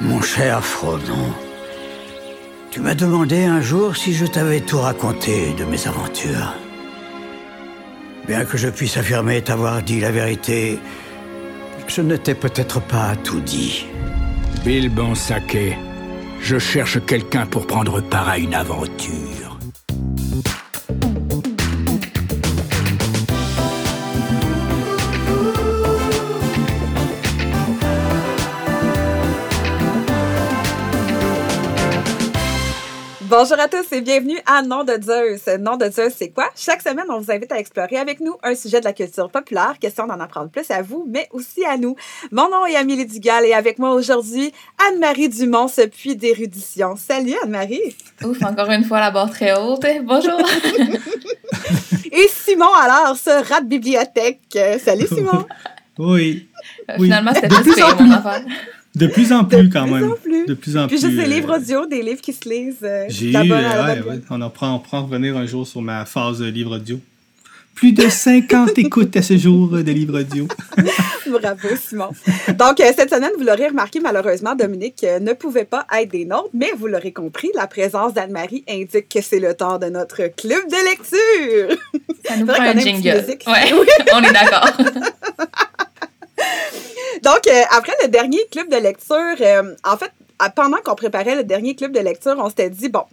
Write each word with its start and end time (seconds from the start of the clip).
Mon 0.00 0.22
cher 0.22 0.64
Frodon, 0.64 1.34
tu 2.70 2.80
m'as 2.80 2.94
demandé 2.94 3.44
un 3.44 3.60
jour 3.60 3.94
si 3.96 4.14
je 4.14 4.24
t'avais 4.24 4.60
tout 4.60 4.78
raconté 4.78 5.52
de 5.58 5.64
mes 5.64 5.86
aventures. 5.86 6.54
Bien 8.26 8.46
que 8.46 8.56
je 8.56 8.68
puisse 8.68 8.96
affirmer 8.96 9.42
t'avoir 9.42 9.82
dit 9.82 10.00
la 10.00 10.10
vérité, 10.10 10.78
je 11.86 12.00
ne 12.00 12.16
t'ai 12.16 12.34
peut-être 12.34 12.80
pas 12.80 13.14
tout 13.24 13.40
dit. 13.40 13.84
Bill 14.64 14.88
Bansake, 14.88 15.76
je 16.40 16.58
cherche 16.58 17.04
quelqu'un 17.04 17.44
pour 17.44 17.66
prendre 17.66 18.00
part 18.00 18.30
à 18.30 18.38
une 18.38 18.54
aventure. 18.54 19.49
Bonjour 33.42 33.58
à 33.58 33.68
tous 33.68 33.90
et 33.92 34.02
bienvenue 34.02 34.36
à 34.44 34.60
Nom 34.60 34.84
de 34.84 34.92
Zeus. 35.00 35.46
Nom 35.58 35.78
de 35.78 35.86
Zeus, 35.90 36.12
c'est 36.14 36.28
quoi? 36.28 36.50
Chaque 36.54 36.82
semaine, 36.82 37.06
on 37.08 37.20
vous 37.20 37.30
invite 37.32 37.50
à 37.52 37.58
explorer 37.58 37.96
avec 37.96 38.20
nous 38.20 38.34
un 38.42 38.54
sujet 38.54 38.80
de 38.80 38.84
la 38.84 38.92
culture 38.92 39.30
populaire, 39.30 39.78
question 39.80 40.06
d'en 40.06 40.20
apprendre 40.20 40.50
plus 40.50 40.70
à 40.70 40.82
vous, 40.82 41.06
mais 41.08 41.26
aussi 41.32 41.64
à 41.64 41.78
nous. 41.78 41.96
Mon 42.32 42.50
nom 42.50 42.66
est 42.66 42.76
Amélie 42.76 43.06
Dugal 43.06 43.46
et 43.46 43.54
avec 43.54 43.78
moi 43.78 43.94
aujourd'hui, 43.94 44.52
Anne-Marie 44.86 45.30
Dumont, 45.30 45.68
ce 45.68 45.86
puits 45.86 46.16
d'érudition. 46.16 46.96
Salut 46.96 47.32
Anne-Marie! 47.42 47.96
Ouf, 48.22 48.42
encore 48.42 48.70
une 48.72 48.84
fois 48.84 49.00
la 49.00 49.10
barre 49.10 49.30
très 49.30 49.58
haute. 49.58 49.86
Bonjour! 50.02 50.38
et 52.12 52.28
Simon, 52.28 52.74
alors, 52.74 53.16
ce 53.16 53.30
rat 53.48 53.62
de 53.62 53.68
bibliothèque. 53.68 54.58
Salut 54.84 55.06
Simon! 55.06 55.46
oui. 55.98 56.46
Euh, 56.90 56.96
finalement, 56.96 57.32
c'était 57.32 57.48
plus 57.48 57.74
mon 58.00 58.10
affaire. 58.10 58.42
De 59.00 59.06
plus 59.06 59.32
en 59.32 59.44
plus, 59.44 59.70
quand 59.70 59.86
même. 59.86 60.12
De 60.46 60.54
plus 60.54 60.76
en 60.76 60.86
plus. 60.86 60.96
Puis 60.96 61.06
juste 61.06 61.16
des 61.16 61.24
euh, 61.24 61.34
livres 61.34 61.56
audio, 61.56 61.86
des 61.86 62.02
livres 62.02 62.20
qui 62.20 62.34
se 62.34 62.46
lisent. 62.48 62.76
Euh, 62.82 63.06
J'ai 63.08 63.30
eu, 63.30 63.36
ouais, 63.36 63.50
ouais, 63.50 64.20
on 64.28 64.40
en 64.42 64.50
prend, 64.50 64.74
on 64.74 64.78
prend 64.78 65.04
revenir 65.04 65.36
un 65.38 65.46
jour 65.46 65.66
sur 65.66 65.80
ma 65.80 66.04
phase 66.04 66.40
de 66.40 66.46
livre 66.46 66.76
audio. 66.76 67.00
Plus 67.74 67.92
de 67.92 68.08
50 68.10 68.70
écoutes 68.78 69.16
à 69.16 69.22
ce 69.22 69.38
jour 69.38 69.68
de 69.68 69.90
livres 69.90 70.20
audio. 70.20 70.46
Bravo, 71.26 71.68
Simon. 71.80 72.10
Donc, 72.58 72.80
euh, 72.80 72.92
cette 72.94 73.08
semaine, 73.08 73.30
vous 73.38 73.44
l'aurez 73.44 73.68
remarqué, 73.68 74.00
malheureusement, 74.00 74.54
Dominique 74.54 75.06
ne 75.20 75.32
pouvait 75.32 75.64
pas 75.64 75.86
être 75.98 76.10
des 76.10 76.26
nôtres, 76.26 76.50
mais 76.52 76.72
vous 76.76 76.86
l'aurez 76.86 77.12
compris, 77.12 77.50
la 77.54 77.66
présence 77.66 78.12
d'Anne-Marie 78.12 78.64
indique 78.68 79.08
que 79.08 79.22
c'est 79.22 79.40
le 79.40 79.54
temps 79.54 79.78
de 79.78 79.86
notre 79.86 80.26
club 80.36 80.60
de 80.68 80.90
lecture. 80.90 81.78
Ça 82.26 82.36
nous 82.36 82.46
prend 82.46 82.62
un 82.62 82.78
jingle. 82.78 83.24
Ouais, 83.46 83.72
on 84.12 84.22
est 84.22 84.32
d'accord. 84.32 84.68
Donc, 87.22 87.46
euh, 87.48 87.62
après 87.70 87.94
le 88.02 88.08
dernier 88.08 88.44
club 88.50 88.68
de 88.68 88.76
lecture, 88.76 89.36
euh, 89.40 89.74
en 89.84 89.96
fait, 89.96 90.12
pendant 90.54 90.78
qu'on 90.78 90.94
préparait 90.94 91.36
le 91.36 91.44
dernier 91.44 91.74
club 91.74 91.92
de 91.92 92.00
lecture, 92.00 92.36
on 92.38 92.48
s'était 92.48 92.70
dit, 92.70 92.88
bon, 92.88 93.04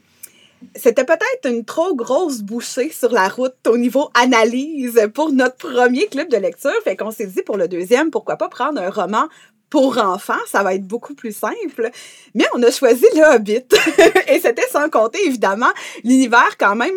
c'était 0.76 1.04
peut-être 1.04 1.45
une 1.45 1.66
trop 1.66 1.95
grosse 1.95 2.42
bouchée 2.42 2.89
sur 2.92 3.12
la 3.12 3.28
route 3.28 3.56
au 3.67 3.78
niveau 3.78 4.09
analyse 4.14 5.09
pour 5.14 5.31
notre 5.31 5.58
premier 5.58 6.08
club 6.08 6.30
de 6.30 6.38
lecture. 6.38 6.72
Fait 6.84 6.95
qu'on 6.95 7.12
s'est 7.12 7.28
dit 7.28 7.42
pour 7.44 7.58
le 7.58 7.67
deuxième, 7.67 8.12
pourquoi 8.12 8.38
pas 8.38 8.50
prendre 8.50 8.81
un 8.81 8.89
roman 8.89 9.28
pour 9.70 9.98
enfants, 9.98 10.34
ça 10.48 10.64
va 10.64 10.76
être 10.76 10.88
beaucoup 10.88 11.14
plus 11.14 11.36
simple. 11.36 11.92
Mais 12.34 12.45
on 12.54 12.64
a 12.64 12.72
choisi 12.72 13.06
le 13.16 13.36
Hobbit. 13.36 13.66
Et 14.30 14.39
c'était 14.39 14.67
sans 14.72 14.89
compter, 14.89 15.20
évidemment, 15.26 15.72
l'univers 16.04 16.58
quand 16.58 16.76
même 16.76 16.95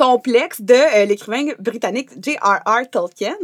complexe 0.00 0.62
de 0.62 0.72
euh, 0.72 1.04
l'écrivain 1.04 1.52
britannique 1.58 2.08
J.R.R. 2.22 2.88
Tolkien. 2.90 3.36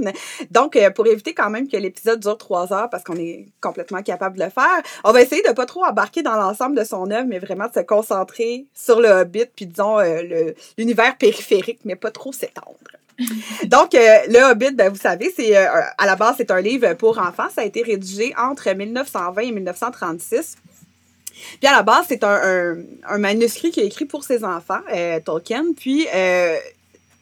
Donc, 0.51 0.75
euh, 0.75 0.91
pour 0.91 1.07
éviter 1.07 1.35
quand 1.35 1.51
même 1.51 1.69
que 1.69 1.77
l'épisode 1.77 2.19
dure 2.21 2.39
trois 2.39 2.73
heures, 2.73 2.89
parce 2.89 3.05
qu'on 3.05 3.17
est 3.17 3.49
complètement 3.61 4.03
capable 4.03 4.39
de 4.39 4.45
le 4.45 4.51
faire, 4.51 4.83
on 5.05 5.13
va 5.13 5.21
essayer 5.21 5.43
de 5.43 5.53
pas 5.53 5.67
trop 5.67 5.85
embarquer 5.85 6.23
dans 6.23 6.37
l'ensemble 6.37 6.75
de 6.75 6.85
son 6.85 7.11
œuvre, 7.11 7.27
mais 7.29 7.39
vraiment 7.39 7.69
de 7.69 7.75
se 7.75 7.81
concentrer 7.81 8.65
sur 8.73 9.01
le 9.01 9.09
Hobbit, 9.09 9.47
puis 9.55 9.67
disons 9.67 9.99
euh, 9.99 10.53
l'univers 10.79 11.19
périphérique, 11.19 11.81
mais 11.85 11.95
pas 11.95 12.11
trop 12.11 12.33
s'étendre. 12.33 12.79
Donc, 13.65 13.93
Le 13.93 14.51
Hobbit, 14.51 14.73
ben, 14.73 14.91
vous 14.91 14.99
savez, 14.99 15.33
c'est 15.35 15.57
à 15.57 16.07
la 16.07 16.17
base, 16.17 16.37
c'est 16.39 16.51
un 16.51 16.61
livre 16.61 16.95
pour 16.95 17.19
enfants. 17.19 17.49
Ça 17.55 17.63
a 17.63 17.65
été 17.65 17.83
rédigé 17.83 18.35
entre 18.39 18.71
1920 18.71 19.43
et 19.43 19.53
1936 19.53 20.57
puis 21.61 21.69
à 21.69 21.73
la 21.73 21.83
base, 21.83 22.07
c'est 22.09 22.25
un, 22.25 22.77
un, 23.07 23.19
manuscrit 23.19 23.71
qui 23.71 23.81
est 23.81 23.87
écrit 23.87 24.05
pour 24.05 24.25
ses 24.25 24.45
enfants, 24.45 24.81
euh, 24.93 25.21
Tolkien. 25.21 25.65
Puis 25.77 26.07
euh, 26.15 26.57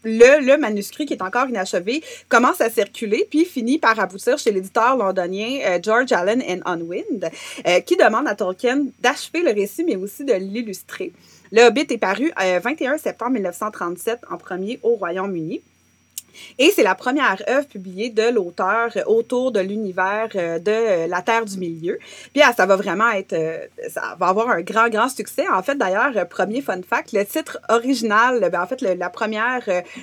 le, 0.05 0.45
le, 0.45 0.59
manuscrit 0.59 1.07
qui 1.07 1.15
est 1.15 1.23
encore 1.23 1.49
inachevé 1.49 2.03
commence 2.29 2.61
à 2.61 2.71
circuler, 2.71 3.27
puis 3.29 3.45
finit 3.45 3.79
par 3.79 3.99
aboutir 3.99 4.39
chez 4.39 4.53
l'éditeur 4.53 4.97
londonien 4.97 5.61
euh, 5.65 5.79
George 5.83 6.13
Allen 6.13 6.43
and 6.43 6.61
Unwind, 6.65 7.31
qui 7.87 7.97
demande 7.97 8.29
à 8.29 8.35
Tolkien 8.35 8.87
d'achever 9.01 9.43
le 9.43 9.53
récit, 9.53 9.85
mais 9.85 9.97
aussi 9.97 10.25
de 10.25 10.35
l'illustrer. 10.35 11.13
Le 11.53 11.63
Hobbit 11.63 11.87
est 11.91 11.99
paru 11.99 12.33
le 12.37 12.61
21 12.61 12.99
septembre 12.99 13.33
1937 13.33 14.21
en 14.31 14.37
premier 14.37 14.81
au 14.83 14.97
Royaume-Uni. 14.97 15.63
Et 16.59 16.71
c'est 16.71 16.83
la 16.83 16.95
première 16.95 17.43
œuvre 17.49 17.67
publiée 17.67 18.11
de 18.11 18.31
l'auteur 18.31 18.91
autour 19.07 19.53
de 19.53 19.61
l'univers 19.61 20.29
euh, 20.35 20.59
de 20.59 20.71
euh, 20.71 21.07
la 21.07 21.23
Terre 21.23 21.45
du 21.45 21.59
Milieu. 21.59 21.99
Puis 22.33 22.43
ah, 22.43 22.53
ça 22.57 22.67
va 22.67 22.77
vraiment 22.77 23.11
être, 23.11 23.33
euh, 23.33 23.59
ça 23.89 24.17
va 24.19 24.29
avoir 24.29 24.51
un 24.51 24.61
grand, 24.61 24.89
grand 24.89 25.09
succès. 25.09 25.45
En 25.49 25.63
fait, 25.63 25.77
d'ailleurs, 25.77 26.29
premier 26.29 26.63
fun 26.63 26.81
fact, 26.89 27.13
le 27.13 27.25
titre 27.25 27.59
original, 27.69 28.49
ben, 28.51 28.63
en 28.63 28.67
fait, 28.67 28.81
la 28.81 29.11
première 29.11 29.63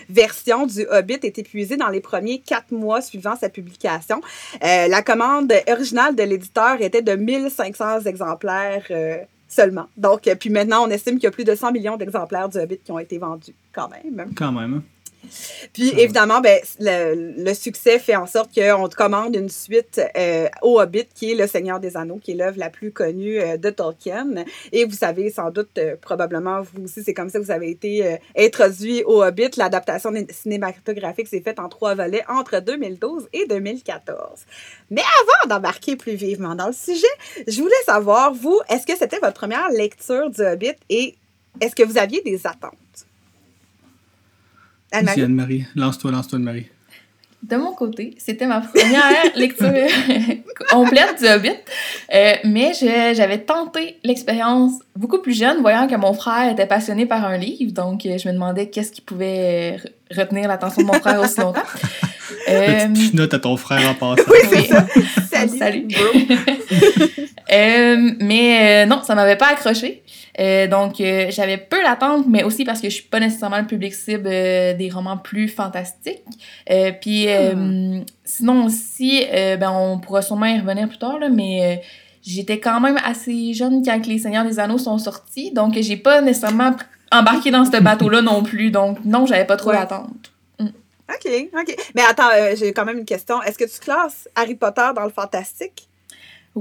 version 0.09 0.65
du 0.65 0.85
Hobbit 0.89 1.19
est 1.23 1.37
épuisée 1.37 1.77
dans 1.77 1.89
les 1.89 2.01
premiers 2.01 2.39
quatre 2.39 2.71
mois 2.71 3.01
suivant 3.01 3.35
sa 3.35 3.49
publication. 3.49 4.21
la 4.61 5.01
commande 5.01 5.53
originale 5.67 6.15
de 6.15 6.23
l'éditeur 6.23 6.81
était 6.81 7.01
de 7.01 7.13
1500 7.13 8.01
exemplaires 8.01 8.87
seulement. 9.47 9.87
Donc, 9.97 10.29
puis 10.39 10.49
maintenant, 10.49 10.85
on 10.87 10.89
estime 10.89 11.15
qu'il 11.15 11.25
y 11.25 11.27
a 11.27 11.31
plus 11.31 11.43
de 11.43 11.55
100 11.55 11.71
millions 11.71 11.97
d'exemplaires 11.97 12.49
du 12.49 12.57
Hobbit 12.57 12.79
qui 12.79 12.91
ont 12.91 12.99
été 12.99 13.17
vendus, 13.17 13.55
quand 13.73 13.89
même. 13.89 14.33
Quand 14.35 14.51
même. 14.51 14.81
Puis 15.73 15.89
évidemment, 15.99 16.41
ben, 16.41 16.59
le, 16.79 17.53
succès 17.53 17.99
fait 17.99 18.15
en 18.15 18.27
sorte 18.27 18.53
qu'on 18.53 18.87
te 18.87 18.95
commande 18.95 19.35
une 19.35 19.49
suite 19.49 20.01
euh, 20.17 20.47
au 20.61 20.79
Hobbit, 20.79 21.07
qui 21.13 21.31
est 21.31 21.35
Le 21.35 21.47
Seigneur 21.47 21.79
des 21.79 21.97
Anneaux, 21.97 22.19
qui 22.21 22.31
est 22.31 22.35
l'œuvre 22.35 22.57
la 22.57 22.69
plus 22.69 22.91
connue 22.91 23.39
euh, 23.39 23.57
de 23.57 23.69
Tolkien. 23.69 24.45
Et 24.71 24.85
vous 24.85 24.95
savez 24.95 25.29
sans 25.29 25.51
doute, 25.51 25.77
euh, 25.77 25.95
probablement, 25.99 26.61
vous 26.61 26.85
aussi, 26.85 27.03
c'est 27.03 27.13
comme 27.13 27.29
ça 27.29 27.39
que 27.39 27.43
vous 27.43 27.51
avez 27.51 27.69
été 27.69 28.17
introduit 28.37 29.03
au 29.03 29.23
Hobbit. 29.23 29.51
L'adaptation 29.57 30.11
cinématographique 30.29 31.27
s'est 31.27 31.41
faite 31.41 31.59
en 31.59 31.69
trois 31.69 31.95
volets 31.95 32.23
entre 32.27 32.59
2012 32.59 33.27
et 33.33 33.45
2014. 33.47 34.17
Mais 34.89 35.01
avant 35.01 35.55
d'embarquer 35.55 35.95
plus 35.95 36.15
vivement 36.15 36.55
dans 36.55 36.67
le 36.67 36.73
sujet, 36.73 37.07
je 37.47 37.61
voulais 37.61 37.73
savoir, 37.85 38.33
vous, 38.33 38.59
est-ce 38.69 38.85
que 38.85 38.97
c'était 38.97 39.19
votre 39.19 39.39
première 39.39 39.69
lecture 39.69 40.29
du 40.29 40.41
Hobbit 40.41 40.75
et 40.89 41.15
est-ce 41.59 41.75
que 41.75 41.83
vous 41.83 41.97
aviez 41.97 42.21
des 42.21 42.47
attentes? 42.47 42.75
Anne-Marie. 44.91 45.21
Anne-Marie. 45.21 45.65
Lance-toi, 45.75 46.11
lance-toi, 46.11 46.37
Anne-Marie. 46.37 46.67
De 47.43 47.55
mon 47.55 47.73
côté, 47.73 48.15
c'était 48.19 48.45
ma 48.45 48.61
première 48.61 49.23
lecture 49.35 49.67
complète 50.69 51.19
du 51.19 51.27
Hobbit. 51.27 51.49
Euh, 52.13 52.33
mais 52.43 52.73
j'avais 52.73 53.39
tenté 53.39 53.97
l'expérience 54.03 54.73
beaucoup 54.95 55.19
plus 55.19 55.35
jeune, 55.35 55.59
voyant 55.61 55.87
que 55.87 55.95
mon 55.95 56.13
frère 56.13 56.51
était 56.51 56.67
passionné 56.67 57.07
par 57.07 57.25
un 57.25 57.37
livre. 57.37 57.71
Donc, 57.71 58.05
euh, 58.05 58.19
je 58.19 58.27
me 58.27 58.33
demandais 58.33 58.69
qu'est-ce 58.69 58.91
qui 58.91 59.01
pouvait 59.01 59.77
retenir 60.15 60.47
l'attention 60.47 60.83
de 60.83 60.87
mon 60.87 60.93
frère 60.93 61.19
aussi 61.19 61.39
longtemps. 61.39 61.63
Euh, 62.49 62.87
Petite 62.87 63.13
note 63.13 63.33
à 63.33 63.39
ton 63.39 63.57
frère 63.57 63.89
en 63.89 63.93
passant. 63.93 64.29
oui, 64.29 64.37
c'est 64.49 64.67
ça. 64.67 64.85
Salut. 65.31 65.57
Salut. 65.57 65.87
euh, 67.51 68.11
mais 68.19 68.85
non, 68.85 69.01
ça 69.03 69.15
m'avait 69.15 69.37
pas 69.37 69.49
accroché. 69.49 70.03
Euh, 70.39 70.67
donc, 70.67 71.01
euh, 71.01 71.27
j'avais 71.29 71.57
peu 71.57 71.81
d'attente, 71.83 72.25
mais 72.27 72.43
aussi 72.43 72.63
parce 72.63 72.79
que 72.81 72.89
je 72.89 72.95
suis 72.95 73.03
pas 73.03 73.19
nécessairement 73.19 73.59
le 73.59 73.67
public 73.67 73.93
cible 73.93 74.27
euh, 74.27 74.73
des 74.73 74.89
romans 74.89 75.17
plus 75.17 75.47
fantastiques. 75.47 76.23
puis, 77.01 77.27
hmm. 77.27 78.03
sinon 78.23 78.65
aussi, 78.65 79.25
ben, 79.31 79.71
on 79.71 79.99
pourra 79.99 80.21
sûrement 80.21 80.45
y 80.45 80.59
revenir 80.59 80.87
plus 80.87 80.97
tard, 80.97 81.19
là, 81.19 81.29
mais 81.29 81.81
j'étais 82.25 82.59
quand 82.59 82.79
même 82.79 82.97
assez 83.03 83.53
jeune 83.53 83.83
quand 83.83 84.07
Les 84.07 84.19
Seigneurs 84.19 84.45
des 84.45 84.59
Anneaux 84.59 84.77
sont 84.77 84.97
sortis, 84.97 85.51
donc 85.51 85.75
j'ai 85.79 85.97
pas 85.97 86.21
nécessairement 86.21 86.75
embarqué 87.11 87.51
dans 87.51 87.65
ce 87.65 87.81
bateau-là 87.81 88.21
non 88.21 88.43
plus. 88.43 88.71
Donc, 88.71 89.03
non, 89.03 89.25
j'avais 89.25 89.45
pas 89.45 89.57
trop 89.57 89.71
d'attente. 89.71 90.07
Hmm. 90.07 90.30
OK, 91.13 91.49
OK. 91.59 91.75
Mais 91.95 92.03
attends, 92.03 92.29
j'ai 92.55 92.73
quand 92.73 92.85
même 92.85 92.99
une 92.99 93.05
question. 93.05 93.41
Est-ce 93.41 93.57
que 93.57 93.65
tu 93.65 93.79
classes 93.79 94.27
Harry 94.35 94.55
Potter 94.55 94.87
dans 94.95 95.03
le 95.03 95.11
fantastique? 95.11 95.87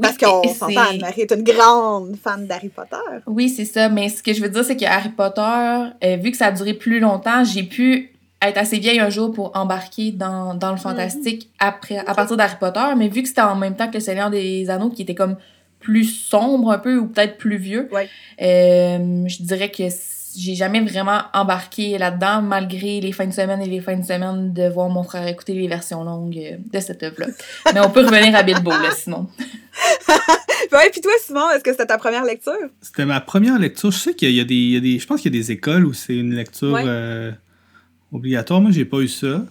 Parce 0.01 0.17
qu'on 0.17 0.43
s'entend, 0.55 0.91
Anne-Marie 0.91 1.23
est 1.23 1.33
une 1.33 1.43
grande 1.43 2.17
fan 2.23 2.47
d'Harry 2.47 2.69
Potter. 2.69 2.97
Oui, 3.27 3.49
c'est 3.49 3.65
ça. 3.65 3.89
Mais 3.89 4.09
ce 4.09 4.23
que 4.23 4.33
je 4.33 4.41
veux 4.41 4.49
dire, 4.49 4.65
c'est 4.65 4.77
que 4.77 4.85
Harry 4.85 5.09
Potter, 5.09 5.43
euh, 6.05 6.17
vu 6.17 6.31
que 6.31 6.37
ça 6.37 6.47
a 6.47 6.53
duré 6.53 6.75
plus 6.75 7.01
longtemps, 7.01 7.43
j'ai 7.43 7.65
pu 7.65 8.13
être 8.41 8.57
assez 8.57 8.79
vieille 8.79 9.01
un 9.01 9.11
jour 9.11 9.33
pour 9.33 9.57
embarquer 9.57 10.13
dans, 10.13 10.55
dans 10.55 10.69
le 10.69 10.75
mhm. 10.75 10.81
fantastique 10.81 11.51
après, 11.59 11.99
à 11.99 12.15
partir 12.15 12.37
d'Harry 12.37 12.57
Potter. 12.61 12.87
Mais 12.97 13.09
vu 13.09 13.23
que 13.23 13.29
c'était 13.29 13.41
en 13.41 13.57
même 13.57 13.75
temps 13.75 13.89
que 13.89 13.95
Le 13.95 14.01
Seigneur 14.01 14.31
des 14.31 14.71
Anneaux, 14.71 14.91
qui 14.91 15.03
était 15.03 15.17
comme 15.17 15.37
plus 15.81 16.05
sombre 16.05 16.71
un 16.71 16.79
peu, 16.79 16.99
ou 16.99 17.07
peut-être 17.07 17.37
plus 17.37 17.57
vieux, 17.57 17.89
ouais. 17.91 18.09
euh, 18.43 19.25
je 19.27 19.43
dirais 19.43 19.71
que 19.71 19.89
j'ai 20.37 20.55
jamais 20.55 20.81
vraiment 20.81 21.23
embarqué 21.35 21.99
là-dedans, 21.99 22.43
malgré 22.43 23.01
les 23.01 23.13
fins 23.13 23.27
de 23.27 23.33
semaine 23.33 23.61
et 23.63 23.67
les 23.67 23.81
fins 23.81 23.97
de 23.97 24.05
semaine 24.05 24.53
de 24.53 24.69
voir 24.69 24.89
mon 24.89 25.03
frère 25.03 25.27
écouter 25.27 25.55
les 25.55 25.67
versions 25.69 26.05
longues 26.05 26.39
euh, 26.39 26.57
de 26.73 26.81
cette 26.81 27.03
œuvre-là. 27.03 27.27
Mais 27.75 27.81
on 27.81 27.91
peut 27.91 28.05
revenir 28.07 28.35
à 28.37 28.43
Bilbo, 28.43 28.71
là, 28.71 28.91
sinon. 28.95 29.27
Ouais, 30.73 30.89
puis 30.93 31.01
toi, 31.01 31.11
Simon, 31.25 31.51
est-ce 31.51 31.65
que 31.65 31.73
c'était 31.73 31.87
ta 31.87 31.99
première 31.99 32.25
lecture? 32.25 32.53
C'était 32.81 33.05
ma 33.05 33.21
première 33.21 33.59
lecture. 33.59 33.91
Je 33.91 33.99
sais 33.99 34.15
qu'il 34.15 34.31
y, 34.31 34.41
a 34.41 34.45
des- 34.45 34.55
il 34.55 34.71
y 34.73 34.77
a 34.77 34.81
des. 34.81 34.99
Je 35.01 35.07
pense 35.07 35.21
qu'il 35.21 35.35
y 35.35 35.37
a 35.37 35.41
des 35.41 35.51
écoles 35.51 35.85
où 35.85 35.93
c'est 35.93 36.15
une 36.17 36.35
lecture 36.35 36.73
Ouais. 36.75 36.85
euh, 36.87 37.33
obligatoire. 38.13 38.61
Moi, 38.61 38.71
j'ai 38.71 38.85
pas 38.85 38.99
eu 38.99 39.09
ça. 39.09 39.43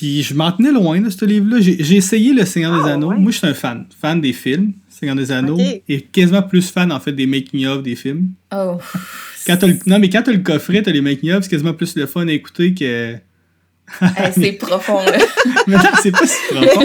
Puis 0.00 0.22
je 0.22 0.32
m'en 0.32 0.50
tenais 0.50 0.72
loin 0.72 0.98
de 0.98 1.10
ce 1.10 1.24
livre-là. 1.26 1.58
J'ai 1.60 1.96
essayé 1.96 2.32
Le 2.32 2.46
Seigneur 2.46 2.82
des 2.82 2.88
Ah, 2.90 2.94
Anneaux. 2.94 3.10
ouais? 3.10 3.18
Moi, 3.18 3.32
je 3.32 3.36
suis 3.36 3.46
un 3.46 3.52
fan. 3.52 3.84
Fan 4.00 4.18
des 4.18 4.32
films, 4.32 4.72
Seigneur 4.88 5.14
des 5.14 5.30
Anneaux. 5.30 5.58
Et 5.90 6.00
quasiment 6.00 6.40
plus 6.42 6.70
fan, 6.70 6.90
en 6.90 6.98
fait, 7.00 7.12
des 7.12 7.26
making-of 7.26 7.82
des 7.82 7.96
films. 7.96 8.30
Oh. 8.50 8.78
Quand 9.46 9.58
t'as 9.58 9.66
Non, 9.86 9.98
mais 9.98 10.08
quand 10.08 10.22
t'as 10.22 10.32
le 10.32 10.38
coffret, 10.38 10.80
t'as 10.82 10.90
les 10.92 11.00
making-of, 11.02 11.42
c'est 11.44 11.50
quasiment 11.50 11.74
plus 11.74 11.94
le 11.96 12.06
fun 12.06 12.26
à 12.28 12.32
écouter 12.32 12.72
que. 12.74 13.16
Hey, 14.00 14.30
c'est 14.32 14.52
profond, 14.52 14.98
là. 15.04 15.18
Mais 15.66 15.74
non, 15.76 15.82
c'est 16.02 16.12
pas 16.12 16.24
si 16.26 16.36
profond. 16.54 16.82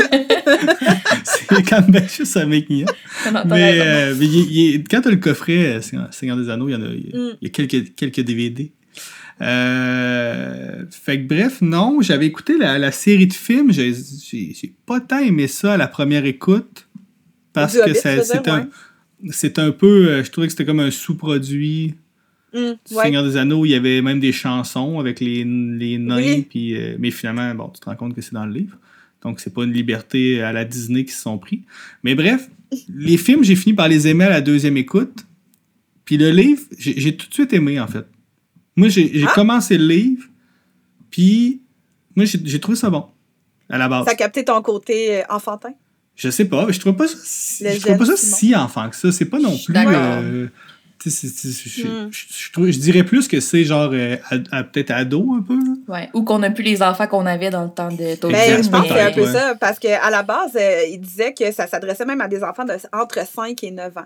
c'est 1.24 1.64
quand 1.64 1.82
même 1.82 1.92
bien 1.92 2.08
juste 2.08 2.36
un 2.36 2.48
making-of. 2.48 2.90
T'as 3.24 3.32
t'as 3.32 3.46
Mais, 3.46 3.80
euh, 3.80 4.16
mais 4.18 4.26
il- 4.26 4.52
il- 4.76 4.84
quand 4.90 5.02
tu 5.02 5.08
as 5.08 5.12
le 5.12 5.18
coffret 5.18 5.78
euh, 5.78 5.82
Seigneur 6.12 6.36
des 6.38 6.50
Anneaux, 6.50 6.68
il 6.68 6.72
y 6.72 6.76
en 6.76 6.82
a, 6.82 6.88
y 6.88 7.12
Mm. 7.14 7.38
y 7.42 7.46
a 7.46 7.50
quelques, 7.50 7.94
quelques 7.96 8.22
DVD. 8.22 8.72
Euh, 9.42 10.86
fait 10.90 11.22
que 11.22 11.28
bref, 11.28 11.62
non, 11.62 12.02
j'avais 12.02 12.26
écouté 12.26 12.58
la, 12.58 12.78
la 12.80 12.92
série 12.92 13.28
de 13.28 13.34
films. 13.34 13.72
J'ai 13.72 14.74
pas 14.86 15.00
tant 15.02 15.20
aimé 15.20 15.48
ça 15.48 15.74
à 15.74 15.78
la 15.78 15.88
première 15.88 16.26
écoute. 16.26 16.88
Parce 17.54 17.78
que 17.78 17.94
c'est 17.94 18.48
un, 18.50 18.68
c'est 19.32 19.60
un 19.60 19.72
peu. 19.72 20.08
euh, 20.10 20.24
je 20.24 20.32
trouvais 20.32 20.48
que 20.48 20.52
c'était 20.52 20.66
comme 20.66 20.82
un 20.82 20.92
sous-produit 20.92 21.96
du 22.54 22.60
ouais. 22.60 22.76
Seigneur 23.04 23.24
des 23.24 23.38
Anneaux. 23.38 23.66
Il 23.66 23.70
y 23.70 23.76
avait 23.76 24.02
même 24.02 24.20
des 24.20 24.34
chansons 24.34 25.00
avec 25.00 25.20
les, 25.20 25.44
les 25.44 25.98
nains. 25.98 26.18
Oui. 26.18 26.48
Puis, 26.50 26.76
euh, 26.76 26.98
mais 27.00 27.12
finalement, 27.12 27.56
bon, 27.56 27.70
tu 27.70 27.80
te 27.80 27.86
rends 27.86 27.96
compte 27.96 28.14
que 28.14 28.22
c'est 28.22 28.34
dans 28.34 28.46
le 28.46 28.54
livre. 28.54 28.78
Donc, 29.22 29.40
c'est 29.40 29.54
pas 29.54 29.64
une 29.64 29.74
liberté 29.74 30.42
à 30.42 30.52
la 30.54 30.66
Disney 30.66 31.06
qui 31.06 31.14
se 31.14 31.22
sont 31.22 31.38
pris. 31.38 31.64
Mais 32.04 32.14
bref, 32.14 32.50
les 32.94 33.18
films, 33.18 33.44
j'ai 33.44 33.56
fini 33.56 33.74
par 33.74 33.88
les 33.88 34.08
aimer 34.08 34.26
à 34.26 34.30
la 34.30 34.42
deuxième 34.42 34.78
écoute. 34.78 35.26
Puis 36.04 36.18
le 36.18 36.30
livre, 36.30 36.62
j'ai 36.78 37.16
tout 37.16 37.28
de 37.28 37.34
suite 37.34 37.54
aimé, 37.54 37.80
en 37.80 37.88
fait. 37.88 38.06
Moi, 38.76 38.90
j'ai 38.90 39.24
Ah. 39.28 39.32
commencé 39.34 39.78
le 39.78 39.86
livre, 39.88 40.24
puis 41.10 41.62
moi, 42.16 42.26
j'ai 42.26 42.60
trouvé 42.60 42.78
ça 42.78 42.90
bon, 42.90 43.06
à 43.70 43.78
la 43.78 43.88
base. 43.88 44.06
Ça 44.06 44.12
a 44.12 44.16
capté 44.16 44.44
ton 44.44 44.62
côté 44.62 45.20
euh, 45.20 45.24
enfantin? 45.30 45.72
Je 46.16 46.30
sais 46.30 46.46
pas, 46.46 46.66
mais 46.66 46.74
je 46.74 46.80
trouve 46.80 46.96
pas 46.96 47.08
ça, 47.08 47.16
si, 47.24 47.66
je 47.70 47.80
trouve 47.82 47.98
pas 47.98 48.06
ça 48.06 48.16
si 48.18 48.56
enfant 48.56 48.90
que 48.90 48.96
ça. 48.96 49.12
C'est 49.12 49.26
pas 49.26 49.40
non 49.40 49.58
plus. 49.58 49.76
euh, 49.76 50.48
je, 51.06 51.10
je- 51.10 52.08
je 52.12 52.52
trouve- 52.54 52.70
je 52.72 52.80
dirais 52.80 53.04
plus 53.04 53.28
que 53.28 53.40
c'est 53.42 53.64
genre 53.66 53.90
euh, 53.94 54.16
peut-être 54.74 54.92
ado 54.92 55.34
un 55.38 55.42
peu. 55.42 55.60
Ouais. 55.92 56.10
Ou 56.14 56.24
qu'on 56.24 56.42
a 56.44 56.50
plus 56.50 56.64
les 56.64 56.82
enfants 56.82 57.06
qu'on 57.08 57.26
avait 57.26 57.50
dans 57.50 57.64
le 57.66 57.70
temps 57.70 57.90
de 57.92 58.16
Tolkien. 58.16 58.40
Ben, 58.58 58.64
je 58.64 58.70
pense 58.70 58.84
que 58.88 58.94
c'est 58.94 59.02
un 59.02 59.12
peu 59.12 59.22
ouais. 59.26 59.32
ça, 59.32 59.56
parce 59.60 59.78
qu'à 59.78 60.10
la 60.10 60.24
base, 60.24 60.52
euh, 60.56 60.84
il 60.90 61.00
disait 61.00 61.34
que 61.34 61.52
ça 61.52 61.68
s'adressait 61.68 62.06
même 62.06 62.22
à 62.22 62.28
des 62.30 62.44
enfants 62.44 62.64
de, 62.66 62.74
entre 62.94 63.26
5 63.28 63.62
et 63.64 63.72
9 63.72 63.98
ans. 63.98 64.06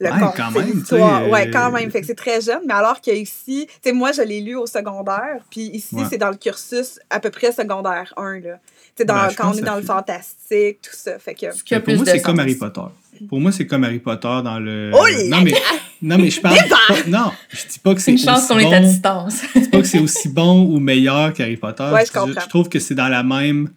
Le 0.00 0.10
Ouais, 0.10 0.18
quand 0.36 0.50
même, 0.52 0.70
l'histoire. 0.72 1.28
Ouais, 1.28 1.48
euh, 1.48 1.50
quand 1.52 1.72
même. 1.72 1.90
Fait 1.90 2.00
que 2.00 2.06
c'est 2.06 2.14
très 2.14 2.40
jeune, 2.40 2.60
mais 2.68 2.74
alors 2.74 3.00
qu'ici, 3.00 3.66
tu 3.66 3.72
sais, 3.82 3.92
moi, 3.92 4.12
je 4.12 4.22
l'ai 4.22 4.40
lu 4.40 4.54
au 4.54 4.66
secondaire, 4.66 5.40
puis 5.50 5.62
ici, 5.72 5.96
Ouais. 5.96 6.04
c'est 6.08 6.18
dans 6.18 6.30
le 6.30 6.36
cursus 6.36 7.00
à 7.10 7.18
peu 7.18 7.30
près 7.30 7.50
secondaire 7.50 8.14
1, 8.16 8.38
là. 8.38 8.58
Tu 8.60 8.92
sais, 8.98 9.04
dans- 9.04 9.14
Ben, 9.14 9.28
quand 9.36 9.50
on 9.50 9.54
est 9.54 9.60
dans 9.62 9.74
le 9.74 9.80
fait- 9.80 9.86
fantastique, 9.88 10.78
tout 10.82 10.92
ça. 10.94 11.18
Fait 11.18 11.34
que. 11.34 11.46
Pour 11.80 11.94
moi, 11.96 12.04
c'est 12.06 12.22
comme. 12.22 12.38
Harry 12.38 12.54
Potter. 12.54 12.80
Pour 13.28 13.40
moi, 13.40 13.50
c'est 13.50 13.66
comme 13.66 13.82
Harry 13.82 13.98
Potter 13.98 14.40
dans 14.44 14.60
le. 14.60 14.92
Oh 14.94 15.04
non, 15.26 15.40
mais, 15.42 15.54
non, 16.00 16.16
mais 16.18 16.30
je 16.30 16.40
parle. 16.40 16.56
pas- 16.68 16.94
non, 17.08 17.32
je 17.48 17.66
dis 17.66 17.78
pas 17.80 17.94
que 17.96 18.00
c'est. 18.00 18.12
Une 18.12 18.18
chance 18.18 18.46
qu'on 18.46 18.58
est 18.60 18.72
à 18.72 18.78
distance. 18.78 19.42
Je 19.52 19.60
dis 19.60 19.68
pas 19.68 19.80
que 19.80 19.86
c'est 19.88 19.98
aussi 19.98 20.28
bon 20.28 20.62
ou 20.66 20.78
meilleur 20.78 21.32
qu'Harry 21.32 21.56
Potter. 21.56 21.90
Ouais, 21.92 22.06
je 22.06 22.12
comprends. 22.12 22.40
Je 22.40 22.48
trouve 22.48 22.68
que 22.68 22.78
c'est 22.78 22.94
dans 22.94 23.08
la 23.08 23.24
même. 23.24 23.70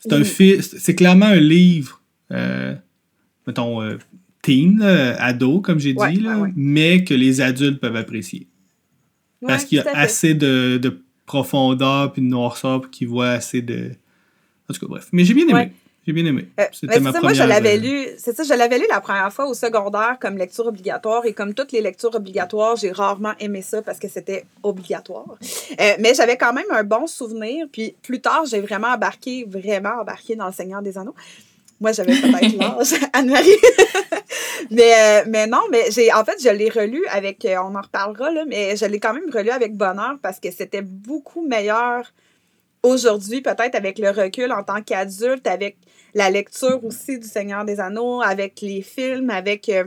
C'est 0.00 0.12
un 0.12 0.24
C'est 0.24 0.94
clairement 0.96 1.26
un 1.26 1.36
livre, 1.36 2.00
euh, 2.32 2.74
mettons, 3.46 3.80
euh, 3.82 3.98
teen, 4.48 4.78
là, 4.78 5.22
ado, 5.22 5.60
comme 5.60 5.78
j'ai 5.78 5.92
dit, 5.92 6.20
là, 6.20 6.38
ouais, 6.38 6.52
mais 6.56 7.04
que 7.04 7.14
les 7.14 7.40
adultes 7.40 7.80
peuvent 7.80 7.96
apprécier. 7.96 8.46
Parce 9.46 9.64
qu'il 9.64 9.78
y 9.78 9.80
a 9.80 9.96
assez 9.96 10.34
de, 10.34 10.78
de 10.78 11.02
profondeur 11.26 12.12
puis 12.12 12.22
de 12.22 12.26
noirceur 12.26 12.80
pour 12.80 12.90
qu'ils 12.90 13.08
voient 13.08 13.30
assez 13.30 13.62
de. 13.62 13.92
En 14.68 14.74
tout 14.74 14.80
cas, 14.80 14.86
bref. 14.88 15.08
Mais 15.12 15.24
j'ai 15.24 15.34
bien 15.34 15.46
aimé. 15.48 15.72
J'ai 16.06 16.14
bien 16.14 16.24
aimé. 16.24 16.48
Euh, 16.58 16.64
C'était 16.72 17.00
ma 17.00 17.12
ça, 17.12 17.20
moi, 17.20 17.34
je 17.34 17.40
première, 17.40 17.60
l'avais 17.60 17.76
euh, 17.76 17.82
lu. 17.82 18.06
C'est 18.16 18.34
ça, 18.34 18.42
je 18.42 18.54
l'avais 18.54 18.78
lu 18.78 18.86
la 18.88 19.02
première 19.02 19.30
fois 19.30 19.46
au 19.46 19.52
secondaire 19.52 20.16
comme 20.18 20.38
lecture 20.38 20.66
obligatoire. 20.66 21.26
Et 21.26 21.34
comme 21.34 21.52
toutes 21.52 21.70
les 21.70 21.82
lectures 21.82 22.14
obligatoires, 22.14 22.76
j'ai 22.76 22.90
rarement 22.90 23.34
aimé 23.40 23.60
ça 23.60 23.82
parce 23.82 23.98
que 23.98 24.08
c'était 24.08 24.46
obligatoire. 24.62 25.36
Euh, 25.78 25.92
mais 26.00 26.14
j'avais 26.14 26.38
quand 26.38 26.54
même 26.54 26.64
un 26.70 26.82
bon 26.82 27.06
souvenir. 27.06 27.66
Puis 27.70 27.94
plus 28.02 28.22
tard, 28.22 28.46
j'ai 28.46 28.60
vraiment 28.60 28.88
embarqué, 28.88 29.44
vraiment 29.46 30.00
embarqué 30.00 30.34
dans 30.34 30.46
Le 30.46 30.52
Seigneur 30.52 30.80
des 30.80 30.96
Anneaux. 30.96 31.14
Moi, 31.80 31.92
j'avais 31.92 32.12
peut-être 32.12 32.56
l'âge, 32.58 32.94
Anne-Marie. 33.12 33.50
mais, 34.70 34.92
euh, 34.94 35.24
mais 35.28 35.46
non, 35.46 35.62
mais 35.70 35.90
j'ai 35.90 36.12
en 36.12 36.24
fait, 36.24 36.42
je 36.42 36.48
l'ai 36.48 36.68
relu 36.68 37.04
avec, 37.10 37.44
euh, 37.44 37.56
on 37.62 37.74
en 37.74 37.80
reparlera, 37.80 38.30
là, 38.30 38.44
mais 38.46 38.76
je 38.76 38.84
l'ai 38.86 39.00
quand 39.00 39.14
même 39.14 39.30
relu 39.32 39.50
avec 39.50 39.76
bonheur 39.76 40.16
parce 40.22 40.40
que 40.40 40.50
c'était 40.50 40.82
beaucoup 40.82 41.46
meilleur 41.46 42.12
aujourd'hui, 42.82 43.40
peut-être 43.40 43.74
avec 43.74 43.98
le 43.98 44.10
recul 44.10 44.52
en 44.52 44.62
tant 44.62 44.82
qu'adulte, 44.82 45.46
avec 45.46 45.76
la 46.14 46.30
lecture 46.30 46.82
aussi 46.84 47.18
du 47.18 47.26
Seigneur 47.26 47.64
des 47.64 47.80
Anneaux, 47.80 48.22
avec 48.22 48.60
les 48.60 48.82
films, 48.82 49.30
avec 49.30 49.68
euh, 49.68 49.84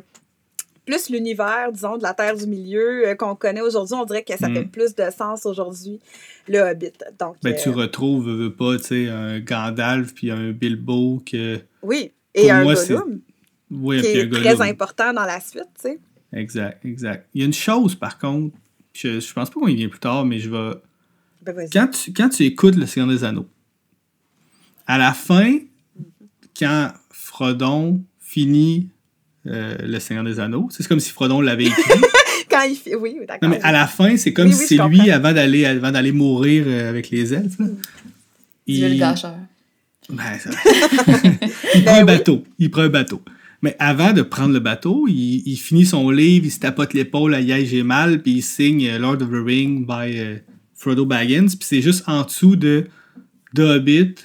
plus 0.86 1.10
l'univers, 1.10 1.72
disons, 1.72 1.98
de 1.98 2.04
la 2.04 2.14
Terre 2.14 2.36
du 2.36 2.48
Milieu 2.48 3.08
euh, 3.08 3.16
qu'on 3.16 3.36
connaît 3.36 3.62
aujourd'hui. 3.62 3.96
On 3.96 4.06
dirait 4.06 4.24
que 4.24 4.36
ça 4.38 4.50
Mm. 4.50 4.56
fait 4.56 4.66
plus 4.66 4.96
de 4.96 5.04
sens 5.16 5.46
aujourd'hui, 5.46 6.00
le 6.48 6.60
Hobbit. 6.60 6.92
Donc, 7.20 7.38
Ben, 7.44 7.56
tu 7.56 7.70
euh, 7.70 7.74
retrouves, 7.74 8.28
veux, 8.30 8.54
pas, 8.54 8.78
tu 8.78 8.84
sais, 8.86 9.10
un 9.10 9.40
Gandalf 9.40 10.14
puis 10.14 10.32
un 10.32 10.52
Bilbo 10.52 11.22
que. 11.26 11.60
oui. 11.84 12.12
Et 12.34 12.44
pour 12.44 12.52
un 12.54 12.64
moi, 12.64 12.74
Gollum, 12.76 13.20
Oui, 13.72 14.02
qui 14.02 14.08
un 14.08 14.12
est 14.22 14.30
très 14.30 14.42
Gollum. 14.56 14.62
important 14.62 15.14
dans 15.14 15.26
la 15.26 15.40
suite, 15.42 15.66
tu 15.76 15.82
sais. 15.90 16.00
Exact, 16.34 16.84
exact. 16.86 17.28
Il 17.34 17.42
y 17.42 17.44
a 17.44 17.46
une 17.48 17.54
chose, 17.54 17.94
par 17.96 18.18
contre, 18.18 18.56
je, 18.94 19.20
je 19.20 19.34
pense 19.34 19.50
pas 19.50 19.60
qu'on 19.60 19.68
y 19.68 19.76
vient 19.76 19.90
plus 19.90 20.00
tard, 20.00 20.26
mais 20.26 20.40
je 20.40 20.50
vais. 20.50 20.76
Ben. 21.44 21.68
Quand 21.72 21.88
tu, 21.88 22.14
quand 22.14 22.30
tu 22.30 22.44
écoutes 22.44 22.76
Le 22.76 22.86
Seigneur 22.86 23.10
des 23.10 23.24
Anneaux, 23.26 23.48
à 24.88 24.98
la 24.98 25.12
fin, 25.14 25.58
quand 26.58 26.92
Frodon 27.10 28.02
finit 28.20 28.90
euh, 29.48 29.76
Le 29.84 30.00
Seigneur 30.00 30.24
des 30.24 30.40
Anneaux, 30.40 30.68
c'est 30.72 30.88
comme 30.88 31.00
si 31.00 31.12
Frodon 31.12 31.42
l'avait 31.42 31.66
écrit. 31.66 32.00
Quand 32.50 32.64
il 32.64 32.76
fait... 32.76 32.96
Oui, 32.96 33.16
d'accord. 33.28 33.38
non, 33.42 33.50
mais 33.50 33.62
à 33.62 33.72
la 33.72 33.88
fin, 33.88 34.18
c'est 34.18 34.34
comme 34.34 34.48
Oui, 34.50 34.54
si 34.54 34.76
c'est 34.78 34.88
lui, 34.88 35.10
avant 35.10 35.32
d'aller, 35.34 35.66
avant 35.66 35.92
d'aller 35.92 36.12
mourir 36.12 36.66
euh, 36.68 36.90
avec 36.90 37.10
les 37.10 37.34
elfes, 37.34 37.58
là, 37.60 37.66
Dieu 38.68 38.90
le 38.90 38.96
gâcheur. 38.96 39.36
Ben, 40.10 40.38
ça- 40.40 40.50
il 41.76 41.84
prend 41.84 41.94
Ben 41.94 41.96
un 41.96 42.00
oui. 42.00 42.06
bateau. 42.06 42.44
Il 42.60 42.70
prend 42.72 42.82
un 42.82 42.90
bateau. 42.90 43.22
Mais 43.62 43.76
avant 43.80 44.12
de 44.12 44.22
prendre 44.24 44.54
le 44.54 44.60
bateau, 44.60 45.06
il, 45.08 45.44
il 45.46 45.56
finit 45.56 45.86
son 45.86 46.10
livre, 46.10 46.46
il 46.46 46.52
se 46.52 46.60
tapote 46.60 46.94
l'épaule 46.94 47.34
à 47.36 47.40
Yay, 47.42 47.66
j'ai 47.66 47.84
mal, 47.84 48.22
puis 48.22 48.34
il 48.34 48.42
signe 48.42 48.88
euh, 48.90 48.98
Lord 49.00 49.22
of 49.22 49.30
the 49.30 49.46
Ring 49.46 49.86
by 49.86 50.18
euh, 50.20 50.36
Frodo 50.74 51.06
Baggins, 51.06 51.46
puis 51.48 51.60
c'est 51.62 51.82
juste 51.82 52.04
en 52.08 52.24
dessous 52.24 52.56
de 52.56 52.88
The 53.56 53.60
Hobbit 53.60 54.16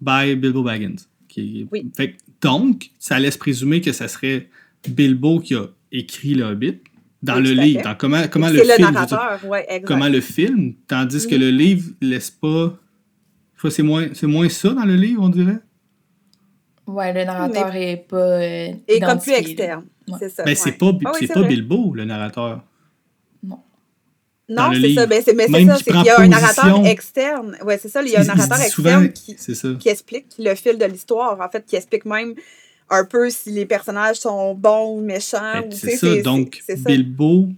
by 0.00 0.34
Bilbo 0.36 0.62
Baggins. 0.62 0.96
Qui, 1.28 1.66
Oui. 1.70 1.86
fait, 1.96 2.16
donc, 2.42 2.90
ça 2.98 3.18
laisse 3.18 3.36
présumer 3.36 3.80
que 3.80 3.92
ça 3.92 4.08
serait 4.08 4.48
Bilbo 4.88 5.40
qui 5.40 5.54
a 5.54 5.66
écrit 5.92 6.34
le 6.34 6.44
Hobbit 6.44 6.78
dans 7.22 7.36
Oui, 7.36 7.42
le 7.42 7.50
livre, 7.62 7.82
dans 7.82 7.94
comment, 7.96 8.22
comment 8.30 8.46
c'est 8.48 8.52
le 8.54 8.58
le 8.60 8.64
film. 8.64 8.76
dire, 8.76 8.92
narrateur, 8.92 9.40
comment 9.84 10.08
le 10.08 10.20
film, 10.20 10.74
tandis 10.86 11.26
que 11.26 11.34
Mhm. 11.34 11.40
le 11.40 11.50
livre 11.50 11.90
laisse 12.00 12.30
pas. 12.30 12.78
Je 13.54 13.58
crois 13.58 13.70
que 13.70 13.74
c'est 13.76 13.82
moins, 13.82 14.06
c'est 14.14 14.26
moins 14.28 14.48
ça 14.48 14.68
dans 14.70 14.84
le 14.84 14.94
livre, 14.94 15.20
on 15.22 15.28
dirait. 15.28 15.58
Ouais, 16.86 17.12
le 17.12 17.24
narrateur 17.24 17.74
est 17.74 18.06
pas. 18.08 18.16
euh, 18.16 18.68
Et 18.86 19.00
comme 19.00 19.18
plus 19.18 19.32
externe, 19.32 19.84
Ouais. 20.06 20.16
c'est 20.20 20.28
ça. 20.30 20.42
Ben, 20.44 20.50
ouais. 20.50 20.54
c'est 20.54 20.72
pas, 20.72 20.86
Ah 21.04 21.10
oui, 21.12 21.16
c'est 21.20 21.26
c'est 21.26 21.34
pas. 21.34 21.42
Bilbo, 21.42 21.92
le 21.94 22.04
narrateur. 22.04 22.62
Non, 24.48 24.70
le 24.70 24.80
c'est 24.80 24.94
ça. 24.94 25.06
Ben, 25.06 25.22
mais 25.36 25.46
c'est 25.46 25.66
ça, 25.66 25.76
qu'il 25.76 26.04
y 26.06 26.08
a 26.08 26.20
un 26.20 26.28
narrateur 26.28 26.86
externe. 26.86 27.56
Oui, 27.66 27.74
c'est 27.80 27.88
ça. 27.88 28.02
Il 28.02 28.08
y 28.10 28.16
a 28.16 28.20
un 28.20 28.22
Il- 28.22 28.24
il 28.24 28.28
narrateur 28.28 28.60
externe 28.62 29.12
qui, 29.12 29.88
explique 29.88 30.26
le 30.38 30.54
fil 30.54 30.78
de 30.78 30.84
l'histoire, 30.86 31.38
en 31.40 31.48
fait, 31.50 31.64
qui 31.66 31.76
explique 31.76 32.04
même 32.06 32.34
un 32.90 33.04
peu 33.04 33.28
si 33.28 33.50
les 33.50 33.66
personnages 33.66 34.16
sont 34.16 34.54
bons 34.54 34.96
ou 34.96 35.00
méchants. 35.02 35.38
Ben, 35.60 35.70
c'est 35.70 35.96
ça. 35.96 36.22
Donc. 36.22 36.62
Bilbo 36.86 37.48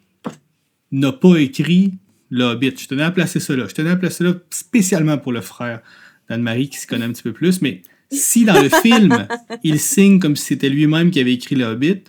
n'a 0.90 1.12
pas 1.12 1.36
écrit 1.36 1.92
le 2.30 2.44
Hobbit. 2.44 2.74
Je 2.76 2.88
tenais 2.88 3.04
à 3.04 3.10
placer 3.12 3.38
ça 3.40 3.54
là. 3.54 3.66
Je 3.68 3.74
tenais 3.74 3.90
à 3.90 3.96
placer 3.96 4.18
ça 4.18 4.24
là 4.24 4.34
spécialement 4.50 5.18
pour 5.18 5.32
le 5.32 5.40
frère 5.40 5.80
d'Anne-Marie 6.28 6.68
qui 6.68 6.78
se 6.78 6.86
connaît 6.86 7.04
un 7.04 7.12
petit 7.12 7.22
peu 7.22 7.32
plus. 7.32 7.62
Mais 7.62 7.82
si 8.10 8.44
dans 8.44 8.60
le 8.60 8.68
film, 8.68 9.28
il 9.62 9.78
signe 9.78 10.18
comme 10.18 10.34
si 10.34 10.46
c'était 10.46 10.68
lui-même 10.68 11.10
qui 11.12 11.20
avait 11.20 11.34
écrit 11.34 11.54
le 11.54 11.66
Hobbit, 11.66 12.02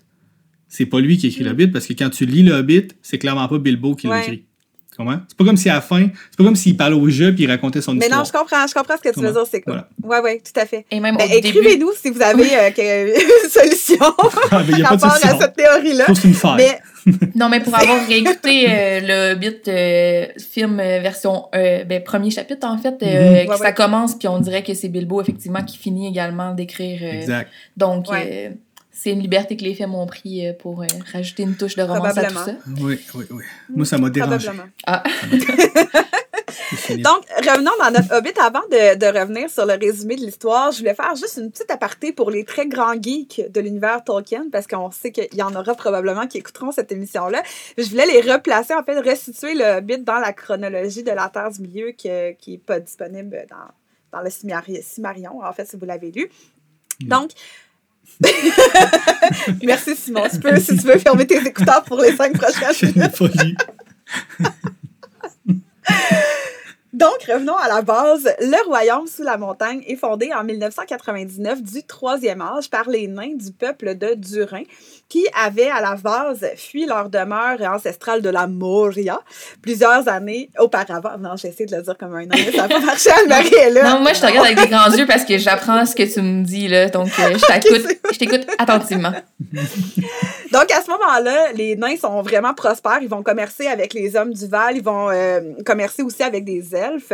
c'est 0.68 0.86
pas 0.88 1.00
lui 1.00 1.18
qui 1.18 1.28
a 1.28 1.30
écrit 1.30 1.44
le 1.44 1.52
Hobbit 1.52 1.68
parce 1.68 1.86
que 1.86 1.94
quand 1.94 2.10
tu 2.10 2.26
lis 2.26 2.42
le 2.44 2.54
Hobbit, 2.54 2.88
c'est 3.04 3.20
clairement 3.20 3.48
pas 3.48 3.60
Bilbo 3.60 3.94
qui 3.96 4.08
l'a 4.08 4.14
Mm. 4.14 4.18
Ouais. 4.18 4.24
écrit. 4.26 4.46
Comprends? 4.98 5.20
C'est 5.28 5.38
pas 5.38 5.46
comme 5.46 5.58
si 5.58 5.70
à 5.70 5.76
la 5.76 5.82
fin, 5.82 6.08
c'est 6.30 6.38
pas 6.38 6.44
comme 6.44 6.56
s'il 6.56 6.76
parlait 6.76 6.96
au 6.96 7.08
jeu 7.10 7.34
puis 7.34 7.44
il 7.46 7.50
racontait 7.50 7.82
son 7.82 7.94
Mais 7.94 8.00
histoire. 8.02 8.20
non, 8.20 8.26
je 8.26 8.32
comprends, 8.32 8.68
je 8.68 8.74
comprends 8.74 8.96
ce 8.98 9.02
que 9.10 9.14
tu 9.14 9.20
veux 9.22 9.28
Comment? 9.32 9.40
dire. 9.44 9.48
C'est 9.52 9.64
Voilà. 9.66 9.88
Oui, 10.04 10.18
oui, 10.24 10.42
tout 10.44 10.60
à 10.60 10.66
fait. 10.66 10.86
Et 10.92 11.00
même 11.00 11.16
Ben, 11.16 11.26
au 11.26 11.28
début. 11.30 11.48
écrivez-nous 11.48 11.92
si 12.00 12.10
vous 12.12 12.22
avez 12.22 12.44
euh, 12.58 12.70
que- 12.72 13.44
une 13.46 13.50
solution 13.50 13.98
Ah, 14.52 14.62
mais 14.68 14.74
il 14.74 14.80
y 14.80 14.84
a 14.84 14.90
par 14.90 14.98
pas 15.00 15.08
de 15.08 15.12
rapport 15.12 15.30
à 15.36 15.40
cette 15.42 15.56
théorie-là. 15.56 16.06
Je 16.10 16.28
une 16.28 16.34
faille. 16.34 16.58
Mais 16.58 16.80
non, 17.36 17.48
mais 17.50 17.62
pour 17.62 17.74
avoir 17.74 18.06
réécouté 18.06 18.66
euh, 18.70 19.00
le 19.02 19.34
Hobbit 19.34 19.62
euh, 19.70 20.26
film 20.38 20.80
euh, 20.80 21.00
version 21.00 21.46
euh, 21.56 21.84
ben, 21.86 22.04
premier 22.04 22.30
chapitre, 22.30 22.68
en 22.68 22.78
fait, 22.78 22.96
euh, 23.02 23.40
Mhm. 23.42 23.46
que 23.46 23.50
Ouais, 23.52 23.58
ça 23.58 23.64
ouais. 23.64 23.74
commence, 23.74 24.16
puis 24.16 24.28
on 24.28 24.40
dirait 24.40 24.62
que 24.64 24.74
c'est 24.74 24.90
Bilbo, 24.90 25.22
effectivement, 25.22 25.64
qui 25.64 25.78
finit 25.78 26.08
également 26.10 26.54
d'écrire. 26.54 27.00
euh, 27.02 27.14
Exact. 27.22 27.50
donc, 27.78 28.10
Ouais. 28.12 28.54
C'est 29.04 29.12
une 29.12 29.20
liberté 29.22 29.58
que 29.58 29.64
les 29.64 29.74
films 29.74 29.96
ont 29.96 30.06
pris 30.06 30.46
euh, 30.48 30.54
pour 30.54 30.82
euh, 30.84 30.86
rajouter 31.12 31.44
une 31.44 31.56
touche 31.56 31.76
de 31.76 31.82
romance 31.84 32.18
à 32.18 32.24
tout 32.26 32.34
Probablement. 32.34 32.46
ça. 32.46 32.72
Oui, 32.84 33.00
oui, 33.16 33.26
oui. 33.32 33.44
Moi, 33.70 33.86
ça 33.86 33.98
m'a 33.98 34.10
dérangé. 34.10 34.48
Probablement. 34.48 34.72
Ah. 34.86 35.04
Donc, 36.90 37.24
revenons 37.38 37.72
dans 37.80 37.92
notre 37.92 38.14
Hobbit. 38.16 38.34
Avant 38.42 38.62
de, 38.72 38.96
de 38.98 39.20
revenir 39.20 39.50
sur 39.50 39.66
le 39.66 39.74
résumé 39.74 40.16
de 40.16 40.22
l'histoire, 40.22 40.72
je 40.72 40.80
voulais 40.80 40.94
faire 40.94 41.16
juste 41.16 41.38
une 41.38 41.52
petite 41.52 41.70
aparté 41.72 42.12
pour 42.14 42.30
les 42.32 42.44
très 42.44 42.68
grands 42.68 42.94
geeks 43.00 43.42
de 43.52 43.62
l'univers 43.62 44.04
Tolkien, 44.04 44.46
parce 44.52 44.68
qu'on 44.68 44.90
sait 44.92 45.12
qu'il 45.12 45.34
y 45.34 45.42
en 45.44 45.54
aura 45.56 45.76
probablement 45.76 46.28
qui 46.28 46.38
écouteront 46.40 46.72
cette 46.72 46.92
émission-là. 46.92 47.44
Je 47.78 47.84
voulais 47.84 48.06
les 48.06 48.22
replacer, 48.32 48.74
en 48.74 48.84
fait, 48.84 49.00
restituer 49.00 49.54
le 49.54 49.78
Hobbit 49.78 50.00
dans 50.00 50.20
la 50.20 50.34
chronologie 50.34 51.04
de 51.04 51.12
la 51.12 51.30
Terre 51.30 51.52
du 51.52 51.62
Milieu 51.62 51.92
que- 51.92 52.32
qui 52.34 52.52
n'est 52.52 52.58
pas 52.58 52.80
disponible 52.80 53.46
dans, 53.50 54.18
dans 54.18 54.24
le 54.24 54.30
Cimari- 54.30 54.82
Cimarion, 54.84 55.42
en 55.44 55.54
fait, 55.54 55.66
si 55.68 55.78
vous 55.78 55.86
l'avez 55.86 56.12
lu. 56.12 56.30
Donc, 57.02 57.32
merci 59.64 59.96
Simon. 59.96 60.28
Tu 60.32 60.40
peux, 60.40 60.60
si 60.60 60.78
tu 60.78 60.86
veux, 60.86 60.98
fermer 61.00 61.26
tes 61.26 61.38
écouteurs 61.38 61.84
pour 61.84 62.00
les 62.02 62.16
cinq 62.16 62.38
prochaines 62.38 62.84
lu. 63.44 63.56
Donc, 66.94 67.24
revenons 67.28 67.56
à 67.56 67.68
la 67.68 67.82
base. 67.82 68.30
Le 68.40 68.68
royaume 68.68 69.08
sous 69.08 69.24
la 69.24 69.38
montagne 69.38 69.82
est 69.88 69.96
fondé 69.96 70.30
en 70.34 70.44
1999 70.44 71.64
du 71.64 71.84
troisième 71.84 72.42
âge 72.42 72.70
par 72.70 72.90
les 72.90 73.08
nains 73.08 73.36
du 73.36 73.52
peuple 73.52 73.96
de 73.96 74.14
Durin, 74.14 74.64
qui 75.12 75.28
avaient 75.38 75.70
à 75.70 75.82
la 75.82 75.96
base 75.96 76.48
fui 76.56 76.86
leur 76.86 77.10
demeure 77.10 77.60
ancestrale 77.64 78.22
de 78.22 78.30
la 78.30 78.48
Moria 78.48 79.20
plusieurs 79.62 80.08
années 80.08 80.50
auparavant. 80.58 81.18
Non, 81.20 81.36
j'essaie 81.36 81.66
de 81.66 81.76
le 81.76 81.82
dire 81.82 81.98
comme 81.98 82.16
un 82.16 82.26
nain, 82.26 82.30
mais 82.34 82.50
ça 82.54 82.62
n'a 82.62 82.70
pas 82.70 82.80
marché, 82.80 83.10
Anne-Marie 83.12 83.54
est 83.56 83.72
là. 83.72 83.90
non, 83.90 84.00
moi, 84.00 84.14
je 84.14 84.22
te 84.22 84.26
regarde 84.26 84.46
avec 84.46 84.62
des 84.62 84.70
grands 84.70 84.90
yeux 84.90 85.06
parce 85.06 85.26
que 85.26 85.38
j'apprends 85.38 85.86
ce 85.86 85.96
que 85.96 86.04
tu 86.04 86.22
me 86.22 86.46
dis, 86.46 86.70
là. 86.70 86.88
Donc, 86.88 87.10
euh, 87.20 87.38
je 87.38 87.46
t'écoute 87.46 87.98
je 88.14 88.18
t'écoute 88.20 88.48
attentivement. 88.58 89.12
Donc, 90.54 90.72
à 90.72 90.82
ce 90.82 90.90
moment-là, 90.90 91.52
les 91.56 91.76
nains 91.76 91.98
sont 91.98 92.22
vraiment 92.22 92.54
prospères. 92.54 93.00
Ils 93.02 93.10
vont 93.10 93.22
commercer 93.22 93.68
avec 93.68 93.94
les 93.94 94.16
hommes 94.16 94.32
du 94.32 94.48
Val. 94.48 94.78
Ils 94.78 94.84
vont 94.84 95.10
euh, 95.10 95.42
commercer 95.66 96.04
aussi 96.04 96.24
avec 96.24 96.46
des 96.46 96.74
elfes. 96.74 97.12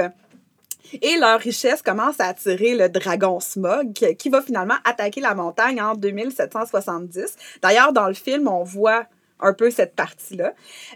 Et 1.01 1.17
leur 1.17 1.39
richesse 1.39 1.81
commence 1.81 2.19
à 2.19 2.27
attirer 2.27 2.75
le 2.75 2.89
dragon 2.89 3.39
Smog, 3.39 3.93
qui- 3.93 4.29
va 4.29 4.41
finalement 4.41 4.75
attaquer 4.83 5.21
la 5.21 5.33
montagne 5.35 5.81
en 5.81 5.95
2770. 5.95 7.35
D'ailleurs, 7.61 7.93
dans 7.93 8.07
le 8.07 8.13
film, 8.13 8.47
on 8.47 8.63
voit 8.63 9.05
un 9.39 9.53
peu 9.53 9.69
cette 9.69 9.95
partie-là. 9.95 10.53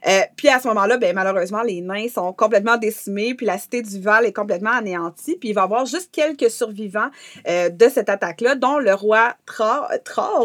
Euh, 0.08 0.22
puis 0.36 0.50
à 0.50 0.60
ce 0.60 0.68
moment-là, 0.68 0.98
ben, 0.98 1.14
malheureusement, 1.16 1.62
les 1.62 1.82
nains 1.82 2.08
sont 2.14 2.34
complètement 2.34 2.78
décimés, 2.78 3.36
puis 3.36 3.46
la 3.46 3.58
cité 3.58 3.82
du 3.82 4.02
Val 4.02 4.26
est 4.26 4.34
complètement 4.34 4.72
anéantie, 4.72 5.38
puis 5.40 5.50
il 5.50 5.54
va 5.54 5.62
y 5.62 5.64
avoir 5.64 5.86
juste 5.86 6.10
quelques 6.12 6.50
survivants 6.50 7.10
euh, 7.48 7.70
de 7.70 7.88
cette 7.90 8.10
attaque-là, 8.10 8.56
dont 8.56 8.80
le 8.80 8.94
roi 8.94 9.36
Tra, 9.46 9.90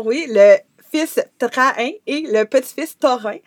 oui, 0.05 0.27
le 0.29 0.57
fils 0.93 1.19
Trahin 1.39 1.91
et 2.07 2.27
le 2.31 2.45
petit-fils 2.45 2.99
Thorin, 2.99 3.39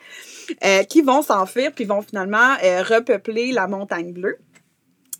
euh, 0.65 0.83
qui 0.83 1.01
vont 1.01 1.21
s'enfuir, 1.21 1.71
puis 1.71 1.85
vont 1.85 2.01
finalement 2.01 2.55
repeupler 2.55 3.51
la 3.51 3.67
montagne 3.67 4.11
bleue. 4.11 4.37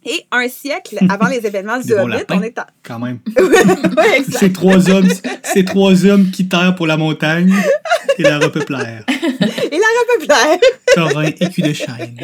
Et 0.05 0.25
un 0.31 0.47
siècle 0.47 0.97
avant 1.09 1.27
les 1.27 1.45
événements 1.45 1.79
du 1.79 1.93
Hobbit, 1.93 2.23
on 2.29 2.41
est 2.41 2.57
en... 2.57 2.63
Quand 2.83 2.99
même. 2.99 3.19
Ouais. 3.97 4.23
Ces 4.29 4.53
trois 4.53 4.89
hommes, 4.89 5.09
ces 5.43 5.65
trois 5.65 6.05
hommes 6.05 6.31
qui 6.31 6.47
terrent 6.47 6.75
pour 6.75 6.87
la 6.87 6.95
montagne 6.95 7.53
et 8.17 8.23
la 8.23 8.39
repeuplèrent. 8.39 9.03
Et 9.09 9.77
la 9.77 9.87
repeuplère. 10.01 10.57
Thorin 10.95 11.25
et 11.25 11.49
cul 11.49 11.61
de 11.61 11.73
chêne. 11.73 12.17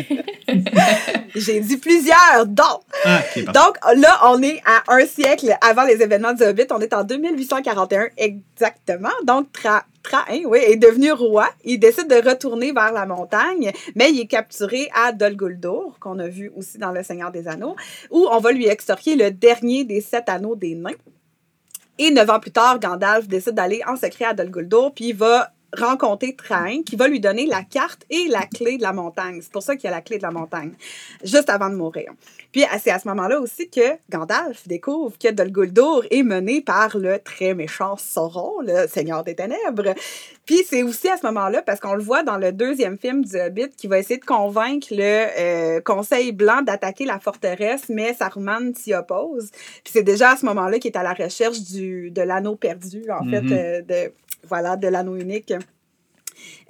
J'ai 1.36 1.60
dit 1.60 1.78
plusieurs, 1.78 2.46
dont 2.48 2.64
Ah, 3.04 3.20
ok, 3.36 3.46
pardon. 3.46 3.60
Donc 3.60 3.78
là, 3.98 4.20
on 4.26 4.42
est 4.42 4.62
à 4.66 4.94
un 4.94 5.06
siècle 5.06 5.56
avant 5.62 5.84
les 5.84 6.02
événements 6.02 6.34
du 6.34 6.44
Hobbit. 6.44 6.68
On 6.72 6.80
est 6.80 6.94
en 6.94 7.04
2841 7.04 8.10
exactement. 8.18 9.10
Donc 9.26 9.52
Tra 9.52 9.84
Est 10.30 10.78
devenu 10.78 11.12
roi. 11.12 11.50
Il 11.64 11.80
décide 11.80 12.08
de 12.08 12.28
retourner 12.28 12.72
vers 12.72 12.92
la 12.92 13.06
montagne, 13.06 13.72
mais 13.96 14.12
il 14.12 14.20
est 14.22 14.28
capturé 14.28 14.90
à 14.94 15.12
Dol 15.12 15.36
Guldur, 15.36 15.98
qu'on 16.00 16.20
a 16.20 16.28
vu 16.28 16.52
aussi 16.56 16.78
dans 16.78 16.92
Le 16.92 17.04
Seigneur 17.04 17.32
des 17.32 17.48
Anneaux, 17.48 17.76
où 18.12 18.28
on 18.30 18.40
va 18.40 18.52
lui 18.52 18.68
extorquer 18.68 19.16
le 19.16 19.32
dernier 19.32 19.84
des 19.84 20.02
sept 20.02 20.30
anneaux 20.30 20.56
des 20.56 20.76
nains. 20.76 20.92
Et 21.98 22.12
neuf 22.12 22.30
ans 22.30 22.40
plus 22.40 22.52
tard, 22.52 22.80
Gandalf 22.80 23.28
décide 23.28 23.54
d'aller 23.54 23.82
en 23.88 23.96
secret 23.96 24.26
à 24.26 24.34
Dol 24.34 24.52
Guldur, 24.52 24.92
puis 24.94 25.10
il 25.10 25.16
va 25.16 25.52
rencontrer 25.78 26.36
Trahin, 26.36 26.82
qui 26.84 26.96
va 26.96 27.08
lui 27.08 27.20
donner 27.20 27.46
la 27.46 27.64
carte 27.64 28.06
et 28.10 28.28
la 28.28 28.46
clé 28.46 28.78
de 28.78 28.82
la 28.84 28.94
montagne. 28.94 29.40
C'est 29.42 29.52
pour 29.52 29.64
ça 29.64 29.76
qu'il 29.76 29.86
y 29.86 29.94
a 29.94 29.96
la 29.96 30.02
clé 30.02 30.18
de 30.18 30.24
la 30.24 30.32
montagne, 30.32 30.72
juste 31.24 31.50
avant 31.50 31.70
de 31.70 31.76
mourir. 31.76 32.12
Puis 32.52 32.64
c'est 32.82 32.92
à 32.92 33.00
ce 33.00 33.08
moment-là 33.10 33.40
aussi 33.42 33.70
que 33.70 33.82
Gandalf 34.10 34.68
découvre 34.68 35.18
que 35.18 35.30
Dol 35.32 35.52
Guldur 35.52 36.06
est 36.10 36.24
mené 36.24 36.62
par 36.62 36.98
le 36.98 37.20
très 37.20 37.54
méchant 37.54 37.98
Sauron, 37.98 38.62
le 38.62 38.88
Seigneur 38.88 39.24
des 39.24 39.36
Ténèbres. 39.36 39.94
Puis 40.46 40.64
c'est 40.68 40.84
aussi 40.84 41.10
à 41.10 41.18
ce 41.18 41.26
moment-là, 41.26 41.62
parce 41.64 41.80
qu'on 41.80 41.96
le 41.96 42.04
voit 42.04 42.24
dans 42.24 42.38
le 42.38 42.52
deuxième 42.52 42.98
film 42.98 43.26
du 43.26 43.36
Hobbit, 43.40 43.70
qui 43.76 43.88
va 43.88 44.00
essayer 44.00 44.20
de 44.20 44.26
convaincre 44.26 44.88
le 44.92 45.26
euh, 45.38 45.82
Conseil 45.82 46.32
blanc 46.32 46.62
d'attaquer 46.62 47.06
la 47.06 47.20
forteresse, 47.20 47.90
mais 47.90 48.14
Saruman 48.14 48.74
s'y 48.76 48.94
oppose. 48.94 49.50
Puis 49.84 49.92
c'est 49.92 50.04
déjà 50.04 50.32
à 50.32 50.38
ce 50.38 50.46
moment-là 50.46 50.80
qu'il 50.80 50.92
est 50.92 50.98
à 50.98 51.04
la 51.04 51.14
recherche 51.14 51.60
du, 51.60 52.10
de 52.12 52.22
l'anneau 52.22 52.56
perdu, 52.56 53.04
en 53.12 53.24
fait, 53.30 53.42
Mhm. 53.42 53.52
euh, 53.52 53.82
de, 53.82 54.14
voilà, 54.48 54.76
de 54.78 54.88
l'anneau 54.88 55.16
unique. 55.18 55.54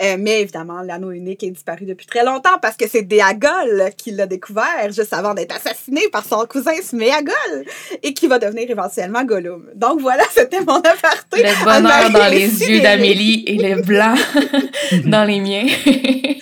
Euh, 0.01 0.17
mais 0.20 0.41
évidemment, 0.41 0.82
l'anneau 0.82 1.12
unique 1.12 1.44
est 1.44 1.51
disparu 1.51 1.86
depuis 1.86 2.05
très 2.05 2.24
longtemps 2.24 2.58
parce 2.62 2.75
que 2.75 2.88
c'est 2.88 3.03
Déagol 3.03 3.91
qui 3.98 4.12
l'a 4.12 4.27
découvert 4.27 4.91
juste 4.91 5.13
avant 5.13 5.34
d'être 5.34 5.55
assassiné 5.55 6.01
par 6.12 6.25
son 6.25 6.46
cousin 6.46 6.74
Sméagol 6.84 7.65
et 8.03 8.13
qui 8.13 8.27
va 8.27 8.39
devenir 8.39 8.70
éventuellement 8.70 9.24
Gollum. 9.24 9.70
Donc 9.75 10.01
voilà, 10.01 10.24
c'était 10.32 10.62
mon 10.62 10.77
aparté. 10.77 11.44
Le 11.44 11.63
bonheur 11.63 12.10
dans 12.12 12.32
les 12.32 12.70
yeux 12.70 12.82
d'Amélie 12.82 13.44
et 13.48 13.58
le 13.58 13.82
blanc 13.82 14.15
dans 15.05 15.24
les 15.24 15.39
miens. 15.39 15.65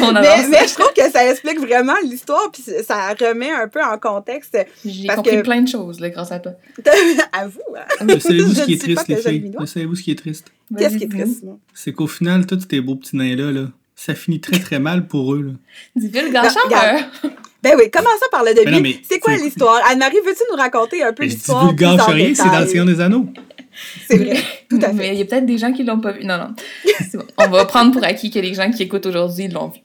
On. 0.00 0.12
Mais, 0.12 0.46
mais 0.48 0.66
je 0.68 0.74
trouve 0.74 0.92
que 0.94 1.10
ça 1.10 1.28
explique 1.30 1.58
vraiment 1.60 1.94
l'histoire 2.02 2.50
puis 2.52 2.62
ça 2.86 3.14
remet 3.14 3.50
un 3.50 3.68
peu 3.68 3.82
en 3.82 3.98
contexte. 3.98 4.56
J'ai 4.84 5.06
parce 5.06 5.16
compris 5.18 5.36
que- 5.36 5.42
plein 5.42 5.62
de 5.62 5.68
choses 5.68 6.00
là, 6.00 6.10
grâce 6.10 6.32
à 6.32 6.38
toi. 6.40 6.52
à 7.32 7.46
vous, 7.46 7.60
hein? 7.76 8.04
Le 8.06 8.18
savez-vous 8.18 8.54
ce 8.54 8.62
qui 8.64 8.74
est 8.74 8.80
triste, 8.80 9.08
les 9.08 9.16
je 9.16 9.20
filles? 9.28 9.52
savez-vous 9.66 9.94
ce 9.96 10.02
qui 10.02 10.10
est 10.10 10.18
triste? 10.18 10.48
Qu'est-ce 10.76 10.96
qui 10.96 11.04
est 11.04 11.08
triste? 11.08 11.44
C'est 11.72 11.92
qu'au 11.92 12.06
final, 12.06 12.46
tous 12.46 12.56
tes 12.68 12.80
beaux 12.80 12.96
petits 12.96 13.16
nains-là, 13.16 13.50
là, 13.52 13.66
ça 13.96 14.14
finit 14.14 14.40
très 14.40 14.58
très 14.58 14.78
mal 14.78 15.06
pour 15.06 15.34
eux. 15.34 15.42
Là. 15.42 15.52
Dis 15.96 16.08
le 16.10 16.30
gâcheur. 16.30 16.64
regarde. 16.64 17.04
Ben 17.62 17.74
oui, 17.78 17.90
commençons 17.90 18.26
par 18.30 18.44
le 18.44 18.52
début. 18.52 18.78
mais 18.80 18.98
C'est 19.08 19.18
quoi 19.20 19.36
l'histoire? 19.36 19.80
Anne-Marie, 19.88 20.18
veux-tu 20.24 20.42
nous 20.50 20.56
raconter 20.58 21.02
un 21.02 21.12
peu 21.14 21.22
Mais 21.22 21.28
je 21.30 21.34
dis 21.34 21.36
l'histoire? 21.38 21.60
plus 21.60 21.68
vulgaire 21.68 22.04
c'est 22.36 22.44
dans 22.44 22.60
le? 22.60 22.66
Seigneur 22.66 22.86
des 22.86 23.00
Anneaux. 23.00 23.26
C'est 24.08 24.16
vrai, 24.16 24.36
tout 24.68 24.78
à 24.82 24.88
fait. 24.88 24.94
Mais 24.94 25.08
il 25.14 25.18
y 25.18 25.22
a 25.22 25.24
peut-être 25.24 25.46
des 25.46 25.58
gens 25.58 25.72
qui 25.72 25.84
l'ont 25.84 26.00
pas 26.00 26.12
vu. 26.12 26.24
Non, 26.24 26.38
non. 26.38 26.54
Bon. 27.14 27.24
On 27.38 27.48
va 27.48 27.64
prendre 27.64 27.92
pour 27.92 28.04
acquis 28.04 28.30
que 28.30 28.38
les 28.38 28.54
gens 28.54 28.70
qui 28.70 28.82
écoutent 28.82 29.06
aujourd'hui 29.06 29.48
l'ont 29.48 29.68
vu. 29.68 29.80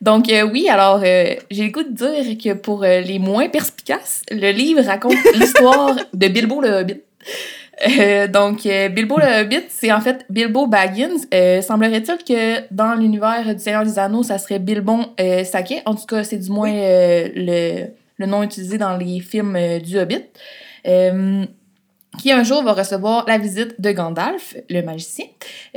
Donc, 0.00 0.30
euh, 0.30 0.42
oui, 0.42 0.68
alors, 0.68 1.00
euh, 1.02 1.34
j'ai 1.50 1.64
le 1.64 1.70
goût 1.70 1.82
de 1.82 1.90
dire 1.90 2.38
que 2.38 2.58
pour 2.58 2.84
euh, 2.84 3.00
les 3.00 3.18
moins 3.18 3.48
perspicaces, 3.48 4.22
le 4.30 4.50
livre 4.52 4.82
raconte 4.82 5.16
l'histoire 5.34 5.96
de 6.12 6.28
Bilbo 6.28 6.60
le 6.60 6.70
Hobbit. 6.70 7.00
Euh, 7.86 8.26
donc, 8.26 8.64
euh, 8.66 8.88
Bilbo 8.88 9.18
le 9.18 9.42
Hobbit, 9.42 9.64
c'est 9.68 9.92
en 9.92 10.00
fait 10.00 10.24
Bilbo 10.30 10.66
Baggins. 10.66 11.16
Euh, 11.34 11.60
Semblerait-il 11.60 12.18
que 12.24 12.64
dans 12.70 12.94
l'univers 12.94 13.54
du 13.54 13.62
Seigneur 13.62 13.84
des 13.84 13.98
Anneaux, 13.98 14.22
ça 14.22 14.38
serait 14.38 14.58
Bilbon 14.58 15.10
Saquet. 15.44 15.82
En 15.84 15.94
tout 15.94 16.06
cas, 16.06 16.24
c'est 16.24 16.38
du 16.38 16.50
moins 16.50 16.72
le, 16.72 17.86
le 18.16 18.26
nom 18.26 18.42
utilisé 18.42 18.78
dans 18.78 18.96
les 18.96 19.20
films 19.20 19.58
du 19.82 19.98
Hobbit. 19.98 20.24
Qui 22.18 22.32
un 22.32 22.42
jour 22.44 22.62
va 22.62 22.72
recevoir 22.72 23.24
la 23.28 23.36
visite 23.38 23.80
de 23.80 23.92
Gandalf, 23.92 24.56
le 24.70 24.80
magicien, 24.80 25.26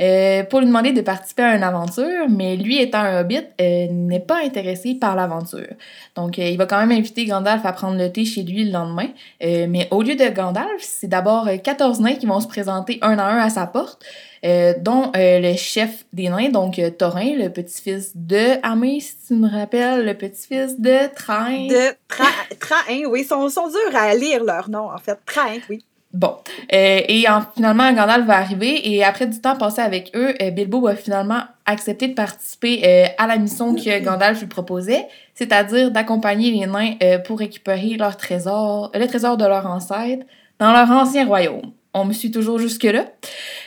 euh, 0.00 0.42
pour 0.44 0.60
lui 0.60 0.66
demander 0.66 0.92
de 0.92 1.00
participer 1.02 1.42
à 1.42 1.54
une 1.54 1.62
aventure, 1.62 2.28
mais 2.28 2.56
lui 2.56 2.80
étant 2.80 3.00
un 3.00 3.20
hobbit, 3.20 3.42
euh, 3.60 3.86
n'est 3.90 4.20
pas 4.20 4.38
intéressé 4.42 4.94
par 4.94 5.14
l'aventure. 5.14 5.68
Donc, 6.16 6.38
euh, 6.38 6.48
il 6.48 6.56
va 6.56 6.64
quand 6.66 6.78
même 6.80 6.92
inviter 6.96 7.26
Gandalf 7.26 7.64
à 7.66 7.72
prendre 7.72 7.98
le 7.98 8.10
thé 8.10 8.24
chez 8.24 8.42
lui 8.42 8.64
le 8.64 8.72
lendemain, 8.72 9.08
mais 9.40 9.86
au 9.90 10.02
lieu 10.02 10.16
de 10.16 10.28
Gandalf, 10.28 10.80
c'est 10.80 11.08
d'abord 11.08 11.46
euh, 11.46 11.56
14 11.58 12.00
nains 12.00 12.14
qui 12.14 12.26
vont 12.26 12.40
se 12.40 12.48
présenter 12.48 12.98
un 13.02 13.18
à 13.18 13.24
un 13.24 13.38
à 13.38 13.50
sa 13.50 13.66
porte, 13.66 14.02
dont 14.42 15.12
le 15.14 15.54
chef 15.56 16.06
des 16.14 16.30
nains, 16.30 16.48
donc 16.48 16.80
Thorin, 16.98 17.36
le 17.36 17.50
petit-fils 17.50 18.12
de 18.14 18.58
Amé, 18.66 19.00
si 19.00 19.14
tu 19.28 19.34
me 19.34 19.48
rappelles, 19.50 20.06
le 20.06 20.14
petit-fils 20.14 20.80
de 20.80 21.14
Train. 21.14 21.66
De 21.66 21.90
Tra- 22.08 22.58
Trahin, 22.58 23.04
oui, 23.08 23.20
ils 23.20 23.26
sont, 23.26 23.48
sont 23.50 23.68
durs 23.68 23.94
à 23.94 24.14
lire 24.14 24.42
leur 24.42 24.70
nom, 24.70 24.90
en 24.90 24.96
fait. 24.98 25.18
Trahin, 25.26 25.58
oui. 25.68 25.84
Bon. 26.12 26.34
Euh, 26.72 27.00
et 27.08 27.28
en- 27.28 27.42
finalement, 27.54 27.92
Gandalf 27.92 28.26
va 28.26 28.36
arriver 28.38 28.90
et 28.92 29.04
après 29.04 29.26
du 29.26 29.40
temps 29.40 29.56
passé 29.56 29.80
avec 29.80 30.10
eux, 30.16 30.34
euh, 30.42 30.50
Bilbo 30.50 30.80
va 30.80 30.96
finalement 30.96 31.42
accepter 31.66 32.08
de 32.08 32.14
participer 32.14 32.80
euh, 32.84 33.06
à 33.16 33.28
la 33.28 33.36
mission 33.36 33.74
que 33.76 34.00
Gandalf 34.02 34.40
lui 34.40 34.48
proposait, 34.48 35.06
c'est-à-dire 35.34 35.92
d'accompagner 35.92 36.50
les 36.50 36.66
nains 36.66 36.94
euh, 37.02 37.18
pour 37.18 37.38
récupérer 37.38 37.96
leur 37.96 38.16
trésor, 38.16 38.90
le 38.92 39.06
trésor 39.06 39.36
de 39.36 39.44
leur 39.46 39.66
ancêtre 39.66 40.24
dans 40.58 40.72
leur 40.72 40.90
ancien 40.90 41.26
royaume. 41.26 41.62
On 41.94 42.04
me 42.04 42.12
suit 42.12 42.30
toujours 42.30 42.58
jusque-là. 42.58 43.04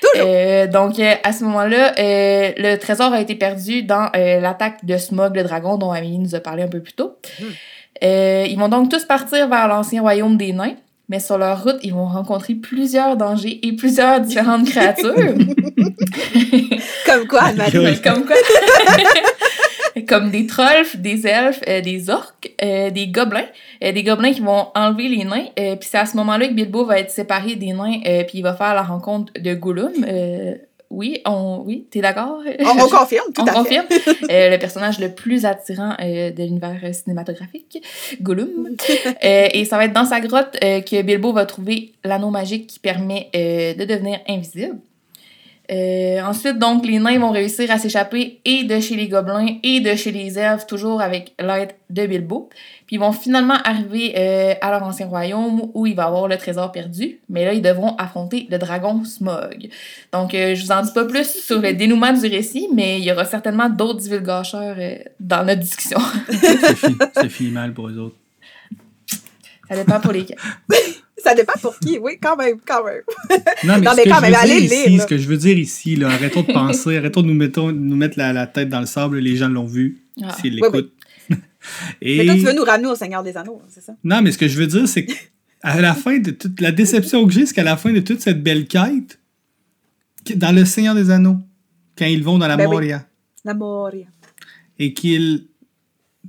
Toujours. 0.02 0.28
Donc, 0.72 0.98
à 1.00 1.34
ce 1.34 1.44
moment-là, 1.44 1.92
le 1.98 2.76
trésor 2.78 3.12
a 3.12 3.20
été 3.20 3.36
perdu 3.36 3.84
dans 3.84 4.10
l'attaque 4.14 4.86
de 4.86 4.96
Smog 4.98 5.36
le 5.36 5.44
dragon 5.44 5.78
dont 5.78 5.92
Amélie 5.92 6.20
nous 6.20 6.34
a 6.36 6.40
parlé 6.40 6.64
un 6.64 6.70
peu 6.70 6.80
plus 6.82 6.94
tôt. 6.94 7.18
Euh, 8.02 8.46
ils 8.48 8.58
vont 8.58 8.70
donc 8.70 8.90
tous 8.90 9.04
partir 9.06 9.50
vers 9.50 9.68
l'ancien 9.68 10.02
royaume 10.02 10.38
des 10.38 10.54
nains, 10.54 10.76
mais 11.10 11.20
sur 11.20 11.38
leur 11.38 11.64
route, 11.64 11.78
ils 11.84 11.94
vont 11.94 12.08
rencontrer 12.08 12.56
plusieurs 12.56 13.18
dangers 13.18 13.60
et 13.64 13.74
plusieurs 13.74 14.22
différentes 14.22 14.66
créatures. 14.70 15.14
Comme 17.06 17.28
quoi, 17.28 17.42
Anne-Marie? 17.44 18.02
Comme 18.02 18.26
quoi? 18.26 18.36
Comme 20.08 20.32
des 20.32 20.48
trolls, 20.48 20.88
des 20.96 21.28
elfes, 21.28 21.62
euh, 21.68 21.82
des 21.82 22.10
orques, 22.10 22.52
euh, 22.64 22.90
des 22.90 23.08
gobelins. 23.08 23.46
Euh, 23.84 23.92
des 23.92 24.04
gobelins 24.04 24.34
qui 24.34 24.42
vont 24.42 24.68
enlever 24.74 25.08
les 25.08 25.24
nains. 25.24 25.46
Puis 25.56 25.90
c'est 25.90 26.00
à 26.00 26.06
ce 26.06 26.18
moment-là 26.18 26.48
que 26.48 26.54
Bilbo 26.54 26.86
va 26.86 27.00
être 27.00 27.12
séparé 27.12 27.56
des 27.56 27.74
nains, 27.74 28.00
puis 28.28 28.40
il 28.40 28.42
va 28.42 28.54
faire 28.54 28.74
la 28.74 28.82
rencontre 28.82 29.32
de 29.40 29.54
Gollum. 29.54 29.94
Oui, 30.94 31.22
on, 31.26 31.64
oui, 31.66 31.88
t'es 31.90 32.02
d'accord? 32.02 32.40
On, 32.60 32.70
on 32.80 32.88
confirme, 32.88 33.34
tout 33.34 33.42
On 33.42 33.46
à 33.46 33.52
fait. 33.52 33.58
confirme. 33.58 33.86
Euh, 34.30 34.52
le 34.52 34.58
personnage 34.60 35.00
le 35.00 35.10
plus 35.10 35.44
attirant 35.46 35.96
euh, 36.00 36.30
de 36.30 36.44
l'univers 36.44 36.80
euh, 36.84 36.94
cinématographique, 36.94 37.82
Gollum. 38.22 38.70
Euh, 39.24 39.48
et 39.54 39.66
ça 39.66 39.78
va 39.78 39.86
être 39.86 39.94
dans 39.94 40.06
sa 40.06 40.20
grotte 40.20 40.58
que 40.60 41.02
Bilbo 41.02 41.34
va 41.34 41.46
trouver 41.46 41.94
l'anneau 42.04 42.30
magique 42.30 42.68
qui 42.68 42.80
permet 42.80 43.30
de 43.34 43.84
devenir 43.86 44.20
invisible. 44.28 44.78
Ensuite, 45.70 46.60
donc, 46.60 46.86
les 46.86 47.00
nains 47.00 47.18
vont 47.20 47.32
réussir 47.32 47.72
à 47.72 47.78
s'échapper 47.80 48.40
et 48.46 48.64
de 48.64 48.80
chez 48.80 48.96
les 48.96 49.08
gobelins 49.08 49.48
et 49.64 49.80
de 49.80 49.96
chez 49.96 50.12
les 50.12 50.38
elfes, 50.38 50.68
toujours 50.68 51.02
avec 51.02 51.34
l'aide 51.40 51.72
de 51.90 52.06
Bilbo. 52.06 52.50
Puis 52.94 52.98
ils 52.98 53.00
vont 53.00 53.12
finalement 53.12 53.58
arriver 53.64 54.14
euh, 54.16 54.54
à 54.62 54.70
leur 54.70 54.84
ancien 54.84 55.08
royaume 55.08 55.72
où 55.74 55.88
il 55.88 55.96
va 55.96 56.04
y 56.04 56.06
avoir 56.06 56.28
le 56.28 56.38
trésor 56.38 56.72
perdu. 56.72 57.18
Mais 57.28 57.44
là, 57.44 57.52
ils 57.54 57.62
devront 57.64 57.96
affronter 57.96 58.46
le 58.52 58.60
dragon 58.60 59.04
Smog. 59.04 59.68
Donc, 60.12 60.36
euh, 60.36 60.54
je 60.54 60.64
vous 60.64 60.72
en 60.72 60.84
dis 60.84 60.92
pas 60.94 61.06
plus 61.06 61.26
sur 61.28 61.60
le 61.60 61.74
dénouement 61.74 62.14
du 62.14 62.28
récit, 62.28 62.68
mais 62.72 63.00
il 63.00 63.04
y 63.06 63.12
aura 63.12 63.26
certainement 63.26 63.68
d'autres 63.68 64.00
divulgateurs 64.00 64.76
euh, 64.78 64.96
dans 65.20 65.44
notre 65.44 65.62
discussion. 65.62 65.98
Ça 66.30 66.76
finit, 66.76 66.98
ça 67.16 67.30
finit 67.30 67.50
mal 67.50 67.74
pour 67.74 67.88
eux 67.90 67.98
autres. 67.98 68.16
Ça 69.68 69.76
dépend 69.76 70.00
pour 70.00 70.12
lesquels. 70.12 70.38
Ça 71.18 71.34
dépend 71.34 71.54
pour 71.62 71.80
qui, 71.80 71.98
oui, 71.98 72.20
quand 72.22 72.36
même, 72.36 72.58
quand 72.68 72.84
même. 72.86 73.02
Non, 73.64 73.76
mais, 73.80 73.82
Non, 73.86 73.92
ce, 73.92 73.96
mais 73.96 74.04
que 74.04 74.10
quand 74.10 74.16
je 74.18 74.22
même, 74.22 74.32
veux 74.34 74.38
allez 74.40 74.60
ici, 74.66 74.90
lire, 74.90 75.02
ce 75.02 75.08
que 75.08 75.18
je 75.18 75.28
veux 75.28 75.38
dire 75.38 75.58
ici, 75.58 75.96
là, 75.96 76.10
arrêtons 76.10 76.42
de 76.44 76.52
penser, 76.54 76.98
arrêtons 76.98 77.22
de 77.22 77.28
nous, 77.28 77.34
mettons- 77.34 77.72
nous 77.72 77.96
mettre 77.96 78.20
la, 78.20 78.34
la 78.34 78.46
tête 78.46 78.70
dans 78.70 78.82
le 78.82 78.86
sable, 78.86 79.18
les 79.18 79.36
gens 79.38 79.48
l'ont 79.48 79.66
vu, 79.66 79.98
Ah. 80.22 80.36
s'ils 80.40 80.54
Oui, 80.56 80.60
l'écoutent. 80.62 80.92
Et... 82.02 82.18
Mais 82.18 82.26
toi, 82.26 82.36
tu 82.36 82.42
veux 82.42 82.54
nous 82.54 82.64
ramener 82.64 82.88
au 82.88 82.96
Seigneur 82.96 83.24
des 83.24 83.36
Anneaux, 83.38 83.62
c'est 83.70 83.82
ça? 83.82 83.96
Non, 84.04 84.22
mais 84.22 84.32
ce 84.32 84.38
que 84.38 84.48
je 84.48 84.58
veux 84.58 84.68
dire, 84.68 84.88
c'est 84.88 85.06
qu'à 85.06 85.80
la 85.82 85.94
fin 85.94 86.20
de 86.20 86.32
toute 86.32 86.60
la 86.62 86.72
déception 86.72 87.26
que 87.26 87.32
j'ai, 87.34 87.46
c'est 87.46 87.54
qu'à 87.54 87.64
la 87.64 87.78
fin 87.78 87.92
de 87.94 88.00
toute 88.00 88.22
cette 88.22 88.42
belle 88.44 88.68
quête, 88.68 89.20
dans 90.36 90.54
le 90.56 90.66
Seigneur 90.66 90.96
des 90.96 91.10
Anneaux, 91.10 91.38
quand 91.98 92.06
ils 92.06 92.24
vont 92.24 92.38
dans 92.38 92.48
la 92.48 92.58
Ben 92.58 92.68
oui. 92.68 92.74
Moria 92.74 93.08
La 93.46 93.54
Moria. 93.54 94.06
et 94.80 94.94
qu'ils 94.94 95.48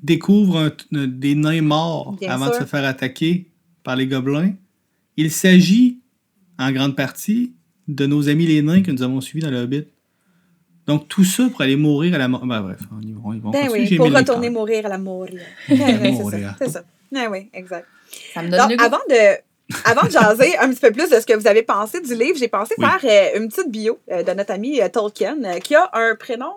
découvrent 0.02 0.72
un- 0.92 1.06
des 1.06 1.34
nains 1.34 1.62
morts 1.62 2.16
Bien 2.20 2.30
avant 2.32 2.48
de 2.50 2.54
se 2.54 2.64
faire 2.64 2.84
attaquer 2.84 3.46
par 3.82 3.96
les 3.96 4.06
gobelins, 4.06 4.52
il 5.16 5.30
s'agit 5.30 5.98
en 6.58 6.70
grande 6.72 6.96
partie 6.96 7.52
de 7.88 8.06
nos 8.06 8.28
amis 8.28 8.46
les 8.46 8.62
nains 8.62 8.82
que 8.82 8.90
nous 8.90 9.02
avons 9.02 9.20
suivis 9.20 9.44
dans 9.44 9.50
le 9.50 9.58
Hobbit. 9.58 9.84
Donc 10.86 11.08
tout 11.08 11.24
ça 11.24 11.44
pour 11.50 11.62
aller 11.62 11.76
mourir 11.76 12.14
à 12.14 12.18
la 12.18 12.28
mort. 12.28 12.44
Ben 12.44 12.60
bref, 12.60 12.78
ils 13.02 13.14
vont, 13.14 13.32
ils 13.32 13.40
vont 13.40 13.50
Ben 13.50 13.68
oui, 13.72 13.96
pour 13.96 14.06
retourner 14.06 14.48
temps. 14.48 14.52
mourir 14.52 14.84
à 14.86 14.88
la. 14.90 14.98
La 14.98 14.98
Ben 14.98 16.00
oui, 16.02 16.18
c'est 16.30 16.40
ça, 16.42 16.54
c'est 16.58 16.68
ça. 16.70 16.84
Ben 17.10 17.28
oui, 17.30 17.48
exact. 17.54 17.86
Ça 18.34 18.42
me 18.42 18.50
donne 18.50 18.58
Donc, 18.60 18.70
le 18.70 18.76
goût. 18.76 18.84
avant 18.84 19.00
de, 19.08 19.36
avant 19.84 20.06
de 20.06 20.10
jaser 20.10 20.56
un 20.58 20.68
petit 20.68 20.80
peu 20.80 20.90
plus 20.92 21.08
de 21.10 21.16
ce 21.20 21.26
que 21.26 21.34
vous 21.34 21.46
avez 21.46 21.62
pensé 21.62 22.00
du 22.00 22.14
livre, 22.14 22.36
j'ai 22.36 22.48
pensé 22.48 22.74
Oui. 22.78 22.84
faire 22.84 23.00
euh, 23.34 23.38
une 23.38 23.48
petite 23.48 23.70
bio 23.70 23.98
euh, 24.10 24.22
de 24.22 24.32
notre 24.32 24.52
ami 24.52 24.80
euh, 24.80 24.88
Tolkien, 24.88 25.36
euh, 25.44 25.58
qui 25.58 25.74
a 25.74 25.88
un 25.94 26.14
prénom 26.16 26.52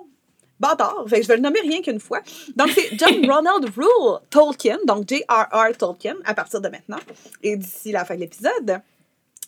bâtard. 0.59 1.05
Fait 1.07 1.17
que 1.17 1.21
je 1.23 1.27
vais 1.27 1.35
le 1.37 1.41
nommer 1.43 1.59
rien 1.61 1.81
qu'une 1.81 1.99
fois. 1.99 2.19
Donc, 2.55 2.69
c'est 2.71 2.97
John 2.97 3.13
Ronald 3.31 3.71
Rule 3.77 4.19
Tolkien, 4.29 4.77
donc 4.87 5.07
J.R.R. 5.07 5.77
Tolkien, 5.77 6.15
à 6.25 6.33
partir 6.33 6.59
de 6.61 6.67
maintenant 6.69 6.97
et 7.43 7.55
d'ici 7.55 7.91
la 7.91 8.03
fin 8.05 8.15
de 8.15 8.21
l'épisode. 8.21 8.81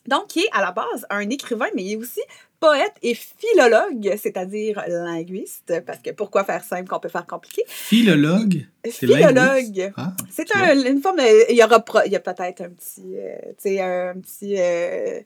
Donc, 0.07 0.27
qui 0.27 0.39
est 0.41 0.49
à 0.53 0.61
la 0.61 0.71
base 0.71 1.05
un 1.09 1.27
écrivain, 1.29 1.67
mais 1.75 1.83
il 1.83 1.93
est 1.93 1.97
aussi 1.97 2.21
poète 2.59 2.93
et 3.01 3.13
philologue, 3.13 4.15
c'est-à-dire 4.21 4.83
linguiste, 4.87 5.73
parce 5.85 5.99
que 5.99 6.11
pourquoi 6.11 6.43
faire 6.43 6.63
simple 6.63 6.89
qu'on 6.89 6.99
peut 6.99 7.09
faire 7.09 7.25
compliqué? 7.25 7.63
Philologue? 7.67 8.65
linguiste? 8.83 8.99
Philologue. 8.99 9.93
Ah, 9.97 10.13
C'est 10.29 10.55
un- 10.55 10.85
une 10.85 11.01
forme 11.01 11.17
de. 11.17 11.51
Il 11.51 11.57
y 11.57 11.63
aura 11.63 11.83
il 12.05 12.11
y 12.11 12.15
a 12.15 12.19
peut-être 12.19 12.61
un 12.61 12.69
petit. 12.69 13.15
euh, 13.17 13.35
tu 13.57 13.69
sais, 13.69 13.81
un 13.81 14.13
petit. 14.19 14.55
euh, 14.59 15.19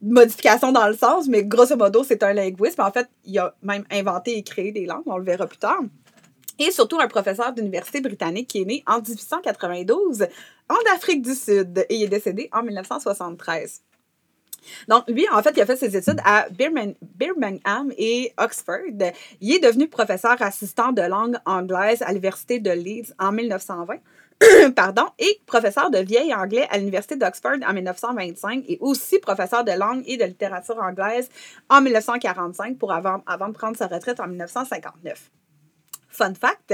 modification 0.00 0.70
dans 0.72 0.86
le 0.86 0.96
sens, 0.96 1.26
mais 1.28 1.44
grosso 1.44 1.76
modo, 1.76 2.04
c'est 2.04 2.22
un 2.22 2.32
linguiste. 2.32 2.78
Mais 2.78 2.84
en 2.84 2.92
fait, 2.92 3.08
il 3.24 3.38
a 3.38 3.54
même 3.62 3.84
inventé 3.90 4.36
et 4.36 4.42
créé 4.42 4.70
des 4.72 4.86
langues, 4.86 5.02
on 5.06 5.16
le 5.18 5.24
verra 5.24 5.46
plus 5.46 5.58
tard. 5.58 5.80
Et 6.60 6.70
surtout 6.70 6.98
un 7.00 7.08
professeur 7.08 7.52
d'université 7.52 8.00
britannique 8.00 8.48
qui 8.48 8.62
est 8.62 8.64
né 8.64 8.82
en 8.86 9.00
1892 9.00 10.26
en 10.68 10.94
Afrique 10.94 11.22
du 11.22 11.34
Sud 11.34 11.84
et 11.88 11.94
il 11.96 12.04
est 12.04 12.08
décédé 12.08 12.48
en 12.52 12.62
1973. 12.62 13.82
Donc, 14.88 15.04
lui, 15.08 15.26
en 15.32 15.42
fait, 15.42 15.52
il 15.56 15.60
a 15.60 15.66
fait 15.66 15.76
ses 15.76 15.96
études 15.96 16.20
à 16.24 16.46
Birmingham, 16.50 17.92
et 17.96 18.32
Oxford. 18.38 19.12
Il 19.40 19.54
est 19.54 19.58
devenu 19.58 19.88
professeur 19.88 20.40
assistant 20.40 20.92
de 20.92 21.02
langue 21.02 21.36
anglaise 21.46 22.02
à 22.02 22.08
l'Université 22.08 22.58
de 22.58 22.70
Leeds 22.70 23.12
en 23.18 23.32
1920. 23.32 23.96
Pardon, 24.76 25.06
et 25.18 25.40
professeur 25.46 25.90
de 25.90 25.98
vieil 25.98 26.32
anglais 26.32 26.66
à 26.70 26.78
l'Université 26.78 27.16
d'Oxford 27.16 27.58
en 27.66 27.72
1925 27.72 28.64
et 28.68 28.78
aussi 28.80 29.18
professeur 29.18 29.64
de 29.64 29.72
langue 29.72 30.04
et 30.06 30.16
de 30.16 30.24
littérature 30.24 30.78
anglaise 30.78 31.28
en 31.68 31.80
1945 31.80 32.78
pour 32.78 32.92
avant, 32.92 33.22
avant 33.26 33.48
de 33.48 33.54
prendre 33.54 33.76
sa 33.76 33.88
retraite 33.88 34.20
en 34.20 34.28
1959. 34.28 35.30
Fun 36.18 36.34
fact, 36.34 36.72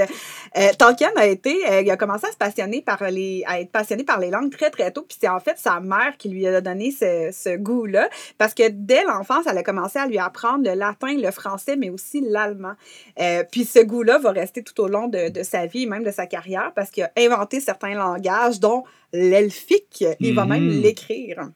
euh, 0.57 0.67
Tolkien 0.79 1.11
a 1.15 1.27
été, 1.27 1.69
euh, 1.69 1.81
il 1.81 1.91
a 1.91 1.97
commencé 1.97 2.25
à 2.25 2.31
se 2.31 2.37
passionner 2.37 2.81
par 2.81 3.03
les, 3.11 3.43
à 3.45 3.59
être 3.61 3.71
passionné 3.71 4.03
par 4.03 4.19
les 4.19 4.31
langues 4.31 4.51
très 4.51 4.71
très 4.71 4.89
tôt, 4.91 5.03
puis 5.03 5.17
c'est 5.21 5.29
en 5.29 5.39
fait 5.39 5.57
sa 5.59 5.79
mère 5.79 6.17
qui 6.17 6.29
lui 6.29 6.47
a 6.47 6.61
donné 6.61 6.89
ce, 6.89 7.29
ce 7.31 7.55
goût-là, 7.55 8.09
parce 8.39 8.55
que 8.55 8.67
dès 8.69 9.03
l'enfance, 9.03 9.45
elle 9.47 9.57
a 9.59 9.63
commencé 9.63 9.99
à 9.99 10.07
lui 10.07 10.17
apprendre 10.17 10.63
le 10.67 10.73
latin, 10.73 11.15
le 11.15 11.29
français, 11.29 11.75
mais 11.75 11.91
aussi 11.91 12.21
l'allemand. 12.21 12.73
Euh, 13.19 13.43
puis 13.51 13.65
ce 13.65 13.79
goût-là 13.83 14.17
va 14.17 14.31
rester 14.31 14.63
tout 14.63 14.81
au 14.81 14.87
long 14.87 15.07
de, 15.07 15.29
de 15.29 15.43
sa 15.43 15.67
vie 15.67 15.83
et 15.83 15.85
même 15.85 16.03
de 16.03 16.11
sa 16.11 16.25
carrière, 16.25 16.71
parce 16.75 16.89
qu'il 16.89 17.03
a 17.03 17.11
inventé 17.17 17.59
certains 17.59 17.93
langages, 17.93 18.59
dont 18.59 18.83
l'elfique. 19.13 20.03
Il 20.19 20.33
va 20.33 20.45
même 20.45 20.65
Mhm. 20.65 20.81
l'écrire. 20.81 21.49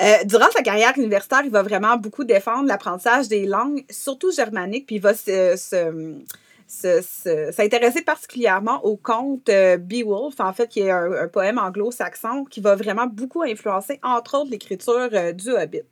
Euh, 0.00 0.24
durant 0.24 0.50
sa 0.52 0.62
carrière 0.62 0.92
universitaire, 0.96 1.40
il 1.44 1.50
va 1.50 1.62
vraiment 1.62 1.96
beaucoup 1.96 2.24
défendre 2.24 2.66
l'apprentissage 2.68 3.28
des 3.28 3.46
langues, 3.46 3.82
surtout 3.90 4.30
germaniques, 4.30 4.86
puis 4.86 4.96
il 4.96 5.02
va 5.02 5.14
se- 5.14 5.56
s'intéresser 6.66 8.02
particulièrement 8.02 8.84
au 8.84 8.96
conte 8.96 9.48
euh, 9.48 9.76
Beowulf, 9.76 10.40
en 10.40 10.52
fait, 10.52 10.68
qui 10.68 10.80
est 10.80 10.90
un, 10.90 11.28
poème 11.28 11.58
anglo-saxon 11.58 12.44
qui 12.44 12.60
va 12.60 12.74
vraiment 12.74 13.06
beaucoup 13.06 13.42
influencer, 13.42 14.00
entre 14.02 14.38
autres, 14.38 14.50
l'écriture 14.50 15.08
euh, 15.12 15.32
du 15.32 15.50
Hobbit. 15.50 15.82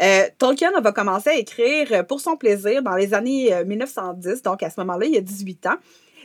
Euh, 0.00 0.24
Tolkien 0.38 0.72
va 0.80 0.92
commencer 0.92 1.30
à 1.30 1.36
écrire 1.36 1.88
euh, 1.92 2.02
pour 2.02 2.20
son 2.20 2.36
plaisir 2.36 2.82
dans 2.82 2.96
les 2.96 3.14
années 3.14 3.52
euh, 3.52 3.64
1910, 3.64 4.42
donc 4.42 4.62
à 4.62 4.70
ce 4.70 4.80
moment-là, 4.80 5.06
il 5.06 5.16
a 5.16 5.20
18 5.20 5.66
ans. 5.66 5.76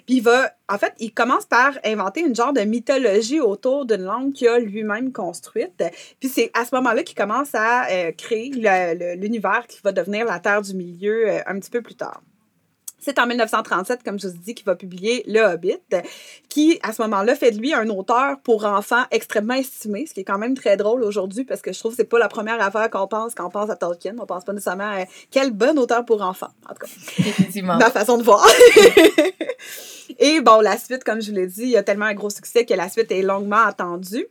Puis 0.06 0.18
il 0.18 0.24
va, 0.24 0.52
en 0.68 0.78
fait, 0.78 0.94
il 1.00 1.14
commence 1.14 1.46
par 1.46 1.78
inventer 1.86 2.22
une 2.22 2.34
genre 2.34 2.54
de 2.54 2.62
mythologie 2.62 3.42
autour 3.42 3.86
d'une 3.86 4.04
langue 4.04 4.34
qu'il 4.34 4.48
a 4.48 4.58
lui-même 4.58 5.12
construite. 5.12 5.84
Puis 6.20 6.30
c'est 6.30 6.50
à 6.56 6.66
ce 6.66 6.74
moment-là 6.76 7.04
qu'il 7.04 7.16
commence 7.18 7.54
à 7.54 7.88
euh, 7.92 8.12
créer 8.14 8.50
l'univers 9.18 9.68
qui 9.68 9.80
va 9.84 9.92
devenir 9.92 10.26
la 10.26 10.40
Terre 10.40 10.62
du 10.64 10.74
Milieu 10.74 11.28
un 11.46 11.60
petit 11.60 11.70
peu 11.70 11.82
plus 11.82 11.96
tard. 11.96 12.22
C'est 13.00 13.20
en 13.20 13.28
1937, 13.28 14.04
comme 14.04 14.20
je 14.20 14.28
vous 14.28 14.38
dis, 14.38 14.56
qu'il 14.56 14.66
va 14.66 14.76
publier 14.76 15.24
Le 15.28 15.42
Hobbit, 15.42 15.78
qui, 16.50 16.80
à 16.84 16.94
ce 16.94 17.02
moment-là, 17.04 17.36
fait 17.36 17.52
de 17.52 17.58
lui 17.58 17.74
un 17.74 17.88
auteur 17.90 18.40
pour 18.44 18.66
enfants 18.66 19.04
extrêmement 19.12 19.54
estimé, 19.54 20.06
ce 20.06 20.14
qui 20.14 20.22
est 20.22 20.26
quand 20.26 20.38
même 20.38 20.56
très 20.56 20.78
drôle 20.78 21.04
aujourd'hui, 21.04 21.46
parce 21.46 21.62
que 21.62 21.72
je 21.72 21.80
trouve 21.80 21.92
que 21.92 21.98
c'est 21.98 22.04
pas 22.04 22.20
la 22.20 22.28
première 22.28 22.62
affaire 22.62 22.90
qu'on 22.90 23.08
pense 23.08 23.36
quand 23.36 23.46
on 23.46 23.50
pense 23.50 23.70
à 23.70 23.76
Tolkien. 23.76 24.16
On 24.20 24.26
pense 24.26 24.44
pas 24.44 24.54
nécessairement 24.54 24.92
à 24.92 25.06
quel 25.32 25.52
bon 25.52 25.78
auteur 25.80 26.06
pour 26.06 26.22
enfants, 26.22 26.50
en 26.70 26.74
tout 26.74 26.86
cas 26.86 26.92
Effectivement. 27.20 27.78
ma 27.78 27.90
façon 27.90 28.18
de 28.18 28.24
voir. 28.24 28.46
Et 30.20 30.42
bon, 30.42 30.60
la 30.62 30.78
suite, 30.78 31.04
comme 31.04 31.22
je 31.22 31.30
vous 31.30 31.36
l'ai 31.36 31.48
dit, 31.48 31.64
il 31.64 31.70
y 31.70 31.78
a 31.78 31.84
tellement 31.84 32.06
un 32.06 32.14
gros 32.14 32.30
succès 32.30 32.66
que 32.66 32.74
la 32.74 32.90
suite 32.90 33.12
est 33.12 33.22
longuement 33.22 33.64
attendue 33.66 34.28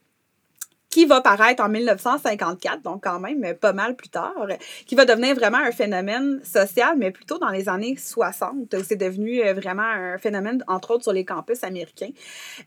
qui 0.90 1.04
va 1.04 1.20
paraître 1.20 1.62
en 1.62 1.68
1954, 1.68 2.82
donc 2.82 3.04
quand 3.04 3.20
même 3.20 3.54
pas 3.54 3.72
mal 3.72 3.96
plus 3.96 4.08
tard, 4.08 4.46
qui 4.86 4.94
va 4.94 5.04
devenir 5.04 5.34
vraiment 5.34 5.58
un 5.58 5.72
phénomène 5.72 6.40
social, 6.44 6.94
mais 6.96 7.10
plutôt 7.10 7.38
dans 7.38 7.50
les 7.50 7.68
années 7.68 7.96
60, 7.96 8.74
où 8.74 8.84
c'est 8.84 8.96
devenu 8.96 9.42
euh, 9.42 9.54
vraiment 9.54 9.82
un 9.82 10.18
phénomène, 10.18 10.64
entre 10.66 10.92
autres, 10.92 11.04
sur 11.04 11.12
les 11.12 11.24
campus 11.24 11.62
américains. 11.64 12.10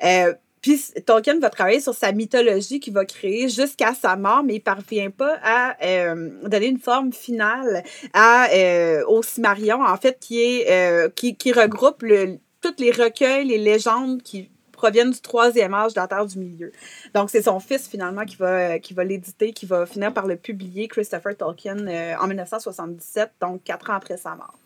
Euh, 0.03 0.33
puis 0.61 0.79
Tolkien 1.05 1.39
va 1.39 1.49
travailler 1.49 1.79
sur 1.79 1.95
sa 1.95 2.11
mythologie 2.11 2.79
qu'il 2.79 2.93
va 2.93 3.03
créer 3.03 3.49
jusqu'à 3.49 3.93
sa 3.95 4.15
mort, 4.15 4.43
mais 4.43 4.55
il 4.55 4.59
parvient 4.59 5.09
pas 5.09 5.39
à 5.43 5.75
euh, 5.83 6.29
donner 6.43 6.67
une 6.67 6.79
forme 6.79 7.11
finale 7.11 7.83
à, 8.13 8.47
euh, 8.51 9.03
au 9.07 9.23
Cimarion, 9.23 9.81
en 9.81 9.97
fait, 9.97 10.19
qui, 10.19 10.39
est, 10.39 10.71
euh, 10.71 11.09
qui, 11.09 11.51
regroupe 11.51 12.03
le, 12.03 12.37
tous 12.61 12.75
les 12.77 12.91
recueils, 12.91 13.45
les 13.45 13.57
légendes 13.57 14.21
qui 14.21 14.51
proviennent 14.81 15.11
du 15.11 15.21
troisième 15.21 15.75
âge 15.75 15.93
de 15.93 15.99
la 15.99 16.07
Terre 16.07 16.25
du 16.25 16.39
Milieu. 16.39 16.71
Donc, 17.13 17.29
c'est 17.29 17.43
son 17.43 17.59
fils, 17.59 17.87
finalement, 17.87 18.25
qui 18.25 18.35
va, 18.35 18.79
qui 18.79 18.95
va 18.95 19.03
l'éditer, 19.03 19.53
qui 19.53 19.67
va 19.67 19.85
finir 19.85 20.11
par 20.11 20.25
le 20.25 20.37
publier, 20.37 20.87
Christopher 20.87 21.37
Tolkien, 21.37 21.77
euh, 21.87 22.15
en 22.19 22.25
1977, 22.25 23.33
donc 23.39 23.63
quatre 23.63 23.91
ans 23.91 23.93
après 23.93 24.17
sa 24.17 24.33
mort. 24.35 24.57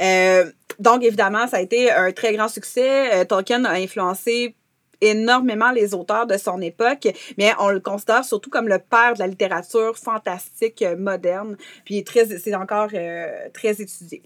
Euh, 0.00 0.48
donc, 0.78 1.02
évidemment, 1.02 1.48
ça 1.48 1.56
a 1.56 1.60
été 1.60 1.90
un 1.90 2.12
très 2.12 2.34
grand 2.34 2.46
succès. 2.46 3.14
Euh, 3.14 3.24
Tolkien 3.24 3.64
a 3.64 3.72
influencé 3.72 4.54
énormément 5.00 5.72
les 5.72 5.92
auteurs 5.92 6.28
de 6.28 6.36
son 6.36 6.60
époque, 6.60 7.08
mais 7.36 7.52
on 7.58 7.70
le 7.70 7.80
considère 7.80 8.24
surtout 8.24 8.48
comme 8.48 8.68
le 8.68 8.78
père 8.78 9.14
de 9.14 9.18
la 9.18 9.26
littérature 9.26 9.98
fantastique 9.98 10.84
moderne, 10.96 11.56
puis 11.84 12.04
c'est 12.06 12.54
encore 12.54 12.90
très 13.52 13.82
étudié. 13.82 14.22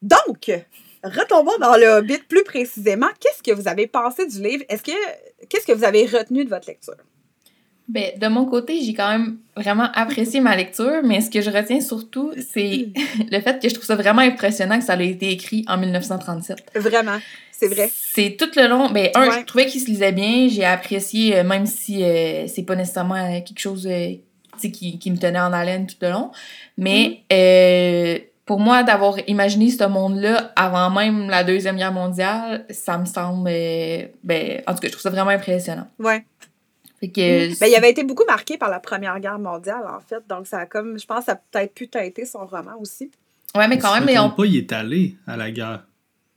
Donc, 0.00 0.50
retombons 1.08 1.56
dans 1.60 1.76
le 1.76 1.86
Hobbit 1.98 2.18
plus 2.28 2.44
précisément. 2.44 3.08
Qu'est-ce 3.20 3.42
que 3.42 3.54
vous 3.54 3.68
avez 3.68 3.86
pensé 3.86 4.26
du 4.26 4.42
livre? 4.42 4.64
Est-ce 4.68 4.82
que 4.82 4.92
qu'est-ce 5.48 5.66
que 5.66 5.72
vous 5.72 5.84
avez 5.84 6.06
retenu 6.06 6.44
de 6.44 6.50
votre 6.50 6.68
lecture? 6.68 6.94
Ben, 7.88 8.10
de 8.18 8.26
mon 8.28 8.44
côté, 8.44 8.82
j'ai 8.82 8.92
quand 8.92 9.08
même 9.10 9.38
vraiment 9.56 9.88
apprécié 9.94 10.40
ma 10.40 10.54
lecture, 10.54 11.00
mais 11.04 11.22
ce 11.22 11.30
que 11.30 11.40
je 11.40 11.48
retiens 11.50 11.80
surtout, 11.80 12.32
c'est 12.52 12.88
le 13.30 13.40
fait 13.40 13.62
que 13.62 13.68
je 13.68 13.72
trouve 13.74 13.86
ça 13.86 13.96
vraiment 13.96 14.20
impressionnant 14.20 14.78
que 14.78 14.84
ça 14.84 14.94
ait 15.02 15.08
été 15.08 15.30
écrit 15.30 15.64
en 15.68 15.78
1937. 15.78 16.58
Vraiment, 16.74 17.18
c'est 17.50 17.68
vrai. 17.68 17.90
C'est 17.94 18.36
tout 18.38 18.50
le 18.56 18.68
long. 18.68 18.90
Ben, 18.90 19.08
un, 19.14 19.28
Ouais. 19.30 19.40
je 19.40 19.44
trouvais 19.46 19.64
qu'il 19.66 19.80
se 19.80 19.86
lisait 19.86 20.12
bien. 20.12 20.48
J'ai 20.50 20.66
apprécié, 20.66 21.38
euh, 21.38 21.44
même 21.44 21.64
si 21.64 22.04
euh, 22.04 22.46
c'est 22.46 22.64
pas 22.64 22.76
nécessairement 22.76 23.14
euh, 23.14 23.40
quelque 23.40 23.58
chose 23.58 23.86
euh, 23.90 24.12
qui, 24.60 24.98
qui 24.98 25.10
me 25.10 25.16
tenait 25.16 25.40
en 25.40 25.54
haleine 25.54 25.86
tout 25.86 25.96
le 26.02 26.10
long. 26.10 26.30
Mais 26.76 27.20
euh, 27.32 28.18
pour 28.48 28.58
moi, 28.60 28.82
d'avoir 28.82 29.16
imaginé 29.28 29.70
ce 29.70 29.84
monde-là 29.84 30.52
avant 30.56 30.90
même 30.90 31.28
la 31.28 31.44
Deuxième 31.44 31.76
Guerre 31.76 31.92
mondiale, 31.92 32.64
ça 32.70 32.96
me 32.96 33.04
semble. 33.04 33.48
euh, 33.52 34.06
ben, 34.24 34.62
en 34.66 34.72
tout 34.74 34.80
cas, 34.80 34.86
je 34.88 34.92
trouve 34.92 35.02
ça 35.02 35.10
vraiment 35.10 35.30
impressionnant. 35.30 35.86
Ouais. 35.98 36.24
Fait 36.98 37.08
que, 37.08 37.60
Ben, 37.60 37.66
il 37.68 37.74
avait 37.76 37.90
été 37.90 38.02
beaucoup 38.04 38.24
marqué 38.26 38.56
par 38.58 38.70
la 38.70 38.80
Première 38.80 39.20
Guerre 39.20 39.38
mondiale, 39.38 39.84
en 39.86 40.00
fait. 40.00 40.26
Donc, 40.28 40.46
ça 40.46 40.60
a 40.60 40.66
comme, 40.66 40.98
je 40.98 41.06
pense, 41.06 41.26
ça 41.26 41.32
a 41.32 41.36
peut-être 41.36 41.74
pu 41.74 41.88
teinter 41.88 42.24
son 42.24 42.46
roman 42.46 42.72
aussi. 42.80 43.10
Ouais, 43.54 43.68
mais 43.68 43.78
quand 43.78 43.94
même, 43.94 44.04
mais 44.06 44.18
on, 44.18 44.30
pas, 44.30 44.46
il 44.46 44.56
est 44.56 44.72
allé 44.72 45.14
à 45.26 45.36
la 45.36 45.50
guerre. 45.50 45.84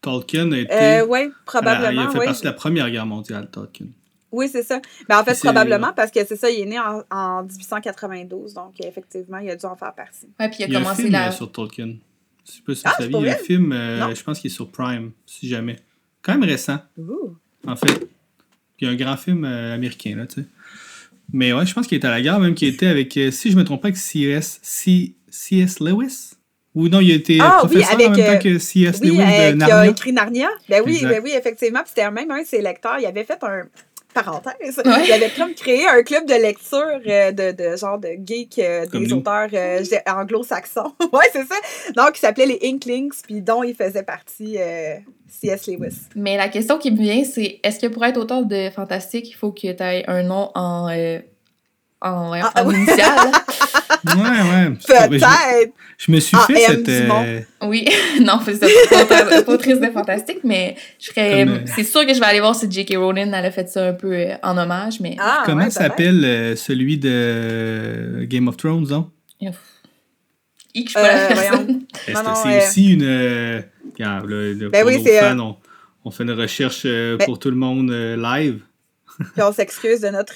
Tolkien 0.01 0.51
a 0.51 0.57
été. 0.57 0.73
Euh, 0.73 1.05
oui, 1.07 1.19
à 1.19 1.21
la- 1.21 1.27
il 1.27 1.33
probablement. 1.45 2.01
a 2.07 2.11
fait 2.11 2.25
partie 2.25 2.41
de 2.41 2.47
la 2.47 2.53
Première 2.53 2.89
Guerre 2.91 3.05
mondiale, 3.05 3.49
Tolkien. 3.49 3.87
Oui, 4.31 4.47
c'est 4.49 4.63
ça. 4.63 4.79
Mais 5.09 5.15
en 5.15 5.23
fait, 5.23 5.33
C'est- 5.35 5.41
probablement 5.47 5.91
parce 5.93 6.09
que 6.11 6.23
c'est 6.25 6.35
ça, 6.37 6.49
il 6.49 6.61
est 6.61 6.65
né 6.65 6.79
en, 6.79 7.03
en 7.11 7.43
1892. 7.43 8.53
Donc, 8.53 8.73
effectivement, 8.79 9.37
il 9.39 9.49
a 9.49 9.55
dû 9.55 9.65
en 9.65 9.75
faire 9.75 9.93
partie. 9.93 10.27
ouais, 10.39 10.47
puis 10.49 10.57
il 10.59 10.63
a 10.63 10.67
Il 10.67 10.73
y 10.73 10.75
a 10.75 10.79
un 10.79 10.81
commencé 10.83 11.01
film 11.03 11.13
la. 11.13 11.27
euh, 11.27 11.31
sur 11.31 11.51
Tolkien. 11.51 11.93
Je 12.45 12.51
sais 12.51 12.61
pas 12.65 12.75
si 12.75 12.81
Ah, 12.85 12.95
vous 12.99 13.19
il 13.19 13.25
y 13.25 13.29
a 13.29 13.33
un 13.33 13.35
film, 13.35 13.71
euh, 13.71 14.15
je 14.15 14.23
pense 14.23 14.39
qu'il 14.39 14.49
est 14.49 14.53
sur 14.53 14.69
Prime, 14.71 15.11
si 15.25 15.47
jamais. 15.47 15.77
Quand 16.21 16.33
même 16.33 16.43
récent, 16.43 16.77
en 17.67 17.75
fait. 17.75 18.07
Puis 18.77 18.87
un 18.87 18.95
grand 18.95 19.17
film 19.17 19.45
euh, 19.45 19.75
américain, 19.75 20.15
là, 20.15 20.25
tu 20.25 20.41
sais. 20.41 20.47
Mais 21.33 21.53
ouais, 21.53 21.65
je 21.65 21.73
pense 21.73 21.87
qu'il 21.87 21.97
était 21.97 22.07
à 22.07 22.11
la 22.11 22.21
gare, 22.21 22.39
même 22.39 22.55
qu'il 22.55 22.67
était 22.67 22.87
avec, 22.87 23.15
euh, 23.17 23.31
si 23.31 23.51
je 23.51 23.57
me 23.57 23.63
trompe 23.63 23.81
pas, 23.81 23.87
avec 23.89 23.97
C.S. 23.97 24.59
C- 24.63 25.15
C.S. 25.29 25.79
Lewis? 25.79 26.31
Ou 26.73 26.87
non, 26.89 26.99
il 26.99 27.11
a 27.11 27.15
été 27.15 27.37
Ah, 27.41 27.59
oui, 27.63 27.69
professeur 27.69 27.93
avec, 27.95 28.07
en 28.07 28.11
même 28.11 28.19
euh, 28.21 28.33
temps 28.33 28.39
que 28.43 28.59
C.S. 28.59 28.99
Oui, 29.01 29.07
Lewis 29.09 29.19
euh, 29.21 29.23
de 29.51 29.57
qui 29.57 29.63
a 29.63 29.67
Narnia. 29.67 29.87
écrit 29.91 30.13
Narnia. 30.13 30.47
Ben 30.69 30.81
oui, 30.85 30.99
ben 31.03 31.21
oui, 31.23 31.31
effectivement. 31.37 31.79
Puis 31.81 31.89
c'était 31.89 32.09
même 32.11 32.31
un 32.31 32.41
de 32.41 32.45
ses 32.47 32.61
lecteurs. 32.61 32.97
Il 32.99 33.05
avait 33.05 33.23
fait 33.23 33.41
un. 33.43 33.63
Parenthèse. 34.13 34.81
Ouais. 34.85 35.05
Il 35.07 35.13
avait 35.13 35.29
comme 35.29 35.53
créé 35.53 35.87
un 35.87 36.01
club 36.03 36.25
de 36.27 36.33
lecture 36.33 36.99
euh, 37.07 37.31
de, 37.31 37.51
de 37.51 37.75
genre 37.77 37.97
de 37.97 38.09
geek 38.25 38.59
euh, 38.59 38.85
des 38.85 38.99
nous. 38.99 39.13
auteurs 39.17 39.49
euh, 39.53 39.83
anglo-saxons. 40.07 40.93
ouais, 41.13 41.29
c'est 41.31 41.45
ça. 41.45 41.55
Donc, 41.95 42.17
il 42.17 42.19
s'appelait 42.19 42.45
les 42.45 42.59
Inklings, 42.63 43.13
puis 43.23 43.41
dont 43.41 43.63
il 43.63 43.75
faisait 43.75 44.03
partie 44.03 44.57
euh, 44.57 44.95
C.S. 45.27 45.67
Lewis. 45.67 45.95
Mais 46.15 46.37
la 46.37 46.49
question 46.49 46.77
qui 46.77 46.91
me 46.91 46.97
vient, 46.97 47.23
c'est 47.23 47.59
est-ce 47.63 47.79
que 47.79 47.87
pour 47.87 48.03
être 48.05 48.17
auteur 48.17 48.45
de 48.45 48.69
fantastique, 48.69 49.29
il 49.29 49.33
faut 49.35 49.51
que 49.51 49.71
tu 49.71 49.83
aies 49.83 50.03
un 50.07 50.23
nom 50.23 50.51
en, 50.55 50.89
en, 52.01 52.31
ouais, 52.31 52.41
Ah, 52.43 52.63
en 52.63 52.67
oui. 52.67 52.75
initial? 52.75 53.31
Ouais, 54.03 54.13
ouais. 54.15 54.71
Je, 54.79 54.87
Peut-être. 54.87 55.73
je 55.99 56.11
me 56.11 56.19
suis 56.19 56.35
Ah, 56.39 56.45
fait 56.47 56.53
M. 56.63 56.83
cette. 56.85 56.89
Euh, 56.89 57.41
oui, 57.61 57.87
non, 58.21 58.39
c'est 58.43 58.57
triste 59.59 59.79
de 59.81 59.91
fantastique, 59.91 60.39
mais 60.43 60.75
je 60.99 61.07
serais. 61.07 61.45
Euh, 61.47 61.59
C'est 61.67 61.83
sûr 61.83 62.03
que 62.07 62.11
je 62.13 62.19
vais 62.19 62.25
aller 62.25 62.39
voir 62.39 62.55
si 62.55 62.69
J.K. 62.71 62.95
Rowling 62.97 63.31
elle 63.31 63.45
a 63.45 63.51
fait 63.51 63.69
ça 63.69 63.89
un 63.89 63.93
peu 63.93 64.11
euh, 64.11 64.33
en 64.41 64.57
hommage, 64.57 64.99
mais. 65.01 65.15
Ah, 65.19 65.43
comment 65.45 65.65
ouais, 65.65 65.69
s'appelle 65.69 66.25
euh, 66.25 66.55
celui 66.55 66.97
de 66.97 68.23
Game 68.23 68.47
of 68.47 68.57
Thrones, 68.57 68.87
non? 68.89 69.11
Hic, 69.39 70.87
je 70.87 70.89
suis 70.89 70.93
pas 70.93 71.01
la 71.03 71.27
personne. 71.27 71.81
Non, 72.25 72.33
C'est 72.35 72.49
euh, 72.55 72.57
aussi 72.67 72.93
une. 72.93 73.03
euh, 73.03 73.61
regarde, 73.93 74.29
là, 74.29 74.53
là, 74.53 74.69
Ben 74.71 74.81
pour 74.81 74.87
oui, 74.91 74.97
nos 74.97 75.05
fans, 75.19 75.37
euh, 75.37 75.41
on, 75.41 75.57
on 76.05 76.11
fait 76.11 76.23
une 76.23 76.31
recherche 76.31 76.83
euh, 76.85 77.17
Ben- 77.17 77.25
pour 77.25 77.37
tout 77.37 77.49
le 77.51 77.57
monde 77.57 77.91
euh, 77.91 78.15
live. 78.17 78.61
Puis 79.19 79.43
on 79.43 79.51
s'excuse 79.53 80.01
de 80.01 80.07
notre. 80.09 80.33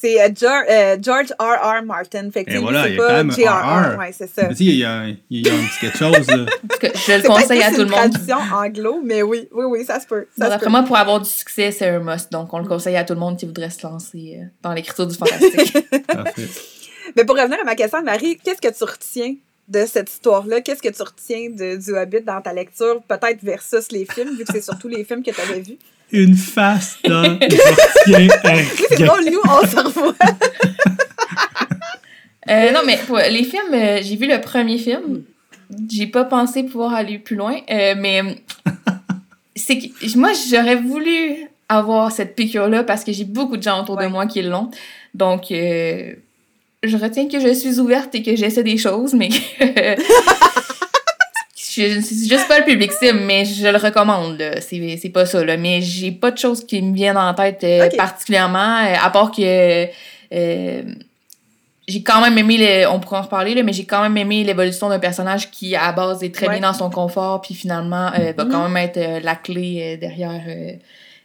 C'est 0.00 0.20
euh, 0.20 0.28
George, 0.38 0.64
euh, 0.70 0.96
George 1.02 1.32
R. 1.40 1.80
R. 1.80 1.82
Martin. 1.84 2.30
Fait 2.30 2.44
que 2.44 2.52
Et 2.52 2.58
voilà, 2.58 2.84
c'est 2.84 2.90
il 2.90 2.96
y 2.96 3.00
a 3.00 3.06
quand 3.22 3.28
pas 3.28 3.34
J.R.R. 3.34 3.92
RR. 3.94 3.98
Ouais, 3.98 4.12
c'est 4.12 4.26
ça. 4.32 4.42
Mais 4.42 4.48
tu 4.50 4.54
sais, 4.56 4.64
il 4.64 4.76
y 4.76 4.84
a, 4.84 4.92
un- 4.92 5.16
il 5.30 5.46
y 5.46 5.50
a 5.50 5.54
un 5.54 5.56
petit 5.56 5.78
quelque 5.80 5.98
chose. 5.98 6.26
Là. 6.28 6.36
Je 6.82 6.86
le 6.86 6.92
C'est 6.94 7.22
conseille 7.24 7.62
à 7.62 7.70
tout 7.70 7.78
le 7.78 7.82
une 7.84 7.90
monde. 7.90 7.98
tradition 8.12 8.36
anglo, 8.54 9.00
mais 9.04 9.22
oui, 9.22 9.48
oui, 9.52 9.64
oui, 9.68 9.84
ça 9.84 9.98
se 9.98 10.06
peut. 10.06 10.26
Ça 10.38 10.44
se 10.44 10.50
D'après 10.50 10.66
peut. 10.66 10.70
moi, 10.70 10.82
pour 10.84 10.96
avoir 10.96 11.20
du 11.20 11.28
succès, 11.28 11.72
c'est 11.72 11.88
un 11.88 11.98
must. 11.98 12.30
Donc, 12.30 12.52
on 12.54 12.58
le 12.60 12.68
conseille 12.68 12.96
à 12.96 13.02
tout 13.04 13.14
le 13.14 13.20
monde 13.20 13.36
qui 13.36 13.46
voudrait 13.46 13.70
se 13.70 13.84
lancer 13.86 14.38
euh, 14.40 14.44
dans 14.62 14.72
l'écriture 14.72 15.06
du 15.06 15.16
fantastique. 15.16 15.76
Parfait. 16.06 16.48
Mais 17.16 17.24
pour 17.24 17.36
revenir 17.36 17.58
à 17.60 17.64
ma 17.64 17.74
question, 17.74 18.02
Marie, 18.02 18.36
qu'est-ce 18.36 18.60
que 18.60 18.72
tu 18.72 18.84
retiens 18.84 19.34
de 19.68 19.84
cette 19.86 20.10
histoire-là? 20.10 20.60
Qu'est-ce 20.62 20.82
que 20.82 20.88
tu 20.88 21.02
retiens 21.02 21.50
de, 21.50 21.76
du 21.76 21.96
Hobbit 21.96 22.22
dans 22.22 22.40
ta 22.40 22.52
lecture, 22.52 23.02
peut-être 23.06 23.42
versus 23.42 23.90
les 23.92 24.06
films, 24.06 24.36
vu 24.36 24.44
que 24.44 24.52
c'est 24.52 24.62
surtout 24.62 24.88
les 24.88 25.04
films 25.04 25.22
que 25.22 25.30
tu 25.30 25.40
avais 25.40 25.60
vus? 25.60 25.76
Une 26.10 26.34
face 26.36 26.96
dans 27.04 27.38
C'est 28.06 28.98
nous, 29.00 29.40
on 29.44 29.66
se 29.66 29.76
revoit. 29.76 30.14
Euh, 32.48 32.70
non, 32.72 32.80
mais 32.86 32.96
pour 33.06 33.18
les 33.18 33.44
films, 33.44 33.74
euh, 33.74 33.98
j'ai 34.02 34.16
vu 34.16 34.26
le 34.26 34.40
premier 34.40 34.78
film. 34.78 35.22
J'ai 35.90 36.06
pas 36.06 36.24
pensé 36.24 36.62
pouvoir 36.62 36.94
aller 36.94 37.18
plus 37.18 37.36
loin, 37.36 37.56
euh, 37.70 37.94
mais 37.98 38.22
c'est 39.54 39.78
que 39.78 40.16
moi, 40.18 40.30
j'aurais 40.50 40.76
voulu 40.76 41.46
avoir 41.68 42.10
cette 42.10 42.34
piqûre-là 42.34 42.84
parce 42.84 43.04
que 43.04 43.12
j'ai 43.12 43.24
beaucoup 43.24 43.58
de 43.58 43.62
gens 43.62 43.82
autour 43.82 43.96
Ouais. 43.98 44.06
de 44.06 44.10
moi 44.10 44.26
qui 44.26 44.40
l'ont. 44.40 44.70
Donc, 45.12 45.50
euh, 45.50 46.14
je 46.82 46.96
retiens 46.96 47.28
que 47.28 47.40
je 47.40 47.52
suis 47.54 47.78
ouverte 47.80 48.14
et 48.14 48.22
que 48.22 48.36
j'essaie 48.36 48.62
des 48.62 48.78
choses, 48.78 49.14
mais 49.14 49.28
que. 49.28 49.34
C'est 51.54 52.00
juste 52.00 52.48
pas 52.48 52.58
le 52.58 52.64
public 52.64 52.90
cible, 52.92 53.20
mais 53.20 53.44
je 53.44 53.68
le 53.68 53.76
recommande. 53.78 54.42
C'est 54.60 55.10
pas 55.12 55.26
ça. 55.26 55.44
Là. 55.44 55.56
Mais 55.56 55.80
j'ai 55.80 56.10
pas 56.10 56.32
de 56.32 56.38
choses 56.38 56.66
qui 56.66 56.82
me 56.82 56.92
viennent 56.92 57.16
en 57.16 57.32
tête 57.34 57.62
euh, 57.62 57.88
particulièrement, 57.96 58.78
euh, 58.84 58.94
à 59.00 59.10
part 59.10 59.30
que. 59.30 59.86
euh, 60.32 60.82
j'ai 61.86 62.02
quand 62.02 62.20
même 62.20 62.36
aimé, 62.36 62.56
le, 62.58 62.86
on 62.90 62.98
pourra 63.00 63.20
en 63.20 63.22
reparler, 63.22 63.54
là, 63.54 63.62
mais 63.62 63.72
j'ai 63.72 63.84
quand 63.86 64.02
même 64.02 64.16
aimé 64.16 64.44
l'évolution 64.44 64.88
d'un 64.90 64.98
personnage 64.98 65.50
qui, 65.50 65.74
à 65.74 65.90
base, 65.92 66.22
est 66.22 66.34
très 66.34 66.46
Ouais. 66.48 66.58
bien 66.58 66.68
dans 66.68 66.74
son 66.76 66.90
confort, 66.90 67.40
puis 67.40 67.54
finalement, 67.54 68.10
va 68.10 68.44
quand 68.44 68.68
même 68.68 68.76
être 68.76 69.22
la 69.22 69.34
clé 69.36 69.96
derrière 69.98 70.42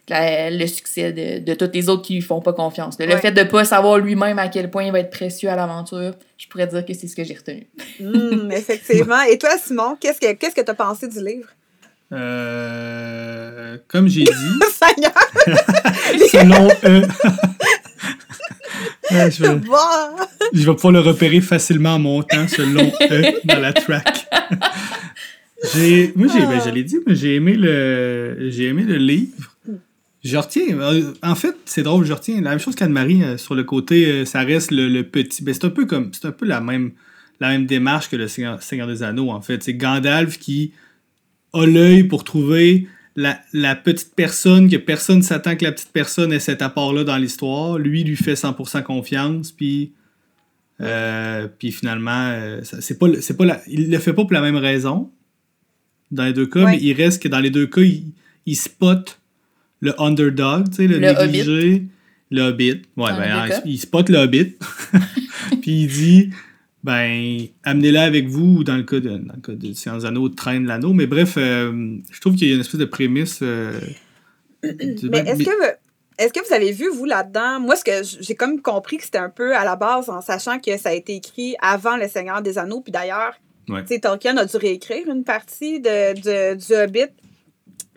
la- 0.09 0.49
le 0.49 0.67
succès 0.67 1.11
de, 1.13 1.39
de 1.43 1.53
tous 1.53 1.69
les 1.73 1.87
autres 1.89 2.01
qui 2.03 2.15
lui 2.15 2.21
font 2.21 2.41
pas 2.41 2.53
confiance. 2.53 2.97
Le 2.99 3.07
Ouais. 3.07 3.17
fait 3.21 3.31
de 3.31 3.43
pas 3.43 3.63
savoir 3.65 3.97
lui-même 3.99 4.37
à 4.39 4.47
quel 4.49 4.69
point 4.69 4.83
il 4.83 4.91
va 4.91 4.99
être 4.99 5.11
précieux 5.11 5.49
à 5.49 5.55
l'aventure, 5.55 6.13
je 6.37 6.47
pourrais 6.47 6.67
dire 6.67 6.85
que 6.85 6.93
c'est 6.93 7.07
ce 7.07 7.15
que 7.15 7.23
j'ai 7.23 7.35
retenu. 7.35 7.67
Hum, 8.01 8.51
effectivement. 8.55 9.21
Et 9.23 9.37
toi, 9.37 9.51
Simon, 9.63 9.95
qu'est-ce 9.99 10.19
que 10.19 10.33
qu'est-ce 10.33 10.55
que 10.55 10.61
tu 10.61 10.71
as 10.71 10.73
pensé 10.73 11.07
du 11.07 11.23
livre? 11.23 11.47
Euh, 12.11 13.77
comme 13.87 14.07
j'ai 14.07 14.23
dit, 14.23 14.29
selon 16.31 16.67
eux. 16.85 17.03
Ouais, 19.11 19.29
je, 19.31 19.43
vais, 19.43 19.59
je 20.53 20.65
vais 20.65 20.75
pouvoir 20.75 20.93
le 20.93 20.99
repérer 20.99 21.41
facilement 21.41 21.95
en 21.95 21.99
montant 21.99 22.47
selon 22.47 22.91
eux 23.11 23.23
dans 23.45 23.59
la 23.59 23.73
track. 23.73 24.27
j'ai, 25.73 26.11
moi, 26.15 26.27
j'ai, 26.33 26.45
ben, 26.45 26.61
je 26.63 26.69
l'ai 26.69 26.83
dit, 26.83 26.97
mais 27.05 27.15
j'ai 27.15 27.35
aimé 27.35 27.53
le, 27.55 28.49
j'ai 28.49 28.65
aimé 28.67 28.83
le 28.83 28.95
livre. 28.97 29.52
Je 30.23 30.37
retiens, 30.37 30.79
euh, 30.79 31.13
en 31.21 31.35
fait, 31.35 31.55
c'est 31.65 31.83
drôle, 31.83 32.05
je 32.05 32.13
retiens 32.13 32.39
la 32.41 32.51
même 32.51 32.59
chose 32.59 32.75
qu'Anne-Marie 32.75 33.23
euh, 33.23 33.37
sur 33.37 33.55
le 33.55 33.63
côté, 33.65 34.05
euh, 34.07 34.25
ça 34.25 34.41
reste 34.41 34.71
le, 34.71 34.87
le 34.87 35.03
petit. 35.03 35.43
Ben, 35.43 35.53
c'est 35.53 35.65
un 35.65 35.69
peu 35.69 35.85
comme, 35.85 36.11
c'est 36.13 36.25
un 36.25 36.31
peu 36.31 36.45
la 36.45 36.61
même, 36.61 36.91
la 37.41 37.49
même 37.49 37.65
démarche 37.65 38.09
que 38.09 38.15
le 38.15 38.27
Seigneur, 38.29 38.63
Seigneur 38.63 38.87
des 38.87 39.03
Anneaux, 39.03 39.31
en 39.31 39.41
fait. 39.41 39.61
C'est 39.63 39.73
Gandalf 39.73 40.39
qui 40.39 40.71
a 41.53 41.65
l'œil 41.65 42.05
pour 42.05 42.23
trouver 42.23 42.87
la, 43.17 43.39
la 43.51 43.75
petite 43.75 44.15
personne, 44.15 44.69
que 44.69 44.77
personne 44.77 45.21
s'attend 45.23 45.55
que 45.57 45.65
la 45.65 45.71
petite 45.73 45.91
personne 45.91 46.31
ait 46.31 46.39
cet 46.39 46.61
apport-là 46.61 47.03
dans 47.03 47.17
l'histoire. 47.17 47.77
Lui, 47.77 48.03
lui 48.05 48.15
fait 48.15 48.33
100% 48.35 48.81
confiance, 48.83 49.51
puis. 49.51 49.91
euh, 50.81 51.47
puis 51.59 51.71
finalement, 51.73 52.33
c'est 52.63 52.97
pas, 52.97 53.07
le- 53.09 53.21
c'est 53.21 53.35
pas 53.37 53.45
la, 53.45 53.61
il 53.67 53.91
le 53.91 53.99
fait 53.99 54.13
pas 54.13 54.23
pour 54.23 54.33
la 54.33 54.41
même 54.41 54.55
raison 54.55 55.11
dans 56.11 56.23
les 56.25 56.33
deux 56.33 56.47
cas, 56.47 56.63
Ouais. 56.63 56.71
mais 56.71 56.79
il 56.81 56.93
reste 56.93 57.21
que 57.21 57.27
dans 57.27 57.39
les 57.39 57.49
deux 57.51 57.67
cas, 57.67 57.81
il, 57.81 58.05
il 58.45 58.55
spot 58.55 59.19
le 59.83 60.01
underdog, 60.01 60.69
tu 60.69 60.75
sais, 60.77 60.87
le, 60.87 60.99
Le 60.99 61.11
négligé, 61.25 61.83
le 62.31 62.41
hobbit. 62.41 62.81
Ouais, 62.97 63.11
Dans 63.11 63.17
ben, 63.17 63.49
il- 63.65 63.77
spot 63.79 64.09
le 64.09 64.17
hobbit, 64.17 64.55
puis 65.61 65.83
il 65.83 65.87
dit 65.87 66.29
ben, 66.83 67.45
amenez-la 67.63 68.03
avec 68.03 68.27
vous, 68.27 68.57
ou 68.59 68.63
dans 68.63 68.75
le 68.75 68.83
cas 68.83 68.99
de, 68.99 69.09
dans 69.09 69.33
le 69.35 69.41
cas 69.41 69.53
de 69.53 69.73
Sciences 69.73 70.03
Anneaux, 70.05 70.27
traîne 70.29 70.65
l'anneau. 70.65 70.93
Mais 70.93 71.05
bref, 71.07 71.35
euh, 71.37 71.97
je 72.11 72.19
trouve 72.19 72.35
qu'il 72.35 72.47
y 72.47 72.51
a 72.51 72.55
une 72.55 72.61
espèce 72.61 72.79
de 72.79 72.85
prémisse 72.85 73.39
euh, 73.41 73.79
Mais 74.63 74.69
est-ce 75.19 75.43
que, 75.43 75.49
vous- 75.49 75.73
est-ce 76.17 76.33
que 76.33 76.45
vous 76.47 76.53
avez 76.53 76.71
vu, 76.71 76.89
vous, 76.89 77.05
là-dedans, 77.05 77.59
moi, 77.59 77.75
ce 77.75 77.83
que 77.83 77.91
j'ai 78.21 78.35
comme 78.35 78.61
compris 78.61 78.97
que 78.97 79.03
c'était 79.03 79.17
un 79.17 79.29
peu 79.29 79.55
à 79.55 79.63
la 79.65 79.75
base, 79.75 80.09
en 80.09 80.21
sachant 80.21 80.59
que 80.59 80.77
ça 80.77 80.89
a 80.89 80.93
été 80.93 81.15
écrit 81.15 81.55
avant 81.61 81.97
Le 81.97 82.07
Seigneur 82.07 82.41
des 82.41 82.57
Anneaux, 82.57 82.81
puis 82.81 82.91
d'ailleurs, 82.91 83.33
Ouais. 83.69 83.85
Tolkien 83.97 84.35
a 84.35 84.43
dû 84.43 84.57
réécrire 84.57 85.07
une 85.09 85.23
partie 85.23 85.79
de, 85.79 86.13
de- 86.19 86.55
du 86.55 86.73
Hobbit 86.73 87.13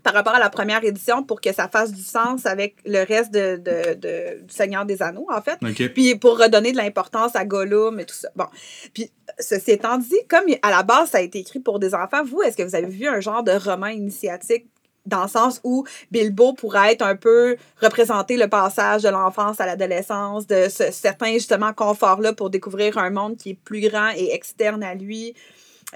par 0.06 0.14
rapport 0.14 0.34
à 0.36 0.38
la 0.38 0.50
première 0.50 0.84
édition 0.84 1.24
pour 1.24 1.40
que 1.40 1.52
ça 1.52 1.66
fasse 1.68 1.92
du 1.92 2.02
sens 2.02 2.46
avec 2.46 2.76
le 2.84 3.04
reste 3.04 3.32
de, 3.34 3.56
de- 3.56 3.94
de- 3.94 4.40
du 4.42 4.54
Seigneur 4.54 4.84
des 4.84 5.02
Anneaux, 5.02 5.26
en 5.34 5.42
fait. 5.42 5.58
OK. 5.62 5.92
Puis 5.92 6.14
pour 6.14 6.38
redonner 6.38 6.70
de 6.70 6.76
l'importance 6.76 7.34
à 7.34 7.44
Gollum 7.44 7.98
et 7.98 8.04
tout 8.04 8.14
ça. 8.14 8.28
Bon. 8.36 8.46
Puis 8.94 9.10
ceci 9.40 9.72
étant 9.72 9.98
dit, 9.98 10.14
comme 10.28 10.44
à 10.62 10.70
la 10.70 10.84
base, 10.84 11.10
ça 11.10 11.18
a 11.18 11.22
été 11.22 11.40
écrit 11.40 11.58
pour 11.58 11.80
des 11.80 11.92
enfants, 11.92 12.22
vous, 12.24 12.40
est-ce 12.42 12.56
que 12.56 12.62
vous 12.62 12.76
avez 12.76 12.86
vu 12.86 13.08
un 13.08 13.18
genre 13.20 13.42
de 13.42 13.50
roman 13.50 13.88
initiatique 13.88 14.66
dans 15.06 15.22
le 15.22 15.28
sens 15.28 15.60
où 15.64 15.84
Bilbo 16.12 16.52
pourrait 16.52 16.92
être 16.92 17.02
un 17.02 17.16
peu 17.16 17.56
représenter 17.80 18.36
le 18.36 18.48
passage 18.48 19.02
de 19.02 19.08
l'enfance 19.08 19.60
à 19.60 19.66
l'adolescence, 19.66 20.46
de 20.46 20.68
ce 20.68 20.92
certain 20.92 21.32
justement 21.32 21.72
confort-là 21.72 22.32
pour 22.32 22.50
découvrir 22.50 22.96
un 22.98 23.10
monde 23.10 23.36
qui 23.36 23.50
est 23.50 23.58
plus 23.64 23.80
grand 23.88 24.10
et 24.16 24.32
externe 24.32 24.84
à 24.84 24.94
lui? 24.94 25.34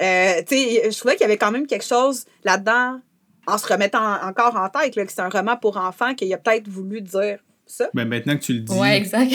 Euh, 0.00 0.42
tu 0.48 0.56
sais, 0.56 0.90
je 0.90 0.98
trouvais 0.98 1.14
qu'il 1.14 1.22
y 1.22 1.24
avait 1.24 1.38
quand 1.38 1.50
même 1.50 1.66
quelque 1.66 1.84
chose 1.84 2.24
là-dedans, 2.44 3.00
en 3.50 3.58
se 3.58 3.66
remettant 3.66 4.22
encore 4.22 4.56
en 4.56 4.68
tête, 4.68 4.96
là, 4.96 5.04
que 5.04 5.12
c'est 5.12 5.20
un 5.20 5.28
roman 5.28 5.56
pour 5.56 5.76
enfants, 5.76 6.14
qu'il 6.14 6.32
a 6.32 6.38
peut-être 6.38 6.68
voulu 6.68 7.00
dire 7.00 7.38
ça. 7.66 7.88
Ben, 7.94 8.06
maintenant 8.06 8.36
que 8.36 8.42
tu 8.42 8.54
le 8.54 8.60
dis, 8.60 8.72
Ouais, 8.72 8.96
exact. 8.96 9.32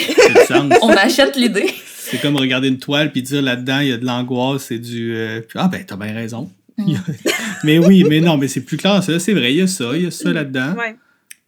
On 0.81 0.89
achète 0.89 1.35
l'idée. 1.35 1.73
C'est 1.97 2.21
comme 2.21 2.35
regarder 2.35 2.67
une 2.67 2.79
toile 2.79 3.11
puis 3.11 3.21
dire 3.21 3.41
là-dedans, 3.41 3.79
il 3.79 3.87
y 3.87 3.93
a 3.93 3.97
de 3.97 4.05
l'angoisse 4.05 4.71
et 4.71 4.79
du. 4.79 5.15
euh, 5.15 5.41
puis, 5.41 5.59
ah, 5.59 5.67
ben, 5.67 5.83
t'as 5.85 5.95
bien 5.95 6.13
raison. 6.13 6.49
Mm. 6.77 6.95
mais 7.63 7.79
oui, 7.79 8.03
mais 8.07 8.19
non, 8.21 8.37
mais 8.37 8.47
c'est 8.47 8.61
plus 8.61 8.77
clair, 8.77 9.01
ça. 9.01 9.19
C'est 9.19 9.33
vrai, 9.33 9.53
il 9.53 9.57
y 9.57 9.61
a 9.61 9.67
ça, 9.67 9.91
il 9.95 10.03
y 10.03 10.07
a 10.07 10.11
ça 10.11 10.31
là-dedans. 10.31 10.73
Ouais. 10.77 10.95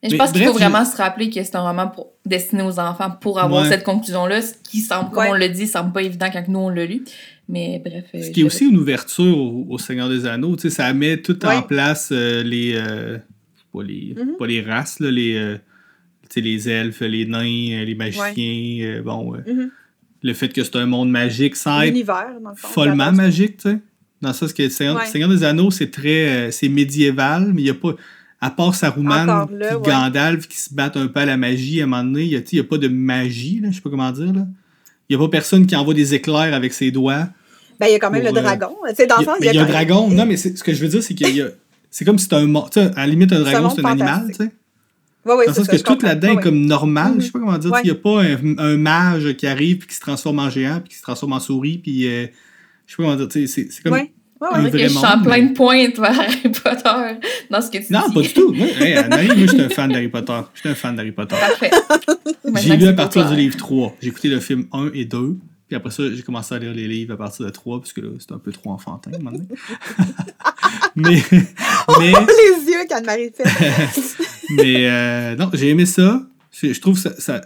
Mais 0.03 0.10
je 0.10 0.15
pense 0.15 0.31
qu'il 0.31 0.43
faut 0.45 0.53
vraiment 0.53 0.86
se 0.86 0.95
rappeler 0.95 1.29
que 1.29 1.43
c'est 1.43 1.55
un 1.55 1.62
roman 1.67 1.88
pour, 1.88 2.12
destiné 2.25 2.62
aux 2.62 2.79
enfants 2.79 3.10
pour 3.19 3.39
avoir 3.39 3.63
Ouais. 3.63 3.69
cette 3.69 3.83
conclusion-là, 3.83 4.41
ce 4.43 4.53
qui 4.69 4.81
semble, 4.81 5.10
comme 5.10 5.23
Ouais. 5.23 5.29
on 5.31 5.33
le 5.33 5.49
dit, 5.49 5.65
semble 5.67 5.91
pas 5.91 6.03
évident 6.03 6.27
quand 6.31 6.43
nous 6.47 6.60
on 6.60 6.69
l'a 6.69 6.86
lu. 6.86 7.03
Mais 7.49 7.81
bref. 7.83 8.05
euh, 8.13 8.21
Ce 8.21 8.29
qui 8.29 8.41
est 8.41 8.43
aussi 8.43 8.65
une 8.65 8.77
ouverture 8.77 9.38
au, 9.38 9.65
au 9.69 9.77
Seigneur 9.79 10.07
des 10.10 10.25
Anneaux, 10.27 10.55
tu 10.55 10.63
sais, 10.63 10.69
ça 10.69 10.93
met 10.93 11.17
tout 11.21 11.43
en 11.45 11.62
place 11.63 12.10
euh, 12.12 12.43
les, 12.43 12.73
euh, 12.75 13.17
pas 13.73 13.83
les. 13.83 14.13
Mhm. 14.15 14.36
Pas 14.38 14.45
les 14.47 14.62
races, 14.62 14.99
là, 14.99 15.10
les. 15.10 15.36
euh, 15.36 15.55
tu 16.29 16.33
sais, 16.36 16.41
les 16.41 16.69
elfes, 16.69 16.99
les 17.01 17.25
nains, 17.25 17.79
euh, 17.81 17.86
les 17.86 17.95
magiciens, 17.95 18.33
euh, 18.86 19.01
bon, 19.01 19.33
euh, 19.33 19.38
Mhm. 19.51 19.71
le 20.23 20.33
fait 20.33 20.49
que 20.49 20.63
c'est 20.63 20.75
un 20.75 20.86
monde 20.86 21.10
magique 21.10 21.55
sans 21.55 21.81
être 21.81 21.88
L'univers, 21.88 22.27
dans 22.43 22.49
le 22.51 22.55
fond. 22.55 22.67
follement 22.67 23.12
magique, 23.13 23.57
tu 23.57 23.69
sais. 23.71 23.77
Dans 24.21 24.33
ça, 24.33 24.47
ce 24.47 24.53
que 24.53 24.63
le 24.63 24.69
Seigneur, 24.69 24.97
Ouais. 24.97 25.05
Seigneur 25.05 25.29
des 25.29 25.43
Anneaux, 25.43 25.71
c'est 25.71 25.89
très. 25.89 26.27
euh, 26.27 26.51
c'est 26.51 26.69
médiéval, 26.69 27.51
mais 27.53 27.62
il 27.62 27.65
n'y 27.65 27.69
a 27.71 27.73
pas. 27.75 27.95
À 28.39 28.52
part 28.52 28.76
Saruman 28.76 29.47
ouais. 29.52 29.69
Gandalf 29.84 30.47
qui 30.47 30.58
se 30.58 30.71
battent 30.73 30.97
un 30.97 31.08
peu 31.08 31.21
à 31.21 31.26
la 31.26 31.38
magie, 31.38 31.82
à 31.82 31.86
un 31.86 31.88
moment 31.88 32.04
donné, 32.04 32.23
il 32.26 32.43
n'y 32.54 32.60
a, 32.60 32.63
pas 32.63 32.78
de 32.78 32.88
magie, 32.88 33.62
je 33.63 33.71
sais 33.76 33.82
pas 33.82 33.89
comment 33.89 34.12
dire. 34.12 34.32
là. 34.32 34.45
Il 35.10 35.17
n'y 35.17 35.23
a 35.23 35.26
pas 35.26 35.30
personne 35.32 35.65
qui 35.65 35.76
envoie 35.76 35.93
des 35.95 36.13
éclairs 36.13 36.54
avec 36.54 36.73
ses 36.73 36.91
doigts. 36.91 37.28
Ben, 37.80 37.88
il 37.88 37.93
y 37.93 37.95
a 37.95 38.00
quand 38.00 38.12
même 38.12 38.23
Pour, 38.23 38.34
le 38.34 38.39
euh, 38.39 38.41
dragon. 38.43 38.76
Dans 38.82 38.88
le 38.88 38.93
Il 38.93 39.00
y 39.00 39.12
a, 39.12 39.23
sens, 39.23 39.38
y 39.41 39.58
a 39.58 39.63
un 39.63 39.65
dragon. 39.65 40.10
Non, 40.10 40.26
mais 40.26 40.38
c'est- 40.38 40.56
ce 40.58 40.63
que 40.63 40.73
je 40.73 40.82
veux 40.82 40.88
dire, 40.88 41.02
c'est 41.02 41.13
qu'il 41.15 41.36
y 41.36 41.41
a. 41.41 41.47
C'est 41.89 42.06
comme 42.06 42.17
si 42.17 42.23
c'était 42.26 42.36
un. 42.36 42.45
mo- 42.47 42.67
Tu 42.71 42.80
sais, 42.80 42.91
à 42.95 43.02
la 43.02 43.08
limite, 43.08 43.32
un 43.34 43.39
dragon, 43.39 43.69
c'est 43.69 43.84
un 43.86 43.89
animal, 43.89 44.26
tu 44.28 44.34
sais. 44.34 44.52
Ouais, 45.26 45.36
ouais, 45.36 45.45
Dans 45.45 45.52
le 45.52 45.56
sens 45.58 45.67
que 45.67 45.76
tout 45.78 45.97
là-dedans 46.06 46.28
Ouais, 46.36 46.39
est 46.39 46.43
comme 46.43 46.65
normal. 46.65 47.13
Mhm. 47.13 47.21
Je 47.21 47.26
sais 47.26 47.32
pas 47.32 47.39
comment 47.39 47.58
dire. 47.58 47.71
Il 47.84 47.86
n'y 47.86 47.91
a 47.91 47.95
pas 47.95 48.23
un, 48.23 48.58
un 48.60 48.78
mage 48.78 49.34
qui 49.36 49.47
arrive 49.47 49.80
puis 49.80 49.88
qui 49.88 49.95
se 49.95 50.00
transforme 50.00 50.39
en 50.39 50.50
géant 50.50 50.80
puis 50.80 50.89
qui 50.89 50.95
se 50.95 51.02
transforme 51.02 51.34
en 51.34 51.39
souris 51.39 51.80
puis. 51.80 52.08
euh, 52.08 52.28
je 52.86 52.91
sais 52.91 52.97
pas 52.97 53.04
comment 53.04 53.15
dire. 53.26 53.47
c'est 53.47 53.84
comme. 53.84 53.93
Ouais. 54.39 54.47
Ouais, 54.50 54.56
un 54.56 54.63
ouais. 54.63 54.69
Ok, 54.69 54.78
je 54.78 54.88
suis 54.88 54.97
en 54.97 55.15
monde, 55.17 55.23
plein 55.26 55.38
mais- 55.41 55.50
de 55.50 55.54
pointe 55.54 55.97
vers 56.00 56.19
Harry 56.19 56.41
Potter 56.50 57.19
dans 57.50 57.62
ce 57.62 57.71
que 57.71 57.78
tu 57.86 57.91
Non, 57.93 58.04
dis. 58.08 58.13
pas 58.13 58.21
du 58.21 58.34
tout. 58.34 58.54
Moi, 58.54 58.67
hey, 58.80 58.93
Anne-Marie, 58.95 59.28
moi, 59.28 59.36
j'étais 59.50 59.63
un 59.63 59.69
fan 59.69 59.91
d'Harry 59.91 60.08
Potter. 60.10 60.39
J'étais 60.56 60.69
un 60.69 60.76
fan 60.76 60.95
d'Harry 60.95 61.12
Potter. 61.12 61.36
Parfait. 61.39 61.71
J'ai 62.45 62.52
Maintenant 62.52 62.76
lu 62.76 62.82
que 62.82 62.86
à 62.89 62.93
partir 62.93 63.30
du 63.30 63.36
livre 63.36 63.58
3. 63.58 63.95
J'ai 64.02 64.08
écouté 64.10 64.30
le 64.30 64.39
film 64.39 64.65
1 64.71 64.91
et 64.93 65.06
2. 65.06 65.36
Puis 65.67 65.76
après 65.76 65.91
ça, 65.91 66.04
j'ai 66.15 66.21
commencé 66.21 66.56
à 66.56 66.60
lire 66.60 66.73
les 66.73 66.88
livres 66.88 67.13
à 67.15 67.17
partir 67.17 67.45
de 67.45 67.52
3, 67.52 67.80
parce 67.80 67.91
que 67.91 68.00
là, 68.00 68.08
c'était 68.19 68.34
un 68.34 68.38
peu 68.39 68.54
trop 68.54 68.71
enfantin, 68.71 69.12
à 69.12 69.15
un 69.15 69.17
moment 69.19 69.32
donné. 69.32 69.47
mais, 70.95 71.21
mais, 72.00 72.12
Les 72.12 72.71
yeux 72.71 72.86
qu'Anne-Marie 72.88 73.32
fait. 73.36 73.43
mais 74.52 74.88
euh, 74.88 75.36
non, 75.36 75.50
j'ai 75.54 75.69
aimé 75.69 75.86
ça. 75.86 76.21
Je, 76.52 76.71
je 76.73 76.80
trouve 76.82 76.97
ça, 76.97 77.12
ça-. 77.19 77.41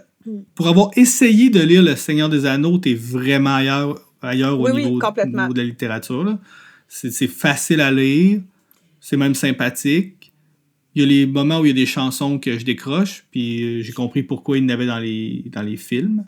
Pour 0.54 0.68
avoir 0.68 0.90
essayé 0.96 1.50
de 1.50 1.60
lire 1.60 1.82
Le 1.82 1.96
Seigneur 1.96 2.28
des 2.28 2.46
Anneaux, 2.46 2.78
t'es 2.78 2.94
vraiment 2.94 3.56
ailleurs, 3.56 4.00
ailleurs 4.22 4.58
au, 4.58 4.66
Oui, 4.66 4.70
oui, 4.72 4.84
niveau, 4.84 5.00
au 5.00 5.26
niveau 5.26 5.52
de 5.52 5.58
la 5.58 5.64
littérature. 5.64 6.22
là. 6.22 6.38
C'est 6.94 7.26
facile 7.26 7.80
à 7.80 7.90
lire. 7.90 8.40
C'est 9.00 9.16
même 9.16 9.34
sympathique. 9.34 10.30
Il 10.94 11.00
y 11.02 11.04
a 11.04 11.08
les 11.08 11.26
moments 11.26 11.60
où 11.60 11.64
il 11.64 11.68
y 11.68 11.70
a 11.70 11.74
des 11.74 11.86
chansons 11.86 12.38
que 12.38 12.58
je 12.58 12.64
décroche, 12.66 13.24
puis 13.30 13.62
euh, 13.64 13.82
j'ai 13.82 13.92
compris 13.92 14.22
pourquoi 14.22 14.58
il 14.58 14.64
y 14.64 14.66
en 14.66 14.68
avait 14.68 14.84
dans 14.86 14.98
les, 14.98 15.42
dans 15.50 15.62
les 15.62 15.78
films. 15.78 16.24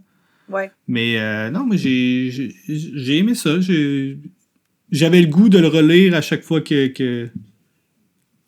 Ouais. 0.48 0.70
Mais 0.88 1.18
euh, 1.18 1.50
non, 1.50 1.66
mais 1.66 1.76
j'ai 1.76 2.30
j'ai- 2.30 2.54
j'ai 2.66 3.18
aimé 3.18 3.34
ça. 3.34 3.60
J'avais 4.90 5.20
le 5.20 5.26
goût 5.28 5.50
de 5.50 5.58
le 5.58 5.68
relire 5.68 6.14
à 6.14 6.22
chaque 6.22 6.42
fois 6.42 6.62
que, 6.62 6.86
que, 6.86 7.28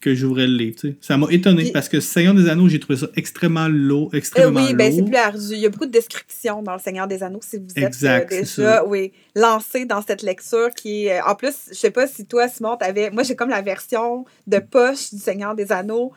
que 0.01 0.15
j'ouvrais 0.15 0.47
le 0.47 0.57
livre. 0.57 0.77
tu 0.79 0.89
sais. 0.91 0.97
Ça 1.01 1.17
m'a 1.17 1.27
étonné 1.31 1.63
Puis- 1.65 1.73
parce 1.73 1.89
que 1.89 2.01
Seigneur 2.01 2.35
des 2.35 2.49
Anneaux, 2.49 2.69
j'ai 2.69 2.79
trouvé 2.79 2.99
ça 2.99 3.09
extrêmement 3.17 3.67
lourd. 3.69 4.11
Euh, 4.13 4.19
Extrêmement 4.19 4.61
oui, 4.65 4.75
ben 4.75 4.93
c'est 4.95 5.03
plus 5.05 5.17
ardu. 5.17 5.47
Il 5.53 5.59
y 5.59 5.67
a 5.67 5.69
beaucoup 5.71 5.87
de 5.87 5.91
descriptions 5.91 6.63
dans 6.63 6.75
Le 6.75 6.79
Seigneur 6.79 7.07
des 7.09 7.23
Anneaux 7.23 7.41
si 7.43 7.57
vous 7.57 7.65
êtes 7.77 7.79
Exact, 7.89 8.33
euh, 8.33 8.41
déjà 8.41 8.85
oui, 8.85 9.13
lancé 9.35 9.85
dans 9.87 10.03
cette 10.03 10.23
lecture 10.23 10.71
qui 10.77 11.07
est. 11.07 11.19
euh, 11.19 11.25
en 11.27 11.35
plus, 11.35 11.55
je 11.71 11.75
sais 11.75 11.91
pas 11.91 12.07
si 12.07 12.27
toi, 12.27 12.47
Simon, 12.47 12.77
t'avais. 12.77 13.11
Moi, 13.11 13.23
j'ai 13.23 13.35
comme 13.37 13.49
la 13.51 13.63
version 13.63 14.25
de 14.47 14.59
poche 14.59 15.13
du 15.13 15.19
Seigneur 15.19 15.55
des 15.55 15.73
Anneaux 15.73 16.13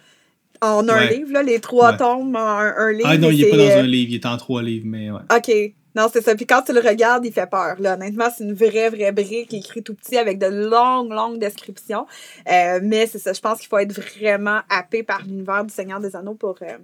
en 0.62 0.88
un 0.90 0.94
Ouais. 1.08 1.16
livre, 1.18 1.32
là, 1.32 1.42
les 1.42 1.60
trois 1.62 1.92
Ouais. 1.92 1.98
tomes 1.98 2.36
en 2.36 2.40
un, 2.40 2.74
un 2.78 2.92
livre. 2.92 3.08
Ah 3.10 3.18
non, 3.18 3.32
il 3.32 3.42
est 3.44 3.50
pas 3.50 3.56
dans 3.58 3.64
euh, 3.64 3.80
un 3.80 3.84
livre, 3.88 4.12
il 4.12 4.16
est 4.16 4.26
en 4.26 4.36
trois 4.38 4.62
livres, 4.62 4.86
mais 4.88 5.10
ouais. 5.10 5.22
OK. 5.36 5.74
Non, 6.00 6.08
c'est 6.12 6.22
ça. 6.24 6.34
Puis 6.34 6.46
quand 6.48 6.62
tu 6.62 6.72
le 6.72 6.80
regardes, 6.80 7.26
il 7.26 7.34
fait 7.34 7.46
peur. 7.50 7.76
Là. 7.80 7.96
Honnêtement, 7.96 8.30
c'est 8.36 8.46
une 8.46 8.54
vraie, 8.54 8.90
vraie 8.90 9.12
brique 9.12 9.54
écrite 9.54 9.86
tout 9.86 9.94
petit 9.96 10.18
avec 10.18 10.40
de 10.40 10.46
longues, 10.46 11.12
longues 11.12 11.40
descriptions. 11.40 12.08
Euh, 12.50 12.80
mais 12.82 13.06
c'est 13.06 13.20
ça. 13.20 13.34
Je 13.34 13.42
pense 13.42 13.60
qu'il 13.60 13.68
faut 13.68 13.80
être 13.80 13.92
vraiment 13.92 14.62
happé 14.70 15.04
par 15.04 15.24
l'univers 15.24 15.66
du 15.66 15.74
Seigneur 15.74 16.00
des 16.00 16.16
Anneaux 16.16 16.36
pour, 16.36 16.56
euh, 16.62 16.78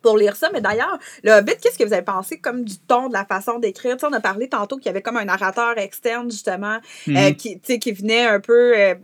pour 0.00 0.16
lire 0.16 0.36
ça. 0.36 0.48
Mais 0.54 0.62
d'ailleurs, 0.62 0.98
le 1.22 1.32
Hobbit, 1.32 1.56
qu'est-ce 1.60 1.76
que 1.76 1.84
vous 1.84 1.92
avez 1.92 2.00
pensé 2.02 2.38
comme 2.38 2.64
du 2.64 2.78
ton, 2.78 3.08
de 3.08 3.12
la 3.12 3.26
façon 3.26 3.58
d'écrire? 3.58 3.96
Tu 3.96 4.00
sais, 4.00 4.06
on 4.06 4.12
a 4.14 4.20
parlé 4.20 4.48
tantôt 4.48 4.76
qu'il 4.78 4.86
y 4.86 4.88
avait 4.88 5.02
comme 5.02 5.18
un 5.18 5.26
narrateur 5.26 5.76
externe, 5.76 6.30
justement, 6.30 6.78
Mhm. 7.06 7.16
euh, 7.18 7.32
qui, 7.32 7.60
sais, 7.62 7.78
qui 7.78 7.92
venait 7.92 8.24
un 8.26 8.40
peu 8.40 8.72
euh, 8.74 8.94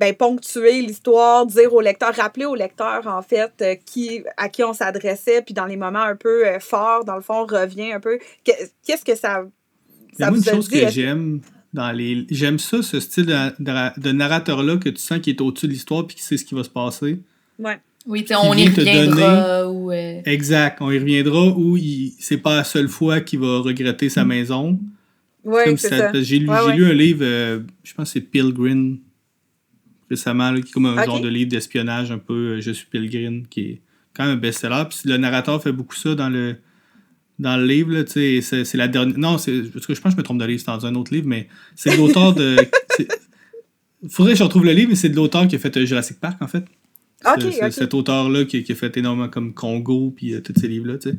ben, 0.00 0.14
ponctuer 0.14 0.80
l'histoire, 0.80 1.44
dire 1.46 1.72
au 1.74 1.80
lecteur, 1.80 2.14
rappeler 2.14 2.46
au 2.46 2.54
lecteur, 2.54 3.06
en 3.06 3.20
fait, 3.22 3.52
euh, 3.60 3.74
qui, 3.86 4.22
à 4.36 4.48
qui 4.48 4.64
on 4.64 4.72
s'adressait, 4.72 5.42
puis 5.42 5.52
dans 5.54 5.66
les 5.66 5.76
moments 5.76 6.00
un 6.02 6.16
peu 6.16 6.46
euh, 6.46 6.58
forts, 6.58 7.04
dans 7.04 7.14
le 7.16 7.20
fond, 7.20 7.44
revient 7.44 7.92
un 7.92 8.00
peu. 8.00 8.18
Que- 8.44 8.52
Qu'est-ce 8.86 9.04
que 9.04 9.14
ça, 9.14 9.44
ça 10.18 10.30
vous 10.30 10.42
une 10.42 10.48
a 10.48 10.52
chose 10.52 10.68
dit? 10.68 10.78
que 10.80 10.84
Est-ce- 10.86 10.94
j'aime 10.94 11.40
dans 11.74 11.92
les. 11.92 12.26
J'aime 12.30 12.58
ça, 12.58 12.82
ce 12.82 12.98
style 12.98 13.26
de, 13.26 13.34
de- 13.62 14.00
de 14.00 14.12
narrateur-là 14.12 14.78
que 14.78 14.88
tu 14.88 14.96
sens 15.00 15.18
qu'il 15.20 15.34
est 15.34 15.40
au-dessus 15.42 15.66
de 15.68 15.72
l'histoire 15.72 16.06
puis 16.06 16.16
qui 16.16 16.22
sait 16.22 16.36
ce 16.38 16.44
qui 16.44 16.54
va 16.54 16.64
se 16.64 16.70
passer. 16.70 17.20
Ouais. 17.58 17.78
Oui, 18.06 18.22
tu 18.22 18.28
sais, 18.28 18.34
Qui 18.34 18.40
on 18.46 18.54
y 18.54 18.66
reviendra 18.68 19.70
ou. 19.70 19.92
euh, 19.92 20.22
Exact, 20.24 20.78
on 20.80 20.90
y 20.90 20.98
reviendra 20.98 21.48
où 21.48 21.76
il... 21.76 22.14
c'est 22.18 22.38
pas 22.38 22.56
la 22.56 22.64
seule 22.64 22.88
fois 22.88 23.20
qu'il 23.20 23.40
va 23.40 23.58
regretter 23.58 24.08
sa 24.08 24.24
maison. 24.24 24.80
Oui, 25.44 25.60
c'est 25.76 25.88
ça- 25.90 26.10
ça. 26.12 26.22
J'ai 26.22 26.38
lu, 26.38 26.48
Ouais, 26.48 26.56
j'ai 26.64 26.70
ouais. 26.70 26.76
lu 26.76 26.84
un 26.86 26.94
livre, 26.94 27.20
euh, 27.22 27.60
je 27.84 27.92
pense 27.92 28.08
que 28.08 28.12
c'est 28.14 28.20
Pilgrim, 28.22 28.98
récemment, 30.10 30.50
là, 30.50 30.60
qui 30.60 30.68
est 30.68 30.72
comme 30.72 30.86
un 30.86 30.96
genre 31.06 31.20
de 31.20 31.28
livre 31.28 31.50
d'espionnage 31.50 32.10
un 32.10 32.18
peu 32.18 32.56
euh, 32.56 32.60
Je 32.60 32.70
suis 32.72 32.86
Pilgrim, 32.86 33.44
qui 33.48 33.60
est 33.60 33.80
quand 34.14 34.24
même 34.24 34.34
un 34.34 34.36
best-seller. 34.40 34.84
Puis 34.90 34.98
le 35.08 35.16
narrateur 35.16 35.62
fait 35.62 35.72
beaucoup 35.72 35.94
ça 35.96 36.14
dans 36.14 36.28
le, 36.28 36.56
dans 37.38 37.56
le 37.56 37.64
livre. 37.66 38.04
C'est 38.08 38.74
la 38.74 38.88
dernière. 38.88 39.16
Non, 39.18 39.38
c'est- 39.38 39.72
parce 39.72 39.86
que 39.86 39.94
je 39.94 40.00
pense 40.00 40.12
que 40.12 40.16
je 40.16 40.20
me 40.20 40.24
trompe 40.24 40.40
de 40.40 40.44
livre, 40.44 40.60
c'est 40.60 40.66
dans 40.70 40.84
un 40.86 40.94
autre 40.96 41.14
livre, 41.14 41.26
mais 41.28 41.48
c'est 41.76 41.90
de 41.92 41.96
l'auteur 41.96 42.34
de. 42.34 42.56
Il 44.02 44.08
faudrait 44.08 44.32
que 44.32 44.38
je 44.38 44.44
retrouve 44.44 44.64
le 44.64 44.72
livre, 44.72 44.88
mais 44.90 44.94
c'est 44.96 45.10
de 45.10 45.16
l'auteur 45.16 45.46
qui 45.46 45.56
a 45.56 45.58
fait 45.58 45.76
euh, 45.76 45.84
Jurassic 45.84 46.18
Park, 46.20 46.40
en 46.40 46.48
fait. 46.48 46.64
Ok, 47.26 47.34
C'est- 47.42 47.50
c'est 47.52 47.64
ok. 47.66 47.72
Cet 47.72 47.94
auteur-là 47.94 48.44
qui, 48.46 48.62
qui 48.64 48.72
a 48.72 48.74
fait 48.74 48.96
énormément 48.96 49.28
comme 49.28 49.52
Congo, 49.52 50.12
puis 50.16 50.32
euh, 50.34 50.40
tous 50.40 50.58
ces 50.58 50.68
livres-là, 50.68 50.96
tu 50.98 51.10
sais. 51.10 51.16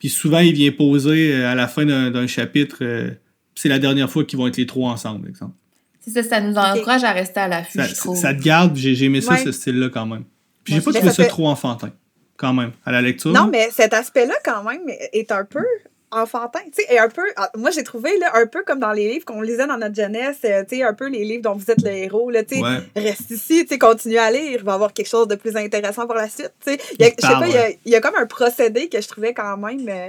Puis 0.00 0.08
souvent, 0.08 0.40
il 0.40 0.52
vient 0.52 0.72
poser 0.72 1.32
euh, 1.34 1.48
à 1.48 1.54
la 1.54 1.68
fin 1.68 1.84
d'un 1.84 2.10
d'un 2.10 2.26
chapitre, 2.26 2.78
euh, 2.82 3.10
c'est 3.54 3.68
la 3.68 3.78
dernière 3.78 4.10
fois 4.10 4.24
qu'ils 4.24 4.38
vont 4.38 4.48
être 4.48 4.56
les 4.56 4.66
trois 4.66 4.90
ensemble, 4.90 5.28
exemple. 5.28 5.54
C'est 6.00 6.10
ça, 6.10 6.22
ça 6.22 6.40
nous 6.40 6.56
encourage 6.56 7.04
à 7.04 7.12
rester 7.12 7.40
à 7.40 7.48
l'affût, 7.48 7.78
Ça, 7.78 7.86
je 7.86 7.94
trouve. 7.94 8.16
ça 8.16 8.32
te 8.34 8.40
garde, 8.42 8.74
j'ai 8.76 8.94
j'ai 8.94 9.04
aimé 9.06 9.20
ça, 9.20 9.32
Ouais. 9.32 9.44
ce 9.44 9.52
style-là, 9.52 9.88
quand 9.92 10.06
même. 10.06 10.24
Puis 10.64 10.74
j'ai 10.74 10.80
pas 10.80 10.92
trouvé 10.92 11.08
ça 11.08 11.14
ça 11.14 11.22
fait- 11.24 11.28
trop 11.28 11.46
enfantin, 11.48 11.90
quand 12.36 12.52
même, 12.54 12.72
à 12.86 12.92
la 12.92 13.02
lecture. 13.02 13.30
Non, 13.32 13.46
mais 13.46 13.68
cet 13.70 13.92
aspect-là, 13.94 14.34
quand 14.44 14.62
même, 14.64 14.80
est 14.88 15.30
un 15.30 15.44
peu 15.44 15.64
enfantin. 16.12 16.58
Tu 16.74 16.82
sais, 16.82 16.92
et 16.94 16.98
un 16.98 17.08
peu. 17.08 17.22
ah, 17.36 17.50
Moi, 17.56 17.70
j'ai 17.70 17.84
trouvé, 17.84 18.18
là, 18.18 18.32
un 18.34 18.46
peu 18.46 18.62
comme 18.64 18.80
dans 18.80 18.92
les 18.92 19.08
livres 19.12 19.24
qu'on 19.24 19.42
lisait 19.42 19.66
dans 19.66 19.76
notre 19.78 19.94
jeunesse, 19.94 20.38
euh, 20.44 20.64
tu 20.68 20.76
sais, 20.78 20.82
un 20.82 20.92
peu 20.94 21.08
les 21.08 21.24
livres 21.24 21.42
dont 21.42 21.54
vous 21.54 21.70
êtes 21.70 21.82
le 21.82 21.90
héros, 21.90 22.30
là, 22.30 22.42
tu 22.44 22.56
sais. 22.56 22.62
Ouais. 22.62 22.78
Reste 22.96 23.30
ici, 23.30 23.62
tu 23.62 23.68
sais, 23.68 23.78
continue 23.78 24.18
à 24.18 24.30
lire, 24.30 24.42
il 24.58 24.64
va 24.64 24.72
y 24.72 24.74
avoir 24.74 24.92
quelque 24.92 25.08
chose 25.08 25.28
de 25.28 25.36
plus 25.36 25.56
intéressant 25.56 26.06
pour 26.06 26.16
la 26.16 26.28
suite, 26.28 26.52
tu 26.64 26.72
sais. 26.72 26.78
Il 26.98 27.02
y 27.02 27.04
a- 27.04 27.08
Il 27.10 27.14
Je 27.20 27.26
sais 27.26 27.32
pas, 27.34 27.46
il 27.46 27.54
y 27.54 27.58
a, 27.58 27.68
il 27.70 27.92
y 27.92 27.94
a 27.94 28.00
comme 28.00 28.16
un 28.16 28.26
procédé 28.26 28.88
que 28.88 29.00
je 29.00 29.06
trouvais 29.06 29.34
quand 29.34 29.56
même 29.56 29.86
euh, 29.88 30.08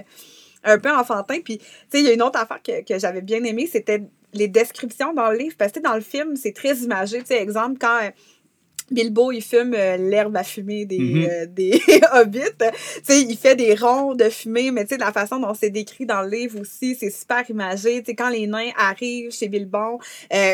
un 0.64 0.80
peu 0.80 0.90
enfantin. 0.92 1.40
Puis, 1.44 1.58
tu 1.60 1.66
sais, 1.92 2.00
il 2.00 2.06
y 2.06 2.10
a 2.10 2.14
une 2.14 2.22
autre 2.24 2.40
affaire 2.40 2.62
que, 2.66 2.84
que 2.84 2.98
j'avais 2.98 3.22
bien 3.22 3.44
aimée, 3.44 3.70
c'était 3.72 4.02
les 4.34 4.48
descriptions 4.48 5.14
dans 5.14 5.30
le 5.32 5.38
livre. 5.38 5.56
Parce 5.58 5.72
que 5.72 5.80
dans 5.80 5.96
le 5.96 6.02
film, 6.02 6.36
c'est 6.36 6.54
très 6.54 6.76
imagé. 6.78 7.20
Tu 7.20 7.28
sais, 7.28 7.42
exemple, 7.42 7.78
quand. 7.80 8.00
euh, 8.04 8.10
Bilbo, 8.90 9.32
il 9.32 9.42
fume 9.42 9.74
euh, 9.74 9.96
l'herbe 9.96 10.36
à 10.36 10.44
fumer 10.44 10.86
des, 10.86 11.00
Mhm. 11.00 11.24
euh, 11.30 11.46
des 11.50 11.82
hobbits. 12.14 12.40
Tu 12.60 12.66
sais, 13.04 13.22
il 13.22 13.38
fait 13.38 13.56
des 13.56 13.74
ronds 13.74 14.16
de 14.16 14.28
fumée, 14.30 14.70
mais 14.72 14.84
tu 14.84 14.96
sais, 14.96 14.98
la 14.98 15.14
façon 15.14 15.40
dont 15.40 15.54
c'est 15.54 15.70
décrit 15.70 16.06
dans 16.06 16.22
le 16.24 16.30
livre 16.30 16.60
aussi, 16.60 16.96
c'est 17.00 17.10
super 17.10 17.50
imagé. 17.50 18.00
Tu 18.00 18.08
sais, 18.08 18.16
quand 18.16 18.28
les 18.30 18.48
nains 18.48 18.72
arrivent 18.78 19.32
chez 19.32 19.48
Bilbon, 19.48 19.98
euh, 20.34 20.54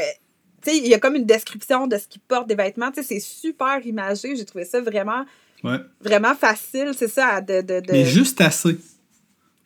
il 0.68 0.88
y 0.88 0.94
a 0.94 1.00
comme 1.00 1.16
une 1.16 1.26
description 1.26 1.88
de 1.88 1.98
ce 1.98 2.08
qu'ils 2.08 2.22
portent 2.22 2.48
des 2.48 2.54
vêtements. 2.56 2.92
C'est 3.02 3.20
super 3.20 3.80
imagé. 3.88 4.36
J'ai 4.36 4.46
trouvé 4.46 4.66
ça 4.66 4.82
vraiment, 4.82 5.26
Ouais. 5.64 5.78
vraiment 6.02 6.36
facile, 6.36 6.92
c'est 6.96 7.08
ça, 7.08 7.42
de... 7.42 7.62
de, 7.62 7.80
de- 7.80 7.92
Mais 7.92 8.06
juste 8.06 8.40
assez. 8.42 8.78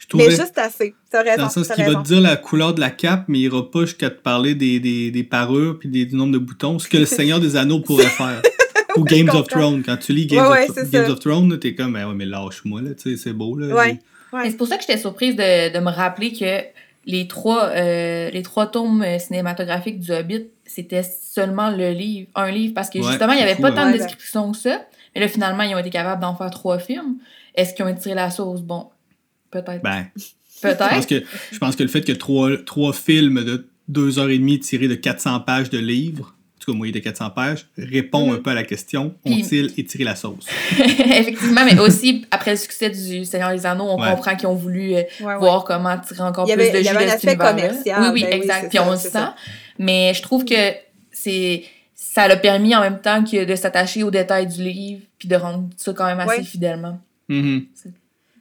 Je 0.09 0.17
Mais 0.17 0.31
juste 0.31 0.57
assez. 0.57 0.95
T'as 1.09 1.21
raison, 1.21 1.37
Dans 1.37 1.43
le 1.43 1.49
sens 1.49 1.67
qu'il 1.75 1.85
va 1.85 1.95
te 1.95 2.07
dire 2.07 2.21
la 2.21 2.35
couleur 2.35 2.73
de 2.73 2.79
la 2.79 2.89
cape, 2.89 3.25
mais 3.27 3.39
il 3.39 3.43
ira 3.43 3.69
pas 3.69 3.81
jusqu'à 3.81 4.09
te 4.09 4.19
parler 4.19 4.55
des, 4.55 4.79
des, 4.79 5.11
des 5.11 5.23
parures 5.23 5.77
puis 5.79 5.89
des, 5.89 6.05
du 6.05 6.15
nombre 6.15 6.33
de 6.33 6.37
boutons, 6.39 6.79
ce 6.79 6.87
que 6.87 6.97
le 6.97 7.05
Seigneur 7.17 7.39
des 7.39 7.55
Anneaux 7.55 7.79
pourrait 7.79 8.05
faire. 8.05 8.41
Ou 8.97 9.03
Games 9.05 9.29
of. 9.29 9.47
Thrones. 9.47 9.83
Quand 9.83 9.97
tu 9.97 10.11
lis 10.11 10.25
Games, 10.25 10.45
Ouais, 10.45 10.67
ouais, 10.67 10.69
of, 10.69 10.89
Games 10.89 11.11
of 11.11 11.19
Thrones, 11.19 11.57
t'es 11.59 11.75
comme, 11.75 11.93
ouais, 11.93 12.03
mais 12.13 12.25
lâche-moi, 12.25 12.81
là, 12.81 12.89
tu 12.93 13.11
sais, 13.11 13.17
c'est 13.17 13.33
beau, 13.33 13.55
là. 13.57 13.73
Ouais. 13.73 13.99
C'est 14.49 14.57
pour 14.57 14.67
ça 14.67 14.77
que 14.77 14.81
j'étais 14.81 14.97
surprise 14.97 15.35
de, 15.35 15.73
de 15.73 15.79
me 15.79 15.91
rappeler 15.91 16.33
que 16.33 16.61
les 17.05 17.27
trois, 17.27 17.69
euh, 17.69 18.29
les 18.29 18.41
trois 18.43 18.67
tomes 18.67 19.01
euh, 19.01 19.19
cinématographiques 19.19 19.99
du 19.99 20.11
Hobbit, 20.11 20.47
c'était 20.65 21.03
seulement 21.03 21.69
le 21.69 21.91
livre, 21.91 22.27
un 22.35 22.51
livre, 22.51 22.73
parce 22.73 22.89
que 22.89 22.99
Ouais, 22.99 23.07
justement, 23.07 23.33
il 23.33 23.37
n'y 23.37 23.43
avait 23.43 23.55
fou, 23.55 23.61
pas 23.61 23.69
hein. 23.69 23.75
tant 23.75 23.87
de 23.87 23.97
descriptions 23.97 24.51
que 24.51 24.57
ça. 24.57 24.81
Mais 25.15 25.21
là, 25.21 25.27
finalement, 25.27 25.63
ils 25.63 25.75
ont 25.75 25.79
été 25.79 25.89
capables 25.89 26.21
d'en 26.21 26.35
faire 26.35 26.49
trois 26.51 26.79
films. 26.79 27.17
Est-ce 27.55 27.73
qu'ils 27.73 27.83
ont 27.83 27.89
étiré 27.89 28.15
la 28.15 28.29
sauce? 28.29 28.61
Bon, 28.61 28.87
peut-être. 29.51 29.81
Ben, 29.83 30.07
je 30.15 30.23
pense, 30.61 30.77
peut-être. 30.77 31.07
que, 31.07 31.23
je 31.51 31.57
pense 31.59 31.75
que 31.75 31.83
le 31.83 31.89
fait 31.89 32.01
que 32.01 32.11
trois, 32.13 32.55
trois 32.65 32.93
films 32.93 33.43
de 33.43 33.67
deux 33.87 34.19
heures 34.19 34.29
et 34.29 34.37
demie 34.37 34.59
tirés 34.59 34.87
de 34.87 34.95
400 34.95 35.41
pages 35.41 35.69
de 35.69 35.77
livres, 35.79 36.33
en 36.55 36.59
tout 36.63 36.71
cas, 36.71 36.77
moyen 36.77 36.93
de 36.93 36.99
400 36.99 37.31
pages, 37.31 37.67
répond 37.77 38.27
Mhm. 38.27 38.35
un 38.35 38.37
peu 38.37 38.49
à 38.51 38.53
la 38.53 38.63
question 38.63 39.15
Puis- 39.25 39.33
ont-ils 39.33 39.73
étiré 39.79 40.03
la 40.03 40.15
sauce? 40.15 40.45
Effectivement, 40.79 41.65
mais 41.65 41.77
aussi, 41.79 42.25
après 42.31 42.51
le 42.51 42.57
succès 42.57 42.89
du 42.91 43.25
Seigneur 43.25 43.51
des 43.51 43.65
Anneaux, 43.65 43.87
on 43.89 43.99
Ouais. 44.01 44.11
comprend 44.11 44.35
qu'ils 44.35 44.47
ont 44.47 44.55
voulu 44.55 44.93
euh, 44.93 45.01
Ouais, 45.21 45.25
ouais. 45.25 45.37
voir 45.39 45.63
comment 45.63 45.97
tirer 45.97 46.21
encore 46.21 46.47
Il 46.47 46.51
y 46.51 46.53
plus 46.53 46.61
avait- 46.63 46.71
de 46.73 46.77
il 46.77 46.81
y 46.81 46.83
jus 46.83 46.89
avait 46.95 47.05
de 47.05 47.09
un 47.09 47.13
cet 47.13 47.15
aspect 47.29 47.33
univers-là. 47.33 47.53
commercial, 47.69 48.01
Oui, 48.03 48.09
oui, 48.13 48.21
ben 48.29 48.33
exact. 48.41 48.69
Puis 48.69 48.77
ça, 48.77 48.87
on 48.87 48.91
le 48.91 48.97
sent. 48.97 49.09
ça. 49.09 49.35
Mais 49.79 50.13
je 50.13 50.21
trouve 50.21 50.45
que 50.45 50.73
c'est 51.11 51.63
ça 51.95 52.27
l'a 52.27 52.35
permis 52.37 52.75
en 52.75 52.81
même 52.81 52.99
temps 53.01 53.23
que 53.23 53.43
de 53.45 53.55
s'attacher 53.55 54.03
aux 54.03 54.11
détails 54.11 54.47
du 54.47 54.61
livre 54.63 55.01
puis 55.17 55.27
de 55.27 55.35
rendre 55.35 55.69
ça 55.77 55.93
quand 55.93 56.05
même 56.05 56.19
assez 56.19 56.37
Ouais. 56.39 56.43
fidèlement. 56.43 56.99
Mhm. 57.29 57.65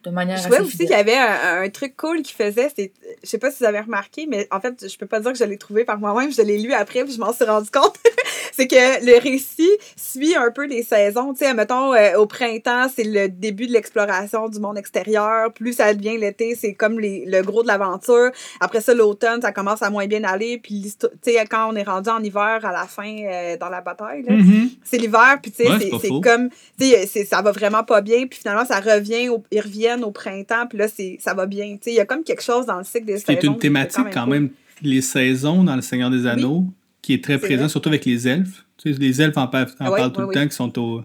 De 0.05 0.11
manière 0.11 0.39
Je 0.39 0.47
assez 0.49 0.61
aussi 0.63 0.79
qu'il 0.79 0.89
y 0.91 0.95
avait 0.95 1.15
un, 1.17 1.63
un 1.63 1.69
truc 1.69 1.95
cool 1.97 2.23
qu'il 2.23 2.35
faisait. 2.35 2.71
c'est- 2.75 2.93
Je 3.23 3.29
sais 3.29 3.39
pas 3.39 3.51
si 3.51 3.59
vous 3.61 3.67
avez 3.67 3.81
remarqué, 3.81 4.27
mais 4.27 4.49
en 4.51 4.61
fait, 4.61 4.89
je 4.89 4.97
peux 4.97 5.07
pas 5.07 5.21
dire 5.21 5.33
que 5.33 5.39
je 5.39 5.45
l'ai 5.45 5.59
trouvé 5.59 5.85
par 5.85 5.99
moi-même. 5.99 6.33
Je 6.33 6.41
l'ai 6.43 6.59
lu 6.59 6.73
après, 6.73 7.05
puis 7.05 7.13
je 7.13 7.19
m'en 7.19 7.33
suis 7.35 7.45
rendu 7.45 7.69
compte. 7.71 7.97
c'est 8.55 8.67
que 8.67 9.05
le 9.05 9.19
récit 9.21 9.69
suit 9.97 10.35
un 10.35 10.51
peu 10.51 10.65
les 10.67 10.83
saisons. 10.83 11.35
Tu 11.35 11.45
sais, 11.45 11.53
mettons, 11.55 11.93
euh, 11.93 12.17
au 12.17 12.27
printemps, 12.27 12.87
c'est 12.95 13.05
le 13.05 13.29
début 13.29 13.67
de 13.67 13.73
l'exploration 13.73 14.49
du 14.49 14.59
monde 14.59 14.79
extérieur. 14.79 15.53
Plus 15.53 15.75
ça 15.75 15.93
devient 15.93 16.17
l'été, 16.17 16.55
c'est 16.55 16.73
comme 16.75 16.99
les, 16.99 17.25
le 17.27 17.43
gros 17.43 17.63
de 17.63 17.69
l'aventure. 17.69 18.31
Après 18.61 18.81
ça, 18.81 18.95
l'automne, 18.95 19.43
ça 19.43 19.53
commence 19.53 19.83
à 19.83 19.91
moins 19.91 20.07
bien 20.07 20.25
aller. 20.25 20.59
Puis, 20.59 20.95
tu 20.99 21.07
sais, 21.23 21.45
quand 21.51 21.71
on 21.71 21.77
est 21.77 21.83
rendu 21.83 22.09
en 22.09 22.23
hiver 22.23 22.61
à 22.65 22.73
la 22.73 22.87
fin 22.87 23.17
euh, 23.25 23.57
dans 23.59 23.69
la 23.69 23.81
bataille, 23.83 24.23
là, 24.23 24.33
Mhm. 24.35 24.71
c'est 24.83 24.97
l'hiver, 24.99 25.39
puis 25.43 25.51
tu 25.53 25.63
sais, 25.65 25.71
Ouais, 25.71 25.79
c'est- 26.01 26.09
comme, 26.23 26.49
tu 26.79 26.87
sais, 26.89 27.07
c'est- 27.07 27.25
ça 27.27 27.43
va 27.43 27.53
vraiment 27.53 27.85
pas 27.85 28.01
bien, 28.01 28.27
puis 28.27 28.39
finalement, 28.39 28.65
ça 28.65 28.81
revient, 28.81 29.29
au- 29.29 29.43
ils 29.51 29.61
reviennent 29.61 29.90
au 30.03 30.11
printemps, 30.11 30.67
puis 30.69 30.79
là, 30.79 30.89
c'est- 30.89 31.17
ça 31.21 31.35
va 31.35 31.47
bien. 31.47 31.73
Tu 31.77 31.79
sais, 31.83 31.91
il 31.93 31.97
y 31.97 32.01
a 32.01 32.05
comme 32.07 32.23
quelque 32.25 32.43
chose 32.43 32.67
dans 32.67 32.79
le 32.79 32.85
cycle 32.85 33.07
des 33.07 33.15
est 33.15 33.19
saisons 33.19 33.53
une 33.53 33.59
thématique 33.59 34.05
quand 34.13 34.25
cool. 34.25 34.31
même, 34.33 34.51
les 34.83 35.01
saisons 35.03 35.65
dans 35.65 35.77
Le 35.77 35.83
Seigneur 35.83 36.11
des 36.11 36.27
Anneaux, 36.27 36.65
qui 37.03 37.15
est 37.15 37.23
très 37.25 37.35
C'est 37.35 37.39
présent, 37.47 37.63
vrai. 37.63 37.69
surtout 37.69 37.89
avec 37.89 38.05
les 38.05 38.27
elfes. 38.29 38.65
Tu 38.79 38.93
sais, 38.93 38.99
les 38.99 39.21
elfes 39.23 39.37
en, 39.37 39.43
Ah 39.43 39.47
parlent 39.47 40.13
tout 40.13 40.21
le 40.23 40.33
temps, 40.35 40.47
qui 40.47 40.55
sont 40.55 40.79
au, 40.79 41.03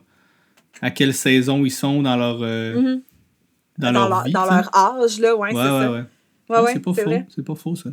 à 0.82 0.92
quelle 0.92 1.14
saison 1.14 1.64
ils 1.66 1.72
sont 1.72 2.02
dans 2.02 2.16
leur, 2.16 2.40
euh, 2.42 2.76
Mhm. 2.82 3.02
dans 3.78 3.92
Dans, 3.92 3.92
leur 3.92 4.10
leur, 4.10 4.24
vie. 4.24 4.32
dans 4.32 4.46
leur 4.46 4.76
âge, 4.76 5.20
là, 5.20 5.36
ouais, 5.36 5.42
Ouais, 5.42 5.52
c'est 5.54 5.58
ouais, 5.58 5.64
ça. 5.64 5.92
ouais. 5.92 5.98
Ouais, 5.98 6.58
Non, 6.58 6.64
ouais, 6.64 6.74
c'est 6.74 6.80
pas 6.80 6.94
c'est 6.94 7.04
faux. 7.04 7.10
vrai. 7.10 7.28
C'est 7.36 7.46
pas 7.46 7.56
faux, 7.56 7.76
ça. 7.76 7.90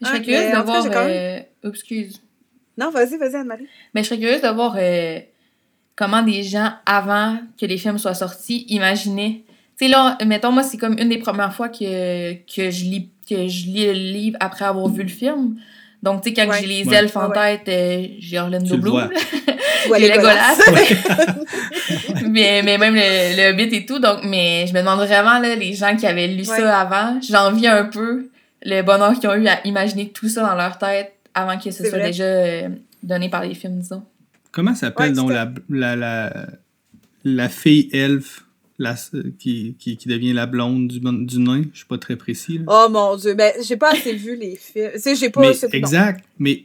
Je 0.00 0.06
serais 0.06 0.18
Ah, 0.18 0.20
curieuse 0.20 0.50
de 0.50 0.64
voir. 0.64 0.86
euh, 1.06 1.40
excuse. 1.64 2.20
Non, 2.78 2.90
vas-y, 2.90 3.16
vas-y, 3.18 3.36
Anne-Marie. 3.36 3.68
Mais 3.94 4.02
je 4.02 4.08
serais 4.08 4.18
curieuse 4.18 4.40
de 4.42 4.48
voir 4.48 4.74
euh, 4.78 5.20
comment 5.94 6.22
des 6.22 6.42
gens, 6.42 6.72
avant 6.86 7.38
que 7.60 7.66
les 7.66 7.76
films 7.78 7.98
soient 7.98 8.14
sortis, 8.14 8.64
imaginaient. 8.68 9.44
Tu 9.78 9.86
sais, 9.86 9.88
là, 9.90 10.16
mettons, 10.26 10.52
moi, 10.52 10.62
c'est 10.62 10.76
comme 10.76 10.96
une 10.98 11.08
des 11.08 11.18
premières 11.18 11.52
fois 11.54 11.68
que, 11.68 12.32
que, 12.34 12.70
je 12.70 12.84
lis, 12.84 13.10
que 13.28 13.48
je 13.48 13.66
lis 13.66 13.86
le 13.86 13.92
livre 13.92 14.36
après 14.40 14.64
avoir 14.64 14.88
vu 14.88 15.02
le 15.02 15.08
film. 15.08 15.56
Donc, 16.02 16.22
tu 16.22 16.28
sais, 16.30 16.34
quand 16.34 16.48
Ouais. 16.48 16.58
j'ai 16.60 16.66
les 16.66 16.84
Ouais. 16.88 16.96
elfes 16.96 17.16
en 17.16 17.28
Ouais, 17.28 17.58
tête, 17.58 17.68
euh, 17.68 18.06
j'ai 18.18 18.38
Orlando 18.38 18.76
Bloom. 18.76 19.08
J'ai 19.94 19.98
les 19.98 20.08
Legolas. 20.10 20.56
Mais, 22.28 22.62
mais 22.64 22.78
même 22.78 22.94
le, 22.94 23.00
le 23.36 23.50
Hobbit 23.52 23.74
et 23.76 23.84
tout. 23.86 23.98
Donc, 23.98 24.20
mais 24.24 24.64
je 24.68 24.72
me 24.74 24.78
demande 24.78 25.00
vraiment, 25.00 25.38
là, 25.40 25.54
les 25.56 25.72
gens 25.74 25.96
qui 25.96 26.06
avaient 26.06 26.28
lu 26.28 26.38
Ouais. 26.40 26.44
ça 26.44 26.78
avant, 26.80 27.18
j'envie 27.20 27.66
un 27.66 27.84
peu 27.86 28.28
le 28.64 28.82
bonheur 28.82 29.18
qu'ils 29.18 29.28
ont 29.28 29.34
eu 29.34 29.46
à 29.48 29.58
imaginer 29.66 30.10
tout 30.10 30.28
ça 30.28 30.42
dans 30.42 30.54
leur 30.54 30.78
tête 30.78 31.12
avant 31.34 31.58
que 31.58 31.70
ce 31.70 31.84
soit 31.84 31.98
vrai. 31.98 32.08
déjà 32.08 32.24
euh, 32.24 32.68
donné 33.02 33.28
par 33.28 33.42
les 33.44 33.54
films, 33.54 33.80
disons. 33.80 34.04
Comment 34.52 34.74
s'appelle 34.74 35.10
Ouais, 35.10 35.16
donc 35.16 35.30
la, 35.30 35.50
la, 35.68 35.96
la, 35.96 36.32
la 37.24 37.48
fille 37.48 37.88
elfe? 37.92 38.44
La, 38.82 38.94
qui, 39.38 39.76
qui, 39.78 39.96
qui 39.96 40.08
devient 40.08 40.32
la 40.32 40.46
blonde 40.46 40.88
du, 40.88 41.00
du 41.00 41.38
nain? 41.38 41.62
Je 41.72 41.78
suis 41.78 41.86
pas 41.86 41.98
très 41.98 42.16
précis. 42.16 42.58
là. 42.58 42.64
Oh 42.68 42.88
mon 42.90 43.16
Dieu, 43.16 43.34
ben, 43.34 43.52
j'ai 43.62 43.76
pas 43.76 43.92
assez 43.92 44.14
vu 44.14 44.36
les 44.36 44.56
films. 44.56 44.90
J'ai 45.18 45.30
pas. 45.30 45.40
mais 45.40 45.48
non, 45.48 45.68
exact. 45.72 46.24
Mais 46.38 46.64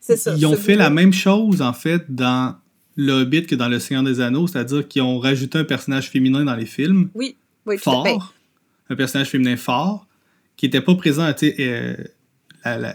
ça. 0.00 0.34
ils 0.36 0.46
ont 0.46 0.56
fait 0.56 0.76
la 0.76 0.90
même 0.90 1.12
chose, 1.12 1.62
en 1.62 1.72
fait, 1.72 2.02
dans 2.08 2.56
Le 2.96 3.12
Hobbit 3.22 3.46
que 3.46 3.54
dans 3.54 3.68
Le 3.68 3.78
Seigneur 3.78 4.02
des 4.04 4.20
Anneaux, 4.20 4.46
c'est-à-dire 4.46 4.86
qu'ils 4.86 5.02
ont 5.02 5.18
rajouté 5.18 5.58
un 5.58 5.64
personnage 5.64 6.10
féminin 6.10 6.44
dans 6.44 6.56
les 6.56 6.66
films, 6.66 7.08
Oui, 7.14 7.36
oui, 7.66 7.76
tout 7.76 7.90
à 7.90 7.92
fort, 7.92 8.06
fait. 8.06 8.92
un 8.92 8.96
personnage 8.96 9.28
féminin 9.30 9.56
fort, 9.56 10.06
qui 10.56 10.66
n'était 10.66 10.80
pas 10.82 10.94
présent, 10.94 11.32
tu 11.32 11.48
sais, 11.48 11.56
euh, 11.60 11.96
la, 12.64 12.94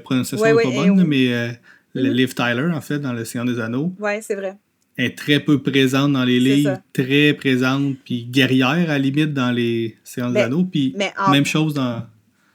prononciation 0.00 0.42
Ouais, 0.42 0.50
n'est 0.50 0.56
ouais, 0.56 0.64
pas 0.64 0.70
bonne, 0.94 1.04
mais 1.04 1.32
euh, 1.32 1.52
Mhm. 1.94 2.08
Liv 2.10 2.34
Tyler, 2.34 2.70
en 2.74 2.80
fait, 2.80 2.98
dans 2.98 3.12
Le 3.12 3.24
Seigneur 3.24 3.46
des 3.46 3.60
Anneaux, 3.60 3.92
Ouais, 4.00 4.20
c'est 4.20 4.34
vrai. 4.34 4.56
Est 4.96 5.16
très 5.18 5.40
peu 5.40 5.60
présente 5.62 6.12
dans 6.12 6.24
les 6.24 6.38
livres, 6.40 6.78
très 6.92 7.32
présente, 7.34 7.96
puis 8.04 8.24
guerrière 8.24 8.68
à 8.90 8.94
la 8.94 8.98
limite 8.98 9.32
dans 9.34 9.50
les 9.50 9.96
Seigneurs 10.04 10.30
des 10.30 10.34
Mais- 10.38 10.42
Anneaux, 10.44 10.64
puis 10.64 10.94
en 11.18 11.30
même 11.30 11.44
chose 11.46 11.74
dans... 11.74 12.02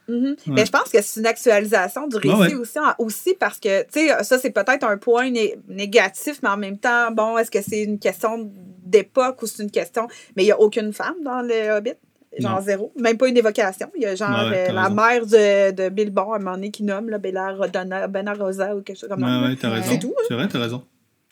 Mhm. 0.08 0.24
Ouais. 0.30 0.36
Mais 0.48 0.66
je 0.66 0.72
pense 0.72 0.88
que 0.90 1.00
c'est 1.00 1.20
une 1.20 1.26
actualisation 1.26 2.08
du 2.08 2.16
récit 2.16 2.28
Ouais, 2.34 2.48
ouais. 2.48 2.54
aussi, 2.54 2.78
aussi 2.98 3.34
parce 3.38 3.60
que, 3.60 3.82
tu 3.82 4.08
sais, 4.08 4.24
ça, 4.24 4.38
c'est 4.38 4.50
peut-être 4.50 4.82
un 4.84 4.96
point 4.96 5.30
né- 5.30 5.54
négatif, 5.68 6.40
mais 6.42 6.48
en 6.48 6.56
même 6.56 6.78
temps, 6.78 7.12
bon, 7.12 7.38
est-ce 7.38 7.50
que 7.50 7.62
c'est 7.62 7.82
une 7.84 7.98
question 8.00 8.50
d'époque 8.84 9.40
ou 9.42 9.46
c'est 9.46 9.62
une 9.62 9.70
question. 9.70 10.08
Mais 10.34 10.42
il 10.42 10.46
n'y 10.46 10.52
a 10.52 10.58
aucune 10.60 10.92
femme 10.92 11.14
dans 11.24 11.42
le 11.42 11.76
Hobbit. 11.76 11.92
Genre 12.38 12.56
Non. 12.56 12.60
zéro. 12.60 12.92
Même 12.98 13.16
pas 13.18 13.28
une 13.28 13.36
évocation. 13.36 13.88
Il 13.96 14.02
y 14.02 14.06
a 14.06 14.14
genre 14.16 14.30
ouais, 14.50 14.70
euh, 14.70 14.72
la 14.72 14.88
mère 14.88 15.26
de, 15.26 15.70
de 15.72 15.88
Bilbon, 15.90 16.32
à 16.32 16.36
un 16.36 16.38
moment 16.38 16.52
donné, 16.56 16.70
qui 16.72 16.82
nomme 16.84 17.08
là, 17.10 17.18
Bella 17.18 17.52
Rodonna, 17.52 18.06
Benarosa 18.08 18.74
ou 18.76 18.82
quelque 18.82 18.98
chose 18.98 19.08
comme 19.08 19.20
ça. 19.20 19.42
ouais, 19.42 19.56
t'as 19.56 19.68
Ouais. 19.68 19.74
raison. 19.80 19.90
C'est 19.92 19.98
tout, 20.00 20.14
hein? 20.18 20.22
C'est 20.28 20.34
vrai, 20.34 20.48
t'as 20.48 20.58
raison. 20.60 20.82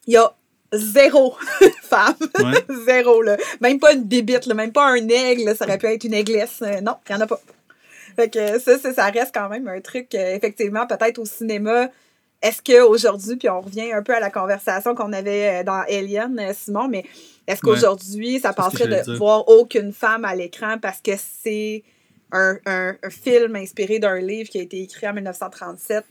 Il 0.06 0.14
y 0.14 0.16
a 0.16 0.32
zéro 0.72 1.34
femme. 1.82 2.14
Ouais. 2.38 2.64
Zéro, 2.86 3.22
là. 3.22 3.36
Même 3.60 3.78
pas 3.80 3.92
une 3.92 4.04
bibite, 4.04 4.46
là. 4.46 4.54
Même 4.54 4.72
pas 4.72 4.86
un 4.86 5.08
aigle. 5.08 5.54
Ça 5.56 5.64
aurait 5.64 5.78
pu 5.78 5.86
être 5.86 6.04
une 6.04 6.14
aiglesse. 6.14 6.58
Euh, 6.62 6.80
non, 6.80 6.96
il 7.08 7.14
n'y 7.14 7.20
en 7.20 7.24
a 7.24 7.26
pas. 7.26 7.40
Fait 8.16 8.28
que 8.30 8.58
ça, 8.58 8.78
ça, 8.78 8.92
ça 8.92 9.04
reste 9.06 9.32
quand 9.34 9.48
même 9.48 9.68
un 9.68 9.80
truc, 9.80 10.14
euh, 10.14 10.34
effectivement, 10.34 10.86
peut-être 10.86 11.18
au 11.18 11.24
cinéma. 11.24 11.88
Est-ce 12.42 12.62
qu'aujourd'hui, 12.62 13.36
puis 13.36 13.48
on 13.48 13.60
revient 13.60 13.92
un 13.92 14.02
peu 14.02 14.14
à 14.14 14.20
la 14.20 14.30
conversation 14.30 14.94
qu'on 14.94 15.12
avait 15.12 15.60
euh, 15.60 15.64
dans 15.64 15.82
Alien, 15.88 16.52
Simon, 16.54 16.88
mais 16.88 17.04
est-ce 17.46 17.64
Ouais. 17.66 17.72
qu'aujourd'hui, 17.74 18.38
ça 18.40 18.52
passerait 18.52 18.86
de 18.88 19.02
dire. 19.02 19.16
voir 19.16 19.48
aucune 19.48 19.92
femme 19.92 20.24
à 20.24 20.34
l'écran 20.34 20.76
parce 20.80 21.00
que 21.00 21.12
c'est 21.16 21.82
un, 22.32 22.56
un- 22.66 22.94
un 23.02 23.10
film 23.10 23.56
inspiré 23.56 23.98
d'un 23.98 24.18
livre 24.20 24.50
qui 24.50 24.58
a 24.58 24.62
été 24.62 24.82
écrit 24.82 25.08
en 25.08 25.14
1937? 25.14 26.04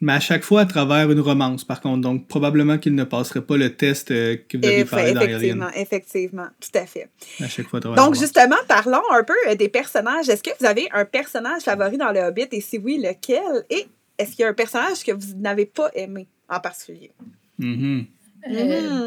Mais 0.00 0.12
à 0.12 0.20
chaque 0.20 0.44
fois 0.44 0.60
à 0.60 0.66
travers 0.66 1.10
une 1.10 1.20
romance, 1.20 1.64
par 1.64 1.80
contre. 1.80 2.00
Donc, 2.02 2.28
probablement 2.28 2.78
qu'il 2.78 2.94
ne 2.94 3.04
passerait 3.04 3.40
pas 3.42 3.56
le 3.56 3.74
test 3.74 4.10
euh, 4.10 4.36
que 4.48 4.56
vous 4.56 4.64
avez 4.66 4.84
parlé 4.84 5.12
dans 5.12 5.20
Alien. 5.22 5.34
effectivement, 5.38 5.68
effectivement, 5.74 6.46
tout 6.60 6.78
à 6.78 6.86
fait. 6.86 7.08
À 7.42 7.48
chaque 7.48 7.66
fois 7.66 7.78
à 7.78 7.82
travers 7.82 8.04
Donc, 8.04 8.14
justement, 8.14 8.56
parlons 8.68 9.02
un 9.12 9.24
peu 9.24 9.34
euh, 9.48 9.54
des 9.56 9.68
personnages. 9.68 10.28
Est-ce 10.28 10.42
que 10.42 10.50
vous 10.60 10.66
avez 10.66 10.88
un 10.92 11.04
personnage 11.04 11.62
favori 11.62 11.96
dans 11.98 12.12
le 12.12 12.20
Hobbit? 12.20 12.46
Et 12.52 12.60
si 12.60 12.78
oui, 12.78 12.98
lequel? 12.98 13.64
Et 13.70 13.86
est-ce 14.18 14.30
qu'il 14.30 14.40
y 14.40 14.44
a 14.44 14.48
un 14.48 14.54
personnage 14.54 15.02
que 15.04 15.12
vous 15.12 15.34
n'avez 15.36 15.66
pas 15.66 15.90
aimé 15.94 16.28
en 16.48 16.60
particulier? 16.60 17.10
Mhm. 17.58 18.06
Euh, 18.48 18.50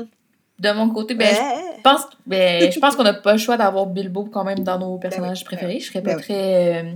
Mhm. 0.02 0.08
de 0.60 0.72
mon 0.74 0.90
côté, 0.90 1.14
ben, 1.16 1.28
je 1.34 1.40
Ouais. 1.40 1.56
Je 1.78 1.82
pense, 1.84 2.08
ben, 2.28 2.72
je 2.72 2.80
pense 2.82 2.96
qu'on 2.98 3.04
n'a 3.04 3.14
pas 3.14 3.32
le 3.32 3.40
choix 3.40 3.56
d'avoir 3.58 3.88
Bilbo 3.88 4.26
quand 4.26 4.44
même 4.44 4.60
dans 4.60 4.78
nos 4.78 4.98
personnages 4.98 5.40
oui, 5.40 5.46
préférés. 5.46 5.80
Je 5.80 5.86
serais 5.88 6.02
ben 6.02 6.12
pas 6.12 6.18
oui. 6.18 6.24
très 6.24 6.84
euh, 6.84 6.94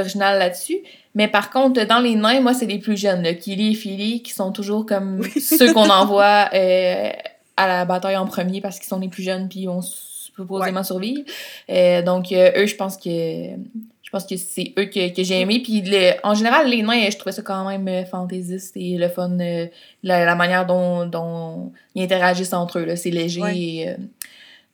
originale 0.00 0.38
là-dessus. 0.38 0.78
Mais 1.14 1.28
par 1.28 1.50
contre, 1.50 1.84
dans 1.84 2.00
les 2.00 2.14
nains, 2.14 2.40
moi, 2.40 2.54
c'est 2.54 2.66
les 2.66 2.78
plus 2.78 2.96
jeunes, 2.98 3.22
là, 3.22 3.34
Kili 3.34 3.72
et 3.72 3.74
Philly, 3.74 4.22
qui 4.22 4.32
sont 4.32 4.52
toujours 4.52 4.86
comme 4.86 5.22
ceux 5.40 5.72
qu'on 5.72 5.90
envoie 5.90 6.48
euh, 6.54 7.10
à 7.56 7.66
la 7.66 7.84
bataille 7.84 8.16
en 8.16 8.26
premier 8.26 8.60
parce 8.60 8.78
qu'ils 8.78 8.88
sont 8.88 8.98
les 9.00 9.08
plus 9.08 9.22
jeunes 9.22 9.48
puis 9.48 9.60
ils 9.60 9.66
vont 9.66 9.82
supposément 9.82 10.82
survivre. 10.82 11.22
Euh, 11.70 12.02
donc, 12.02 12.32
euh, 12.32 12.50
eux, 12.56 12.66
je 12.66 12.76
pense 12.76 12.96
que 12.96 13.10
je 13.10 14.18
pense 14.18 14.26
que 14.26 14.36
c'est 14.36 14.74
eux 14.78 14.84
que, 14.86 15.14
que 15.14 15.22
j'ai 15.22 15.40
aimé. 15.40 15.60
Puis 15.62 15.80
le- 15.82 16.12
en 16.22 16.34
général, 16.34 16.68
les 16.68 16.82
nains, 16.82 17.08
je 17.10 17.16
trouvais 17.16 17.32
ça 17.32 17.40
quand 17.42 17.66
même 17.66 17.88
euh, 17.88 18.04
fantaisiste 18.04 18.76
et 18.76 18.98
le 18.98 19.08
fun, 19.08 19.38
euh, 19.40 19.66
la, 20.02 20.24
la 20.26 20.34
manière 20.34 20.66
dont, 20.66 21.06
dont 21.06 21.72
ils 21.94 22.02
interagissent 22.02 22.52
entre 22.52 22.78
eux. 22.80 22.84
là, 22.84 22.96
C'est 22.96 23.10
léger. 23.10 23.40
Ouais. 23.40 23.58
et, 23.58 23.88
euh, 23.88 23.94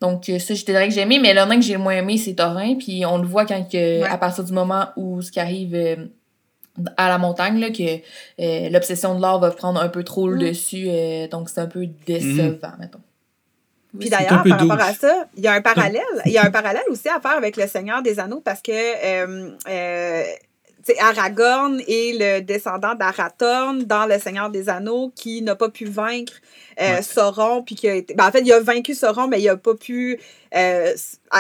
donc, 0.01 0.28
euh, 0.28 0.38
ça, 0.38 0.55
je 0.55 0.64
te 0.64 0.70
dirais 0.70 0.88
que 0.88 0.94
j'ai 0.94 1.01
aimé. 1.03 1.18
Mais 1.20 1.34
le 1.34 1.44
nain 1.44 1.57
que 1.57 1.62
j'ai 1.62 1.72
le 1.74 1.78
moins 1.80 1.94
aimé, 1.96 2.16
c'est 2.18 2.34
Thorin. 2.34 2.74
Puis 2.76 3.05
on 3.07 3.18
le 3.18 3.26
voit 3.26 3.44
quand, 3.46 3.62
que, 3.68 4.03
Ouais. 4.03 4.09
à 4.09 4.16
partir 4.18 4.44
du 4.44 4.53
moment 4.53 4.86
où 4.96 5.20
ce 5.22 5.30
qui 5.32 5.40
arrive. 5.40 5.74
euh, 5.74 5.96
à 6.96 7.09
la 7.09 7.18
montagne, 7.18 7.59
là, 7.59 7.70
que 7.70 7.82
euh, 8.40 8.68
l'obsession 8.70 9.16
de 9.16 9.20
l'or 9.20 9.40
va 9.40 9.51
prendre 9.51 9.80
un 9.82 9.88
peu 9.88 10.05
trop 10.05 10.28
le 10.28 10.36
Mm. 10.36 10.49
dessus, 10.51 10.86
euh, 10.88 11.26
donc 11.26 11.49
c'est 11.49 11.61
un 11.61 11.66
peu 11.66 11.86
décevant, 12.07 12.70
mettons. 12.78 13.01
Puis 13.99 14.09
d'ailleurs, 14.11 14.44
par 14.44 14.61
rapport 14.61 14.80
à 14.80 14.92
ça, 14.94 15.26
il 15.36 15.42
y 15.42 15.49
a 15.49 15.55
un 15.55 15.61
parallèle. 15.61 16.03
Il 16.26 16.30
y 16.30 16.38
a 16.38 16.44
un 16.44 16.53
parallèle 16.53 16.84
aussi 16.88 17.09
à 17.09 17.18
faire 17.20 17.32
avec 17.36 17.57
le 17.57 17.66
Seigneur 17.66 18.01
des 18.01 18.20
Anneaux 18.20 18.40
parce 18.44 18.61
que 18.62 18.70
sais, 20.93 20.99
Aragorn 21.01 21.80
est 21.86 22.18
le 22.18 22.41
descendant 22.41 22.95
d'Arathorn 22.95 23.84
dans 23.84 24.07
le 24.07 24.18
Seigneur 24.18 24.51
des 24.51 24.68
Anneaux 24.68 25.12
qui 25.14 25.43
n'a 25.43 25.55
pas 25.57 25.68
pu 25.68 25.84
vaincre 25.86 26.32
euh, 26.80 26.97
Ouais. 26.97 27.03
Sauron 27.03 27.62
puis 27.62 27.74
qui 27.74 27.89
a 27.89 27.95
été. 27.95 28.14
ben, 28.14 28.26
en 28.28 28.30
fait, 28.30 28.41
il 28.43 28.53
a 28.53 28.61
vaincu 28.61 28.95
Sauron, 28.95 29.26
mais 29.28 29.41
il 29.41 29.47
n'a 29.47 29.57
pas 29.57 29.74
pu 29.74 30.18
euh, 30.55 30.93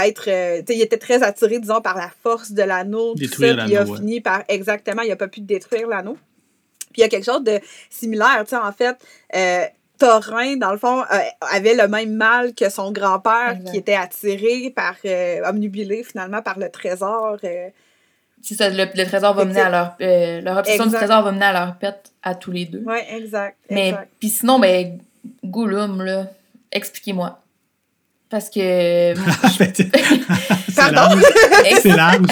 être. 0.04 0.24
euh, 0.28 0.62
il 0.68 0.82
était 0.82 0.98
très 0.98 1.22
attiré, 1.22 1.58
disons, 1.58 1.80
par 1.80 1.96
la 1.96 2.10
force 2.22 2.52
de 2.52 2.62
l'anneau. 2.62 3.14
Détruire 3.14 3.56
puis 3.56 3.70
il 3.70 3.76
a 3.76 3.80
l'anneau, 3.80 3.92
ouais. 3.92 3.98
fini 3.98 4.20
par. 4.20 4.42
Exactement, 4.48 5.02
il 5.02 5.08
n'a 5.08 5.16
pas 5.16 5.28
pu 5.28 5.40
détruire 5.40 5.86
l'anneau. 5.88 6.16
Puis 6.92 6.98
il 6.98 7.00
y 7.02 7.04
a 7.04 7.08
quelque 7.08 7.24
chose 7.26 7.44
de 7.44 7.60
similaire, 7.90 8.42
tu 8.44 8.50
sais, 8.50 8.56
en 8.56 8.72
fait. 8.72 8.96
euh, 9.36 9.64
Thorin, 9.98 10.56
dans 10.56 10.70
le 10.70 10.78
fond, 10.78 11.00
euh, 11.02 11.18
avait 11.40 11.74
le 11.74 11.88
même 11.88 12.14
mal 12.14 12.54
que 12.54 12.68
son 12.70 12.92
grand-père, 12.92 13.58
qui 13.68 13.78
était 13.78 13.94
attiré 13.96 14.70
par, 14.74 14.94
euh, 15.04 15.40
omnubilé 15.48 16.04
finalement 16.04 16.40
par 16.40 16.56
le 16.58 16.70
trésor. 16.70 17.36
euh. 17.42 17.68
C'est 18.42 18.54
ça, 18.54 18.68
le, 18.70 18.86
le 18.94 19.04
trésor 19.04 19.34
va 19.34 19.44
mener 19.44 19.60
à 19.60 19.68
leur... 19.70 19.94
euh, 20.00 20.40
leur 20.40 20.56
obsession 20.58 20.84
du 20.84 20.88
Exact. 20.90 21.06
trésor 21.06 21.22
va 21.22 21.32
mener 21.32 21.44
à 21.46 21.52
leur 21.52 21.74
pète 21.76 22.12
à 22.22 22.34
tous 22.34 22.50
les 22.52 22.64
deux. 22.64 22.82
Ouais, 22.86 23.06
exact. 23.16 23.56
Mais, 23.70 23.88
exact. 23.90 24.08
puis 24.20 24.28
sinon, 24.30 24.58
ben, 24.58 24.98
Gollum, 25.44 26.02
là, 26.02 26.26
expliquez-moi. 26.72 27.40
Parce 28.30 28.48
que... 28.50 29.14
c'est 29.56 30.74
Pardon? 30.76 31.16
large. 31.16 31.22
C'est 31.82 31.96
large. 31.96 32.26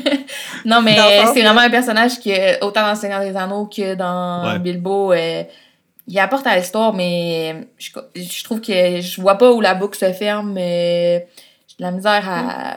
non, 0.64 0.82
mais 0.82 0.96
c'est 1.34 1.42
vraiment 1.42 1.60
un 1.60 1.70
personnage 1.70 2.20
que, 2.20 2.64
autant 2.64 2.86
dans 2.86 2.94
Seigneur 2.94 3.20
des 3.20 3.36
Anneaux 3.36 3.66
que 3.66 3.94
dans 3.94 4.52
Ouais. 4.52 4.58
Bilbo, 4.58 5.12
euh, 5.12 5.42
il 6.08 6.18
apporte 6.18 6.46
à 6.46 6.56
l'histoire, 6.56 6.92
mais 6.94 7.66
je, 7.78 7.90
je 8.14 8.44
trouve 8.44 8.60
que 8.60 9.00
je 9.00 9.20
vois 9.20 9.36
pas 9.38 9.50
où 9.52 9.60
la 9.60 9.74
boucle 9.74 9.98
se 9.98 10.12
ferme. 10.12 10.52
mais 10.52 11.26
J'ai 11.68 11.76
de 11.78 11.82
la 11.82 11.90
misère 11.90 12.24
à... 12.28 12.76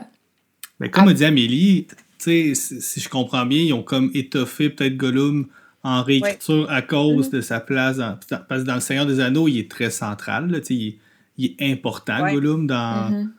Mais 0.79 0.89
comme 0.89 1.07
Ah. 1.07 1.11
a 1.11 1.13
dit 1.13 1.25
Amélie, 1.25 1.87
tu 2.19 2.53
sais, 2.53 2.55
si, 2.55 2.81
si 2.81 2.99
je 2.99 3.09
comprends 3.09 3.45
bien, 3.45 3.61
ils 3.61 3.73
ont 3.73 3.83
comme 3.83 4.11
étoffé 4.13 4.69
peut-être 4.69 4.97
Gollum 4.97 5.47
en 5.83 6.03
réécriture 6.03 6.69
à 6.69 6.81
cause 6.81 7.27
Mhm. 7.27 7.31
de 7.33 7.41
sa 7.41 7.59
place. 7.59 7.97
Dans, 7.97 8.17
parce 8.47 8.61
que 8.63 8.67
dans 8.67 8.75
Le 8.75 8.81
Seigneur 8.81 9.05
des 9.05 9.19
Anneaux, 9.21 9.47
il 9.47 9.57
est 9.59 9.71
très 9.71 9.89
central. 9.89 10.51
Là, 10.51 10.59
il, 10.69 10.87
est- 10.87 10.97
il 11.37 11.45
est 11.57 11.71
important, 11.71 12.21
Ouais. 12.23 12.33
Gollum, 12.33 12.67
dans, 12.67 13.09
Mhm. 13.11 13.31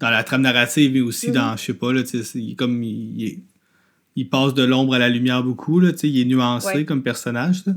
dans 0.00 0.10
la 0.10 0.24
trame 0.24 0.42
narrative 0.42 0.96
et 0.96 1.00
aussi 1.00 1.28
Mhm. 1.28 1.34
dans, 1.34 1.56
je 1.56 1.62
sais 1.62 1.74
pas, 1.74 1.92
là, 1.92 2.02
il, 2.34 2.56
comme, 2.56 2.82
il, 2.82 3.20
il 3.20 3.24
est- 3.28 3.38
il 4.16 4.28
passe 4.28 4.54
de 4.54 4.62
l'ombre 4.64 4.94
à 4.94 4.98
la 4.98 5.08
lumière 5.08 5.42
beaucoup. 5.42 5.78
Là, 5.80 5.90
il 6.02 6.20
est 6.20 6.24
nuancé 6.24 6.66
Ouais. 6.68 6.84
comme 6.84 7.02
personnage. 7.02 7.64
là. 7.66 7.74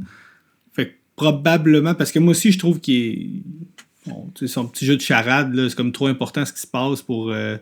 Fait 0.73 0.87
que 0.89 0.93
probablement, 1.15 1.93
parce 1.95 2.11
que 2.11 2.19
moi 2.19 2.31
aussi, 2.31 2.51
je 2.51 2.59
trouve 2.59 2.79
qu'il 2.79 2.95
est. 2.95 3.29
bon, 4.09 4.31
son 4.45 4.65
petit 4.67 4.85
jeu 4.85 4.95
de 4.95 5.01
charade, 5.01 5.53
c'est 5.69 5.75
comme 5.75 5.91
trop 5.91 6.07
important 6.07 6.45
ce 6.45 6.53
qui 6.53 6.61
se 6.61 6.67
passe 6.67 7.01
pour. 7.01 7.29
euh, 7.31 7.57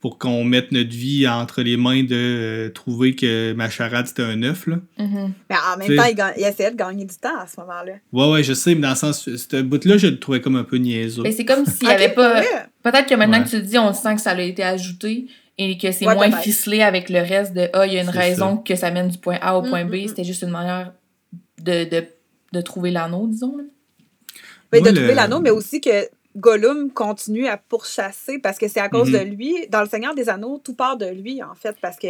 pour 0.00 0.16
qu'on 0.18 0.44
mette 0.44 0.70
notre 0.70 0.90
vie 0.90 1.26
entre 1.26 1.62
les 1.62 1.76
mains 1.76 2.04
de 2.04 2.14
euh, 2.14 2.68
trouver 2.70 3.16
que 3.16 3.52
ma 3.54 3.68
charade 3.68 4.06
c'était 4.06 4.22
un 4.22 4.40
œuf. 4.44 4.66
Là. 4.68 4.76
Mhm. 4.98 5.32
Mais 5.50 5.56
en 5.56 5.76
même 5.76 5.88
T'sais- 5.88 6.14
temps, 6.14 6.30
il, 6.36 6.44
essayait 6.44 6.70
de 6.70 6.76
gagner 6.76 7.04
du 7.04 7.16
temps 7.16 7.36
à 7.36 7.46
ce 7.48 7.58
moment-là. 7.60 7.94
Ouais, 8.12 8.30
ouais, 8.30 8.42
je 8.44 8.52
sais, 8.52 8.74
mais 8.76 8.82
dans 8.82 8.90
le 8.90 8.94
sens, 8.94 9.28
ce 9.28 9.60
bout-là, 9.62 9.96
je 9.96 10.06
le 10.06 10.18
trouvais 10.20 10.40
comme 10.40 10.54
un 10.56 10.62
peu 10.64 10.76
niaiseux. 10.76 11.22
Mais 11.24 11.32
c'est 11.32 11.44
comme 11.44 11.66
s'il 11.66 11.82
y 11.88 11.90
Ok, 11.90 11.92
avait 11.96 12.10
pas... 12.10 12.42
Peut-être 12.84 13.08
que 13.08 13.14
maintenant 13.16 13.38
Ouais. 13.38 13.44
que 13.44 13.50
tu 13.50 13.56
le 13.56 13.62
dis, 13.62 13.76
on 13.78 13.92
sent 13.92 14.14
que 14.14 14.20
ça 14.20 14.30
a 14.30 14.40
été 14.40 14.62
ajouté 14.62 15.26
et 15.58 15.76
que 15.76 15.90
c'est 15.90 16.06
Ouais, 16.06 16.14
moins 16.14 16.30
ficelé 16.30 16.82
avec 16.82 17.10
le 17.10 17.18
reste 17.18 17.52
de 17.54 17.68
Ah, 17.72 17.84
il 17.84 17.94
y 17.94 17.98
a 17.98 18.02
une 18.02 18.08
raison 18.08 18.56
que 18.56 18.76
ça 18.76 18.92
mène 18.92 19.08
du 19.08 19.18
point 19.18 19.38
A 19.42 19.58
au 19.58 19.62
point 19.62 19.82
Mm, 19.84 19.88
B. 19.90 19.94
mm, 19.94 20.04
mm. 20.04 20.08
C'était 20.08 20.24
juste 20.24 20.42
une 20.42 20.50
manière 20.50 20.92
de, 21.60 21.90
de, 21.90 22.04
de 22.52 22.60
trouver 22.60 22.92
l'anneau, 22.92 23.26
disons. 23.26 23.56
là. 23.56 23.64
Moi, 24.72 24.80
de 24.82 24.90
le- 24.90 24.94
trouver 24.94 25.14
l'anneau, 25.14 25.40
mais 25.40 25.50
aussi 25.50 25.80
que 25.80 26.08
Gollum 26.38 26.90
continue 26.90 27.46
à 27.46 27.56
pourchasser 27.56 28.38
parce 28.38 28.58
que 28.58 28.68
c'est 28.68 28.80
à 28.80 28.88
cause 28.88 29.10
Mhm. 29.10 29.18
de 29.18 29.24
lui. 29.24 29.54
Dans 29.70 29.82
Le 29.82 29.88
Seigneur 29.88 30.14
des 30.14 30.28
Anneaux, 30.28 30.60
tout 30.62 30.74
part 30.74 30.96
de 30.96 31.06
lui, 31.06 31.42
en 31.42 31.54
fait, 31.54 31.76
parce 31.80 31.96
que. 31.96 32.08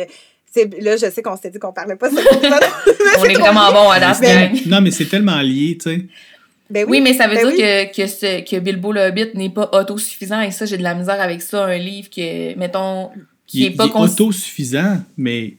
c'est 0.53 0.81
Là, 0.81 0.97
je 0.97 1.11
sais 1.11 1.23
qu'on 1.23 1.37
s'était 1.37 1.51
dit 1.51 1.59
qu'on 1.59 1.73
parlait 1.73 1.97
pas 1.97 2.09
de 2.11 2.15
On 3.19 3.23
c'est 3.25 3.31
est 3.31 3.35
trop 3.35 3.43
vraiment 3.45 3.73
bon 3.73 3.91
à 3.91 4.01
Das 4.01 4.21
Mais-. 4.21 4.53
Non, 4.67 4.81
mais 4.81 4.91
c'est 4.91 5.07
tellement 5.07 5.41
lié, 5.41 5.77
tu 5.81 5.91
sais. 5.91 6.07
Ben 6.71 6.85
Oui, 6.89 7.01
mais 7.01 7.15
ça 7.15 7.27
veut 7.29 7.35
ben 7.37 7.49
dire 7.49 7.55
oui. 7.55 7.59
que, 7.93 7.97
que, 8.03 8.07
ce, 8.07 8.41
que 8.49 8.59
Bilbo 8.61 8.93
le 8.93 9.01
Hobbit 9.09 9.31
n'est 9.35 9.49
pas 9.51 9.71
autosuffisant 9.73 10.41
et 10.43 10.51
ça, 10.51 10.67
j'ai 10.67 10.77
de 10.77 10.83
la 10.83 10.95
misère 10.95 11.21
avec 11.21 11.41
ça. 11.43 11.65
Un 11.65 11.79
livre 11.79 12.11
que, 12.11 12.55
mettons, 12.59 13.11
qui 13.47 13.61
Il, 13.61 13.65
est 13.67 13.71
pas 13.71 13.87
il 13.87 13.91
est 13.93 13.97
autosuffisant, 13.99 14.99
mais, 15.17 15.55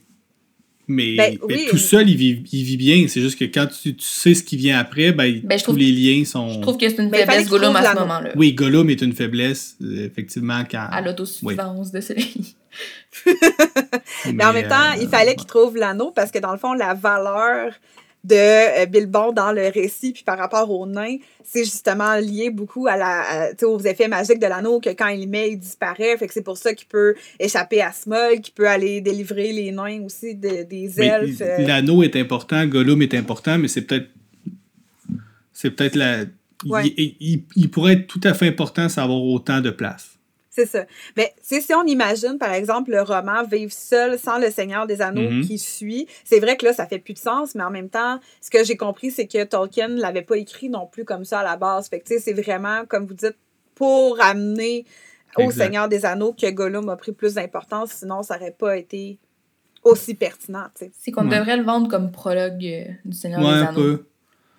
mais, 0.90 1.16
Ben, 1.16 1.38
mais 1.48 1.56
oui. 1.56 1.68
tout 1.70 1.78
seul, 1.78 2.10
il 2.10 2.18
vit, 2.18 2.44
il 2.52 2.64
vit 2.64 2.76
bien. 2.78 3.06
C'est 3.08 3.22
juste 3.22 3.40
que 3.40 3.46
quand 3.46 3.68
tu, 3.68 3.96
tu 3.96 4.06
sais 4.06 4.34
ce 4.34 4.44
qui 4.44 4.58
vient 4.58 4.78
après, 4.80 5.12
ben, 5.14 5.40
Ben, 5.44 5.58
tous 5.58 5.64
trouve- 5.64 5.78
les 5.78 5.92
liens 5.92 6.26
sont. 6.26 6.50
Je 6.56 6.60
trouve 6.60 6.78
que 6.78 6.90
c'est 6.90 6.98
une 7.02 7.10
Mais 7.10 7.20
fallait 7.26 7.32
faiblesse 7.44 7.50
Gollum 7.50 7.76
à 7.76 7.94
ce 7.94 8.00
moment-là. 8.00 8.30
Oui, 8.36 8.54
Gollum 8.54 8.90
est 8.90 9.02
une 9.02 9.14
faiblesse, 9.14 9.78
euh, 9.82 10.06
effectivement, 10.08 10.64
quand. 10.70 10.88
À 10.92 11.00
l'autosuffisance 11.02 11.92
de 11.92 12.02
ce 12.02 12.14
livre. 12.14 12.30
Mais 14.34 14.46
en 14.46 14.54
même 14.54 14.68
temps, 14.68 14.94
il 15.00 15.08
fallait 15.08 15.36
qu'il 15.36 15.48
trouve 15.48 15.76
l'anneau 15.78 16.12
parce 16.12 16.32
que 16.32 16.40
dans 16.40 16.52
le 16.52 16.58
fond, 16.58 16.74
la 16.74 16.94
valeur 16.94 17.72
de 18.24 18.36
euh, 18.36 18.86
Bilbon 18.86 19.32
dans 19.32 19.52
le 19.54 19.68
récit, 19.70 20.12
puis 20.12 20.24
par 20.24 20.38
rapport 20.38 20.70
au 20.70 20.86
nain, 20.86 21.16
c'est 21.44 21.64
justement 21.64 22.16
lié 22.16 22.50
beaucoup 22.50 22.86
à 22.88 22.98
la, 22.98 23.22
à- 23.52 23.66
aux 23.66 23.80
effets 23.80 24.08
magiques 24.10 24.40
de 24.40 24.46
l'anneau, 24.48 24.80
que 24.82 24.90
quand 24.90 25.08
il 25.08 25.28
met, 25.30 25.52
il 25.52 25.58
disparaît. 25.58 26.18
Fait 26.18 26.28
que 26.28 26.34
c'est 26.34 26.42
pour 26.44 26.58
ça 26.58 26.74
qu'il 26.74 26.88
peut 26.88 27.16
échapper 27.40 27.82
à 27.82 27.92
Smog, 27.94 28.42
qu'il 28.42 28.54
peut 28.54 28.68
aller 28.68 29.00
délivrer 29.02 29.54
les 29.54 29.72
nains 29.72 30.02
aussi 30.04 30.36
de- 30.36 30.64
des 30.64 31.00
elfes. 31.02 31.42
euh. 31.42 31.66
L'anneau 31.66 32.04
est 32.04 32.16
important, 32.18 32.66
Gollum 32.66 33.02
est 33.02 33.14
important, 33.14 33.58
mais 33.58 33.68
c'est 33.70 33.84
peut-être. 33.84 34.08
C'est 35.54 35.72
peut-être 35.72 35.96
la. 35.96 36.26
Ouais. 36.66 36.88
Il, 36.98 37.16
il- 37.22 37.44
il 37.56 37.72
pourrait 37.72 37.94
être 37.94 38.08
tout 38.08 38.22
à 38.26 38.34
fait 38.34 38.48
important 38.48 38.90
sans 38.90 39.04
avoir 39.04 39.22
autant 39.24 39.62
de 39.62 39.70
place. 39.70 40.19
C'est 40.52 40.66
ça. 40.66 40.86
Mais 41.16 41.34
si 41.41 41.62
on 41.76 41.84
imagine, 41.86 42.38
par 42.39 42.52
exemple, 42.54 42.89
le 42.91 43.02
roman 43.04 43.43
Vivre 43.43 43.72
seul 43.72 44.18
sans 44.18 44.39
le 44.39 44.50
Seigneur 44.50 44.88
des 44.88 45.02
Anneaux 45.02 45.30
Mhm. 45.30 45.41
qui 45.45 45.58
suit, 45.60 46.08
c'est 46.26 46.39
vrai 46.39 46.58
que 46.58 46.66
là, 46.66 46.74
ça 46.74 46.88
fait 46.88 46.97
plus 47.00 47.14
de 47.14 47.20
sens, 47.20 47.54
mais 47.56 47.64
en 47.64 47.70
même 47.70 47.89
temps, 47.89 48.20
ce 48.41 48.50
que 48.50 48.64
j'ai 48.64 48.76
compris, 48.76 49.12
c'est 49.12 49.28
que 49.28 49.43
Tolkien 49.43 49.89
ne 49.89 50.02
l'avait 50.02 50.24
pas 50.24 50.38
écrit 50.38 50.70
non 50.70 50.88
plus 50.88 51.06
comme 51.06 51.24
ça 51.24 51.39
à 51.39 51.43
la 51.43 51.56
base. 51.56 51.88
Fait 51.88 52.00
que 52.00 52.06
tu 52.08 52.14
sais, 52.16 52.20
c'est 52.20 52.34
vraiment, 52.34 52.84
comme 52.88 53.06
vous 53.06 53.14
dites, 53.14 53.38
pour 53.76 54.20
amener 54.22 54.86
au 55.38 55.43
Exact. 55.43 55.64
Seigneur 55.66 55.88
des 55.88 56.06
Anneaux 56.06 56.34
que 56.34 56.50
Gollum 56.50 56.89
a 56.89 56.95
pris 56.97 57.12
plus 57.12 57.36
d'importance, 57.36 57.91
sinon 57.91 58.24
ça 58.24 58.38
n'aurait 58.38 58.56
pas 58.58 58.76
été 58.76 59.20
aussi 59.84 60.16
pertinent, 60.16 60.66
tu 60.78 60.86
sais. 60.86 60.91
C'est 61.00 61.12
qu'on 61.12 61.30
Ouais. 61.30 61.38
devrait 61.38 61.58
le 61.58 61.64
vendre 61.64 61.88
comme 61.88 62.12
prologue 62.12 62.66
euh, 62.66 62.86
du 63.06 63.16
Seigneur 63.16 63.39
Ouais, 63.39 63.45
des 63.45 63.52
un 63.62 63.66
Anneaux. 63.68 63.76
peu. 63.76 64.06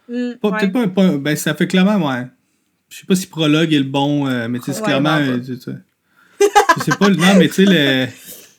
Mm, 0.08 0.34
Pas- 0.36 0.48
ouais. 0.50 0.58
Peut-être 0.60 0.72
pas 0.72 0.80
un. 0.82 0.88
pas 0.88 1.02
un- 1.02 1.18
ben, 1.18 1.36
ça 1.36 1.54
fait 1.54 1.66
clairement, 1.66 2.08
ouais. 2.08 2.26
Je 2.90 2.98
sais 2.98 3.06
pas 3.06 3.14
si 3.16 3.26
prologue 3.28 3.72
est 3.72 3.78
le 3.78 3.84
bon, 3.84 4.26
euh, 4.28 4.48
mais 4.48 4.58
tu 4.58 4.66
sais, 4.66 4.72
c'est 4.74 4.82
clairement. 4.82 5.16
euh, 5.16 5.38
je 5.42 5.54
sais 6.84 6.96
pas, 6.98 7.08
non, 7.08 7.34
mais 7.38 7.48
tu 7.48 7.54
sais, 7.54 7.64
le- 7.66 8.08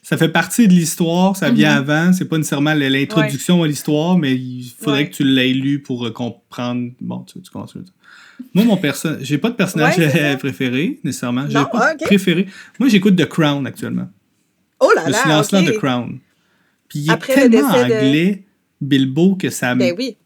ça 0.04 0.18
fait 0.18 0.30
partie 0.30 0.68
de 0.68 0.74
l'histoire, 0.74 1.36
ça 1.36 1.50
vient 1.52 1.72
Mhm. 1.82 1.90
avant, 1.90 2.14
c'est 2.14 2.26
pas 2.26 2.38
nécessairement 2.38 2.74
l'introduction 2.74 3.62
à 3.64 3.68
l'histoire, 3.68 4.18
mais 4.18 4.34
il 4.34 4.72
faudrait 4.80 5.02
Ouais. 5.02 5.10
que 5.10 5.16
tu 5.16 5.24
l'aies 5.24 5.54
lu 5.54 5.82
pour 5.82 6.06
euh, 6.08 6.12
comprendre. 6.12 6.92
Bon, 7.02 7.20
tu, 7.22 7.42
tu 7.42 7.52
continues. 7.52 7.84
Moi, 8.54 8.66
mon 8.66 8.78
personnage, 8.78 9.20
j'ai 9.22 9.38
pas 9.38 9.50
de 9.50 9.56
personnage 9.56 9.98
Ouais, 9.98 10.38
préféré, 10.40 11.00
nécessairement. 11.04 11.46
J'ai 11.48 11.54
pas 11.54 11.70
ah, 11.74 11.94
préféré. 12.02 12.48
Moi, 12.80 12.90
j'écoute 12.90 13.16
The 13.16 13.26
Crown 13.28 13.68
actuellement. 13.68 14.10
Oh 14.80 14.92
là 14.96 15.04
Le 15.06 15.12
là! 15.12 15.18
silence 15.22 15.52
là 15.52 15.60
ok. 15.60 15.68
de 15.68 15.72
Crown. 15.74 16.20
Puis 16.88 17.00
il 17.00 17.08
est 17.10 17.14
Après 17.14 17.46
le 17.48 17.52
tellement 17.52 17.70
de- 17.72 17.78
anglais, 17.84 18.44
Bilbo, 18.82 19.36
que 19.36 19.50
ça 19.50 19.76
me 19.76 19.80
Ben 19.80 19.94
oui. 19.98 20.18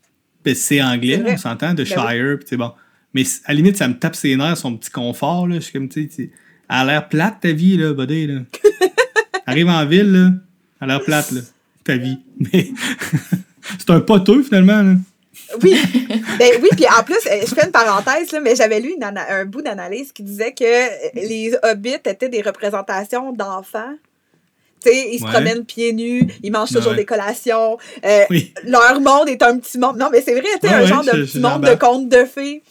ben, 0.43 0.55
c'est 0.55 0.81
anglais, 0.81 1.21
on 1.27 1.37
s'entend, 1.37 1.71
de 1.73 1.83
Ben 1.83 1.85
Shire, 1.85 2.39
pis 2.39 2.45
c'est 2.47 2.57
bon. 2.57 2.71
Mais 3.15 3.23
à 3.45 3.53
la 3.53 3.53
limite, 3.55 3.77
ça 3.77 3.87
me 3.87 3.97
tape 3.97 4.15
ses 4.15 4.35
nerfs, 4.35 4.57
son 4.57 4.75
petit 4.77 4.91
confort, 4.91 5.47
là. 5.47 5.55
Je 5.55 5.61
suis 5.61 5.73
comme, 5.73 5.89
tu 5.89 6.07
sais, 6.11 6.29
elle 6.69 6.75
a 6.75 6.85
l'air 6.85 7.07
plate, 7.09 7.39
ta 7.41 7.51
vie, 7.51 7.77
là, 7.77 7.93
buddy, 7.93 8.27
là. 8.27 8.41
Arrive 9.47 9.69
en 9.69 9.85
ville, 9.85 10.11
là, 10.11 10.29
elle 10.81 10.91
a 10.91 10.97
l'air 10.97 11.03
plate, 11.03 11.31
là, 11.31 11.41
ta 11.83 11.95
vie. 11.97 12.19
Mais 12.39 12.67
c'est 13.79 13.89
un 13.89 14.01
poteux, 14.01 14.43
finalement, 14.43 14.81
là. 14.81 14.95
Oui, 15.61 15.77
ben 16.39 16.49
oui, 16.61 16.69
puis 16.75 16.85
en 16.87 17.03
plus, 17.03 17.15
euh, 17.27 17.41
je 17.47 17.53
fais 17.53 17.65
une 17.65 17.71
parenthèse, 17.71 18.31
là, 18.31 18.39
mais 18.41 18.55
j'avais 18.55 18.79
lu 18.79 18.93
une 18.95 19.03
un 19.03 19.45
bout 19.45 19.61
d'analyse 19.61 20.11
qui 20.11 20.23
disait 20.23 20.53
que 20.53 20.63
euh, 20.63 21.09
les 21.13 21.53
hobbits 21.61 21.89
étaient 22.03 22.29
des 22.29 22.41
représentations 22.41 23.31
d'enfants. 23.31 23.93
Tu 24.83 24.89
sais, 24.89 25.09
ils 25.13 25.19
se 25.19 25.23
Ouais. 25.25 25.31
promènent 25.31 25.63
pieds 25.63 25.93
nus, 25.93 26.27
ils 26.41 26.51
mangent 26.51 26.71
toujours 26.73 26.91
Ouais. 26.91 26.97
des 26.97 27.05
collations. 27.05 27.77
euh, 28.03 28.23
Oui. 28.29 28.53
leur 28.65 28.99
monde 29.01 29.29
est 29.29 29.41
un 29.43 29.57
petit 29.59 29.77
monde. 29.77 29.97
Non, 29.97 30.09
mais 30.11 30.21
c'est 30.21 30.33
vrai, 30.33 30.49
tu 30.61 30.67
sais, 30.67 30.73
Ouais, 30.73 30.81
un 30.81 30.85
genre 30.87 31.03
de 31.03 31.11
petit 31.11 31.39
monde 31.39 31.63
de 31.63 31.75
contes 31.75 32.09
de 32.09 32.25
fées. 32.25 32.63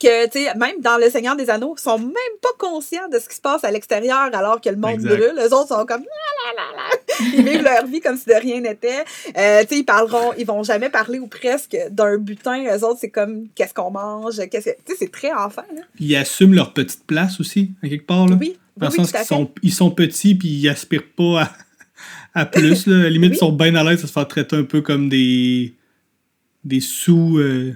Que, 0.00 0.26
tu 0.26 0.44
sais, 0.44 0.54
même 0.54 0.80
dans 0.80 0.98
Le 0.98 1.08
Seigneur 1.10 1.36
des 1.36 1.48
Anneaux, 1.50 1.74
ils 1.78 1.80
sont 1.82 1.98
même 1.98 2.12
pas 2.42 2.48
conscients 2.58 3.08
de 3.12 3.18
ce 3.18 3.28
qui 3.28 3.36
se 3.36 3.40
passe 3.40 3.64
à 3.64 3.70
l'extérieur 3.70 4.28
alors 4.32 4.60
que 4.60 4.68
le 4.68 4.76
monde 4.76 4.94
Exact. 4.94 5.08
brûle. 5.16 5.32
Les 5.36 5.52
autres 5.52 5.68
sont 5.68 5.84
comme 5.86 6.02
la 6.02 6.52
la 6.52 6.72
la 6.72 6.76
la. 6.76 7.26
ils 7.36 7.44
vivent 7.44 7.62
leur 7.62 7.86
vie 7.86 8.00
comme 8.00 8.16
si 8.16 8.26
de 8.26 8.34
rien 8.34 8.60
n'était. 8.60 9.04
Euh, 9.36 9.62
tu 9.62 9.68
sais, 9.68 9.78
ils 9.80 9.84
parleront, 9.84 10.32
ils 10.38 10.46
vont 10.46 10.62
jamais 10.62 10.90
parler 10.90 11.18
ou 11.18 11.26
presque 11.26 11.76
d'un 11.90 12.18
butin. 12.18 12.64
Eux 12.76 12.84
autres, 12.84 12.98
c'est 13.00 13.10
comme 13.10 13.46
qu'est-ce 13.54 13.72
qu'on 13.74 13.90
mange, 13.90 14.36
qu'est-ce 14.50 14.70
que. 14.70 14.76
Tu 14.84 14.92
sais, 14.92 14.96
c'est 14.98 15.12
très 15.12 15.32
enfant, 15.32 15.62
là. 15.74 15.82
Ils 15.98 16.14
assument 16.16 16.54
leur 16.54 16.72
petite 16.72 17.04
place 17.06 17.40
aussi, 17.40 17.70
à 17.82 17.88
quelque 17.88 18.06
part. 18.06 18.26
Là. 18.26 18.36
Oui. 18.40 18.58
Dans 18.76 18.88
oui, 18.88 18.94
le 18.98 19.04
sens 19.04 19.12
qu'ils 19.12 19.24
sont, 19.24 19.50
ils 19.62 19.72
sont 19.72 19.90
petits 19.90 20.34
puis 20.34 20.48
ils 20.48 20.68
aspirent 20.68 21.08
pas 21.16 21.42
à, 22.34 22.40
à 22.42 22.46
plus. 22.46 22.86
Là. 22.86 22.96
À 22.96 23.02
la 23.04 23.08
limite, 23.10 23.30
Oui. 23.30 23.36
ils 23.36 23.38
sont 23.38 23.52
bien 23.52 23.74
à 23.74 23.82
l'aise 23.84 24.02
de 24.02 24.06
se 24.06 24.12
faire 24.12 24.28
traiter 24.28 24.56
un 24.56 24.64
peu 24.64 24.82
comme 24.82 25.08
des, 25.08 25.74
des 26.64 26.80
sous. 26.80 27.38
euh, 27.38 27.74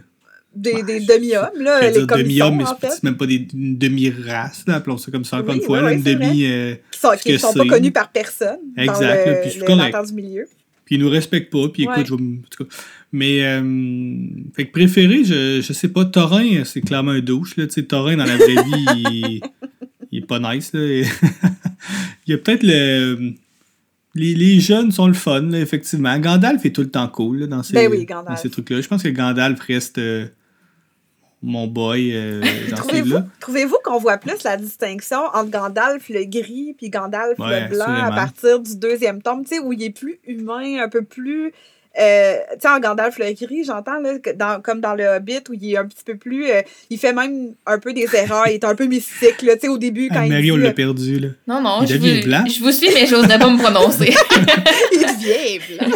Des, 0.55 0.83
des 0.83 1.01
demi-hommes, 1.01 1.61
là, 1.63 1.91
les 1.91 2.05
demi-hommes, 2.05 2.57
mais 2.57 2.65
en 2.65 2.77
c'est 2.81 2.89
fait, 2.91 3.03
même 3.05 3.17
pas 3.17 3.27
des, 3.27 3.47
une 3.55 3.79
demi-race, 3.79 4.65
là, 4.67 4.75
appelons 4.77 4.99
ça 4.99 5.13
comme 5.13 5.25
ça, 5.25 5.37
encore 5.39 5.51
Oui, 5.51 5.59
une 5.61 5.63
fois, 5.65 5.79
oui, 5.79 5.85
là, 5.85 5.93
une 5.93 6.03
demi. 6.03 6.45
euh, 6.47 6.75
qui 6.91 6.99
sont, 6.99 7.11
qui 7.23 7.39
sont 7.39 7.55
pas 7.55 7.65
connus 7.67 7.93
par 7.93 8.11
personne 8.11 8.59
Exact, 8.77 8.95
dans 8.95 9.01
là, 9.01 9.17
le, 9.27 9.41
puis 9.43 9.51
c'est 9.53 9.59
le- 9.61 10.07
du 10.07 10.13
milieu. 10.15 10.47
Puis 10.85 10.97
ils 10.97 11.01
nous 11.01 11.09
respectent 11.09 11.53
pas, 11.53 11.69
puis 11.69 11.85
écoute, 11.85 12.05
je 12.05 12.15
vais 12.17 12.21
me- 12.21 12.39
en 12.39 12.43
tout 12.51 12.65
cas. 12.65 12.71
Mais, 13.13 13.45
euh, 13.45 13.63
fait 14.57 14.67
que 14.67 14.73
préféré, 14.73 15.23
je, 15.25 15.61
je 15.63 15.73
sais 15.73 15.87
pas, 15.89 16.05
Torin, 16.05 16.65
c'est 16.65 16.81
clairement 16.81 17.13
un 17.13 17.21
douche, 17.21 17.57
là, 17.57 17.69
tu 17.69 17.75
sais, 17.75 17.85
Torin, 17.85 18.17
dans 18.17 18.25
la 18.25 18.37
vraie 18.37 18.47
vie, 18.65 18.87
il, 19.13 19.41
il 20.11 20.19
est 20.19 20.27
pas 20.27 20.41
nice, 20.41 20.73
là. 20.73 20.81
Il 22.27 22.31
y 22.31 22.35
a 22.35 22.39
peut-être 22.39 22.63
le... 22.65 23.33
Les, 24.17 24.35
les 24.35 24.59
jeunes 24.59 24.91
sont 24.91 25.07
le 25.07 25.13
fun, 25.13 25.41
là, 25.43 25.61
effectivement. 25.61 26.19
Gandalf 26.19 26.65
est 26.67 26.71
tout 26.71 26.81
le 26.83 26.91
temps 26.91 27.07
cool, 27.09 27.39
là, 27.41 27.47
dans 27.47 27.63
ces, 27.63 27.73
Ben 27.75 27.89
oui, 27.91 28.05
ces 28.37 28.51
trucs-là. 28.51 28.81
Je 28.81 28.89
pense 28.89 29.03
que 29.05 29.09
Gandalf 29.09 29.61
reste 29.61 29.99
euh, 29.99 30.27
mon 31.43 31.67
boy 31.67 32.11
euh, 32.15 32.41
dans 32.71 32.77
ce 32.77 32.83
Trouvez-vous 32.83 33.05
livre-là. 33.07 33.27
trouvez-vous 33.41 33.79
qu'on 33.85 33.99
voit 33.99 34.19
plus 34.19 34.43
la 34.45 34.57
distinction 34.57 35.19
entre 35.33 35.51
Gandalf 35.51 36.09
le 36.09 36.25
gris 36.25 36.75
puis 36.77 36.91
Gandalf 36.91 37.39
Ouais, 37.39 37.63
le 37.69 37.69
blanc 37.75 37.87
à 37.87 38.11
partir 38.13 38.61
du 38.61 38.77
deuxième 38.77 39.23
tome, 39.23 39.43
tu 39.45 39.55
sais, 39.57 39.59
où 39.61 39.73
il 39.73 39.83
est 39.83 39.91
plus 39.91 40.19
humain, 40.27 40.83
un 40.83 40.89
peu 40.89 41.03
plus. 41.03 41.53
euh, 41.99 42.35
tu 42.53 42.61
sais, 42.61 42.69
en 42.69 42.79
Gandalf 42.79 43.19
le 43.19 43.33
gris, 43.33 43.65
j'entends, 43.65 44.01
dans- 44.37 44.61
comme 44.63 44.81
dans 44.81 44.95
le 44.95 45.05
Hobbit, 45.17 45.41
où 45.49 45.55
il 45.55 45.73
est 45.73 45.77
un 45.79 45.87
petit 45.87 46.05
peu 46.05 46.17
plus. 46.17 46.47
euh, 46.51 46.61
il 46.91 46.99
fait 46.99 47.13
même 47.15 47.55
un 47.67 47.79
peu 47.79 47.93
des 47.95 48.07
erreurs, 48.15 48.47
il 48.47 48.53
est 48.55 48.65
un 48.65 48.75
peu 48.75 48.85
mystique, 48.87 49.43
là, 49.43 49.55
tu 49.55 49.63
sais, 49.63 49.69
au 49.69 49.79
début, 49.79 50.09
quand 50.09 50.23
il. 50.23 50.31
Anne-Marie, 50.33 50.53
on 50.53 50.57
dit, 50.59 50.63
l'a 50.63 50.73
perdu, 50.73 51.19
là. 51.19 51.29
Non, 51.49 51.61
non, 51.63 51.79
Il 51.83 51.89
je 51.89 51.95
devient 51.95 52.21
vous, 52.21 52.27
blanc. 52.29 52.45
je 52.47 52.61
vous 52.63 52.71
suis, 52.71 52.91
mais 52.95 53.07
j'oserais 53.07 53.39
pas 53.39 53.49
me 53.51 53.59
prononcer. 53.61 54.15
il 54.93 54.99
devient 55.01 55.59
blanc. 55.77 55.89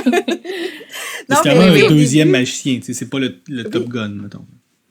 Non, 1.29 1.37
C'est 1.37 1.43
clairement 1.43 1.73
mais 1.73 1.85
un 1.85 1.89
deuxième 1.89 2.29
début- 2.29 2.39
magicien, 2.41 2.77
tu 2.77 2.83
sais, 2.87 2.93
c'est 2.95 3.11
pas 3.11 3.19
le, 3.19 3.37
le 3.49 3.63
Oui. 3.65 3.71
Top 3.71 3.89
Gun, 3.89 4.09
mettons. 4.09 4.45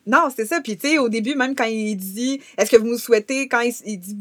Non, 0.06 0.28
c'est 0.36 0.46
ça. 0.46 0.60
Puis, 0.62 0.78
tu 0.78 0.88
sais, 0.90 0.98
au 0.98 1.10
début, 1.10 1.36
même 1.36 1.56
quand 1.56 1.64
il 1.66 1.96
dit 1.96 2.42
Est-ce 2.58 2.70
que 2.72 2.78
vous 2.78 2.88
nous 2.88 2.98
souhaitez, 2.98 3.48
quand 3.48 3.62
il, 3.62 3.74
il 3.86 3.98
dit 3.98 4.18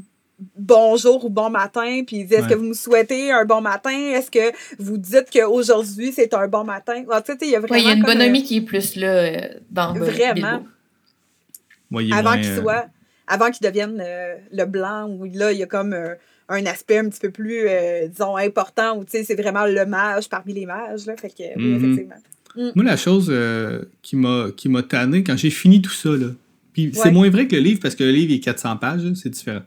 bonjour 0.56 1.24
ou 1.24 1.28
bon 1.30 1.50
matin, 1.50 2.02
puis 2.06 2.16
il 2.18 2.26
dit 2.26 2.34
Est-ce 2.34 2.42
Ouais. 2.44 2.50
que 2.50 2.54
vous 2.54 2.64
nous 2.66 2.74
souhaitez 2.74 3.30
un 3.30 3.44
bon 3.44 3.60
matin? 3.60 3.90
Est-ce 3.90 4.30
que 4.30 4.52
vous 4.78 4.96
dites 4.98 5.30
qu'aujourd'hui 5.32 6.12
c'est 6.12 6.34
un 6.34 6.48
bon 6.48 6.64
matin? 6.64 7.04
Ah, 7.10 7.20
Tu 7.22 7.32
sais, 7.32 7.38
il 7.42 7.50
y 7.50 7.56
a 7.56 7.60
vraiment. 7.60 7.74
Ouais, 7.74 7.80
il 7.82 7.88
y 7.88 7.90
a 7.90 7.94
une 7.94 8.02
bonhomie 8.02 8.42
qui 8.42 8.56
est 8.58 8.62
plus 8.62 8.96
là 8.96 9.08
euh, 9.12 9.48
dans 9.70 9.92
Vraiment. 9.94 10.64
Ouais, 11.90 12.06
il 12.06 12.12
Avant 12.14 12.34
qu'il 12.34 12.46
euh, 12.50 12.60
soit. 12.60 12.86
Avant 13.26 13.50
qu'il 13.50 13.64
devienne 13.66 14.02
euh, 14.04 14.34
le 14.52 14.64
blanc, 14.64 15.08
où 15.08 15.24
là, 15.32 15.52
il 15.52 15.58
y 15.58 15.62
a 15.62 15.66
comme 15.66 15.92
euh, 15.92 16.14
un 16.48 16.66
aspect 16.66 16.98
un 16.98 17.08
petit 17.08 17.20
peu 17.20 17.30
plus, 17.30 17.66
euh, 17.68 18.08
disons, 18.08 18.36
important, 18.36 18.96
où 18.98 19.04
tu 19.04 19.12
sais, 19.12 19.24
c'est 19.24 19.34
vraiment 19.40 19.64
le 19.64 19.86
mage 19.86 20.28
parmi 20.28 20.52
les 20.52 20.66
mages, 20.66 21.06
là. 21.06 21.16
Fait 21.16 21.30
que, 21.30 21.42
oui, 21.56 21.78
Mhm. 21.78 22.08
Effectivement. 22.56 22.72
Moi, 22.74 22.84
la 22.84 22.96
chose 22.96 23.26
euh, 23.30 23.82
qui 24.02 24.16
m'a 24.16 24.48
qui 24.56 24.68
m'a 24.68 24.82
tanné 24.82 25.22
quand 25.24 25.36
j'ai 25.36 25.50
fini 25.50 25.80
tout 25.82 25.90
ça, 25.92 26.10
là, 26.10 26.28
puis 26.72 26.86
Ouais. 26.86 26.92
c'est 26.94 27.10
moins 27.10 27.28
vrai 27.30 27.46
que 27.48 27.56
le 27.56 27.62
livre 27.62 27.80
parce 27.80 27.94
que 27.94 28.04
le 28.04 28.10
livre 28.12 28.30
il 28.32 28.36
est 28.36 28.40
400 28.40 28.76
pages, 28.76 29.00
c'est 29.14 29.30
différent. 29.30 29.62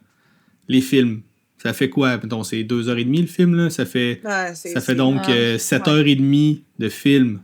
Les 0.67 0.81
films, 0.81 1.21
ça 1.61 1.73
fait 1.73 1.89
quoi? 1.89 2.19
C'est 2.43 2.63
2h30 2.63 3.21
le 3.21 3.27
film, 3.27 3.55
là, 3.55 3.69
ça 3.69 3.85
fait, 3.85 4.21
Ouais, 4.23 4.53
ça 4.55 4.81
fait 4.81 4.95
donc 4.95 5.21
Ah. 5.25 5.31
euh, 5.31 5.57
7h30 5.57 6.61
de 6.79 6.89
film. 6.89 7.39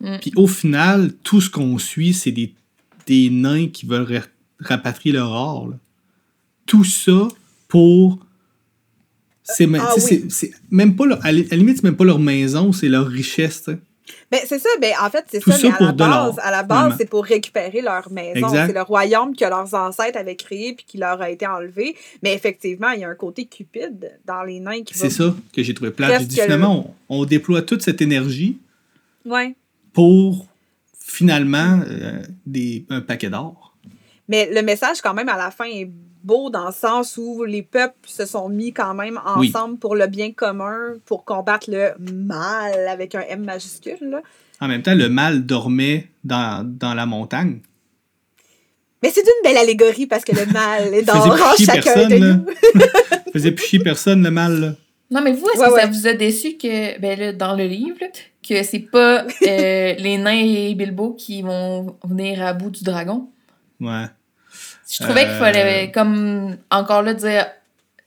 Mm. 0.00 0.16
Puis 0.20 0.32
au 0.36 0.46
final, 0.48 1.12
tout 1.22 1.40
ce 1.40 1.48
qu'on 1.50 1.78
suit, 1.78 2.12
c'est 2.12 2.32
des, 2.32 2.52
des 3.06 3.30
nains 3.30 3.68
qui 3.68 3.86
veulent 3.86 4.12
ra- 4.12 4.26
rapatrier 4.58 5.12
leur 5.12 5.30
or. 5.30 5.68
là. 5.68 5.78
Tout 6.66 6.82
ça 6.84 7.28
pour. 7.68 8.18
C'est 9.46 9.66
même, 9.66 9.82
ah 9.84 9.92
oui. 10.10 10.24
même 10.70 10.96
pas 10.96 11.04
leur- 11.06 11.24
à 11.24 11.30
la 11.30 11.40
à 11.40 11.42
la 11.50 11.56
limite, 11.58 11.76
c'est 11.76 11.84
même 11.84 11.96
pas 11.96 12.04
leur 12.06 12.18
maison, 12.18 12.72
c'est 12.72 12.88
leur 12.88 13.06
richesse. 13.06 13.68
Ben, 14.30 14.40
c'est 14.46 14.58
ça, 14.58 14.68
ben, 14.80 14.92
en 15.02 15.08
fait, 15.08 15.24
c'est 15.30 15.40
ça, 15.42 15.52
ça 15.52 15.68
mais 15.68 15.74
à 15.74 15.86
la 15.86 15.92
base, 15.92 16.38
à 16.42 16.50
la 16.50 16.62
base, 16.62 16.94
c'est 16.98 17.08
pour 17.08 17.24
récupérer 17.24 17.80
leur 17.80 18.10
maison. 18.12 18.48
C'est 18.48 18.72
le 18.72 18.82
royaume 18.82 19.34
que 19.34 19.44
leurs 19.44 19.72
ancêtres 19.74 20.18
avaient 20.18 20.36
créé 20.36 20.74
puis 20.74 20.84
qui 20.86 20.98
leur 20.98 21.20
a 21.22 21.30
été 21.30 21.46
enlevé. 21.46 21.96
Mais 22.22 22.34
effectivement, 22.34 22.90
il 22.90 23.00
y 23.00 23.04
a 23.04 23.08
un 23.08 23.14
côté 23.14 23.46
cupide 23.46 24.18
dans 24.26 24.42
les 24.42 24.60
nains 24.60 24.82
qui 24.82 24.92
C'est 24.96 25.10
ça 25.10 25.34
que 25.54 25.62
j'ai 25.62 25.72
trouvé 25.72 25.90
plate. 25.90 26.20
J'ai 26.20 26.26
dit 26.26 26.40
finalement, 26.40 26.94
on, 27.08 27.20
on 27.20 27.24
déploie 27.24 27.62
toute 27.62 27.82
cette 27.82 28.02
énergie 28.02 28.58
Ouais. 29.24 29.54
pour 29.94 30.46
finalement 30.98 31.80
euh, 31.88 32.22
des, 32.44 32.84
un 32.90 33.00
paquet 33.00 33.30
d'or. 33.30 33.74
Mais 34.28 34.50
le 34.52 34.62
message, 34.62 35.00
quand 35.00 35.14
même, 35.14 35.28
à 35.28 35.36
la 35.36 35.50
fin, 35.50 35.64
est 35.64 35.90
beau 36.24 36.50
dans 36.50 36.66
le 36.66 36.72
sens 36.72 37.16
où 37.16 37.44
les 37.44 37.62
peuples 37.62 37.94
se 38.08 38.24
sont 38.26 38.48
mis 38.48 38.72
quand 38.72 38.94
même 38.94 39.20
Oui. 39.36 39.52
ensemble 39.54 39.78
pour 39.78 39.94
le 39.94 40.06
bien 40.06 40.32
commun, 40.32 40.94
pour 41.06 41.24
combattre 41.24 41.70
le 41.70 41.92
mal 42.10 42.88
avec 42.88 43.14
un 43.14 43.20
M 43.28 43.44
majuscule. 43.44 43.98
là. 44.02 44.22
En 44.60 44.68
même 44.68 44.82
temps, 44.82 44.94
le 44.94 45.08
mal 45.08 45.44
dormait 45.46 46.08
dans, 46.24 46.64
dans 46.66 46.94
la 46.94 47.06
montagne. 47.06 47.60
Mais 49.02 49.10
c'est 49.10 49.20
une 49.22 49.42
belle 49.50 49.58
allégorie 49.58 50.06
parce 50.06 50.24
que 50.24 50.34
le 50.34 50.46
mal 50.52 50.82
est 50.94 51.02
dans 51.02 51.22
chacun 51.58 51.82
personne, 51.82 52.08
de 52.08 52.18
nous. 52.18 52.46
Ça 53.02 53.18
faisait 53.32 53.52
plus 53.52 53.66
chier 53.66 53.78
personne, 53.80 54.22
le 54.22 54.30
mal. 54.30 54.60
là. 54.60 54.72
Non, 55.10 55.20
mais 55.22 55.32
vous, 55.32 55.46
est-ce 55.50 55.58
Ouais, 55.60 55.68
que 55.68 55.80
ça 55.80 55.86
vous 55.86 56.06
a 56.06 56.12
déçu 56.14 56.56
que, 56.56 56.98
ben 56.98 57.18
là, 57.18 57.32
dans 57.32 57.54
le 57.54 57.66
livre, 57.66 57.98
que 58.48 58.62
c'est 58.62 58.78
pas 58.78 59.24
euh, 59.46 59.92
les 59.98 60.16
nains 60.18 60.32
et 60.44 60.74
Bilbo 60.74 61.12
qui 61.12 61.42
vont 61.42 61.96
venir 62.04 62.42
à 62.44 62.54
bout 62.54 62.70
du 62.70 62.82
dragon? 62.84 63.28
Ouais. 63.80 64.06
Je 64.88 65.02
trouvais 65.02 65.22
qu'il 65.22 65.30
Euh. 65.32 65.38
fallait, 65.38 65.90
comme, 65.92 66.56
encore 66.70 67.02
là, 67.02 67.14
dire. 67.14 67.46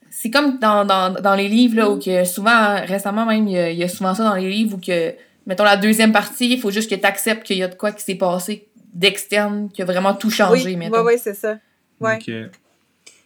C'est 0.10 0.30
comme 0.32 0.58
dans, 0.60 0.86
dans, 0.86 1.12
dans 1.22 1.36
les 1.36 1.48
livres, 1.48 1.76
là, 1.78 1.90
où 1.90 2.00
que 2.00 2.24
souvent, 2.24 2.76
récemment 2.86 3.26
même, 3.26 3.48
il 3.48 3.54
y, 3.54 3.58
a, 3.60 3.70
il 3.72 3.78
y 3.78 3.84
a 3.84 3.88
souvent 3.90 4.16
ça 4.16 4.24
dans 4.24 4.36
les 4.36 4.50
livres 4.50 4.78
où 4.78 4.80
que, 4.80 5.14
mettons, 5.46 5.64
la 5.64 5.78
deuxième 5.78 6.12
partie, 6.12 6.50
il 6.52 6.60
faut 6.60 6.72
juste 6.72 6.90
que 6.90 6.96
tu 6.96 7.06
acceptes 7.06 7.44
qu'il 7.44 7.58
y 7.58 7.64
a 7.64 7.68
de 7.68 7.76
quoi 7.76 7.92
qui 7.92 8.04
s'est 8.04 8.16
passé 8.16 8.68
d'externe, 8.94 9.70
qui 9.72 9.82
a 9.82 9.86
vraiment 9.86 10.14
tout 10.16 10.30
changé, 10.32 10.64
Oui, 10.66 10.76
mettons. 10.76 10.98
oui, 11.06 11.14
oui, 11.14 11.20
c'est 11.22 11.36
ça. 11.36 11.58
Ouais. 12.00 12.18
Euh, 12.30 12.48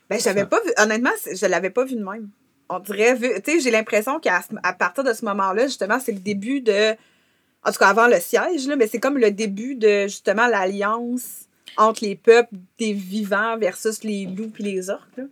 Ben, 0.09 0.19
j'avais 0.19 0.45
pas 0.45 0.59
vu. 0.65 0.71
Honnêtement, 0.77 1.11
je 1.33 1.45
l'avais 1.45 1.69
pas 1.69 1.85
vu 1.85 1.95
de 1.95 2.03
même. 2.03 2.27
On 2.67 2.79
dirait, 2.79 3.15
vu. 3.15 3.29
Tu 3.43 3.51
sais, 3.53 3.59
j'ai 3.61 3.71
l'impression 3.71 4.19
qu'à 4.19 4.41
à 4.63 4.73
partir 4.73 5.03
de 5.05 5.13
ce 5.13 5.23
moment-là, 5.25 5.67
justement, 5.67 5.99
c'est 6.03 6.11
le 6.11 6.19
début 6.19 6.59
de. 6.61 6.91
En 7.63 7.71
tout 7.71 7.77
cas, 7.77 7.89
avant 7.89 8.07
le 8.07 8.19
siège, 8.19 8.67
là, 8.67 8.75
mais 8.75 8.87
c'est 8.87 8.99
comme 8.99 9.17
le 9.17 9.31
début 9.31 9.75
de, 9.75 10.03
justement, 10.03 10.47
l'alliance 10.47 11.45
entre 11.77 12.03
les 12.03 12.15
peuples 12.15 12.55
des 12.79 12.93
vivants 12.93 13.57
versus 13.57 14.03
les 14.03 14.25
loups 14.25 14.51
puis 14.53 14.63
les 14.63 14.89
orques. 14.89 15.17
là. 15.17 15.23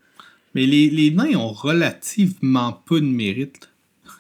mais 0.56 0.66
les, 0.66 0.90
les 0.90 1.12
nains 1.12 1.36
ont 1.38 1.52
relativement 1.52 2.82
peu 2.86 3.00
de 3.02 3.06
mérite. 3.06 3.70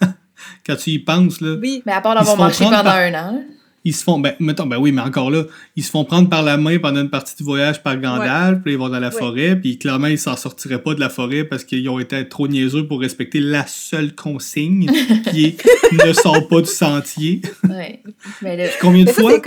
Quand 0.66 0.76
tu 0.76 0.92
y 0.92 1.00
penses, 1.00 1.42
là, 1.42 1.56
Oui. 1.62 1.82
Mais 1.86 1.92
à 1.94 2.02
part 2.02 2.16
d'avoir 2.16 2.38
marché 2.38 2.64
pendant 2.64 2.84
par- 2.84 2.96
un 2.96 3.10
an, 3.10 3.32
là. 3.34 3.40
ils 3.84 3.94
se 3.94 4.04
font. 4.04 4.20
Ben, 4.20 4.36
mettons, 4.40 4.66
ben 4.68 4.78
oui, 4.78 4.92
mais 4.92 5.02
encore 5.02 5.32
là, 5.32 5.44
ils 5.76 5.84
se 5.84 5.90
font 5.92 6.06
prendre 6.06 6.30
par 6.30 6.44
la 6.44 6.58
main 6.58 6.78
pendant 6.80 7.02
une 7.02 7.10
partie 7.10 7.36
du 7.36 7.44
voyage 7.44 7.82
par 7.84 7.98
Gandalf, 7.98 8.62
puis 8.64 8.74
ils 8.74 8.78
vont 8.78 8.90
dans 8.90 9.00
la 9.00 9.10
Ouais. 9.10 9.18
forêt, 9.18 9.56
puis 9.60 9.78
clairement, 9.78 10.08
ils 10.08 10.20
s'en 10.20 10.36
sortiraient 10.36 10.82
pas 10.82 10.94
de 10.94 11.00
la 11.00 11.10
forêt 11.10 11.44
parce 11.44 11.64
qu'ils 11.64 11.88
ont 11.90 12.00
été 12.00 12.28
trop 12.30 12.48
niaiseux 12.48 12.88
pour 12.88 13.02
respecter 13.02 13.40
la 13.40 13.66
seule 13.68 14.16
consigne 14.16 14.90
qui 15.32 15.46
est 15.46 15.64
ne 16.06 16.14
sors 16.14 16.48
pas 16.48 16.62
du 16.62 16.70
sentier. 16.70 17.42
Ouais. 17.68 18.02
Mais 18.42 18.56
là, 18.58 18.66
Combien 18.80 19.04
de 19.04 19.08
Mais 19.10 19.14
fois? 19.14 19.40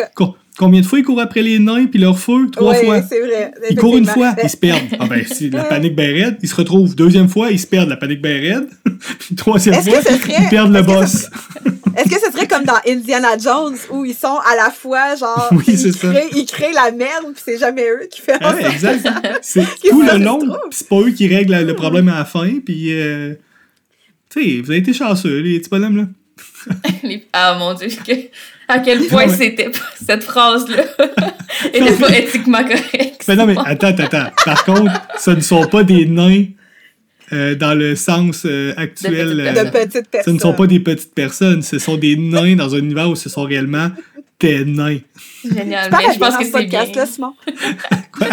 Combien 0.59 0.81
de 0.83 0.87
fois 0.87 0.99
ils 0.99 1.03
courent 1.03 1.21
après 1.21 1.41
les 1.43 1.59
nains 1.59 1.87
puis 1.87 1.99
leur 1.99 2.19
feu 2.19 2.49
Trois 2.53 2.73
Ouais, 2.73 2.85
fois. 2.85 3.03
c'est 3.03 3.21
vrai. 3.21 3.53
Ils 3.71 3.77
courent 3.77 3.97
une 3.97 4.07
fois, 4.07 4.35
ils 4.43 4.51
se 4.51 4.57
perdent. 4.57 4.83
Ah 5.01 5.07
ben, 5.07 5.25
si 5.27 5.49
la 5.49 5.65
panique 5.65 5.95
ben 5.97 6.13
raide, 6.15 6.37
ils 6.43 6.49
se 6.49 6.55
retrouvent. 6.55 6.95
Deuxième 6.95 7.29
fois, 7.29 7.51
ils 7.51 7.59
se 7.59 7.67
perdent 7.67 7.89
la 7.89 7.97
panique 7.97 8.21
ben 8.21 8.39
raide. 8.41 8.69
puis 9.19 9.35
troisième 9.35 9.83
fois, 9.83 10.03
serait- 10.03 10.19
ils 10.43 10.49
perdent 10.51 10.73
le 10.75 10.83
boss. 10.83 11.29
Est-ce 11.97 12.09
que 12.09 12.21
ce 12.21 12.31
serait 12.33 12.47
comme 12.47 12.65
dans 12.65 12.79
Indiana 12.87 13.37
Jones 13.39 13.77
où 13.91 14.05
ils 14.05 14.15
sont 14.15 14.39
à 14.51 14.55
la 14.57 14.71
fois, 14.71 15.17
genre, 15.17 15.49
Oui, 15.53 15.65
ils, 15.69 15.79
c'est 15.79 15.93
ça. 15.93 16.11
créent, 16.11 16.29
ils 16.35 16.47
créent 16.47 16.73
la 16.73 16.91
merde 16.91 17.33
puis 17.35 17.43
c'est 17.45 17.59
jamais 17.59 17.87
eux 17.89 18.07
qui 18.11 18.21
font 18.21 18.33
Ah 18.41 18.55
ouais, 18.55 18.63
ça? 18.79 18.93
exact. 18.95 19.09
C'est 19.43 19.65
tout 19.91 20.03
le 20.03 20.19
long, 20.19 20.39
c'est 20.71 20.89
pas 20.89 21.01
eux 21.01 21.11
qui 21.11 21.29
règlent 21.29 21.65
le 21.67 21.75
problème 21.75 22.09
à 22.09 22.19
la 22.19 22.25
fin, 22.25 22.51
puis 22.65 22.93
euh, 22.93 23.35
tu 24.31 24.43
sais, 24.57 24.61
vous 24.63 24.71
avez 24.71 24.81
été 24.81 24.93
chanceux, 24.93 25.41
les 25.41 25.59
petits 25.59 25.69
bonhommes, 25.71 25.97
là. 25.97 26.07
Ah 27.33 27.57
mon 27.59 27.75
dieu, 27.75 27.89
que- 27.89 28.13
à 28.69 28.79
quel 28.79 29.07
point 29.07 29.27
mais- 29.27 29.33
c'était 29.37 29.71
cette 30.05 30.23
phrase-là 30.25 30.85
était 31.75 31.93
pas 31.95 32.17
éthiquement 32.19 32.63
correcte. 32.63 33.25
Mais 33.29 33.37
non, 33.37 33.47
mais 33.47 33.55
attends, 33.65 33.89
attends, 33.89 34.05
attends. 34.05 34.31
Par 34.45 34.65
contre, 34.65 34.93
ce 35.19 35.31
ne 35.33 35.41
sont 35.41 35.67
pas 35.67 35.85
des 35.85 36.07
nains 36.07 36.45
euh, 37.33 37.55
dans 37.55 37.75
le 37.75 37.95
sens 37.97 38.43
euh, 38.47 38.73
actuel. 38.77 39.37
De 39.37 39.43
petites 39.43 39.57
euh, 39.59 39.65
De 39.65 39.71
petites 39.71 39.93
ce 40.07 40.11
personnes. 40.11 40.35
ne 40.35 40.41
sont 40.41 40.55
pas 40.55 40.67
des 40.67 40.81
petites 40.81 41.15
personnes, 41.15 41.63
ce 41.63 41.79
sont 41.79 41.97
des 41.97 42.17
nains 42.17 42.57
dans 42.57 42.75
un 42.75 42.79
univers 42.79 43.09
où 43.11 43.17
ce 43.17 43.29
sont 43.29 43.43
réellement 43.45 43.91
des 44.41 44.65
nains. 44.65 44.99
Génial. 45.45 45.85
Tu 45.85 45.91
parles 45.91 46.05
Mais 46.09 46.15
je 46.15 46.19
pense 46.19 46.37
que 46.37 46.45
c'est 46.45 46.65
bien. 46.67 46.81
podcast-là, 46.81 47.07
Simon. 47.07 47.35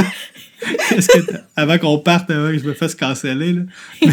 Est-ce 0.91 1.07
que 1.07 1.19
t- 1.19 1.37
avant 1.55 1.77
qu'on 1.77 1.99
parte, 1.99 2.29
avant 2.31 2.49
que 2.51 2.57
je 2.57 2.63
me 2.65 2.73
fasse 2.73 2.93
canceller, 2.93 3.53
là, 3.53 3.61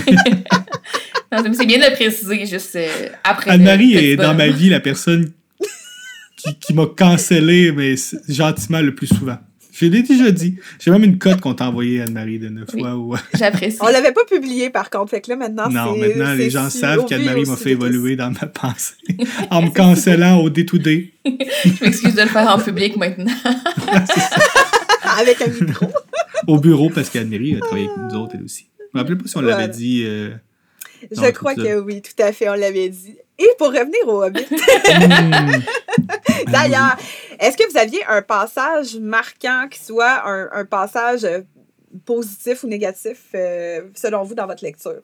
Non, 1.33 1.43
mais 1.43 1.55
c'est 1.55 1.67
bien 1.67 1.79
de 1.79 1.85
le 1.91 1.93
préciser, 1.93 2.47
juste 2.47 2.77
euh, 2.77 2.87
après. 3.25 3.51
Anne-Marie 3.51 3.97
est 3.97 4.17
dans 4.17 4.33
ma 4.35 4.47
vie 4.49 4.69
la 4.69 4.79
personne 4.81 5.33
qui, 6.47 6.59
qui 6.59 6.75
m'a 6.75 6.87
cancellé, 6.87 7.73
mais 7.73 7.95
gentiment 8.29 8.81
le 8.81 8.95
plus 8.95 9.07
souvent. 9.07 9.39
Je 9.79 9.85
l'ai 9.85 10.03
déjà 10.03 10.31
dit. 10.31 10.57
J'ai 10.81 10.91
même 10.91 11.05
une 11.05 11.19
cote 11.19 11.43
qu'on 11.43 11.53
t'a 11.53 11.69
envoyée, 11.69 12.01
Anne-Marie, 12.01 12.39
de 12.39 12.49
neuf 12.49 12.69
Oui. 12.73 12.81
fois. 12.81 12.97
Où... 12.97 13.15
J'apprécie. 13.35 13.77
On 13.83 13.89
l'avait 13.89 14.13
pas 14.13 14.25
publié, 14.25 14.71
par 14.71 14.89
contre. 14.89 15.11
Fait 15.11 15.21
que 15.21 15.29
là, 15.29 15.37
maintenant, 15.37 15.69
non, 15.69 15.95
maintenant, 15.99 16.33
les 16.33 16.49
gens 16.49 16.71
su- 16.71 16.79
savent 16.79 17.05
qu'Anne-Marie 17.05 17.45
m'a 17.45 17.57
fait 17.57 17.73
évoluer 17.73 18.17
dans 18.17 18.31
ma 18.31 18.47
pensée 18.47 18.95
en 19.51 19.61
me 19.61 19.69
cancellant 19.69 20.39
au 20.41 20.49
day-to-day. 20.49 21.13
Je 21.27 21.85
m'excuse 21.85 22.15
de 22.15 22.23
le 22.23 22.29
faire 22.29 22.49
en 22.49 22.59
public 22.59 22.97
maintenant. 22.97 23.31
Avec 25.19 25.41
un 25.43 25.49
micro. 25.65 25.87
Au 26.47 26.59
bureau, 26.59 26.91
parce 26.91 27.11
qu'Anne-Marie 27.11 27.57
a 27.57 27.61
travaillé 27.61 27.89
avec 27.89 28.13
nous 28.13 28.19
autres, 28.19 28.33
elle 28.39 28.45
aussi. 28.45 28.67
Je 28.81 28.85
me 28.99 29.03
rappelle 29.03 29.19
pas 29.19 29.29
si 29.29 29.37
on 29.37 29.41
l'avait 29.41 29.53
Voilà. 29.55 29.69
dit. 29.69 30.05
euh, 30.07 30.31
Je 31.11 31.31
crois 31.33 31.55
ça. 31.55 31.63
que 31.63 31.81
oui, 31.81 32.03
tout 32.03 32.23
à 32.23 32.33
fait, 32.33 32.49
on 32.49 32.55
l'avait 32.55 32.89
dit. 32.89 33.17
Et 33.39 33.49
pour 33.59 33.69
revenir 33.69 34.07
au 34.09 34.25
Hobbit, 34.25 34.47
d'ailleurs, 36.51 36.97
est-ce 37.39 37.57
que 37.57 37.71
vous 37.71 37.77
aviez 37.79 38.05
un 38.09 38.23
passage 38.23 38.97
marquant 38.97 39.67
qui 39.71 39.79
soit 39.79 40.27
un, 40.27 40.49
un 40.53 40.65
passage 40.65 41.25
euh, 41.25 41.41
positif 42.05 42.63
ou 42.65 42.69
négatif, 42.69 43.19
euh, 43.35 43.83
selon 43.95 44.23
vous, 44.23 44.35
dans 44.35 44.47
votre 44.47 44.65
lecture? 44.65 45.01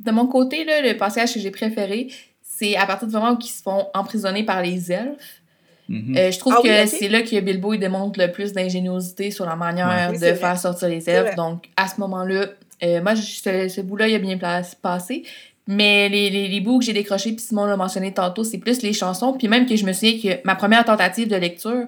De 0.00 0.10
mon 0.10 0.26
côté, 0.26 0.64
là, 0.64 0.80
le 0.80 0.96
passage 0.96 1.34
que 1.34 1.40
j'ai 1.40 1.50
préféré, 1.50 2.08
c'est 2.42 2.76
à 2.76 2.86
partir 2.86 3.08
du 3.08 3.14
moment 3.14 3.32
où 3.32 3.38
ils 3.40 3.46
se 3.48 3.62
font 3.62 3.86
emprisonner 3.94 4.44
par 4.44 4.62
les 4.62 4.90
elfes. 4.92 5.42
mhm. 5.88 6.16
Euh, 6.16 6.30
je 6.30 6.38
trouve 6.38 6.54
Ah 6.58 6.62
que 6.62 6.82
oui, 6.82 6.88
c'est 6.88 7.08
là 7.08 7.22
que 7.22 7.40
Bilbo 7.40 7.74
il 7.74 7.80
démontre 7.80 8.18
le 8.20 8.30
plus 8.30 8.52
d'ingéniosité 8.52 9.30
sur 9.30 9.44
la 9.44 9.56
manière 9.56 10.10
Ouais. 10.12 10.18
De 10.18 10.34
faire 10.34 10.58
sortir 10.58 10.88
les 10.88 11.08
elfes. 11.10 11.34
Donc, 11.34 11.64
à 11.76 11.88
ce 11.88 11.98
moment-là, 12.00 12.46
euh, 12.82 13.02
moi, 13.02 13.14
je- 13.14 13.22
ce, 13.22 13.68
ce 13.68 13.80
bout-là, 13.80 14.08
il 14.08 14.14
a 14.14 14.18
bien 14.18 14.38
place- 14.38 14.74
passé. 14.74 15.24
Mais 15.70 16.08
les, 16.08 16.30
les, 16.30 16.48
les 16.48 16.60
bouts 16.60 16.78
que 16.78 16.84
j'ai 16.86 16.94
décrochés, 16.94 17.32
puis 17.32 17.40
Simon 17.44 17.66
l'a 17.66 17.76
mentionné 17.76 18.12
tantôt, 18.12 18.42
c'est 18.42 18.56
plus 18.58 18.82
les 18.82 18.92
chansons. 18.94 19.34
Puis 19.34 19.48
même 19.48 19.66
que 19.66 19.76
je 19.76 19.84
me 19.84 19.92
souviens 19.92 20.18
que 20.18 20.40
ma 20.46 20.54
première 20.56 20.82
tentative 20.84 21.28
de 21.28 21.36
lecture, 21.36 21.84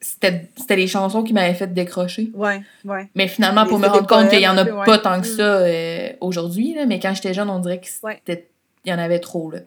c'était 0.00 0.48
c'était 0.56 0.76
les 0.76 0.86
chansons 0.86 1.24
qui 1.24 1.32
m'avaient 1.32 1.54
fait 1.54 1.72
décrocher. 1.74 2.30
Ouais, 2.34 2.60
ouais. 2.84 3.08
Mais 3.16 3.26
finalement, 3.26 3.64
Les- 3.64 3.68
pour 3.68 3.78
me 3.80 3.88
rendre 3.88 4.06
compte 4.06 4.28
qu'il 4.28 4.40
y 4.40 4.46
en 4.48 4.56
a 4.56 4.64
peu, 4.64 4.70
pas 4.70 4.86
ouais. 4.92 4.98
tant 5.02 5.20
que 5.20 5.26
Mm. 5.26 5.36
ça 5.36 5.42
euh, 5.42 6.08
aujourd'hui, 6.20 6.74
là, 6.74 6.86
mais 6.86 7.00
quand 7.00 7.14
j'étais 7.14 7.34
jeune, 7.34 7.50
on 7.50 7.58
dirait 7.58 7.80
qu'il 7.80 7.90
Ouais. 8.04 8.20
y 8.84 8.92
en 8.92 8.98
avait 8.98 9.18
trop. 9.18 9.50
Là. 9.50 9.58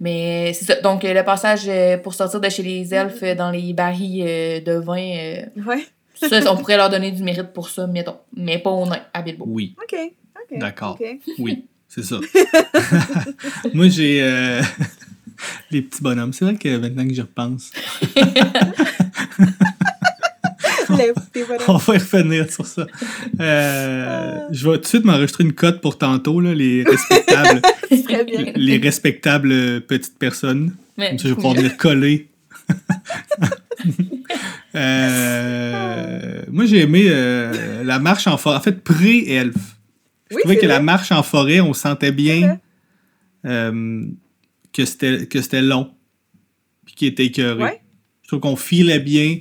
Mais 0.00 0.52
c'est 0.52 0.66
ça. 0.66 0.80
Donc, 0.82 1.02
le 1.02 1.22
passage 1.22 1.62
euh, 1.68 1.96
pour 1.96 2.12
sortir 2.12 2.40
de 2.40 2.48
chez 2.50 2.62
les 2.62 2.92
elfes 2.92 3.22
euh, 3.22 3.34
dans 3.34 3.50
les 3.50 3.72
barils 3.72 4.62
de 4.62 4.72
vin, 4.74 5.44
Ouais. 5.66 5.86
ça, 6.14 6.52
on 6.52 6.56
pourrait 6.58 6.76
leur 6.76 6.90
donner 6.90 7.12
du 7.12 7.22
mérite 7.22 7.54
pour 7.54 7.70
ça, 7.70 7.86
mettons. 7.86 8.16
Mais 8.36 8.58
pas 8.58 8.70
au 8.70 8.84
nain, 8.86 9.00
à 9.14 9.22
Bilbo. 9.22 9.46
Oui, 9.48 9.74
OK. 9.82 9.98
OK. 10.52 10.58
D'accord. 10.58 10.98
OK. 11.00 11.18
oui, 11.38 11.64
c'est 11.96 12.04
ça. 12.04 12.20
Moi, 13.74 13.88
j'ai 13.88 14.22
euh, 14.22 14.60
les 15.70 15.80
petits 15.80 16.02
bonhommes. 16.02 16.34
C'est 16.34 16.44
vrai 16.44 16.56
que 16.56 16.76
maintenant 16.76 17.08
que 17.08 17.14
j'y 17.14 17.22
repense, 17.22 17.72
on 21.68 21.76
va 21.76 21.94
y 21.94 21.98
revenir 21.98 22.52
sur 22.52 22.66
ça. 22.66 22.86
Euh, 23.40 24.40
je 24.50 24.68
vais 24.68 24.76
tout 24.76 24.82
de 24.82 24.86
suite 24.86 25.04
m'enregistrer 25.06 25.44
une 25.44 25.54
cote 25.54 25.80
pour 25.80 25.96
tantôt, 25.96 26.40
là, 26.40 26.54
les 26.54 26.84
respectables, 26.84 27.62
les 28.56 28.76
respectables 28.76 29.52
euh, 29.52 29.80
petites 29.80 30.18
personnes. 30.18 30.74
Mais, 30.98 31.10
Comme 31.10 31.18
ça, 31.18 31.24
je 31.24 31.28
vais 31.30 31.34
pouvoir 31.34 31.54
venir 31.54 31.76
coller. 31.78 32.28
Euh, 34.76 36.42
moi, 36.50 36.66
j'ai 36.66 36.82
aimé 36.82 37.06
euh, 37.06 37.82
la 37.82 37.98
marche 37.98 38.26
en 38.26 38.36
forêt. 38.36 38.56
En 38.56 38.60
fait, 38.60 38.82
pré-elfe. 38.82 39.75
Je 40.30 40.36
Oui, 40.36 40.40
trouvais 40.42 40.54
c'est 40.56 40.62
que 40.62 40.66
la 40.66 40.80
marche 40.80 41.12
en 41.12 41.22
forêt, 41.22 41.60
on 41.60 41.72
sentait 41.72 42.06
C'est 42.08 42.12
bien 42.12 42.58
euh, 43.44 44.06
que 44.72 44.84
c'était 44.84 45.62
long. 45.62 45.92
Puis 46.84 46.94
qu'il 46.94 47.08
était 47.08 47.26
écœuré. 47.26 47.62
Ouais. 47.62 47.80
Je 48.22 48.28
trouve 48.28 48.40
qu'on 48.40 48.56
filait 48.56 48.98
bien 49.00 49.38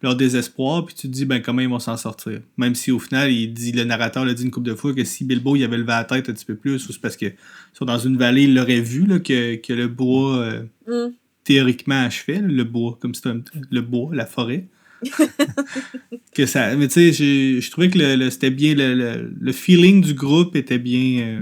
leur 0.00 0.14
désespoir. 0.16 0.86
Puis 0.86 0.94
tu 0.94 1.08
te 1.08 1.12
dis, 1.12 1.24
ben, 1.24 1.42
comment 1.42 1.60
ils 1.60 1.68
vont 1.68 1.78
s'en 1.80 1.96
sortir? 1.96 2.40
Même 2.56 2.74
si 2.74 2.90
au 2.92 2.98
final, 2.98 3.32
il 3.32 3.52
dit, 3.52 3.72
le 3.72 3.84
narrateur 3.84 4.24
l'a 4.24 4.34
dit 4.34 4.44
une 4.44 4.50
couple 4.50 4.68
de 4.68 4.74
fois 4.74 4.94
que 4.94 5.02
si 5.04 5.24
Bilbo 5.24 5.56
il 5.56 5.64
avait 5.64 5.76
levé 5.76 5.88
la 5.88 6.04
tête 6.04 6.28
un 6.28 6.32
petit 6.32 6.44
peu 6.44 6.54
plus, 6.54 6.88
ou 6.88 6.92
c'est 6.92 7.00
parce 7.00 7.16
que 7.16 7.26
sont 7.72 7.84
dans 7.84 7.98
une 7.98 8.16
vallée, 8.16 8.44
il 8.44 8.54
l'aurait 8.54 8.80
vu 8.80 9.06
là, 9.06 9.18
que, 9.18 9.56
que 9.56 9.72
le 9.72 9.88
bois. 9.88 10.36
euh, 10.38 10.62
Mm. 10.86 11.12
théoriquement 11.44 12.02
achevait, 12.04 12.40
le 12.40 12.64
bois, 12.64 12.96
comme 13.00 13.14
c'était 13.14 13.28
un- 13.30 13.42
le 13.70 13.80
bois, 13.82 14.10
la 14.14 14.24
forêt. 14.26 14.66
que 16.34 16.46
ça, 16.46 16.74
mais 16.76 16.88
tu 16.88 17.12
sais, 17.12 17.60
je 17.60 17.70
trouvais 17.70 17.88
que 17.88 17.98
le, 17.98 18.16
le- 18.16 18.30
c'était 18.30 18.50
bien, 18.50 18.74
le, 18.74 18.94
le, 18.94 19.32
le 19.40 19.52
feeling 19.52 20.02
du 20.02 20.14
groupe 20.14 20.56
était 20.56 20.78
bien, 20.78 21.20
euh, 21.22 21.40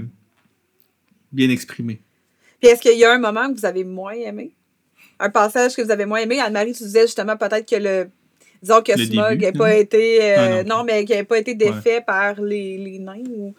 bien 1.31 1.49
exprimé. 1.49 2.01
Puis 2.61 2.69
est-ce 2.71 2.81
qu'il 2.81 2.97
y 2.97 3.03
a 3.05 3.11
un 3.13 3.19
moment 3.19 3.51
que 3.53 3.59
vous 3.59 3.65
avez 3.65 3.83
moins 3.83 4.13
aimé? 4.13 4.51
Un 5.19 5.29
passage 5.29 5.75
que 5.75 5.81
vous 5.81 5.91
avez 5.91 6.05
moins 6.05 6.19
aimé? 6.19 6.39
Anne-Marie, 6.39 6.73
tu 6.73 6.83
disais 6.83 7.03
justement 7.03 7.37
peut-être 7.37 7.67
que 7.67 7.75
le. 7.75 8.09
Disons 8.61 8.81
que 8.81 8.91
Le 8.97 9.05
Smog 9.05 9.37
début, 9.37 9.45
n'a 9.45 9.51
pas 9.51 9.67
hein? 9.69 9.77
été. 9.77 10.19
euh, 10.23 10.35
Ah, 10.37 10.63
non. 10.63 10.77
non. 10.79 10.83
mais 10.83 11.05
qu'il 11.05 11.15
n'ait 11.15 11.23
pas 11.23 11.37
été 11.37 11.53
défait 11.53 12.01
par 12.05 12.41
les, 12.41 12.77
les 12.77 12.97
nains. 12.97 13.21
Ou... 13.29 13.53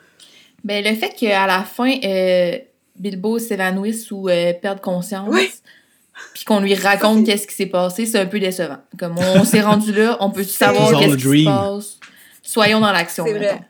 Ben, 0.65 0.85
le 0.85 0.97
fait 0.97 1.15
qu'à 1.17 1.47
la 1.47 1.63
fin, 1.63 1.93
euh, 2.05 2.59
Bilbo 2.99 3.39
s'évanouisse 3.39 4.11
ou 4.11 4.29
euh, 4.29 4.53
perde 4.61 4.81
conscience, 4.81 5.29
Oui. 5.33 5.49
Puis 6.35 6.45
qu'on 6.45 6.61
lui 6.61 6.75
raconte 6.75 7.25
qu'est-ce 7.27 7.47
qui 7.47 7.55
s'est 7.55 7.67
passé, 7.67 8.07
c'est 8.07 8.19
un 8.19 8.27
peu 8.27 8.39
décevant. 8.41 8.79
Comme 8.99 9.17
on 9.19 9.45
s'est 9.45 9.61
rendu 9.63 9.93
là, 9.93 10.17
on 10.21 10.31
peut 10.31 10.43
savoir 10.45 10.99
qu'est-ce 10.99 11.15
a 11.15 11.17
qui 11.17 11.41
se 11.41 11.45
passe. 11.45 11.99
Soyons 12.43 12.81
dans 12.81 12.93
l'action. 12.93 13.25
C'est 13.27 13.35
vrai. 13.35 13.61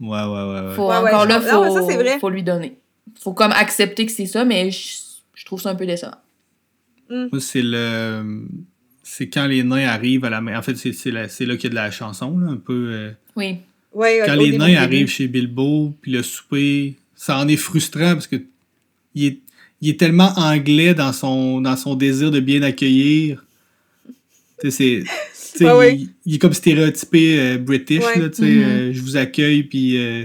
Ouais, 0.00 0.08
ouais, 0.08 0.24
ouais. 0.24 0.68
ouais. 0.68 0.74
Faut, 0.74 0.88
Ouais, 0.88 0.98
ouais, 1.00 1.08
encore 1.10 1.22
je- 1.24 1.28
là, 1.28 1.40
faut, 1.40 1.74
ça, 1.74 1.96
vrai. 1.96 2.18
faut 2.20 2.30
lui 2.30 2.42
donner. 2.42 2.76
Faut 3.20 3.32
comme 3.32 3.52
accepter 3.52 4.06
que 4.06 4.12
c'est 4.12 4.26
ça, 4.26 4.44
mais 4.44 4.70
je, 4.70 4.98
je 5.34 5.44
trouve 5.44 5.60
ça 5.60 5.70
un 5.70 5.74
peu 5.74 5.86
décevant. 5.86 6.14
Moi, 7.10 7.40
c'est 7.40 7.62
le. 7.62 8.42
C'est 9.02 9.28
quand 9.28 9.46
les 9.46 9.62
nains 9.64 9.88
arrivent 9.88 10.26
à 10.26 10.30
la 10.30 10.42
main. 10.42 10.58
En 10.58 10.62
fait, 10.62 10.76
c'est, 10.76 10.92
c'est 10.92 11.10
là 11.10 11.26
qu'il 11.28 11.64
y 11.64 11.66
a 11.66 11.70
de 11.70 11.74
la 11.74 11.90
chanson, 11.90 12.38
là, 12.38 12.50
un 12.50 12.56
peu. 12.58 12.90
euh, 12.92 13.10
Oui. 13.36 13.56
Ouais, 13.94 14.22
quand 14.26 14.34
les 14.34 14.56
nains 14.58 14.76
arrivent 14.76 15.08
chez 15.08 15.26
Bilbo, 15.28 15.94
puis 16.02 16.12
le 16.12 16.22
souper, 16.22 16.96
ça 17.14 17.38
en 17.38 17.48
est 17.48 17.56
frustrant 17.56 18.12
parce 18.12 18.26
que 18.26 18.36
il 19.14 19.24
est, 19.24 19.38
il 19.80 19.90
est 19.90 19.98
tellement 19.98 20.32
anglais 20.36 20.94
dans 20.94 21.12
son, 21.12 21.60
dans 21.60 21.76
son 21.76 21.94
désir 21.94 22.30
de 22.30 22.40
bien 22.40 22.62
accueillir. 22.62 23.44
Tu 24.60 24.70
sais, 24.70 25.04
c'est. 25.32 25.64
Ouais, 25.64 25.72
ouais. 25.72 25.96
il, 25.96 26.08
il 26.26 26.34
est 26.34 26.38
comme 26.38 26.52
stéréotypé 26.52 27.38
euh, 27.40 27.58
british, 27.58 28.04
Ouais. 28.04 28.18
là, 28.20 28.28
tu 28.28 28.36
sais, 28.36 28.42
Mhm. 28.44 28.62
euh, 28.64 28.92
je 28.92 29.00
vous 29.02 29.16
accueille, 29.16 29.62
puis 29.64 29.96
euh, 29.98 30.24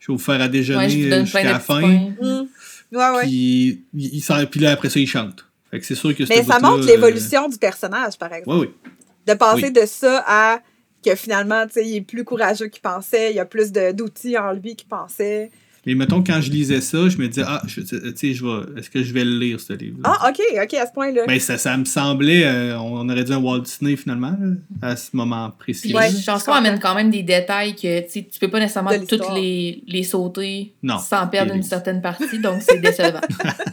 je 0.00 0.06
vais 0.08 0.12
vous 0.16 0.18
faire 0.18 0.40
à 0.40 0.48
déjeuner 0.48 1.12
euh, 1.12 1.20
jusqu'à 1.24 1.44
la 1.44 1.60
fin. 1.60 1.80
Mm. 1.80 2.46
Ouais. 2.92 3.22
Puis, 3.22 3.82
il, 3.94 4.14
il 4.14 4.20
s'en- 4.22 4.44
puis 4.46 4.60
là, 4.60 4.72
après 4.72 4.90
ça, 4.90 4.98
il 5.00 5.06
chante. 5.06 5.46
Fait 5.70 5.80
que 5.80 5.86
c'est 5.86 5.94
sûr 5.94 6.14
que 6.14 6.24
Mais 6.28 6.42
ça 6.42 6.58
montre 6.60 6.82
euh, 6.84 6.86
l'évolution 6.86 7.48
du 7.48 7.56
personnage, 7.58 8.18
par 8.18 8.32
exemple. 8.32 8.56
Ouais, 8.58 8.66
oui. 8.66 8.90
De 9.26 9.34
passer 9.34 9.64
Oui. 9.66 9.72
de 9.72 9.86
ça 9.86 10.22
à 10.26 10.60
que 11.04 11.14
finalement, 11.14 11.64
tu 11.66 11.74
sais, 11.74 11.86
il 11.88 11.96
est 11.96 12.00
plus 12.02 12.24
courageux 12.24 12.66
qu'il 12.66 12.82
pensait, 12.82 13.30
il 13.30 13.36
y 13.36 13.40
a 13.40 13.44
plus 13.44 13.72
de- 13.72 13.92
d'outils 13.92 14.36
en 14.38 14.52
lui 14.52 14.76
qu'il 14.76 14.88
pensait. 14.88 15.50
Mais 15.84 15.96
mettons, 15.96 16.22
quand 16.22 16.40
je 16.40 16.48
lisais 16.50 16.80
ça, 16.80 17.08
je 17.08 17.18
me 17.18 17.26
disais, 17.26 17.42
ah, 17.44 17.60
je- 17.66 17.80
tu 17.80 18.16
sais, 18.16 18.34
je 18.34 18.44
vais, 18.46 18.78
est-ce 18.78 18.88
que 18.88 19.02
je 19.02 19.12
vais 19.12 19.24
le 19.24 19.36
lire, 19.36 19.58
ce 19.58 19.72
livre 19.72 19.98
Ah, 20.04 20.28
ok, 20.30 20.40
ok, 20.62 20.74
à 20.74 20.86
ce 20.86 20.92
point-là. 20.92 21.26
Ben, 21.26 21.40
ça, 21.40 21.58
ça 21.58 21.76
me 21.76 21.84
semblait, 21.84 22.44
euh, 22.44 22.78
on 22.78 23.08
aurait 23.08 23.24
dû 23.24 23.32
un 23.32 23.38
Walt 23.38 23.60
Disney 23.62 23.96
finalement, 23.96 24.36
là, 24.40 24.54
à 24.90 24.94
ce 24.94 25.08
moment 25.14 25.50
précis. 25.58 25.88
Les 25.92 26.10
je 26.16 26.22
chansons 26.22 26.44
comprends. 26.46 26.58
amènent 26.60 26.78
quand 26.78 26.94
même 26.94 27.10
des 27.10 27.24
détails 27.24 27.74
que 27.74 28.00
tu 28.02 28.10
sais, 28.10 28.28
tu 28.32 28.38
peux 28.38 28.48
pas 28.48 28.60
nécessairement 28.60 28.92
toutes 29.08 29.28
les, 29.34 29.82
les 29.88 30.04
sauter 30.04 30.72
Non. 30.84 30.98
sans 30.98 31.26
perdre 31.26 31.52
une 31.52 31.64
certaine 31.64 32.00
partie, 32.00 32.38
donc 32.38 32.62
c'est 32.62 32.78
décevant. 32.80 33.20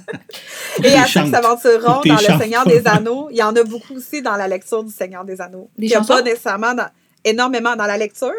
Et 0.83 0.93
à 0.93 1.05
ceux 1.05 1.23
qui 1.23 1.29
s'aventureront 1.29 2.01
dans 2.05 2.15
Le 2.15 2.39
Seigneur 2.41 2.65
des 2.65 2.81
Anneaux, 2.87 3.27
il 3.31 3.37
y 3.37 3.43
en 3.43 3.55
a 3.55 3.63
beaucoup 3.63 3.93
aussi 3.95 4.21
dans 4.21 4.35
la 4.35 4.47
lecture 4.47 4.83
du 4.83 4.91
Seigneur 4.91 5.25
des 5.25 5.39
Anneaux. 5.41 5.69
Il 5.77 5.85
n'y 5.87 5.93
a 5.93 5.97
chansons? 5.99 6.13
pas 6.13 6.21
nécessairement 6.21 6.73
dans- 6.73 6.89
énormément 7.25 7.75
dans 7.75 7.85
la 7.85 7.97
lecture. 7.97 8.31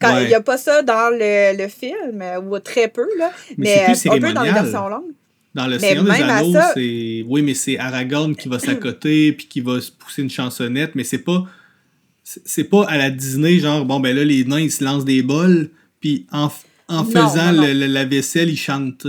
Quand, 0.00 0.14
Ouais. 0.14 0.24
Il 0.24 0.28
n'y 0.28 0.34
a 0.34 0.40
pas 0.40 0.56
ça 0.58 0.82
dans 0.82 1.10
le, 1.10 1.56
le 1.60 1.68
film, 1.68 2.22
euh, 2.22 2.40
ou 2.40 2.58
très 2.60 2.86
peu, 2.88 3.06
là. 3.18 3.32
Mais 3.56 3.84
mais 3.88 3.94
c'est 3.94 4.08
euh, 4.08 4.12
plus 4.12 4.24
un 4.24 4.28
peu 4.28 4.32
dans 4.32 4.42
les 4.42 4.52
versions 4.52 4.88
longues. 4.88 5.12
Dans 5.54 5.66
le 5.66 5.72
Mais 5.72 5.78
Seigneur 5.80 6.04
des 6.04 6.10
Anneaux, 6.22 6.52
ça- 6.52 6.70
c'est. 6.74 7.24
Oui, 7.26 7.42
mais 7.42 7.54
c'est 7.54 7.78
Aragorn 7.78 8.36
qui 8.36 8.48
va 8.48 8.58
s'accoter 8.60 9.32
puis 9.32 9.46
qui 9.48 9.60
va 9.60 9.80
se 9.80 9.90
pousser 9.90 10.22
une 10.22 10.30
chansonnette, 10.30 10.94
mais 10.94 11.02
c'est 11.04 11.18
pas. 11.18 11.44
C'est 12.24 12.64
pas 12.64 12.84
à 12.88 12.98
la 12.98 13.10
Disney, 13.10 13.58
genre, 13.58 13.84
bon, 13.86 14.00
ben 14.00 14.14
là, 14.14 14.22
les 14.22 14.44
nains, 14.44 14.60
ils 14.60 14.70
se 14.70 14.84
lancent 14.84 15.06
des 15.06 15.22
bols, 15.22 15.70
puis 15.98 16.26
en, 16.30 16.48
en 16.88 17.02
Non, 17.02 17.04
faisant 17.04 17.52
non, 17.52 17.62
non. 17.62 17.66
le- 17.66 17.86
la 17.86 18.04
vaisselle, 18.04 18.50
ils 18.50 18.56
chantent. 18.58 19.06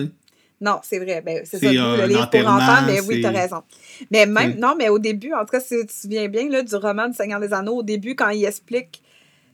Non, 0.61 0.79
c'est 0.83 0.99
vrai. 0.99 1.21
Ben, 1.25 1.41
c'est 1.43 1.59
ça, 1.59 1.67
un 1.69 1.97
le 1.97 2.07
livre 2.07 2.29
pour 2.29 2.39
enfants, 2.47 2.81
mais 2.85 2.99
oui, 3.01 3.15
c'est- 3.15 3.19
tu 3.21 3.25
as 3.25 3.41
raison. 3.41 3.61
Mais 4.09 4.25
même, 4.25 4.55
non, 4.57 4.73
mais 4.77 4.87
au 4.89 4.99
début, 4.99 5.33
en 5.33 5.39
tout 5.41 5.51
cas, 5.51 5.59
si 5.59 5.75
tu 5.81 5.85
te 5.87 5.91
souviens 5.93 6.27
bien 6.29 6.49
là, 6.49 6.63
du 6.63 6.75
roman 6.75 7.07
du 7.09 7.13
Seigneur 7.13 7.39
des 7.41 7.53
Anneaux, 7.53 7.77
au 7.77 7.83
début, 7.83 8.15
quand 8.15 8.29
il 8.29 8.45
explique 8.45 9.01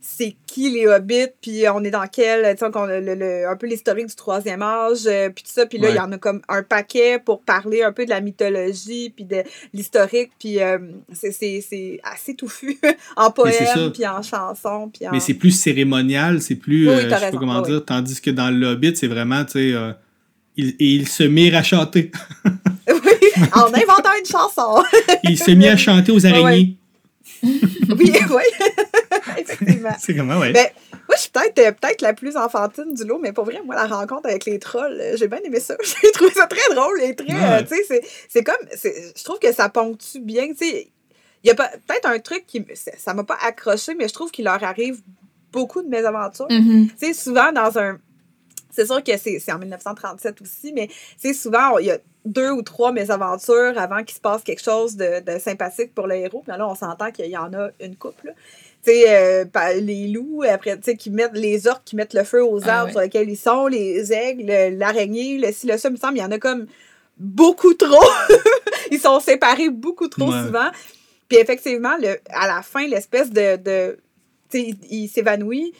c'est 0.08 0.36
qui 0.46 0.70
les 0.70 0.86
hobbits, 0.86 1.30
puis 1.42 1.64
on 1.74 1.84
est 1.84 1.90
dans 1.90 2.06
quel, 2.08 2.44
tu 2.56 2.60
sais, 2.60 3.46
un 3.46 3.56
peu 3.56 3.66
l'historique 3.66 4.06
du 4.06 4.16
troisième 4.16 4.62
âge, 4.62 5.08
euh, 5.08 5.30
puis 5.30 5.44
tout 5.44 5.52
ça. 5.52 5.66
Puis 5.66 5.80
là, 5.80 5.90
il 5.90 5.96
y 5.96 6.00
en 6.00 6.12
a 6.12 6.18
comme 6.20 6.42
un 6.48 6.62
paquet 6.62 7.18
pour 7.18 7.42
parler 7.42 7.82
un 7.82 7.92
peu 7.92 8.06
de 8.06 8.12
la 8.12 8.22
mythologie, 8.22 9.10
puis 9.10 9.26
de 9.26 9.38
l'historique, 9.74 10.32
puis 10.40 10.62
euh, 10.62 10.78
c'est- 11.12 11.32
c'est 11.32 11.66
c'est 11.68 12.00
assez 12.04 12.36
touffu 12.36 12.80
en 13.18 13.32
poème, 13.32 13.92
puis 13.94 14.06
en 14.06 14.22
chanson, 14.22 14.90
puis 14.94 15.08
en... 15.08 15.12
Mais 15.12 15.20
c'est 15.20 15.34
plus 15.34 15.52
cérémonial, 15.52 16.40
c'est 16.40 16.56
plus. 16.56 16.88
Oui, 16.88 16.94
euh, 16.94 17.10
je 17.10 17.16
sais 17.16 17.32
pas 17.32 17.38
comment 17.38 17.62
oui. 17.62 17.70
dire. 17.72 17.84
Tandis 17.84 18.22
que 18.22 18.30
dans 18.30 18.52
le 18.52 18.68
Hobbit, 18.68 18.96
c'est 18.96 19.08
vraiment, 19.08 19.44
tu 19.44 19.54
sais. 19.54 19.74
euh, 19.74 19.92
il, 20.56 20.76
il 20.80 21.08
se 21.08 21.24
met 21.24 21.54
à 21.56 21.64
chanter. 21.64 22.12
oui, 22.46 23.44
en 23.54 23.66
inventant 23.74 24.12
une 24.20 24.26
chanson. 24.26 24.84
Il 25.24 25.38
se 25.38 25.52
met 25.52 25.68
à 25.70 25.78
chanter 25.78 26.12
aux 26.12 26.26
araignées. 26.26 26.78
oui, 27.98 28.14
oui, 28.30 28.44
effectivement. 29.38 29.96
C'est 30.00 30.16
comment, 30.16 30.38
ouais. 30.40 30.52
Ben, 30.52 30.68
moi, 31.08 31.16
je 31.16 31.22
suis 31.22 31.30
peut-être 31.30 31.60
euh, 31.60 31.72
peut-être 31.72 32.02
la 32.02 32.14
plus 32.14 32.36
enfantine 32.38 32.94
du 32.94 33.04
lot, 33.04 33.20
mais 33.22 33.32
pour 33.32 33.46
vrai, 33.46 33.62
moi, 33.64 33.76
la 33.76 33.86
rencontre 33.86 34.28
avec 34.28 34.46
les 34.46 34.60
trolls, 34.60 34.98
euh, 35.00 35.16
j'ai 35.18 35.28
bien 35.28 35.40
aimé 35.44 35.60
ça. 35.60 35.76
J'ai 36.04 36.12
trouvé 36.12 36.32
ça 36.32 36.48
très 36.48 36.74
drôle 36.74 37.02
et 37.02 37.16
très. 37.16 37.28
Ouais. 37.34 37.40
euh, 37.44 37.62
tu 37.62 37.76
sais, 37.76 37.84
c'est- 37.88 38.04
c'est 38.30 38.44
comme. 38.44 38.56
c'est- 38.76 39.14
Je 39.18 39.24
trouve 39.24 39.40
que 39.40 39.52
ça 39.54 39.70
ponctue 39.70 40.20
bien. 40.20 40.48
Tu 40.50 40.56
sais, 40.66 40.88
il 41.44 41.48
y 41.48 41.52
a 41.52 41.56
pas- 41.56 41.72
peut-être 41.88 42.08
un 42.08 42.20
truc 42.20 42.46
qui. 42.48 42.66
Ça 42.98 43.14
m'a 43.14 43.24
pas 43.24 43.38
accroché, 43.46 43.94
mais 43.96 44.08
je 44.08 44.14
trouve 44.14 44.32
qu'il 44.32 44.46
leur 44.46 44.64
arrive 44.64 45.02
beaucoup 45.52 45.82
de 45.82 45.88
mésaventures. 45.88 46.48
Mhm. 46.50 46.88
Tu 47.00 47.08
sais, 47.08 47.14
souvent 47.14 47.52
dans 47.52 47.78
un. 47.78 47.98
C'est 48.76 48.86
sûr 48.86 49.04
que 49.04 49.18
c'est 49.18 49.40
c'est 49.40 49.52
en 49.52 49.60
1937 49.60 50.42
aussi, 50.42 50.74
mais 50.74 50.90
sais, 51.18 51.34
souvent, 51.34 51.78
il 51.78 51.88
y 51.88 51.92
a 51.92 51.98
deux 52.26 52.50
ou 52.52 52.62
trois 52.64 52.92
mésaventures 52.92 53.74
avant 53.78 54.04
qu'il 54.04 54.16
se 54.16 54.20
passe 54.22 54.42
quelque 54.44 54.62
chose 54.64 54.96
de, 54.96 55.20
de 55.22 55.40
sympathique 55.40 55.94
pour 55.94 56.08
le 56.08 56.16
héros. 56.16 56.42
Puis 56.48 56.58
là, 56.58 56.68
on 56.68 56.76
s'entend 56.76 57.12
qu'il 57.12 57.28
y 57.28 57.38
en 57.38 57.54
a 57.54 57.70
une 57.80 57.96
couple. 57.96 58.34
Tu 58.84 58.92
sais, 58.92 59.04
euh, 59.08 59.46
les 59.80 60.08
loups, 60.08 60.44
après, 60.48 60.76
tu 60.78 60.84
sais, 60.84 60.96
qui 60.96 61.10
mettent 61.12 61.34
les 61.38 61.68
orques 61.68 61.84
qui 61.86 61.96
mettent 61.96 62.14
le 62.14 62.24
feu 62.24 62.44
aux 62.44 62.62
Ah 62.68 62.80
arbres 62.80 62.86
ouais. 62.88 62.92
sur 62.92 63.02
lesquels 63.02 63.30
ils 63.30 63.38
sont, 63.38 63.68
les 63.68 64.12
aigles, 64.14 64.46
l'araignée, 64.78 65.38
le 65.38 65.52
ci, 65.52 65.68
le 65.68 65.78
ça, 65.78 65.90
il 65.90 65.94
me 65.94 65.98
semble, 65.98 66.18
il 66.18 66.22
y 66.22 66.24
en 66.24 66.32
a 66.32 66.38
comme 66.40 66.66
beaucoup 67.18 67.74
trop. 67.74 68.04
ils 68.92 69.00
sont 69.00 69.20
séparés 69.20 69.70
beaucoup 69.70 70.08
trop 70.08 70.32
Ouais. 70.32 70.44
souvent. 70.46 70.70
Puis 71.30 71.38
effectivement, 71.40 71.96
le, 72.00 72.18
à 72.30 72.48
la 72.48 72.62
fin, 72.62 72.88
l'espèce 72.88 73.30
de. 73.32 73.56
de 73.58 73.98
tu 74.50 74.60
sais, 74.60 74.68
il, 74.68 74.78
il 75.04 75.08
s'évanouit. 75.08 75.74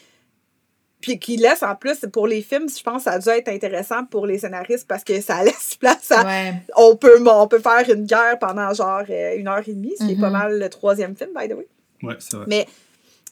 Puis 1.00 1.18
qui 1.18 1.36
laisse 1.36 1.62
en 1.62 1.74
plus, 1.74 2.06
pour 2.12 2.26
les 2.26 2.42
films, 2.42 2.68
je 2.68 2.82
pense 2.82 3.04
que 3.04 3.10
ça 3.10 3.12
a 3.12 3.18
dû 3.18 3.28
être 3.28 3.48
intéressant 3.48 4.04
pour 4.04 4.26
les 4.26 4.38
scénaristes 4.38 4.88
parce 4.88 5.04
que 5.04 5.20
ça 5.20 5.44
laisse 5.44 5.76
place 5.76 6.10
à. 6.10 6.24
Ouais. 6.24 6.54
On, 6.76 6.96
peut, 6.96 7.22
on 7.26 7.48
peut 7.48 7.60
faire 7.60 7.88
une 7.88 8.06
guerre 8.06 8.38
pendant 8.38 8.72
genre 8.72 9.02
euh, 9.08 9.36
une 9.36 9.48
heure 9.48 9.62
et 9.66 9.72
demie, 9.72 9.94
ce 9.98 10.04
qui 10.04 10.12
est 10.12 10.20
pas 10.20 10.30
mal 10.30 10.58
le 10.58 10.68
troisième 10.68 11.14
film, 11.16 11.30
by 11.38 11.48
the 11.48 11.54
way. 11.54 11.66
Ouais, 12.02 12.16
c'est 12.18 12.36
vrai. 12.36 12.46
Mais 12.48 12.66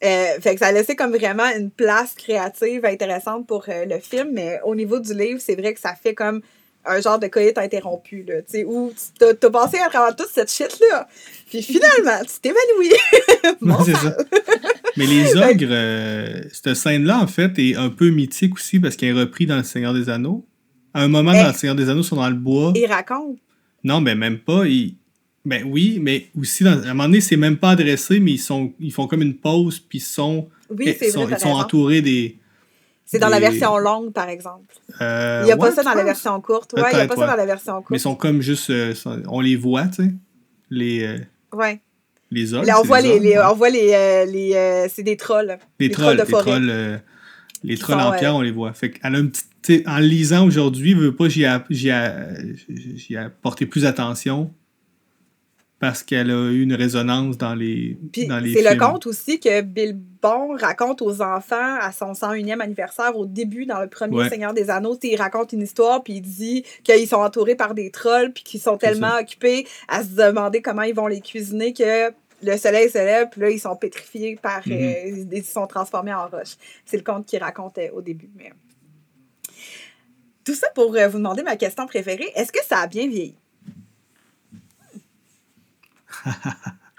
euh, 0.05 0.41
fait 0.41 0.55
que 0.55 0.61
ça 0.61 0.67
a 0.67 0.73
laissé 0.73 0.97
comme 0.97 1.17
vraiment 1.17 1.49
une 1.57 1.71
place 1.71 2.15
créative 2.15 2.85
intéressante 2.85 3.47
pour 3.47 3.65
euh, 3.69 3.87
le 3.87 3.99
film, 3.99 4.31
mais 4.33 4.61
au 4.65 4.75
niveau 4.75 4.99
du 4.99 5.15
livre, 5.15 5.41
c'est 5.41 5.55
vrai 5.55 5.73
que 5.73 5.81
ça 5.81 5.95
fait 5.95 6.15
comme 6.15 6.43
un 6.87 7.01
genre 7.01 7.19
de 7.19 7.27
coït 7.27 7.57
interrompu, 7.57 8.25
là, 8.27 8.43
tu 8.43 8.53
sais, 8.53 8.65
où 8.65 8.93
t'as, 9.19 9.51
passé 9.51 9.79
à 9.79 9.89
travers 9.89 10.15
toute 10.15 10.29
cette 10.33 10.51
shit-là, 10.51 11.09
puis 11.49 11.63
finalement, 11.63 12.21
tu 12.23 12.41
t'évanouis. 12.41 12.93
Bon 13.61 13.77
c'est 13.85 13.95
ça. 13.95 14.17
Mais 14.97 15.07
les 15.07 15.37
ogres, 15.37 15.67
euh, 15.71 16.43
cette 16.53 16.75
scène-là, 16.75 17.21
en 17.21 17.27
fait, 17.27 17.59
est 17.59 17.77
un 17.77 17.91
peu 17.91 18.11
mythique 18.11 18.55
aussi 18.55 18.81
parce 18.81 18.97
qu'elle 18.97 19.17
est 19.17 19.21
reprise 19.21 19.49
dans 19.49 19.57
Le 19.57 19.65
Seigneur 19.65 19.93
des 19.93 20.09
Anneaux. 20.09 20.47
À 20.93 21.03
un 21.03 21.09
moment, 21.09 21.33
Eh. 21.35 21.43
dans 21.43 21.49
Le 21.49 21.55
Seigneur 21.55 21.77
des 21.77 21.89
Anneaux, 21.89 22.03
ils 22.03 22.07
sont 22.07 22.17
dans 22.17 22.29
le 22.29 22.37
bois. 22.37 22.73
Il 22.75 22.87
raconte. 22.87 23.39
Non, 23.83 24.01
ben 24.01 24.17
même 24.17 24.39
pas. 24.39 24.67
Ils... 24.67 24.97
Ben 25.45 25.65
oui, 25.67 25.99
mais 26.01 26.29
aussi, 26.39 26.65
dans... 26.65 26.73
à 26.73 26.87
un 26.87 26.95
moment 26.95 27.05
donné, 27.05 27.21
c'est 27.21 27.37
même 27.37 27.59
pas 27.59 27.71
adressé, 27.71 28.21
mais 28.21 28.33
ils, 28.33 28.39
sont... 28.39 28.73
ils 28.81 28.93
font 28.93 29.07
comme 29.07 29.23
une 29.23 29.35
pause, 29.35 29.79
puis 29.79 29.99
ils 29.99 30.01
sont, 30.01 30.49
Oui, 30.71 30.97
ils 31.01 31.11
sont, 31.11 31.29
ils 31.29 31.47
entourés 31.47 32.01
des... 32.01 32.39
C'est 33.07 33.19
dans 33.19 33.29
la 33.29 33.39
des- 33.39 33.49
version 33.51 33.77
longue, 33.79 34.13
par 34.13 34.29
exemple. 34.29 34.67
Euh, 35.01 35.41
Il 35.43 35.47
n'y 35.47 35.53
a 35.53 35.57
pas 35.57 35.71
ça 35.73 35.83
dans 35.83 35.95
la 35.95 36.05
version 36.05 36.41
courte. 36.41 36.73
Ouais, 36.75 36.83
il 36.93 36.97
n'y 36.97 37.03
a 37.03 37.07
pas 37.07 37.17
ça 37.17 37.27
dans 37.27 37.37
la 37.37 37.47
version 37.47 37.75
Mais 37.75 37.81
ils 37.81 37.85
courte. 37.85 38.01
sont 38.01 38.15
comme 38.15 38.41
juste... 38.41 38.71
euh, 38.71 38.95
On 39.29 39.41
les 39.41 39.57
voit, 39.57 39.87
tu 39.87 40.05
sais. 40.05 40.11
Les, 40.71 41.05
euh, 41.05 41.19
Ouais. 41.53 41.81
les 42.31 42.55
ogres. 42.55 42.67
Là, 42.67 42.81
on, 42.81 42.85
voit 42.85 43.03
des 43.03 43.19
les, 43.21 43.39
on 43.39 43.55
voit 43.55 43.69
les. 43.71 43.93
euh, 43.93 44.25
les 44.25 44.89
c'est 44.89 45.03
des 45.03 45.17
trolls. 45.17 45.59
Les 45.79 45.91
trolls, 45.91 46.17
trolls 46.17 46.17
de 46.17 46.23
les 46.23 46.33
trolls, 46.43 47.01
les 47.63 47.75
Qui 47.75 47.81
trolls 47.81 48.01
sont, 48.01 48.07
en 48.07 48.13
pierre, 48.13 48.35
on 48.35 48.41
les 48.41 48.51
voit. 48.51 48.73
Fait 48.73 48.91
qu'elle 48.91 49.15
a 49.15 49.19
en 49.87 49.99
lisant 49.99 50.47
aujourd'hui, 50.47 50.95
veut 50.95 51.15
pas, 51.15 51.29
j'y 51.29 51.45
ai, 51.45 51.59
plus 53.67 53.85
attention 53.87 54.53
parce 55.85 56.03
qu'elle 56.03 56.31
a 56.31 56.51
eu 56.51 56.63
une 56.63 56.73
résonance 56.73 57.37
dans 57.37 57.55
les, 57.55 57.99
Puis 58.11 58.27
dans 58.27 58.39
les 58.39 58.55
c'est 58.55 58.63
le 58.63 58.79
conte 58.79 59.07
aussi 59.07 59.39
que 59.39 59.61
Bilbon 59.61 60.57
raconte 60.57 61.03
aux 61.03 61.21
enfants 61.21 61.77
à 61.79 61.93
son 61.93 62.13
101e 62.13 62.61
anniversaire 62.61 63.15
au 63.19 63.27
début 63.27 63.67
dans 63.67 63.81
le 63.83 63.89
premier 63.89 64.17
Ouais. 64.17 64.31
Seigneur 64.31 64.55
des 64.55 64.71
Anneaux. 64.71 64.99
Il 65.03 65.17
raconte 65.21 65.53
une 65.53 65.61
histoire 65.61 66.03
puis 66.03 66.15
il 66.15 66.23
dit 66.23 66.65
qu'ils 66.85 67.07
sont 67.07 67.19
entourés 67.19 67.55
par 67.55 67.75
des 67.75 67.91
trolls 67.91 68.33
puis 68.33 68.45
qu'ils 68.45 68.63
sont 68.63 68.79
tellement 68.79 69.11
ça. 69.11 69.21
occupés 69.21 69.67
à 69.87 70.03
se 70.03 70.09
demander 70.09 70.63
comment 70.63 70.81
ils 70.85 70.95
vont 70.95 71.07
les 71.07 71.21
cuisiner 71.21 71.75
que 71.75 72.11
le 72.43 72.57
soleil 72.57 72.89
se 72.89 72.97
lève 72.97 73.29
puis 73.31 73.43
là 73.43 73.51
ils 73.51 73.61
sont 73.61 73.77
pétrifiés 73.77 74.39
par 74.41 74.63
euh, 74.67 75.25
ils 75.31 75.45
sont 75.45 75.67
transformés 75.67 76.15
en 76.15 76.29
roche. 76.29 76.57
C'est 76.87 76.97
le 76.97 77.03
conte 77.03 77.27
qu'il 77.27 77.41
racontait 77.41 77.91
au 77.91 78.01
début. 78.01 78.31
Mais... 78.37 78.55
Tout 80.47 80.55
ça 80.55 80.69
pour 80.75 80.97
euh, 80.97 81.09
vous 81.09 81.19
demander 81.19 81.43
ma 81.43 81.57
question 81.57 81.87
préférée. 81.87 82.33
Est-ce 82.37 82.53
que 82.53 82.65
ça 82.65 82.79
a 82.79 82.87
bien 82.87 83.07
vieilli? 83.07 83.37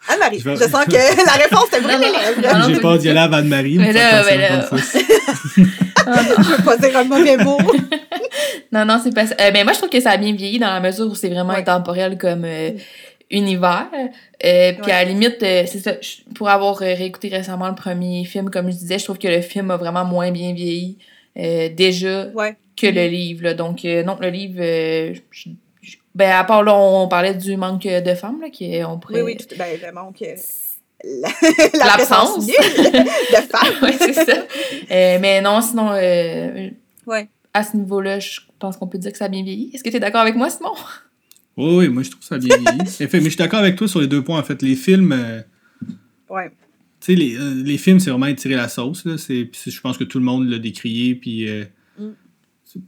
Anne-Marie, 0.07 0.38
Je 0.39 0.43
je, 0.43 0.49
vais- 0.49 0.68
sens 0.70 0.86
que 0.86 0.91
la 1.26 1.34
réponse 1.34 1.74
est 1.74 1.82
brûlée 1.82 1.97
les 1.97 2.11
lèvres. 2.11 2.53
Non, 2.53 2.59
non, 2.59 2.68
J'ai 2.68 2.97
du 2.97 2.99
d'y 3.03 3.09
aller 3.09 3.20
à 3.20 3.38
Anne-Marie, 3.38 3.78
Mais 3.80 3.88
mais 3.88 3.93
là, 3.93 4.24
mais 4.30 4.38
là-. 4.38 4.70
Je 5.57 6.55
veux 6.57 6.63
pas 6.63 6.78
dire 6.78 6.97
un 6.97 7.03
mauvais 7.05 7.38
mot. 7.38 7.57
Non, 8.72 8.84
non, 8.84 8.99
c'est 9.01 9.13
pas 9.16 9.26
ça. 9.26 9.36
Euh, 9.39 9.51
mais 9.53 9.63
moi, 9.63 9.72
je 9.72 9.78
trouve 9.78 9.89
que 9.89 10.01
ça 10.01 10.11
a 10.11 10.18
bien 10.18 10.34
vieilli 10.34 10.59
dans 10.59 10.68
la 10.74 10.82
mesure 10.82 11.05
où 11.07 11.16
c'est 11.16 11.30
vraiment 11.30 11.53
Ouais. 11.53 11.59
intemporel 11.59 12.18
comme 12.18 12.43
euh, 12.43 12.72
univers. 13.32 13.88
Euh, 14.43 14.74
Puis 14.82 14.91
à 14.91 15.03
la 15.03 15.05
limite, 15.05 15.41
euh, 15.43 15.63
c'est 15.66 15.80
ça. 15.80 15.93
je- 16.01 16.24
Pour 16.34 16.49
avoir 16.49 16.76
euh, 16.82 16.93
réécouté 16.93 17.30
récemment 17.30 17.70
le 17.70 17.76
premier 17.76 18.26
film, 18.26 18.49
comme 18.49 18.70
je 18.70 18.76
disais, 18.76 18.99
je 18.99 19.05
trouve 19.05 19.18
que 19.18 19.30
le 19.30 19.41
film 19.41 19.72
a 19.72 19.78
vraiment 19.78 20.03
moins 20.03 20.30
bien 20.32 20.53
vieilli 20.53 20.97
euh, 21.38 21.70
déjà 21.70 22.26
Ouais. 22.34 22.57
que 22.76 22.88
le 22.88 23.07
livre. 23.07 23.43
là. 23.43 23.53
Donc, 23.53 23.86
euh, 23.86 24.03
non, 24.03 24.18
le 24.20 24.30
livre, 24.30 24.59
euh, 24.59 25.13
je- 25.13 25.22
je- 25.32 25.49
ben, 26.16 26.32
à 26.32 26.43
part 26.43 26.63
là, 26.63 26.74
on 26.76 27.07
parlait 27.07 27.34
du 27.36 27.55
manque 27.57 27.84
de 27.84 28.16
femmes, 28.16 28.41
là, 28.41 28.49
qui 28.49 28.80
on 28.88 28.97
pourrait. 28.97 29.22
Oui, 29.22 29.34
oui, 29.34 29.38
tout, 29.38 29.55
ben, 29.57 29.78
le 29.86 29.91
manque. 29.91 30.22
euh, 30.22 30.36
la- 31.03 31.30
L'absence. 31.86 32.47
de 32.47 32.51
femmes. 32.51 33.76
ouais, 33.84 33.95
c'est 33.99 34.13
ça. 34.13 34.34
Euh, 34.91 35.18
mais 35.22 35.41
non, 35.41 35.61
sinon, 35.61 35.91
euh, 35.91 36.70
Ouais. 37.05 37.28
à 37.53 37.63
ce 37.63 37.78
niveau-là, 37.78 38.20
je 38.20 38.39
pense 38.59 38.78
qu'on 38.78 38.88
peut 38.88 38.97
dire 38.97 39.11
que 39.11 39.18
ça 39.18 39.26
a 39.26 39.30
bien 39.30 39.43
vieilli. 39.43 39.70
Est-ce 39.74 39.84
que 39.84 39.89
tu 39.89 39.97
es 39.97 39.99
d'accord 39.99 40.22
avec 40.22 40.36
moi, 40.36 40.49
Simon? 40.49 40.72
Oui, 41.57 41.76
oui, 41.78 41.88
moi 41.89 42.03
je 42.03 42.09
trouve 42.11 42.24
ça 42.24 42.38
bien 42.38 42.57
vieilli. 42.57 42.80
En 42.82 42.86
fait, 42.86 43.09
mais 43.13 43.20
je 43.26 43.30
suis 43.30 43.38
d'accord 43.38 43.59
avec 43.59 43.76
toi 43.76 43.88
sur 43.88 44.01
les 44.01 44.07
deux 44.07 44.24
points. 44.24 44.39
En 44.39 44.43
fait, 44.43 44.61
les 44.61 44.76
films, 44.76 45.11
euh, 45.13 45.41
Ouais. 46.30 46.49
tu 46.99 47.13
sais, 47.13 47.16
les, 47.16 47.36
euh, 47.38 47.61
les 47.63 47.78
films, 47.78 47.99
c'est 47.99 48.09
vraiment 48.09 48.26
étirer 48.26 48.55
la 48.55 48.68
sauce. 48.68 49.05
Là. 49.05 49.16
Je 49.18 49.80
pense 49.82 49.97
que 49.97 50.03
tout 50.03 50.18
le 50.20 50.26
monde 50.26 50.49
l'a 50.49 50.57
décrié. 50.59 51.16
Puis, 51.16 51.47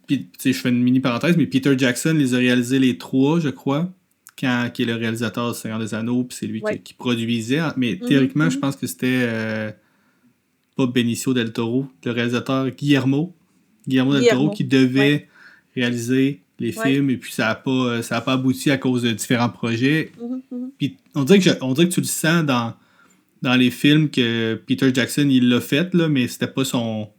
puis, 0.05 0.27
je 0.43 0.51
fais 0.53 0.69
une 0.69 0.81
mini 0.83 0.99
parenthèse, 0.99 1.38
mais 1.38 1.45
Peter 1.47 1.73
Jackson 1.77 2.13
les 2.17 2.33
a 2.33 2.38
réalisés 2.38 2.79
les 2.79 2.97
trois, 2.97 3.39
je 3.39 3.49
crois, 3.49 3.91
quand, 4.39 4.69
qui 4.73 4.83
est 4.83 4.85
le 4.85 4.95
réalisateur 4.95 5.51
du 5.53 5.57
Seigneur 5.57 5.79
des 5.79 5.93
Anneaux, 5.93 6.23
puis 6.23 6.38
c'est 6.39 6.47
lui 6.47 6.61
Ouais. 6.61 6.75
qui, 6.77 6.83
qui 6.83 6.93
produisait. 6.93 7.59
Mais 7.77 7.97
Mhm, 8.01 8.07
théoriquement, 8.07 8.49
je 8.49 8.55
mhm. 8.55 8.61
pense 8.61 8.75
que 8.75 8.85
c'était 8.88 9.07
euh, 9.23 9.71
pas 10.75 10.85
Benicio 10.88 11.33
del 11.33 11.51
Toro, 11.53 11.88
le 12.05 12.11
réalisateur 12.11 12.69
Guillermo. 12.69 13.33
Guillermo 13.88 14.13
del 14.13 14.27
Toro 14.27 14.49
qui 14.51 14.63
devait 14.65 14.99
ouais. 14.99 15.27
réaliser 15.75 16.41
les 16.59 16.77
Ouais. 16.77 16.91
films, 16.93 17.09
et 17.11 17.17
puis 17.17 17.31
ça 17.31 17.45
n'a 17.47 17.55
pas, 17.55 17.71
euh, 17.71 18.01
ça 18.01 18.17
a 18.17 18.21
pas 18.21 18.33
abouti 18.33 18.69
à 18.71 18.77
cause 18.77 19.03
de 19.03 19.11
différents 19.11 19.49
projets. 19.49 20.11
Mhm. 20.21 20.71
Puis 20.77 20.97
on 21.15 21.23
dirait 21.23 21.39
que, 21.39 21.45
je- 21.45 21.55
on 21.61 21.73
dirait 21.73 21.88
que 21.88 21.93
tu 21.93 22.01
le 22.01 22.07
sens 22.07 22.43
dans, 22.45 22.73
dans 23.41 23.55
les 23.55 23.69
films 23.71 24.09
que 24.09 24.55
Peter 24.67 24.91
Jackson, 24.93 25.27
il 25.29 25.49
l'a 25.49 25.61
fait, 25.61 25.93
là, 25.93 26.09
mais 26.09 26.27
c'était 26.27 26.47
pas 26.47 26.65
son. 26.65 27.09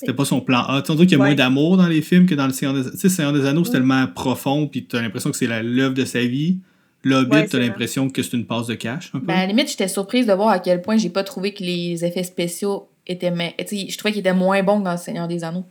C'était 0.00 0.12
pas 0.14 0.24
son 0.24 0.40
plan 0.40 0.60
A. 0.62 0.80
Tu 0.80 0.86
sais, 0.86 0.92
on 0.92 0.94
dirait 0.96 1.06
qu'il 1.06 1.16
y 1.18 1.20
a 1.20 1.22
Ouais. 1.22 1.28
moins 1.28 1.36
d'amour 1.36 1.76
dans 1.76 1.86
les 1.86 2.02
films 2.02 2.26
que 2.26 2.34
dans 2.34 2.46
le 2.46 2.52
Seigneur 2.52 2.74
des 2.74 2.80
Anneaux. 2.80 2.90
Tu 2.92 2.98
sais, 2.98 3.08
le 3.08 3.12
Seigneur 3.14 3.32
des 3.32 3.46
Anneaux, 3.46 3.64
c'est 3.64 3.70
Mm. 3.70 3.74
tellement 3.74 4.06
profond, 4.08 4.66
puis 4.66 4.84
tu 4.86 4.96
as 4.96 5.02
l'impression 5.02 5.30
que 5.30 5.36
c'est 5.36 5.46
la- 5.46 5.62
l'œuvre 5.62 5.94
de 5.94 6.04
sa 6.04 6.20
vie. 6.20 6.58
Le 7.02 7.16
Hobbit, 7.16 7.30
Ouais, 7.30 7.44
tu 7.44 7.50
c'est 7.50 7.56
as 7.56 7.60
vrai. 7.60 7.68
l'impression 7.68 8.10
que 8.10 8.22
c'est 8.22 8.34
une 8.36 8.44
passe 8.46 8.66
de 8.66 8.74
cash, 8.74 9.10
un 9.14 9.20
peu. 9.20 9.26
Ben, 9.26 9.34
à 9.34 9.40
la 9.40 9.46
limite, 9.46 9.68
j'étais 9.70 9.88
surprise 9.88 10.26
de 10.26 10.32
voir 10.32 10.48
à 10.50 10.58
quel 10.58 10.82
point 10.82 10.96
j'ai 10.98 11.08
pas 11.10 11.24
trouvé 11.24 11.52
que 11.54 11.62
les 11.62 12.04
effets 12.04 12.24
spéciaux 12.24 12.88
étaient. 13.06 13.30
mais- 13.30 13.54
tu 13.58 13.64
sais, 13.78 13.86
Je 13.88 13.96
trouvais 13.98 14.12
qu'ils 14.12 14.20
étaient 14.20 14.34
moins 14.34 14.62
bons 14.62 14.80
que 14.80 14.84
dans 14.84 14.92
Le 14.92 14.98
Seigneur 14.98 15.26
des 15.28 15.42
Anneaux. 15.44 15.64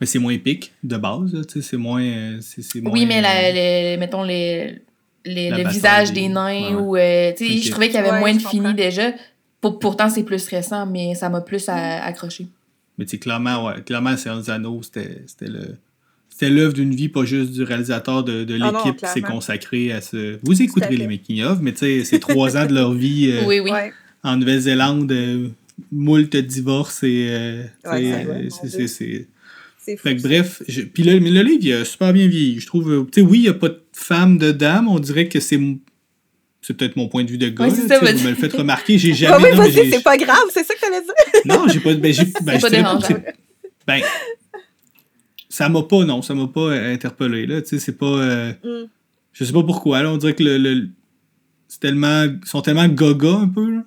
mais 0.00 0.06
c'est 0.06 0.18
moins 0.18 0.32
épique, 0.32 0.72
de 0.82 0.96
base. 0.96 1.32
là, 1.34 1.44
tu 1.44 1.60
sais, 1.60 1.68
C'est 1.70 1.76
moins. 1.76 2.02
euh, 2.02 2.38
c'est- 2.40 2.62
c'est 2.62 2.78
Oui, 2.80 2.84
moins, 2.84 3.06
mais 3.06 3.20
la- 3.20 3.52
les- 3.52 3.96
mettons 3.96 4.22
les, 4.24 4.80
le 5.24 5.68
visage 5.68 6.12
des- 6.12 6.22
des 6.22 6.28
nains 6.28 6.46
ouais, 6.48 6.68
ouais. 6.68 6.74
ou 6.74 6.96
euh, 6.96 7.32
tu 7.36 7.46
sais, 7.46 7.54
Ok. 7.54 7.62
je 7.64 7.70
trouvais 7.70 7.86
qu'il 7.88 7.96
y 7.96 7.98
avait 7.98 8.18
moins 8.18 8.34
de 8.34 8.40
fini 8.40 8.74
déjà. 8.74 9.12
Pour- 9.60 9.78
pourtant 9.78 10.08
c'est 10.08 10.22
plus 10.24 10.46
récent 10.48 10.86
mais 10.86 11.14
ça 11.14 11.28
m'a 11.28 11.42
plus 11.42 11.68
accroché. 11.68 12.46
Mais 13.00 13.06
tu 13.06 13.12
sais, 13.12 13.18
clairement, 13.18 13.66
ouais, 13.66 13.82
clairement, 13.84 14.14
des 14.14 14.50
Anneaux, 14.50 14.80
c'était 14.82 15.22
c'était 15.26 15.48
le. 15.50 15.60
C'était 16.28 16.50
l'œuvre 16.50 16.72
d'une 16.72 16.94
vie, 16.94 17.08
pas 17.08 17.24
juste 17.24 17.50
du 17.52 17.64
réalisateur 17.64 18.22
de, 18.24 18.44
de 18.44 18.58
Ah 18.62 18.70
l'équipe 18.72 19.00
qui 19.00 19.06
s'est 19.08 19.20
consacré 19.32 19.90
à 19.92 20.00
ce. 20.00 20.38
Vous 20.42 20.62
écouterez 20.62 20.96
les 20.96 21.06
making-of, 21.08 21.58
mais 21.60 21.72
tu 21.72 21.78
sais, 21.80 22.04
c'est 22.04 22.18
trois 22.20 22.56
ans 22.56 22.66
de 22.66 22.72
leur 22.74 22.92
vie 22.94 23.30
euh, 23.32 23.42
oui 23.46 23.58
oui. 23.60 23.70
Ouais. 23.70 23.92
en 24.22 24.36
Nouvelle-Zélande, 24.36 25.10
euh, 25.12 25.48
moult 25.90 26.34
divorces 26.36 27.02
et. 27.02 27.26
euh, 27.30 27.62
Ouais, 27.84 28.12
euh, 28.12 28.48
c'est- 28.50 28.68
c'est- 28.68 28.86
c'est- 28.86 29.26
C'est. 29.82 29.96
Fait 29.96 30.14
que 30.14 30.20
bref, 30.22 30.62
je- 30.68 30.82
puis 30.82 31.02
le, 31.02 31.18
mais 31.20 31.30
le 31.30 31.40
livre, 31.42 31.58
il 31.62 31.72
a 31.72 31.84
super 31.86 32.12
bien 32.12 32.28
vieilli. 32.28 32.60
Je 32.60 32.66
trouve, 32.66 33.06
tu 33.10 33.20
sais, 33.22 33.26
oui, 33.26 33.38
il 33.38 33.42
n'y 33.42 33.48
a 33.48 33.54
pas 33.54 33.70
de 33.70 33.80
femme 33.94 34.36
dedans, 34.36 34.82
mais 34.82 34.90
on 34.90 34.98
dirait 34.98 35.26
que 35.28 35.40
c'est. 35.40 35.58
C'est 36.70 36.76
peut-être 36.76 36.94
mon 36.94 37.08
point 37.08 37.24
de 37.24 37.30
vue 37.30 37.36
de 37.38 37.48
gars. 37.48 37.64
Ouais, 37.64 37.70
ça, 37.74 37.98
mais- 38.00 38.12
vous 38.12 38.24
me 38.24 38.28
le 38.30 38.36
faites 38.36 38.52
remarquer. 38.56 38.96
J'ai 38.96 39.12
jamais. 39.12 39.34
oui, 39.36 39.42
non, 39.42 39.48
mais 39.50 39.56
vas-y, 39.56 39.72
j'ai- 39.72 39.90
c'est 39.90 40.02
pas 40.04 40.16
grave, 40.16 40.44
c'est 40.52 40.62
ça 40.62 40.72
que 40.74 40.80
t'allais 40.80 41.00
dire. 41.02 41.14
Non, 41.46 41.66
j'ai 41.66 41.80
pas. 41.80 41.94
Ben, 41.94 42.12
j'ai, 42.12 42.26
ben, 42.44 42.60
pas 42.60 42.70
dérangeant. 42.70 43.08
que 43.08 43.14
Ben, 43.88 44.00
ça 45.48 45.68
m'a 45.68 45.82
pas, 45.82 46.04
non, 46.04 46.22
ça 46.22 46.34
m'a 46.34 46.46
pas 46.46 46.60
euh, 46.60 46.94
interpellé, 46.94 47.46
là. 47.46 47.60
Tu 47.62 47.68
sais, 47.70 47.78
c'est 47.78 47.98
pas. 47.98 48.06
euh, 48.06 48.52
Mm. 48.62 48.86
Je 49.32 49.44
sais 49.44 49.52
pas 49.52 49.62
pourquoi, 49.62 50.02
là. 50.02 50.10
On 50.10 50.16
dirait 50.16 50.34
que 50.34 50.42
le. 50.42 50.58
le- 50.58 50.88
c'est 51.68 51.80
tellement. 51.80 52.24
Ils 52.24 52.48
sont 52.48 52.62
tellement 52.62 52.86
gaga 52.88 53.30
un 53.32 53.48
peu, 53.48 53.68
là. 53.74 53.82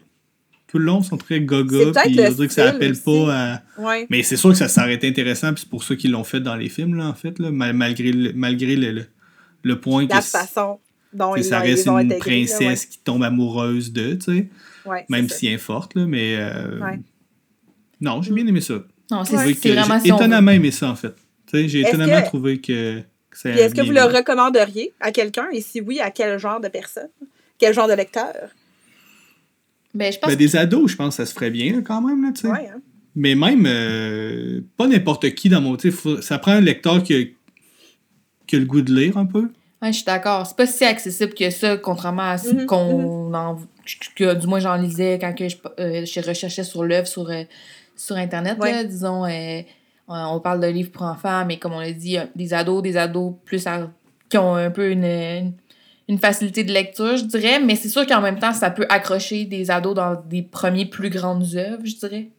Tout 0.68 0.80
le 0.80 0.86
long, 0.86 1.00
ils 1.02 1.06
sont 1.06 1.18
très 1.18 1.40
gaga. 1.42 1.78
Puis 2.04 2.20
on 2.20 2.32
dirait 2.34 2.48
que 2.48 2.54
ça 2.54 2.70
appelle 2.70 2.92
aussi. 2.94 3.02
pas 3.04 3.34
à. 3.34 3.62
Ouais. 3.78 4.08
Mais 4.10 4.24
c'est 4.24 4.38
sûr 4.38 4.50
que 4.50 4.56
ça, 4.58 4.68
ça 4.68 4.84
aurait 4.84 4.96
été 4.96 5.08
intéressant, 5.08 5.54
puis 5.54 5.62
c'est 5.64 5.70
pour 5.70 5.84
ça 5.84 5.96
qu'ils 5.96 6.12
l'ont 6.12 6.24
fait 6.24 6.40
dans 6.42 6.56
les 6.56 6.70
films, 6.70 6.96
là, 6.96 7.06
en 7.08 7.14
fait, 7.14 7.38
là, 7.40 7.52
mal- 7.52 7.74
malgré, 7.76 8.12
le, 8.12 8.34
malgré 8.34 8.76
le, 8.76 8.92
le, 8.92 9.06
le 9.64 9.80
point 9.80 10.08
que, 10.08 10.14
La 10.14 10.22
c- 10.22 10.38
façon 10.38 10.76
que 10.76 10.82
ils 11.38 11.44
ça 11.44 11.60
reste 11.60 11.88
une 11.88 11.94
intégré, 11.94 12.42
là, 12.44 12.48
princesse 12.58 12.86
qui 12.86 13.00
tombe 13.00 13.24
amoureuse 13.24 13.92
d'eux, 13.92 14.18
tu 14.18 14.26
sais, 14.26 14.50
ouais. 14.86 15.06
Même 15.10 15.30
si 15.30 15.48
elle 15.48 15.54
est 15.54 15.58
forte, 15.58 15.96
là, 15.96 16.06
mais... 16.06 16.36
euh, 16.38 16.80
Ouais. 16.80 17.00
Non, 18.02 18.22
j'ai 18.22 18.34
bien 18.34 18.46
aimé 18.48 18.60
ça. 18.62 18.84
Non, 19.12 19.24
c'est 19.24 19.38
J'ai 19.62 19.74
vraiment 19.74 20.02
étonnamment 20.04 20.52
aimé 20.52 20.72
ça, 20.72 20.90
en 20.90 20.96
fait. 20.96 21.14
Tu 21.48 21.58
sais, 21.58 21.68
j'ai 21.70 21.82
étonnamment 21.82 22.22
que- 22.22 22.26
trouvé 22.28 22.60
que, 22.60 23.02
que 23.30 23.48
est-ce 23.48 23.70
que 23.76 23.82
bien 23.82 23.84
vous 23.86 23.92
le 23.92 24.04
recommanderiez 24.04 24.92
à 25.00 25.12
quelqu'un? 25.12 25.50
Et 25.54 25.62
si 25.62 25.80
oui, 25.82 26.00
à 26.00 26.12
quel 26.12 26.38
genre 26.40 26.60
de 26.60 26.68
personne? 26.68 27.10
Quel 27.58 27.74
genre 27.74 27.88
de 27.88 27.94
lecteur? 27.94 28.50
Ben, 29.94 30.12
je 30.12 30.18
pense 30.20 30.32
Ben, 30.32 30.36
des 30.38 30.56
ados, 30.56 30.92
je 30.92 30.96
pense 30.96 31.16
que 31.16 31.24
ça 31.24 31.26
se 31.30 31.34
ferait 31.34 31.52
bien, 31.52 31.72
là, 31.74 31.82
quand 31.84 32.02
même, 32.02 32.24
là, 32.24 32.32
tu 32.34 32.42
sais. 32.42 32.48
Ouais, 32.48 32.68
hein? 32.74 32.82
Mais 33.16 33.36
même, 33.36 33.66
euh, 33.68 34.62
pas 34.76 34.88
n'importe 34.88 35.30
qui 35.36 35.48
dans 35.48 35.62
mon... 35.62 35.78
faut- 35.78 36.20
Ça 36.22 36.40
prend 36.40 36.54
un 36.54 36.62
lecteur 36.62 37.04
qui 37.04 37.14
a, 37.16 37.24
qui 38.48 38.56
a 38.56 38.60
le 38.60 38.66
goût 38.66 38.82
de 38.82 38.92
lire, 38.94 39.18
un 39.18 39.28
peu. 39.28 39.50
Ouais, 39.84 39.92
je 39.92 39.98
suis 39.98 40.06
d'accord. 40.06 40.48
C'est 40.48 40.56
pas 40.56 40.66
si 40.66 40.86
accessible 40.86 41.34
que 41.34 41.50
ça, 41.50 41.76
contrairement 41.76 42.30
à 42.30 42.38
ce 42.38 42.54
Mhm, 42.54 42.66
qu'on 42.66 43.34
en. 43.34 43.58
que 44.16 44.34
du 44.34 44.48
moins 44.48 44.60
j'en 44.60 44.76
lisais 44.76 45.20
quand 45.20 45.34
que 45.34 45.50
je, 45.50 45.58
euh, 45.78 46.06
je 46.06 46.22
recherchais 46.26 46.64
sur 46.64 46.86
l'œuvre 46.86 47.06
sur, 47.08 47.30
euh, 47.30 47.44
sur 47.98 48.16
Internet. 48.16 48.58
Ouais. 48.60 48.72
Là, 48.72 48.84
disons, 48.86 49.26
euh, 49.26 49.62
on, 50.08 50.40
parle 50.40 50.62
de 50.62 50.68
livres 50.68 50.92
pour 50.92 51.02
enfants, 51.02 51.44
mais 51.46 51.58
comme 51.58 51.74
on 51.74 51.82
l'a 51.82 51.92
dit, 51.92 52.18
des 52.34 52.54
ados, 52.54 52.82
des 52.82 52.96
ados 52.96 53.34
plus 53.44 53.68
à- 53.68 53.90
qui 54.30 54.38
ont 54.38 54.56
un 54.56 54.72
peu 54.72 54.90
une, 54.90 55.04
une, 55.04 55.54
une 56.08 56.18
facilité 56.18 56.64
de 56.64 56.72
lecture, 56.72 57.18
je 57.18 57.26
dirais. 57.26 57.60
Mais 57.60 57.76
c'est 57.76 57.90
sûr 57.90 58.08
qu'en 58.08 58.22
même 58.22 58.40
temps, 58.40 58.54
ça 58.54 58.70
peut 58.70 58.86
accrocher 58.88 59.44
des 59.44 59.70
ados 59.70 59.96
dans 59.96 60.16
des 60.16 60.44
premiers 60.44 60.86
plus 60.86 61.10
grandes 61.10 61.56
œuvres, 61.56 61.84
je 61.84 61.96
dirais. 61.98 62.30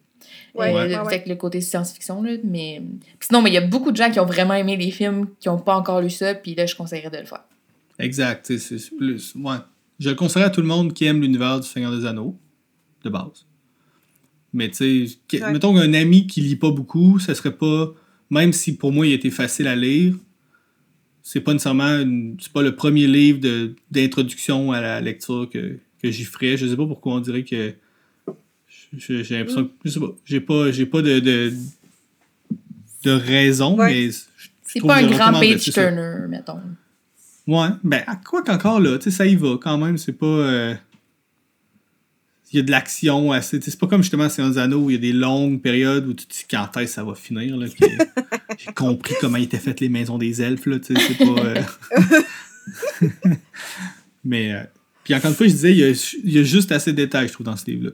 Ouais, 0.55 0.73
ouais, 0.73 0.85
ouais. 0.87 0.93
Avec 0.95 1.27
le 1.27 1.35
côté 1.35 1.59
science-fiction, 1.61 2.21
là. 2.23 2.31
Mais 2.43 2.81
puis 3.19 3.27
sinon, 3.27 3.41
mais 3.41 3.49
il 3.49 3.53
y 3.53 3.57
a 3.57 3.61
beaucoup 3.67 3.91
de 3.91 3.97
gens 3.97 4.09
qui 4.09 4.19
ont 4.19 4.25
vraiment 4.25 4.53
aimé 4.53 4.77
les 4.77 4.91
films, 4.91 5.27
qui 5.39 5.49
n'ont 5.49 5.57
pas 5.59 5.75
encore 5.75 6.01
lu 6.01 6.09
ça, 6.09 6.33
puis 6.35 6.55
là, 6.55 6.65
je 6.65 6.75
conseillerais 6.75 7.09
de 7.09 7.17
le 7.17 7.25
faire. 7.25 7.43
Exact, 7.99 8.45
c'est 8.47 8.57
c'est 8.57 8.95
plus. 8.95 9.33
Ouais. 9.35 9.57
Je 9.99 10.09
le 10.09 10.15
conseillerais 10.15 10.47
à 10.47 10.51
tout 10.51 10.61
le 10.61 10.67
monde 10.67 10.93
qui 10.93 11.05
aime 11.05 11.21
l'univers 11.21 11.59
du 11.59 11.67
Seigneur 11.67 11.91
des 11.97 12.05
Anneaux, 12.05 12.35
de 13.03 13.09
base. 13.09 13.45
Mais 14.53 14.69
tu 14.69 15.07
sais, 15.07 15.41
Ouais. 15.41 15.51
mettons 15.51 15.73
qu'un 15.73 15.93
ami 15.93 16.27
qui 16.27 16.41
lit 16.41 16.55
pas 16.55 16.71
beaucoup, 16.71 17.19
ça 17.19 17.35
serait 17.35 17.55
pas. 17.55 17.93
Même 18.29 18.53
si 18.53 18.75
pour 18.75 18.91
moi 18.91 19.05
il 19.05 19.13
était 19.13 19.29
facile 19.29 19.67
à 19.67 19.75
lire, 19.75 20.15
c'est 21.23 21.41
pas 21.41 21.53
nécessairement. 21.53 22.03
C'est 22.39 22.51
pas 22.51 22.61
le 22.61 22.75
premier 22.75 23.07
livre 23.07 23.39
de- 23.39 23.75
d'introduction 23.91 24.71
à 24.71 24.79
la 24.81 25.01
lecture 25.01 25.49
que, 25.51 25.77
que 26.01 26.11
j'y 26.11 26.23
ferais. 26.23 26.55
Je 26.57 26.67
sais 26.67 26.77
pas 26.77 26.85
pourquoi 26.87 27.13
on 27.15 27.19
dirait 27.19 27.43
que. 27.43 27.73
J'ai 28.97 29.23
l'impression 29.37 29.61
Mm. 29.61 29.67
que. 29.67 29.71
Je 29.85 29.89
sais 29.91 29.99
pas. 29.99 30.11
J'ai 30.25 30.39
pas, 30.41 30.71
j'ai 30.71 30.85
pas 30.85 31.01
de, 31.01 31.19
de, 31.19 31.53
de 33.03 33.11
raison, 33.11 33.77
Ouais. 33.77 33.91
mais. 34.07 34.09
C'est 34.63 34.81
pas 34.81 34.97
un 34.97 35.07
grand 35.07 35.31
page 35.39 35.63
turner, 35.71 36.27
mettons. 36.27 36.59
Ouais, 37.47 37.67
ben, 37.83 38.03
à 38.07 38.15
quoi 38.15 38.41
qu'encore 38.43 38.79
là, 38.79 38.97
tu 38.97 39.05
sais, 39.05 39.11
ça 39.11 39.25
y 39.25 39.35
va 39.35 39.57
quand 39.61 39.77
même, 39.77 39.97
c'est 39.97 40.11
pas. 40.13 40.25
euh, 40.25 40.73
Il 42.51 42.57
y 42.57 42.59
a 42.59 42.63
de 42.63 42.71
l'action 42.71 43.31
assez. 43.31 43.59
C'est 43.61 43.77
pas 43.79 43.87
comme 43.87 44.01
justement 44.01 44.27
Seigneur 44.29 44.51
des 44.51 44.57
Anneaux 44.57 44.79
où 44.85 44.89
il 44.89 44.93
y 44.93 44.97
a 44.97 45.01
des 45.01 45.13
longues 45.13 45.61
périodes 45.61 46.07
où 46.07 46.13
tu 46.13 46.25
te 46.25 46.33
dis 46.33 46.45
quand 46.49 46.65
est-ce 46.77 46.83
que 46.85 46.87
ça 46.95 47.03
va 47.03 47.13
finir. 47.15 47.55
Là, 47.57 47.67
que 47.69 47.85
J'ai 48.57 48.73
compris 48.73 49.13
comment 49.21 49.37
étaient 49.37 49.59
faites 49.59 49.79
les 49.79 49.89
maisons 49.89 50.17
des 50.17 50.41
elfes, 50.41 50.65
là, 50.65 50.79
tu 50.79 50.95
sais, 50.95 51.01
c'est 51.07 51.17
pas. 51.25 51.45
euh, 51.45 51.61
Mais. 54.23 54.53
euh, 54.53 54.63
Puis 55.03 55.13
encore 55.15 55.29
une 55.31 55.35
fois, 55.37 55.47
je 55.47 55.51
disais, 55.53 55.71
il 55.71 55.77
y 55.77 55.83
a, 55.83 55.89
il 56.23 56.31
y 56.33 56.39
a 56.39 56.43
juste 56.43 56.71
assez 56.71 56.91
de 56.91 56.97
détails, 56.97 57.27
je 57.27 57.33
trouve, 57.33 57.45
dans 57.45 57.55
ce 57.57 57.65
livre-là. 57.69 57.91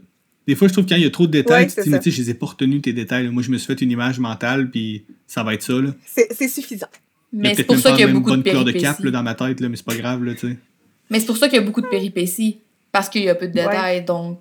Des 0.47 0.55
fois, 0.55 0.67
je 0.67 0.73
trouve 0.73 0.85
que 0.85 0.89
quand 0.89 0.95
il 0.95 1.03
y 1.03 1.05
a 1.05 1.11
trop 1.11 1.27
de 1.27 1.31
détails, 1.31 1.63
Ouais, 1.65 1.69
tu 1.69 1.75
te 1.75 1.81
dis, 1.81 1.89
mais 1.89 1.99
tu 1.99 2.11
sais, 2.11 2.17
je 2.17 2.21
les 2.23 2.29
ai 2.31 2.33
pas 2.33 2.47
retenus, 2.47 2.81
tes 2.81 2.93
détails. 2.93 3.27
Moi, 3.29 3.43
je 3.43 3.51
me 3.51 3.57
suis 3.57 3.67
fait 3.67 3.79
une 3.81 3.91
image 3.91 4.19
mentale, 4.19 4.69
puis 4.71 5.03
ça 5.27 5.43
va 5.43 5.53
être 5.53 5.61
ça, 5.63 5.73
là. 5.73 5.91
C'est 6.05 6.33
c'est 6.33 6.47
suffisant. 6.47 6.87
Mais 7.33 7.53
c'est 7.55 7.63
pour 7.63 7.77
ça 7.77 7.91
qu'il 7.91 8.01
y 8.01 8.03
a 8.03 8.07
beaucoup 8.07 8.31
de 8.31 8.35
bonne 8.35 8.43
couleur 8.43 8.65
de 8.65 8.71
péripéties. 8.71 8.83
cap 8.95 8.99
là, 9.03 9.11
dans 9.11 9.23
ma 9.23 9.35
tête, 9.35 9.59
là, 9.59 9.69
mais 9.69 9.75
c'est 9.77 9.85
pas 9.85 9.95
grave, 9.95 10.23
là, 10.23 10.33
tu 10.33 10.49
sais. 10.49 10.57
Mais 11.09 11.19
c'est 11.19 11.25
pour 11.27 11.37
ça 11.37 11.47
qu'il 11.47 11.57
y 11.59 11.61
a 11.61 11.65
beaucoup 11.65 11.81
de 11.81 11.87
péripéties. 11.87 12.57
Parce 12.91 13.07
qu'il 13.07 13.23
y 13.23 13.29
a 13.29 13.35
peu 13.35 13.47
de 13.47 13.57
Ouais. 13.57 13.65
détails, 13.65 14.03
donc 14.03 14.39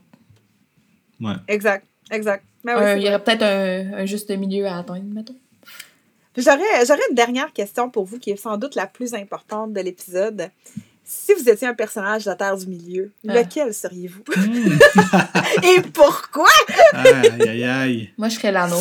Ouais. 1.21 1.35
Exact. 1.49 1.87
Exact. 2.11 2.45
Mais 2.65 2.75
oui, 2.75 2.81
euh, 2.83 2.97
il 2.97 3.05
y 3.05 3.09
aurait 3.09 3.23
peut-être 3.23 3.43
un, 3.43 3.99
un 4.01 4.07
juste 4.07 4.31
milieu 4.31 4.67
à 4.67 4.79
atteindre, 4.79 5.05
mettons. 5.05 5.37
Puis 6.33 6.43
J'aurais 6.43 6.85
j'aurais 6.87 7.01
une 7.11 7.15
dernière 7.15 7.53
question 7.53 7.91
pour 7.91 8.05
vous 8.05 8.19
qui 8.19 8.31
est 8.31 8.37
sans 8.37 8.57
doute 8.57 8.75
la 8.75 8.87
plus 8.87 9.15
importante 9.15 9.73
de 9.73 9.81
l'épisode. 9.81 10.51
Si 11.13 11.35
vous 11.35 11.49
étiez 11.49 11.67
un 11.67 11.75
personnage 11.75 12.25
de 12.25 12.31
la 12.31 12.37
Terre 12.37 12.57
du 12.57 12.67
Milieu, 12.69 13.11
Ah. 13.29 13.35
lequel 13.35 13.75
seriez-vous? 13.75 14.23
Hmm. 14.37 14.79
Et 15.65 15.81
pourquoi? 15.93 16.47
Aïe, 16.93 17.49
aïe, 17.49 17.65
aïe. 17.65 18.11
Moi, 18.17 18.29
je 18.29 18.37
serais 18.37 18.53
l'anneau. 18.53 18.81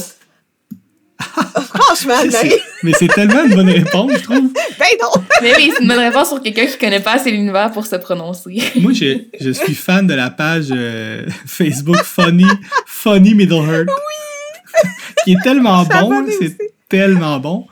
Franchement, 1.20 2.14
C'est- 2.22 2.28
Marie, 2.32 2.50
c'est- 2.52 2.62
Mais 2.84 2.92
c'est 2.94 3.08
tellement 3.08 3.44
une 3.46 3.56
bonne 3.56 3.70
réponse, 3.70 4.12
je 4.14 4.24
trouve. 4.24 4.54
ben 4.54 4.86
non! 5.02 5.22
Mais 5.42 5.56
oui, 5.58 5.72
c'est 5.76 5.82
une 5.82 5.88
bonne 5.88 5.98
réponse 6.00 6.28
sur 6.30 6.42
quelqu'un 6.42 6.68
qui 6.68 6.78
connaît 6.78 7.00
pas 7.02 7.14
assez 7.14 7.32
l'univers 7.32 7.72
pour 7.72 7.86
se 7.88 7.96
prononcer. 7.96 8.62
Moi, 8.76 8.94
je, 8.94 9.24
je 9.42 9.50
suis 9.50 9.74
fan 9.76 10.06
de 10.06 10.14
la 10.14 10.30
page 10.30 10.68
euh, 10.72 11.26
Facebook 11.48 11.98
Funny, 12.04 12.46
Funny 12.86 13.34
Middle 13.34 13.54
Earth. 13.56 13.88
Oui! 13.90 14.90
qui 15.26 15.32
est 15.34 15.42
tellement 15.44 15.84
Je 15.84 15.90
bon, 15.90 16.26
c'est 16.30 16.46
aussi. 16.46 16.58
tellement 16.88 17.40
bon. 17.40 17.66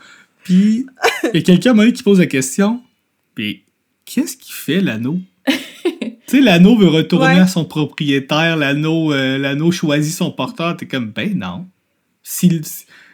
Puis, 0.43 0.85
il 1.25 1.35
y 1.35 1.37
a 1.37 1.41
quelqu'un 1.41 1.73
donné, 1.75 1.93
qui 1.93 2.01
pose 2.03 2.19
la 2.19 2.25
question, 2.25 2.81
puis 3.35 3.63
qu'est-ce 4.07 4.37
qui 4.37 4.51
fait 4.53 4.79
l'anneau? 4.81 5.19
tu 5.47 5.53
sais, 6.27 6.41
l'anneau 6.41 6.77
veut 6.77 6.87
retourner 6.87 7.35
Ouais. 7.35 7.39
à 7.41 7.47
son 7.47 7.65
propriétaire, 7.65 8.57
l'anneau 8.57 9.13
euh, 9.13 9.37
l'anneau 9.37 9.71
choisit 9.71 10.13
son 10.15 10.31
porteur, 10.31 10.75
t'es 10.77 10.87
comme, 10.87 11.11
ben 11.11 11.37
non. 11.37 11.67
Si, 12.23 12.61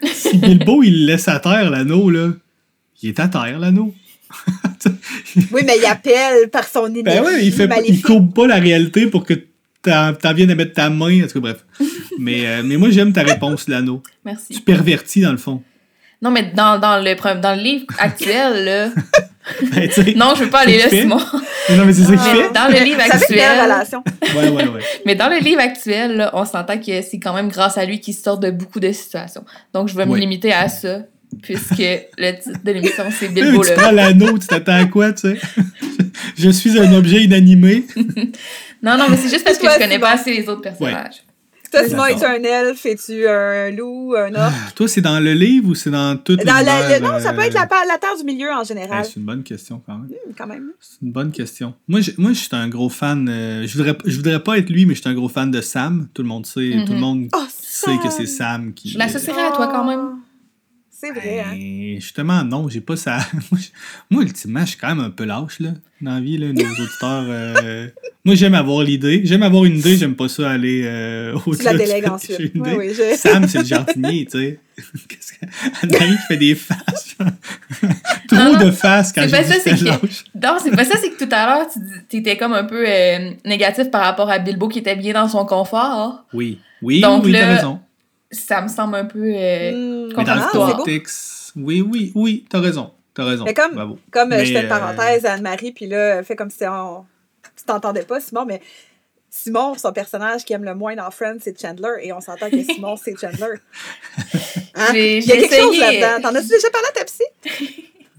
si 0.04 0.38
Bilbo, 0.38 0.82
il 0.84 1.02
le 1.06 1.12
laisse 1.14 1.28
à 1.28 1.40
terre, 1.40 1.70
l'anneau, 1.70 2.10
là, 2.10 2.30
il 3.02 3.10
est 3.10 3.20
à 3.20 3.28
terre, 3.28 3.60
l'anneau. 3.60 3.94
Oui, 5.52 5.62
mais 5.66 5.78
il 5.80 5.86
appelle 5.86 6.50
par 6.50 6.66
son 6.68 6.88
énergie 6.94 7.20
Ben 7.20 7.24
ouais, 7.24 7.46
il 7.46 7.52
fait 7.52 7.68
pas- 7.68 7.82
il 7.88 8.02
courbe 8.02 8.34
pas 8.34 8.46
la 8.48 8.56
réalité 8.58 9.08
pour 9.08 9.26
que 9.26 9.34
t'en 9.82 10.34
viennes 10.34 10.52
à 10.52 10.56
mettre 10.56 10.74
ta 10.74 10.90
main. 10.90 11.24
En 11.24 11.28
tout 11.28 11.34
cas, 11.34 11.40
bref. 11.40 11.66
mais, 12.20 12.46
euh, 12.46 12.62
mais 12.64 12.78
moi, 12.78 12.90
j'aime 12.92 13.14
ta 13.14 13.24
réponse, 13.24 13.68
l'anneau. 13.68 14.04
Merci. 14.26 14.54
Tu 14.56 14.62
pervertis, 14.62 15.22
dans 15.22 15.32
le 15.32 15.38
fond. 15.38 15.64
Non, 16.22 16.30
mais 16.32 16.52
dans, 16.56 16.78
dans, 16.80 16.98
le, 17.04 17.12
pre- 17.16 17.40
dans 17.40 17.56
le 17.56 17.62
livre 17.64 17.86
actuel, 17.98 18.66
là. 18.66 18.90
Ben, 19.74 19.90
tu. 19.90 20.16
Non, 20.16 20.34
je 20.36 20.44
veux 20.44 20.50
pas 20.50 20.60
aller 20.60 20.78
là, 20.78 20.90
Fait? 20.90 21.02
Simon. 21.02 21.20
Mais 21.70 21.78
non, 21.78 21.86
mais 21.86 21.94
c'est 21.94 22.04
ça 22.04 22.12
qu'il 22.12 22.20
fait. 22.20 22.54
Dans 22.54 22.68
le 22.68 22.84
livre 22.84 23.02
Ça 23.02 23.18
fait 23.18 23.34
une 23.34 23.36
belle 23.36 23.46
actuel. 23.46 23.64
relation. 23.64 24.04
Ouais, 24.36 24.50
ouais, 24.50 24.68
ouais. 24.70 24.82
Mais 25.06 25.16
dans 25.16 25.30
le 25.30 25.38
livre 25.40 25.62
actuel, 25.62 26.16
là, 26.16 26.32
on 26.34 26.46
s'entend 26.46 26.78
que 26.78 27.02
c'est 27.02 27.20
quand 27.20 27.34
même 27.34 27.50
grâce 27.50 27.78
à 27.78 27.86
lui 27.86 28.00
qu'il 28.00 28.14
sort 28.14 28.38
de 28.38 28.52
beaucoup 28.52 28.80
de 28.80 28.92
situations. 28.92 29.44
Donc, 29.74 29.90
je 29.90 29.96
vais 29.96 30.06
me 30.06 30.18
limiter 30.18 30.54
à 30.54 30.70
ça, 30.70 31.00
puisque 31.42 31.84
le 32.18 32.32
titre 32.42 32.60
de 32.64 32.72
l'émission, 32.72 33.04
c'est 33.12 33.28
Là, 33.34 33.34
Bilbo 33.34 33.64
tu 33.64 33.70
le 33.70 33.76
prends 33.76 33.92
l'anneau, 33.92 34.38
tu 34.38 34.48
t'attends 34.48 34.82
à 34.82 34.86
quoi, 34.86 35.12
tu 35.14 35.36
sais? 35.36 35.38
je 36.38 36.50
suis 36.50 36.80
un 36.80 36.94
objet 36.94 37.24
inanimé. 37.24 37.86
Non, 38.84 38.98
non, 38.98 39.06
mais 39.10 39.16
c'est 39.16 39.30
juste 39.30 39.46
parce 39.46 39.58
que 39.58 39.66
je 39.66 39.80
connais 39.80 39.98
pas 39.98 40.12
assez 40.12 40.34
les 40.34 40.50
autres 40.50 40.60
personnages. 40.60 41.24
Toi, 41.80 41.88
Simon, 41.90 42.06
es-tu 42.06 42.26
un 42.26 42.44
elfe? 42.44 42.86
Es-tu 42.86 43.28
un 43.28 43.72
loup? 43.72 44.16
Un 44.16 44.34
orc? 44.36 44.54
Toi, 44.76 44.88
c'est 44.88 45.02
dans 45.02 45.20
le 45.20 45.34
livre 45.34 45.70
ou 45.70 45.76
c'est 45.76 45.90
dans 45.90 46.16
tout 46.18 46.36
Dans 46.36 46.44
le- 46.44 47.00
non, 47.02 47.20
ça 47.20 47.34
peut 47.34 47.42
euh, 47.42 47.44
être 47.46 47.54
la, 47.54 47.68
la 47.88 47.98
Terre 47.98 48.16
du 48.18 48.24
Milieu 48.24 48.52
en 48.52 48.64
général. 48.64 49.04
c'est 49.06 49.16
une 49.18 49.26
bonne 49.26 49.44
question, 49.44 49.82
quand 49.86 49.94
même. 49.98 50.08
Hmm, 50.08 50.32
quand 50.38 50.48
même. 50.48 50.72
C'est 50.80 51.02
une 51.02 51.12
bonne 51.12 51.32
question. 51.32 51.74
Moi, 51.88 52.02
je, 52.02 52.12
moi, 52.18 52.32
je 52.34 52.40
suis 52.40 52.50
un 52.52 52.68
gros 52.70 52.90
fan. 52.90 53.28
euh, 53.30 53.66
je, 53.66 53.78
voudrais, 53.78 53.98
je 54.06 54.16
voudrais 54.16 54.42
pas 54.44 54.58
être 54.58 54.70
lui, 54.70 54.86
mais 54.86 54.94
je 54.96 55.02
suis 55.02 55.10
un 55.10 55.14
gros 55.14 55.30
fan 55.30 55.50
de 55.52 55.62
Sam. 55.62 56.08
Tout 56.14 56.22
le 56.22 56.28
monde 56.28 56.46
sait. 56.46 56.76
Mhm. 56.76 56.86
Tout 56.86 56.94
le 56.94 57.00
monde 57.00 57.28
Oh, 57.36 57.44
sait 57.50 57.98
que 58.04 58.10
c'est 58.10 58.26
Sam 58.28 58.74
qui. 58.74 58.90
Je 58.90 58.98
l'associerais 58.98 59.48
à 59.48 59.52
toi 59.52 59.68
quand 59.68 59.86
même. 59.86 60.18
C'est 61.04 61.12
vrai, 61.12 61.40
hein? 61.42 61.52
Ben, 61.52 61.96
justement, 62.00 62.44
non, 62.46 62.70
j'ai 62.70 62.80
pas 62.82 62.96
ça. 62.96 63.18
moi, 63.52 63.60
je- 63.60 64.18
ultimement, 64.26 64.62
je 64.62 64.66
suis 64.68 64.78
quand 64.78 64.88
même 64.96 65.02
un 65.04 65.10
peu 65.10 65.26
lâche, 65.26 65.60
là, 65.60 65.72
dans 66.02 66.14
la 66.16 66.22
vie, 66.22 66.38
là, 66.38 66.48
nos 66.54 66.62
auditeurs. 66.72 67.26
euh, 67.28 67.88
Moi, 68.24 68.36
j'aime 68.36 68.54
avoir 68.56 68.84
l'idée. 68.84 69.22
J'aime 69.26 69.44
avoir 69.44 69.66
une 69.66 69.78
idée, 69.80 69.98
j'aime 69.98 70.16
pas 70.16 70.30
ça 70.30 70.50
aller 70.52 70.84
euh, 70.86 71.34
Tu 71.44 71.50
au-delà 71.50 71.74
la 71.74 71.80
du 71.80 71.86
délègues 71.86 72.10
ensuite. 72.10 72.52
Oui, 72.56 72.70
oui, 72.78 72.90
je... 72.94 73.18
Sam, 73.18 73.48
c'est 73.50 73.60
le 73.60 73.66
jardinier, 73.66 74.26
tu 74.26 74.38
sais. 74.40 74.60
Qu'est-ce 75.10 75.34
que... 75.34 75.46
Anne-Marie 75.84 76.16
qui 76.18 76.24
fait 76.28 76.38
des 76.38 76.56
faces. 76.56 77.16
Non, 77.20 77.32
Non, 78.32 78.54
non. 78.54 78.66
de 78.66 78.72
face 78.72 79.12
quand 79.12 79.24
j'ai 79.24 79.30
pas 79.30 79.44
ça, 79.44 79.56
que 79.56 79.62
c'est 79.62 79.76
que- 79.78 79.84
lâche. 79.86 80.24
Non, 80.42 80.58
c'est 80.64 80.72
pas 80.72 80.86
ça, 80.86 80.96
c'est 81.02 81.10
que 81.12 81.24
tout 81.24 81.30
à 81.36 81.46
l'heure, 81.46 81.68
tu 81.72 81.80
t'étais 82.10 82.38
comme 82.38 82.54
un 82.54 82.64
peu 82.64 82.84
euh, 82.88 83.32
négatif 83.46 83.92
par 83.92 84.02
rapport 84.04 84.30
à 84.30 84.40
Bilbo 84.40 84.70
qui 84.70 84.80
était 84.80 84.96
bien 84.96 85.14
dans 85.14 85.28
son 85.28 85.46
confort. 85.46 86.26
Oui, 86.34 86.60
oui, 86.82 87.02
Donc 87.02 87.26
oui, 87.26 87.32
là, 87.34 87.40
t'as 87.42 87.56
raison. 87.56 87.80
Ça 88.34 88.62
me 88.62 88.68
semble 88.68 88.96
un 88.96 89.06
peu. 89.06 89.20
euh, 89.24 89.72
Hmm. 89.72 90.14
Mais 90.18 90.24
dans 90.26 90.36
le 90.36 90.42
oui, 91.56 91.82
oui, 91.82 92.12
oui, 92.16 92.46
t'as 92.50 92.60
raison. 92.60 92.92
T'as 93.14 93.24
raison. 93.26 93.46
Mais 93.46 93.54
comme- 93.54 93.74
Bravo. 93.76 94.00
Comme 94.12 94.34
euh, 94.34 94.38
Mais, 94.38 94.46
je 94.46 94.54
fais 94.54 94.60
une 94.62 94.66
euh, 94.66 94.70
parenthèse 94.70 95.24
à 95.26 95.34
Anne-Marie, 95.34 95.72
puis 95.72 95.86
là, 95.88 96.24
fait 96.24 96.36
comme 96.36 96.50
si 96.50 96.64
on... 96.66 97.06
tu 97.56 97.64
t'entendais 97.64 98.02
pas, 98.04 98.20
Simon, 98.20 98.44
mais 98.46 98.60
Simon, 99.30 99.76
son 99.76 99.92
personnage 99.94 100.44
qui 100.46 100.54
aime 100.54 100.64
le 100.64 100.74
moins 100.76 100.96
dans 100.96 101.10
Friends, 101.12 101.38
c'est 101.42 101.60
Chandler, 101.60 101.94
et 102.02 102.12
on 102.14 102.22
s'entend 102.22 102.50
que 102.50 102.64
Simon, 102.64 102.96
c'est 102.98 103.16
Chandler. 103.20 103.58
Hein? 104.76 104.88
J'ai- 104.92 105.20
Il 105.20 105.26
y 105.26 105.32
a 105.32 105.36
quelque 105.36 105.56
chose 105.56 105.78
là-dedans. 105.78 106.22
T'en 106.30 106.36
as-tu 106.36 106.48
déjà 106.48 106.68
parlé 106.72 106.88
à 106.88 106.92
ta 106.94 107.06
psy? 107.06 107.24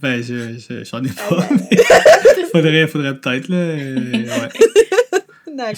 Ben, 0.00 0.22
je, 0.22 0.56
je- 0.56 0.84
j'en 0.84 1.02
ai 1.02 1.08
Ah, 1.18 1.28
pas. 1.28 1.46
ben, 1.50 1.66
mais 1.70 2.44
faudrait, 2.52 2.86
faudrait 2.86 3.16
peut-être, 3.18 3.48
là. 3.48 3.56
euh, 3.56 4.24
ouais. 4.24 4.48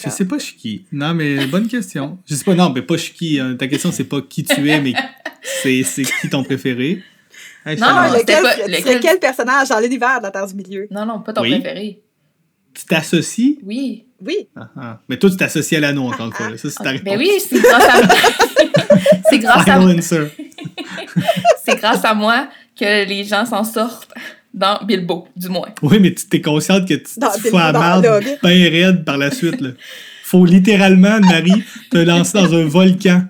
Je 0.03 0.11
sais 0.11 0.25
pas, 0.25 0.39
je 0.39 0.45
suis 0.45 0.57
qui. 0.57 0.87
Non, 0.93 1.15
mais 1.15 1.47
bonne 1.47 1.69
question. 1.69 2.19
Je 2.29 2.35
sais 2.35 2.45
pas, 2.45 2.55
non, 2.55 2.71
mais 2.71 2.83
pas 2.83 2.97
je 2.97 3.03
suis 3.03 3.13
qui. 3.15 3.41
hein. 3.41 3.57
Ta 3.59 3.67
question, 3.69 3.93
c'est 3.93 4.05
pas 4.05 4.21
qui 4.23 4.45
tu 4.45 4.69
es, 4.71 4.81
mais 4.81 4.93
c'est, 5.63 5.83
c'est 5.83 6.03
qui 6.05 6.29
ton 6.31 6.43
préféré. 6.45 7.03
Hey, 7.65 7.79
Non, 7.79 7.87
Ah, 7.91 8.11
c'était 8.17 8.41
lequel, 8.41 8.43
pas- 8.43 8.67
lequel- 8.79 9.01
quel 9.01 9.19
personnage 9.19 9.69
dans 9.69 9.81
l'univers 9.81 10.19
de 10.19 10.25
la 10.25 10.31
Terre 10.31 10.47
du 10.47 10.55
Milieu? 10.55 10.87
Non, 10.91 11.05
non, 11.05 11.21
pas 11.21 11.33
ton 11.33 11.43
Oui. 11.43 11.51
préféré. 11.59 12.01
Tu 12.75 12.85
t'associes? 12.85 13.59
Oui. 13.65 14.05
Oui. 14.25 14.49
Ah, 14.57 14.69
ah. 14.77 15.01
Mais 15.09 15.19
toi, 15.19 15.29
tu 15.31 15.37
t'associes 15.37 15.77
à 15.79 15.81
l'anneau, 15.81 16.05
encore 16.05 16.27
une 16.27 16.33
fois. 16.33 16.57
Ça, 16.57 16.71
c'est 16.71 16.83
ta 16.83 16.91
réponse. 16.91 17.05
Ben 17.05 17.19
oui, 17.19 17.31
c'est 17.39 17.59
grâce 17.61 17.85
à 17.89 18.01
c'est 19.31 19.39
grâce 19.39 19.69
à 19.69 19.79
Final 19.81 20.03
c'est 21.65 21.77
grâce 21.77 22.05
à 22.05 22.15
moi 22.15 22.49
que 22.79 23.07
les 23.07 23.25
gens 23.25 23.45
s'en 23.47 23.65
sortent 23.65 24.13
dans 24.57 24.81
Bilbo, 24.85 25.29
du 25.37 25.49
moins. 25.49 25.69
Oui, 25.83 25.99
mais 26.01 26.15
tu 26.15 26.27
t'es 26.27 26.41
consciente 26.41 26.89
que 26.89 26.95
tu 26.95 27.05
Dans- 27.19 27.31
te 27.31 27.39
fous 27.49 27.59
à 27.59 27.73
bien 28.43 28.71
raide 28.71 29.05
par 29.05 29.19
la 29.19 29.31
suite. 29.31 29.61
Là. 29.61 29.71
Faut 30.25 30.45
littéralement, 30.45 31.21
Marie, 31.21 31.63
te 31.91 31.99
lancer 31.99 32.33
dans 32.39 32.53
un 32.55 32.65
volcan. 32.65 33.23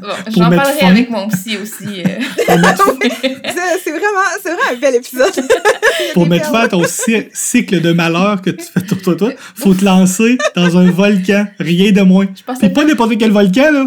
Bon, 0.00 0.08
J'en 0.36 0.50
mettre 0.50 0.62
parlerai 0.62 0.80
fin. 0.80 0.86
avec 0.90 1.10
mon 1.10 1.28
psy 1.28 1.56
aussi. 1.56 2.02
euh. 2.02 2.08
C'est 2.48 3.78
c'est 3.84 3.90
vraiment, 3.90 4.20
c'est 4.42 4.48
vraiment 4.52 4.70
un 4.72 4.76
bel 4.76 4.94
épisode. 4.96 5.32
Pour 6.14 6.26
mettre 6.26 6.50
fin 6.50 6.60
à 6.62 6.68
ton 6.68 6.82
cy- 6.84 7.28
cycle 7.32 7.80
de 7.80 7.92
malheur 7.92 8.42
que 8.42 8.50
tu 8.50 8.64
fais 8.64 8.80
toi, 8.80 8.96
toi, 9.02 9.16
toi, 9.16 9.32
faut 9.54 9.74
te 9.74 9.84
lancer 9.84 10.36
dans 10.56 10.76
un 10.76 10.90
volcan. 10.90 11.46
Rien 11.58 11.92
de 11.92 12.02
moins. 12.02 12.26
Puis 12.26 12.68
pas 12.70 12.84
n'importe 12.84 13.16
quel 13.18 13.30
volcan, 13.30 13.70
là. 13.72 13.86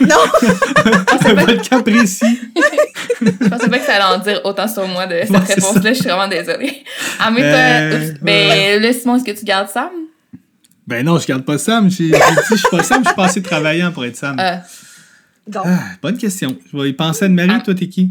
non, 0.00 0.16
un 1.26 1.34
volcan 1.34 1.82
précis. 1.82 2.38
Je 3.20 3.48
pensais 3.48 3.68
pas 3.68 3.78
que 3.78 3.84
ça 3.86 3.94
allait 3.94 4.16
en 4.16 4.18
dire 4.18 4.40
autant 4.44 4.68
sur 4.68 4.86
moi 4.88 5.06
de 5.06 5.20
cette 5.20 5.28
c'est 5.46 5.54
réponse-là. 5.54 5.92
Je 5.92 5.98
suis 5.98 6.04
vraiment 6.08 6.28
désolée. 6.28 6.84
Ah, 7.18 7.30
mais 7.30 7.40
toi, 7.40 7.50
Euh, 7.58 8.10
oups. 8.12 8.20
ben, 8.22 8.82
là, 8.82 8.92
Simon, 8.92 9.16
est-ce 9.16 9.24
que 9.24 9.38
tu 9.38 9.44
gardes 9.44 9.68
Sam? 9.68 9.88
Ben 10.86 11.04
non, 11.04 11.18
je 11.18 11.26
garde 11.26 11.44
pas 11.44 11.58
Sam. 11.58 11.90
J'ai 11.90 12.08
j'ai 12.08 12.12
dit, 12.12 12.18
je 12.50 12.54
suis 12.56 12.68
pas 12.70 12.82
Sam, 12.82 13.02
je 13.02 13.08
suis 13.08 13.16
pas 13.16 13.24
assez 13.24 13.42
travaillant 13.42 13.90
pour 13.92 14.04
être 14.04 14.16
Sam. 14.16 14.36
Euh, 14.38 14.56
donc, 15.46 15.64
Ah, 15.66 15.78
bonne 16.02 16.16
question. 16.18 16.56
Je 16.72 16.76
vais 16.76 16.88
y 16.90 16.92
penser 16.92 17.26
à 17.26 17.28
Marie. 17.28 17.50
Ah. 17.54 17.60
Toi, 17.64 17.74
t'es 17.74 17.88
qui? 17.88 18.10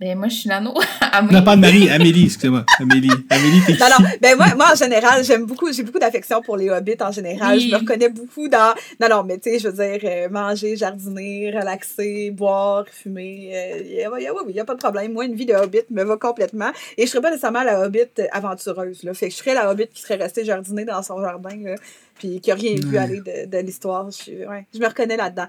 ben, 0.00 0.18
moi, 0.18 0.26
je 0.26 0.34
suis 0.34 0.48
Nano. 0.48 0.72
Oui. 0.76 0.84
Non, 1.30 1.42
pas 1.44 1.54
de 1.56 1.60
Marie. 1.60 1.88
Amélie, 1.90 2.24
excusez-moi. 2.24 2.64
Amélie. 2.80 3.10
Amélie, 3.30 3.60
t'es 3.66 3.74
qui? 3.74 3.80
Non, 3.80 3.86
non. 4.00 4.06
Ben 4.20 4.36
moi, 4.36 4.46
moi, 4.56 4.66
en 4.72 4.74
général, 4.74 5.22
j'aime 5.22 5.44
beaucoup, 5.46 5.70
j'ai 5.72 5.82
beaucoup 5.84 5.98
d'affection 6.00 6.40
pour 6.42 6.56
les 6.56 6.70
hobbits 6.70 6.96
en 7.00 7.12
général. 7.12 7.56
Oui. 7.58 7.68
Je 7.68 7.74
me 7.74 7.78
reconnais 7.80 8.08
beaucoup 8.08 8.48
dans. 8.48 8.74
Non, 9.00 9.08
non, 9.10 9.22
mais 9.22 9.38
tu 9.38 9.50
sais, 9.50 9.58
je 9.60 9.68
veux 9.68 9.74
dire, 9.74 10.00
euh, 10.10 10.28
manger, 10.30 10.74
jardiner, 10.76 11.50
relaxer, 11.56 12.30
boire, 12.32 12.84
fumer. 12.90 13.50
euh, 13.54 13.82
y 13.84 14.02
a- 14.04 14.20
y 14.20 14.26
a- 14.26 14.32
oui, 14.34 14.40
il 14.48 14.54
n'y 14.54 14.60
a 14.60 14.64
pas 14.64 14.74
de 14.74 14.78
problème. 14.80 15.12
Moi, 15.12 15.26
une 15.26 15.34
vie 15.34 15.46
de 15.46 15.52
hobbit 15.54 15.82
me 15.90 16.02
va 16.02 16.16
complètement. 16.16 16.72
Et 16.98 17.04
je 17.06 17.10
serais 17.10 17.20
pas 17.22 17.30
nécessairement 17.30 17.62
la 17.62 17.80
hobbit 17.86 18.00
aventureuse. 18.32 19.02
Là. 19.04 19.14
Fait 19.14 19.28
que 19.28 19.32
je 19.34 19.38
serais 19.38 19.54
la 19.54 19.70
hobbit 19.70 19.86
qui 19.92 20.02
serait 20.02 20.16
restée 20.16 20.44
jardiner 20.44 20.84
dans 20.86 21.02
son 21.02 21.20
jardin, 21.20 21.56
là, 21.62 21.74
puis 22.18 22.40
qui 22.40 22.48
n'a 22.50 22.56
rien 22.56 22.74
vu 22.74 22.90
Ouais. 22.92 22.98
aller 22.98 23.20
de, 23.20 23.48
de 23.50 23.58
l'histoire. 23.58 24.08
Je, 24.10 24.48
ouais, 24.48 24.66
je 24.74 24.78
me 24.80 24.86
reconnais 24.88 25.16
là-dedans. 25.16 25.46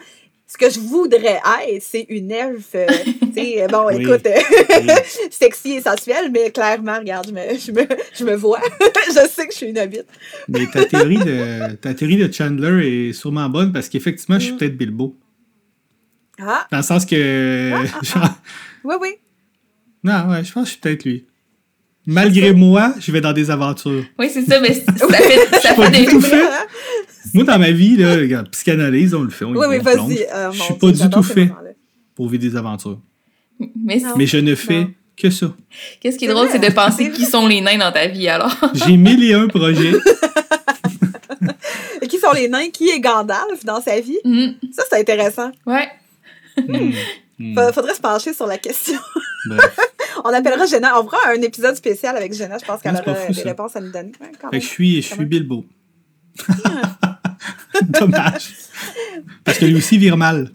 Ce 0.54 0.58
que 0.58 0.70
je 0.70 0.80
voudrais 0.80 1.40
être, 1.68 1.82
c'est 1.82 2.06
une 2.10 2.30
elfe, 2.32 2.76
euh, 2.76 2.86
sais, 3.34 3.66
bon, 3.72 3.88
Oui. 3.88 4.04
écoute, 4.04 4.28
euh, 4.28 4.40
Oui. 4.82 4.88
sexy 5.32 5.72
et 5.74 5.82
sensuelle, 5.82 6.30
mais 6.32 6.52
clairement, 6.52 7.00
regarde, 7.00 7.26
je 7.28 7.32
me, 7.32 7.58
je 7.58 7.72
me, 7.72 7.88
je 8.14 8.24
me 8.24 8.36
vois. 8.36 8.62
je 9.08 9.28
sais 9.28 9.48
que 9.48 9.52
je 9.52 9.58
suis 9.58 9.66
une 9.70 9.80
hobbit. 9.80 10.02
Mais 10.48 10.68
ta 10.72 10.86
théorie 10.86 11.18
de, 11.18 11.74
ta 11.78 11.96
théorie 11.96 12.18
de 12.18 12.32
Chandler 12.32 13.10
est 13.10 13.14
sûrement 13.14 13.50
bonne 13.50 13.74
parce 13.74 13.90
qu'effectivement, 13.90 14.38
je 14.38 14.44
suis 14.46 14.54
Mm. 14.54 14.58
peut-être 14.58 14.78
Bilbo. 14.78 15.18
Ah, 16.40 16.68
Dans 16.72 16.78
le 16.78 16.84
sens 16.84 17.04
que. 17.06 17.72
Ah, 17.74 17.82
ah, 17.92 18.00
genre- 18.04 18.30
oui, 18.84 18.96
oui. 19.02 19.10
Non, 20.04 20.30
ouais, 20.30 20.44
je 20.44 20.52
pense 20.52 20.64
que 20.66 20.68
je 20.68 20.72
suis 20.74 20.80
peut-être 20.82 21.04
lui. 21.06 21.26
Malgré 22.06 22.54
moi, 22.54 22.94
je 23.00 23.12
vais 23.12 23.22
dans 23.22 23.34
des 23.34 23.50
aventures. 23.50 24.04
Oui, 24.20 24.30
c'est 24.32 24.44
ça, 24.46 24.60
mais 24.60 24.74
ça 24.74 24.92
fait, 24.94 25.58
ça 25.62 25.74
pas 25.74 25.90
fait 25.90 26.00
du 26.00 26.06
des... 26.06 26.12
tout 26.12 26.22
fait. 26.22 26.42
hein? 26.44 26.50
Moi, 27.34 27.44
dans 27.46 27.58
ma 27.58 27.72
vie, 27.72 27.96
là, 27.98 28.16
regarde, 28.16 28.50
psychanalyse, 28.50 29.14
on 29.14 29.22
le 29.24 29.30
fait. 29.30 29.46
On 29.46 29.52
Oui, 29.56 29.80
plonge 29.80 29.96
vas-y. 30.10 30.26
Euh, 30.34 30.52
Je 30.52 30.62
suis 30.62 30.74
pas 30.74 30.92
du 30.92 31.10
tout 31.10 31.24
fait. 31.24 31.50
pour 32.16 32.28
vivre 32.30 32.42
des 32.44 32.56
aventures. 32.56 33.00
Mais 33.84 33.98
Non. 34.00 34.10
Mais 34.18 34.26
je 34.28 34.38
ne 34.38 34.54
fais 34.56 34.82
Non. 34.82 34.92
que 35.16 35.30
ça. 35.30 35.54
qu'est-ce 36.02 36.18
qui 36.18 36.26
est 36.26 36.28
drôle, 36.28 36.50
c'est 36.52 36.60
de 36.60 36.72
penser 36.74 37.10
qui 37.12 37.26
sont 37.26 37.48
les 37.48 37.62
nains 37.62 37.78
dans 37.78 37.92
ta 37.92 38.08
vie, 38.08 38.28
alors. 38.28 38.54
J'ai 38.74 38.98
mille 38.98 39.24
et 39.24 39.34
un 39.34 39.48
projets. 39.48 39.94
Et 42.02 42.08
qui 42.08 42.20
sont 42.20 42.32
les 42.34 42.48
nains? 42.50 42.70
Qui 42.72 42.90
est 42.90 43.00
Gandalf 43.00 43.64
dans 43.66 43.82
sa 43.82 44.00
vie? 44.00 44.18
Mm, 44.26 44.50
Ça, 44.74 44.84
c'est 44.90 45.00
intéressant. 45.00 45.52
ouais. 45.66 45.88
Hmm. 46.58 46.92
Hmm. 47.40 47.56
Fa- 47.56 47.74
Faudrait 47.74 47.96
se 47.96 48.02
pencher 48.02 48.34
sur 48.34 48.46
la 48.48 48.58
question. 48.58 49.00
Bref. 49.50 49.80
On 50.24 50.30
appellera 50.30 50.66
Jenna. 50.66 51.00
On 51.00 51.04
fera 51.06 51.18
un 51.30 51.42
épisode 51.42 51.76
spécial 51.76 52.16
avec 52.16 52.34
Jenna. 52.34 52.58
Je 52.60 52.66
pense 52.66 52.82
qu'elle 52.82 52.94
pas 52.94 53.02
aura 53.12 53.16
fou, 53.16 53.34
des 53.34 53.42
ça. 53.42 53.50
réponses 53.50 53.76
à 53.76 53.82
nous 53.82 53.92
donner. 53.92 54.12
Ouais, 54.22 54.32
quand 54.40 54.50
Fait 54.50 54.58
même. 54.58 54.62
que 54.62 54.66
je 54.68 54.72
suis, 54.72 55.02
je 55.02 55.14
suis. 55.14 55.26
Bilbo. 55.26 55.66
Dommage. 57.82 58.50
Parce 59.44 59.58
que 59.58 59.66
lui 59.66 59.76
aussi 59.76 59.98
vire 59.98 60.18
mal. 60.18 60.52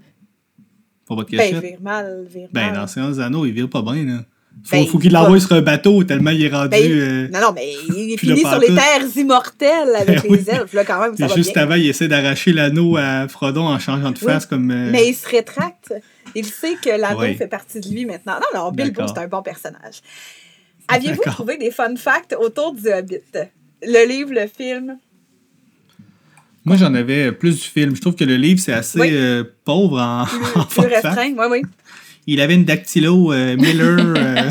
Pour 1.04 1.16
votre 1.16 1.30
Ben, 1.30 1.38
cachette. 1.38 1.62
vire 1.64 1.80
mal, 1.80 2.26
vire 2.28 2.48
Ben, 2.52 2.66
mal. 2.66 2.74
dans 2.76 2.86
Séance 2.86 3.18
Anneaux, 3.18 3.46
il 3.46 3.52
vire 3.52 3.68
pas 3.68 3.82
bien, 3.82 4.04
là. 4.04 4.24
Faut, 4.64 4.76
Ben, 4.76 4.86
faut 4.86 4.98
qu'il 4.98 5.12
l'envoie 5.12 5.40
sur 5.40 5.52
un 5.52 5.62
bateau 5.62 6.02
tellement 6.04 6.30
il 6.30 6.44
est 6.44 6.48
rendu. 6.48 6.68
Ben, 6.70 6.90
euh, 6.90 7.28
Non, 7.28 7.40
non, 7.40 7.52
mais 7.54 7.72
il 7.88 8.12
est 8.12 8.16
fini 8.18 8.40
sur 8.40 8.58
les 8.58 8.66
terres 8.74 9.04
immortelles 9.16 9.94
avec 9.96 10.22
Oui. 10.28 10.38
les 10.38 10.50
elfes, 10.50 10.72
là, 10.72 10.84
quand 10.84 11.00
même, 11.00 11.16
ça 11.16 11.26
va 11.26 11.34
juste 11.36 11.54
bien. 11.54 11.62
avant, 11.62 11.74
il 11.74 11.86
essaie 11.88 12.08
d'arracher 12.08 12.52
l'anneau 12.52 12.96
à 12.96 13.28
Frodon 13.28 13.66
en 13.66 13.78
changeant 13.78 14.10
de 14.10 14.18
Oui, 14.18 14.26
face 14.26 14.46
comme. 14.46 14.70
euh, 14.70 14.90
Mais 14.90 15.08
il 15.08 15.14
se 15.14 15.28
rétracte. 15.28 15.94
Il 16.34 16.44
sait 16.44 16.74
que 16.82 16.90
l'anneau 16.90 17.20
Oui. 17.20 17.34
fait 17.36 17.46
partie 17.46 17.80
de 17.80 17.88
lui 17.88 18.04
maintenant. 18.04 18.34
Non, 18.54 18.60
non, 18.64 18.70
Bilbo, 18.72 19.02
c'est 19.06 19.18
un 19.18 19.28
bon 19.28 19.42
personnage. 19.42 20.00
Aviez-vous 20.88 21.22
trouvé 21.22 21.56
des 21.56 21.70
fun 21.70 21.94
facts 21.96 22.34
autour 22.38 22.74
du 22.74 22.88
Hobbit? 22.90 23.18
Le 23.82 24.08
livre, 24.08 24.30
le 24.32 24.46
film? 24.46 24.98
Moi, 26.64 26.76
j'en 26.76 26.92
avais 26.94 27.32
plus 27.32 27.54
du 27.56 27.62
film. 27.68 27.94
Je 27.96 28.00
trouve 28.00 28.14
que 28.14 28.24
le 28.24 28.36
livre, 28.36 28.60
c'est 28.60 28.72
assez 28.74 29.00
Oui. 29.00 29.08
euh, 29.12 29.44
pauvre 29.64 29.98
en, 30.00 30.22
en 30.22 30.64
Plus 30.64 30.74
fun 30.74 30.82
fact. 30.82 31.04
restreint? 31.04 31.32
Oui, 31.38 31.46
oui. 31.50 31.62
Il 32.30 32.42
avait 32.42 32.56
une 32.56 32.66
dactylo 32.66 33.32
euh, 33.32 33.56
Miller. 33.56 33.98
euh, 33.98 34.50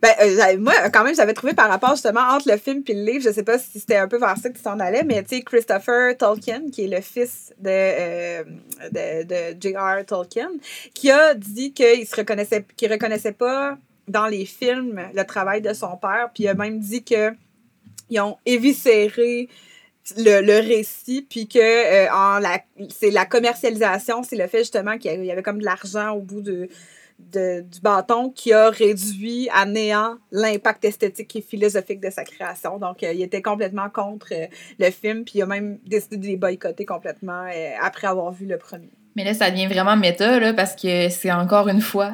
Ben, 0.00 0.14
euh, 0.22 0.56
moi, 0.58 0.72
quand 0.90 1.04
même, 1.04 1.14
j'avais 1.14 1.34
trouvé 1.34 1.52
par 1.52 1.68
rapport 1.68 1.90
justement 1.90 2.22
entre 2.22 2.50
le 2.50 2.56
film 2.56 2.82
et 2.86 2.94
le 2.94 3.04
livre, 3.04 3.22
je 3.22 3.30
sais 3.30 3.42
pas 3.42 3.58
si 3.58 3.78
c'était 3.78 3.96
un 3.96 4.08
peu 4.08 4.16
vers 4.16 4.38
ça 4.38 4.48
que 4.48 4.56
tu 4.56 4.62
t'en 4.62 4.80
allais, 4.80 5.02
mais 5.04 5.22
tu 5.24 5.36
sais, 5.36 5.42
Christopher 5.42 6.16
Tolkien, 6.16 6.70
qui 6.72 6.84
est 6.84 6.88
le 6.88 7.02
fils 7.02 7.52
de, 7.60 8.42
de, 8.88 9.24
de 9.24 9.60
J.R. 9.60 10.06
Tolkien, 10.06 10.48
qui 10.94 11.10
a 11.10 11.34
dit 11.34 11.74
qu'il 11.74 12.06
se 12.06 12.16
reconnaissait, 12.16 12.64
qu'il 12.78 12.90
reconnaissait 12.90 13.32
pas 13.32 13.76
dans 14.08 14.26
les 14.26 14.46
films 14.46 15.02
le 15.12 15.24
travail 15.24 15.60
de 15.60 15.74
son 15.74 15.98
père, 15.98 16.30
puis 16.32 16.44
il 16.44 16.48
a 16.48 16.54
même 16.54 16.78
dit 16.78 17.04
que 17.04 17.32
ils 18.08 18.20
ont 18.20 18.38
éviscéré 18.46 19.50
le, 20.16 20.40
le 20.40 20.58
récit, 20.66 21.26
puis 21.28 21.46
que 21.46 21.58
euh, 21.58 22.12
en 22.12 22.38
la, 22.38 22.60
c'est 22.88 23.10
la 23.10 23.26
commercialisation, 23.26 24.22
c'est 24.22 24.36
le 24.36 24.46
fait 24.46 24.58
justement 24.58 24.98
qu'il 24.98 25.24
y 25.24 25.30
avait- 25.30 25.42
comme 25.42 25.58
de 25.60 25.64
l'argent 25.64 26.10
au 26.12 26.20
bout 26.20 26.40
de, 26.40 26.68
de- 27.18 27.60
du 27.60 27.80
bâton 27.80 28.30
qui 28.30 28.52
a 28.52 28.70
réduit 28.70 29.48
à 29.52 29.66
néant 29.66 30.16
l'impact 30.32 30.84
esthétique 30.84 31.36
et 31.36 31.42
philosophique 31.42 32.00
de 32.00 32.10
sa 32.10 32.24
création. 32.24 32.78
Donc, 32.78 33.02
euh, 33.02 33.12
il 33.12 33.22
était 33.22 33.42
complètement 33.42 33.90
contre 33.90 34.32
euh, 34.32 34.46
le 34.78 34.90
film, 34.90 35.24
puis 35.24 35.34
il 35.36 35.42
a 35.42 35.46
même 35.46 35.78
décidé 35.86 36.16
de 36.16 36.26
les 36.26 36.36
boycotter 36.36 36.84
complètement 36.86 37.46
après 37.82 38.06
avoir 38.06 38.32
vu 38.32 38.46
le 38.46 38.56
premier. 38.58 38.90
Mais 39.16 39.24
là, 39.24 39.34
ça 39.34 39.50
devient 39.50 39.66
vraiment 39.66 39.96
méta, 39.96 40.40
là, 40.40 40.54
parce 40.54 40.74
que 40.74 41.08
c'est 41.08 41.32
encore 41.32 41.68
une 41.68 41.80
fois 41.82 42.12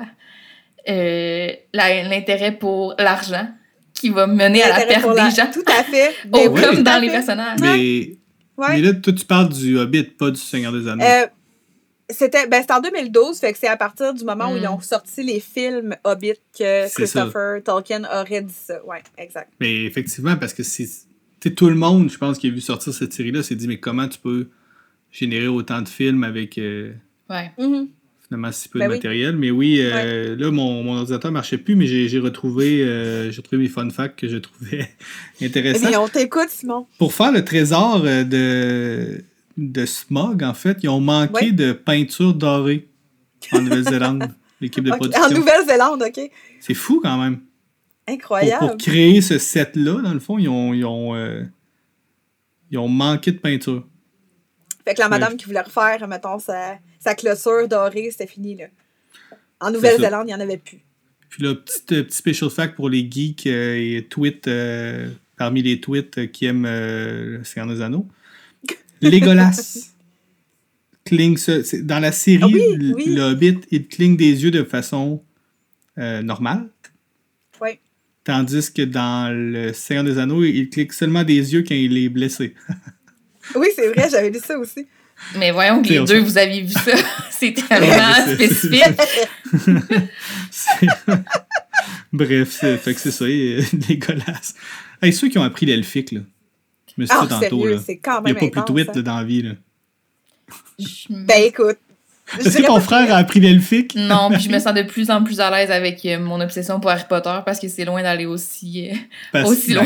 l'intérêt 1.72 2.52
pour 2.52 2.94
l'argent 2.98 3.48
qui 3.96 4.10
va 4.10 4.26
mener 4.26 4.62
à 4.62 4.78
la 4.78 4.86
perte 4.86 5.06
la- 5.14 5.28
des 5.28 5.34
gens. 5.34 5.50
Tout 5.52 5.64
à 5.66 5.82
fait. 5.84 6.14
Oh, 6.32 6.38
oui, 6.50 6.60
comme 6.62 6.82
dans 6.82 7.00
les 7.00 7.08
fait. 7.08 7.14
personnages. 7.14 7.58
mais, 7.60 8.16
Ouais. 8.56 8.66
mais 8.70 8.80
là, 8.82 8.92
toi, 8.94 9.12
tu 9.12 9.24
parles 9.26 9.48
du 9.50 9.78
Hobbit, 9.78 10.04
pas 10.04 10.30
du 10.30 10.40
Seigneur 10.40 10.72
des 10.72 10.88
Anneaux. 10.88 11.04
Euh, 11.04 11.26
c'était 12.08 12.46
ben, 12.46 12.62
en 12.70 12.80
2012, 12.80 13.38
fait 13.38 13.52
que 13.52 13.58
c'est 13.58 13.66
à 13.68 13.76
partir 13.76 14.14
du 14.14 14.24
moment 14.24 14.52
où 14.52 14.56
ils 14.56 14.66
ont 14.68 14.80
sorti 14.80 15.22
les 15.24 15.40
films 15.40 15.96
Hobbit 16.04 16.34
que 16.56 16.86
ça. 16.86 16.94
Christopher 16.94 17.62
Tolkien 17.64 18.04
aurait 18.04 18.42
dit 18.42 18.54
ça. 18.54 18.82
Ouais, 18.86 19.02
exact. 19.18 19.52
Mais 19.60 19.84
effectivement, 19.84 20.36
parce 20.36 20.54
que 20.54 20.62
c'est. 20.62 20.88
tout 21.54 21.68
le 21.68 21.74
monde, 21.74 22.10
je 22.10 22.16
pense, 22.18 22.38
qui 22.38 22.46
a 22.46 22.50
vu 22.50 22.60
sortir 22.60 22.94
cette 22.94 23.12
série-là, 23.12 23.42
s'est 23.42 23.56
dit, 23.56 23.66
mais 23.68 23.78
comment 23.80 24.06
tu 24.08 24.18
peux 24.20 24.48
générer 25.10 25.48
autant 25.48 25.82
de 25.82 25.88
films 25.88 26.22
avec. 26.24 26.58
euh, 26.58 26.92
Ouais. 27.28 27.50
Mhm. 27.58 27.88
Finalement 28.26 28.50
si 28.52 28.68
peu 28.68 28.78
Ben 28.78 28.86
de 28.86 28.90
oui. 28.92 28.96
matériel. 28.98 29.36
Mais 29.36 29.50
oui, 29.50 29.78
euh, 29.80 30.34
là, 30.36 30.50
mon, 30.50 30.82
mon 30.82 30.96
ordinateur 30.98 31.30
marchait 31.32 31.58
plus, 31.58 31.76
mais 31.76 31.86
j'ai 31.86 32.08
j'ai 32.08 32.18
retrouvé, 32.18 32.82
euh, 32.82 33.30
j'ai 33.30 33.36
retrouvé 33.40 33.62
mes 33.62 33.68
fun 33.68 33.88
facts 33.90 34.18
que 34.18 34.28
je 34.28 34.36
trouvais 34.38 34.88
Eh 35.40 35.46
intéressants. 35.46 35.88
bien, 35.88 36.00
on 36.00 36.08
t'écoute, 36.08 36.48
Simon. 36.48 36.86
Pour 36.98 37.14
faire 37.14 37.32
le 37.32 37.44
trésor 37.44 38.02
euh, 38.04 38.24
de, 38.24 39.22
de 39.56 39.86
Smog, 39.86 40.42
en 40.42 40.54
fait, 40.54 40.78
ils 40.82 40.88
ont 40.88 41.00
manqué 41.00 41.46
Ouais. 41.46 41.52
de 41.52 41.72
peinture 41.72 42.34
dorée 42.34 42.88
en 43.52 43.60
Nouvelle-Zélande, 43.60 44.30
l'équipe 44.60 44.82
de 44.84 44.90
production. 44.90 45.22
En 45.24 45.30
Nouvelle-Zélande, 45.30 46.02
OK. 46.02 46.20
C'est 46.60 46.74
fou 46.74 47.00
quand 47.02 47.18
même. 47.18 47.40
Incroyable. 48.08 48.66
pour 48.68 48.76
créer 48.76 49.20
ce 49.20 49.38
set-là, 49.38 50.00
dans 50.02 50.14
le 50.14 50.20
fond, 50.20 50.38
ils 50.38 50.48
ont, 50.48 50.72
ils 50.74 50.84
ont, 50.84 51.14
euh, 51.14 51.42
ils 52.70 52.78
ont 52.78 52.88
manqué 52.88 53.32
de 53.32 53.38
peinture. 53.38 53.84
Fait 54.84 54.94
que 54.94 55.00
la 55.00 55.08
madame 55.08 55.36
qui 55.36 55.44
voulait 55.46 55.60
refaire, 55.60 56.06
mettons, 56.06 56.38
sa, 56.38 56.78
sa 57.00 57.14
clôture 57.14 57.68
dorée, 57.68 58.08
c'était 58.10 58.26
fini, 58.26 58.56
là. 58.56 58.66
En 59.60 59.70
Nouvelle-Zélande, 59.70 60.24
il 60.28 60.28
n'y 60.28 60.34
en 60.34 60.40
avait 60.40 60.58
plus. 60.58 60.78
Puis 61.28 61.42
là, 61.42 61.54
petit, 61.54 61.82
euh, 61.94 62.02
petit 62.04 62.16
special 62.16 62.50
fact 62.50 62.74
pour 62.76 62.88
les 62.90 63.08
geeks 63.10 63.46
euh, 63.46 63.74
et 63.98 64.06
tweets, 64.08 64.48
euh, 64.48 65.08
parmi 65.36 65.62
les 65.62 65.80
tweets 65.80 66.30
qui 66.32 66.46
aiment 66.46 66.66
euh, 66.66 67.38
le 67.38 67.44
Seigneur 67.44 67.74
des 67.74 67.82
Anneaux. 67.82 68.06
Legolas 69.02 69.92
cligne 71.04 71.36
ce- 71.36 71.76
dans 71.82 71.98
la 72.00 72.12
série 72.12 72.40
Ah 72.42 72.46
oui, 72.48 72.62
le- 72.76 72.94
oui. 72.94 73.04
le 73.14 73.22
Hobbit, 73.22 73.58
il 73.70 73.86
cligne 73.86 74.16
des 74.16 74.42
yeux 74.44 74.50
de 74.50 74.62
façon 74.64 75.22
normale. 75.96 76.68
Oui. 77.62 77.70
Tandis 78.24 78.70
que 78.72 78.82
dans 78.82 79.32
le 79.34 79.72
Seigneur 79.72 80.04
des 80.04 80.18
Anneaux, 80.18 80.44
il 80.44 80.68
clique 80.68 80.92
seulement 80.92 81.24
des 81.24 81.54
yeux 81.54 81.62
quand 81.66 81.74
il 81.74 81.96
est 81.96 82.08
blessé. 82.08 82.54
Oui, 83.54 83.68
c'est 83.76 83.86
vrai, 83.92 84.08
j'avais 84.10 84.28
lu 84.30 84.40
ça 84.44 84.58
aussi. 84.58 84.88
Mais 85.36 85.50
voyons 85.50 85.82
que 85.82 85.88
les 85.88 86.04
deux, 86.04 86.20
vous 86.20 86.38
aviez 86.38 86.62
vu 86.62 86.72
ça. 86.72 86.92
C'était 87.30 87.62
Ouais, 87.70 87.78
vraiment 87.86 88.14
c'est- 88.26 88.36
c'est- 88.36 88.44
spécifique. 88.46 88.82
Bref, 92.12 92.56
c'est- 92.60 92.76
fait 92.78 92.94
que 92.94 93.00
c'est 93.00 93.10
ça, 93.10 93.24
et, 93.28 93.60
Legolas. 93.88 94.54
Hey, 95.02 95.12
ceux 95.12 95.28
qui 95.28 95.36
ont 95.38 95.42
appris 95.42 95.66
l'elfique, 95.66 96.12
là. 96.12 96.20
Je 96.96 97.02
me 97.02 97.06
suis 97.06 97.14
Ah, 97.18 97.22
dit 97.24 97.28
tantôt, 97.28 97.40
sérieux, 97.60 97.74
là. 97.74 97.82
c'est 97.84 97.98
quand 97.98 98.22
Il 98.24 98.28
n'y 98.28 98.32
même 98.32 98.36
a 98.36 98.40
pas 98.40 98.50
plus 98.50 98.60
intense, 98.60 98.74
tweet 98.74 98.96
là, 98.96 99.02
dans 99.02 99.16
la 99.18 99.24
vie, 99.24 99.42
là. 99.42 99.50
Je- 100.78 100.86
Ben, 101.10 101.42
écoute. 101.44 101.76
Est-ce 102.40 102.58
que 102.58 102.66
ton 102.66 102.80
frère 102.80 103.12
a 103.14 103.18
appris 103.18 103.40
l'elfique? 103.40 103.94
Non, 103.94 104.30
puis 104.30 104.40
je 104.40 104.48
me 104.48 104.58
sens 104.58 104.72
de 104.72 104.82
plus 104.82 105.10
en 105.10 105.22
plus 105.22 105.38
à 105.38 105.50
l'aise 105.50 105.70
avec 105.70 106.02
euh, 106.06 106.18
mon 106.18 106.40
obsession 106.40 106.80
pour 106.80 106.90
Harry 106.90 107.04
Potter 107.08 107.38
parce 107.44 107.60
que 107.60 107.68
c'est 107.68 107.84
loin 107.84 108.02
d'aller 108.02 108.24
aussi, 108.26 108.90
euh, 109.34 109.44
aussi 109.44 109.74
loin. 109.74 109.84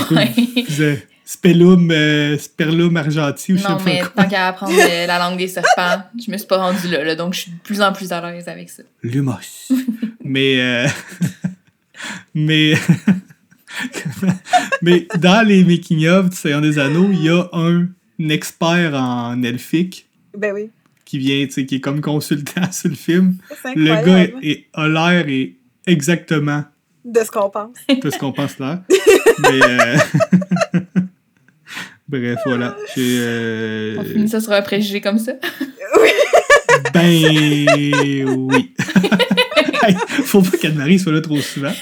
Spellum, 1.32 1.90
euh, 1.92 2.36
Sperlum 2.38 2.96
Argenti 2.96 3.52
ou 3.52 3.56
je 3.56 3.62
sais 3.62 3.68
non, 3.68 3.76
pas 3.76 3.84
mais 3.84 4.00
quoi. 4.00 4.24
tant 4.24 4.28
qu'à 4.28 4.46
apprendre 4.48 4.72
euh, 4.76 5.06
la 5.06 5.18
langue 5.20 5.38
des 5.38 5.46
serpents, 5.46 6.02
je 6.18 6.28
me 6.28 6.36
suis 6.36 6.46
pas 6.48 6.56
rendue 6.58 6.88
là, 6.88 7.04
là, 7.04 7.14
donc 7.14 7.34
je 7.34 7.40
suis 7.42 7.52
de 7.52 7.58
plus 7.58 7.80
en 7.80 7.92
plus 7.92 8.10
à 8.10 8.20
l'aise 8.32 8.48
avec 8.48 8.68
ça. 8.68 8.82
Lumos. 9.04 9.68
mais, 10.24 10.60
euh, 10.60 10.88
mais, 12.34 12.74
mais 14.82 15.06
dans 15.18 15.46
les 15.46 15.62
making-of 15.64 16.30
du 16.30 16.36
Seigneur 16.36 16.60
des 16.60 16.78
Anneaux, 16.80 17.08
il 17.12 17.22
y 17.24 17.28
a 17.28 17.48
un 17.52 17.86
expert 18.28 18.94
en 18.94 19.40
elfique 19.42 20.08
Ben 20.36 20.52
oui. 20.52 20.70
qui 21.04 21.18
vient, 21.18 21.46
tu 21.46 21.52
sais, 21.52 21.66
qui 21.66 21.76
est 21.76 21.80
comme 21.80 22.00
consultant 22.00 22.70
sur 22.72 22.88
le 22.90 22.96
film. 22.96 23.36
C'est 23.62 23.76
Le 23.76 24.04
gars 24.04 24.18
est, 24.24 24.34
est- 24.42 24.66
a 24.74 24.88
l'air 24.88 25.28
et 25.28 25.56
exactement 25.86 26.64
De 27.04 27.20
ce 27.20 27.30
qu'on 27.30 27.50
pense. 27.50 27.76
de 27.88 28.10
ce 28.10 28.18
qu'on 28.18 28.32
pense 28.32 28.58
là. 28.58 28.82
Mais 29.42 29.60
euh, 29.62 29.96
bref, 32.10 32.38
voilà. 32.44 32.76
J'ai, 32.94 33.18
euh, 33.20 33.96
On 33.98 34.04
finit 34.04 34.28
ça 34.28 34.40
sur 34.40 34.52
un 34.52 34.62
préjugé 34.62 35.00
comme 35.00 35.18
ça. 35.18 35.32
Ben 36.92 38.26
oui. 38.26 38.74
Faut 40.24 40.42
pas 40.42 40.56
qu'Anne-Marie 40.56 40.98
soit 40.98 41.12
là 41.12 41.20
trop 41.20 41.36
souvent. 41.38 41.72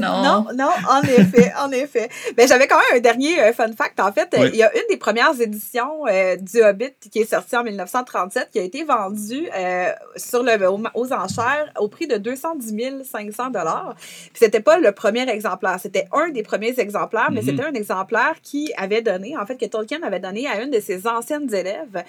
Non. 0.00 0.22
Non, 0.22 0.46
non, 0.56 0.70
en 0.88 1.02
effet, 1.02 1.52
en 1.58 1.70
effet. 1.70 2.08
Ben, 2.36 2.46
j'avais 2.46 2.66
quand 2.66 2.76
même 2.76 2.98
un 2.98 3.00
dernier 3.00 3.40
euh, 3.40 3.52
fun 3.52 3.68
fact. 3.76 3.98
En 4.00 4.12
fait, 4.12 4.28
euh, 4.34 4.42
Oui. 4.42 4.50
il 4.52 4.58
y 4.58 4.62
a 4.62 4.70
une 4.74 4.82
des 4.90 4.96
premières 4.98 5.40
éditions 5.40 6.04
euh, 6.10 6.36
du 6.36 6.62
Hobbit 6.62 6.92
qui 7.10 7.20
est 7.20 7.30
sortie 7.30 7.56
en 7.56 7.64
1937 7.64 8.50
qui 8.52 8.58
a 8.58 8.62
été 8.62 8.84
vendue 8.84 9.48
euh, 9.56 9.90
sur 10.16 10.42
le, 10.42 10.68
aux, 10.68 10.82
aux 10.94 11.12
enchères 11.12 11.72
au 11.78 11.88
prix 11.88 12.06
de 12.06 12.16
210 12.16 13.04
500 13.10 13.50
dollars. 13.50 13.94
Puis 13.98 14.32
c'était 14.34 14.60
pas 14.60 14.78
le 14.78 14.92
premier 14.92 15.28
exemplaire, 15.28 15.78
c'était 15.80 16.04
un 16.12 16.30
des 16.30 16.42
premiers 16.42 16.78
exemplaires, 16.78 17.28
mais 17.30 17.40
Mhm. 17.40 17.46
c'était 17.46 17.64
un 17.64 17.74
exemplaire 17.74 18.34
qui 18.42 18.72
avait 18.76 19.00
donné, 19.02 19.36
en 19.38 19.46
fait, 19.46 19.56
que 19.56 19.66
Tolkien 19.66 20.00
avait 20.02 20.20
donné 20.20 20.46
à 20.48 20.60
une 20.62 20.70
de 20.70 20.80
ses 20.80 21.06
anciennes 21.06 21.52
élèves. 21.54 22.04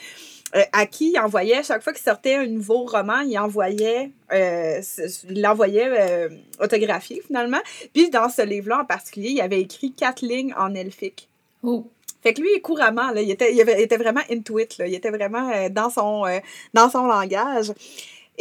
Euh, 0.56 0.64
à 0.72 0.86
qui 0.86 1.12
il 1.12 1.20
envoyait, 1.20 1.62
chaque 1.64 1.84
fois 1.84 1.94
qu'il 1.94 2.02
sortait 2.02 2.36
un 2.36 2.48
nouveau 2.48 2.86
roman, 2.86 3.20
il 3.20 3.38
envoyait, 3.38 4.12
euh, 4.32 4.82
il 5.30 5.42
l'envoyait 5.42 5.88
euh, 5.90 6.30
autographié 6.60 7.22
finalement. 7.26 7.60
Puis 7.94 8.10
dans 8.10 8.30
ce 8.30 8.42
livre-là 8.42 8.82
en 8.82 8.86
particulier, 8.86 9.30
il 9.30 9.42
avait 9.42 9.62
écrit 9.62 9.92
quatre 9.94 10.22
lignes 10.22 10.54
en 10.58 10.74
elfique. 10.74 11.30
Oh. 11.64 11.86
Fait 12.22 12.34
que 12.34 12.42
lui, 12.42 12.60
couramment, 12.62 13.12
là, 13.12 13.22
il, 13.22 13.32
était, 13.32 13.54
il, 13.54 13.62
avait- 13.62 13.80
il 13.80 13.84
était 13.84 13.98
vraiment 13.98 14.22
into 14.30 14.60
it, 14.60 14.78
là. 14.78 14.88
il 14.88 14.94
était 14.94 15.12
vraiment 15.12 15.50
euh, 15.52 15.70
dans, 15.70 15.90
son, 15.90 16.26
dans 16.74 16.90
son 16.90 17.06
langage. 17.06 17.72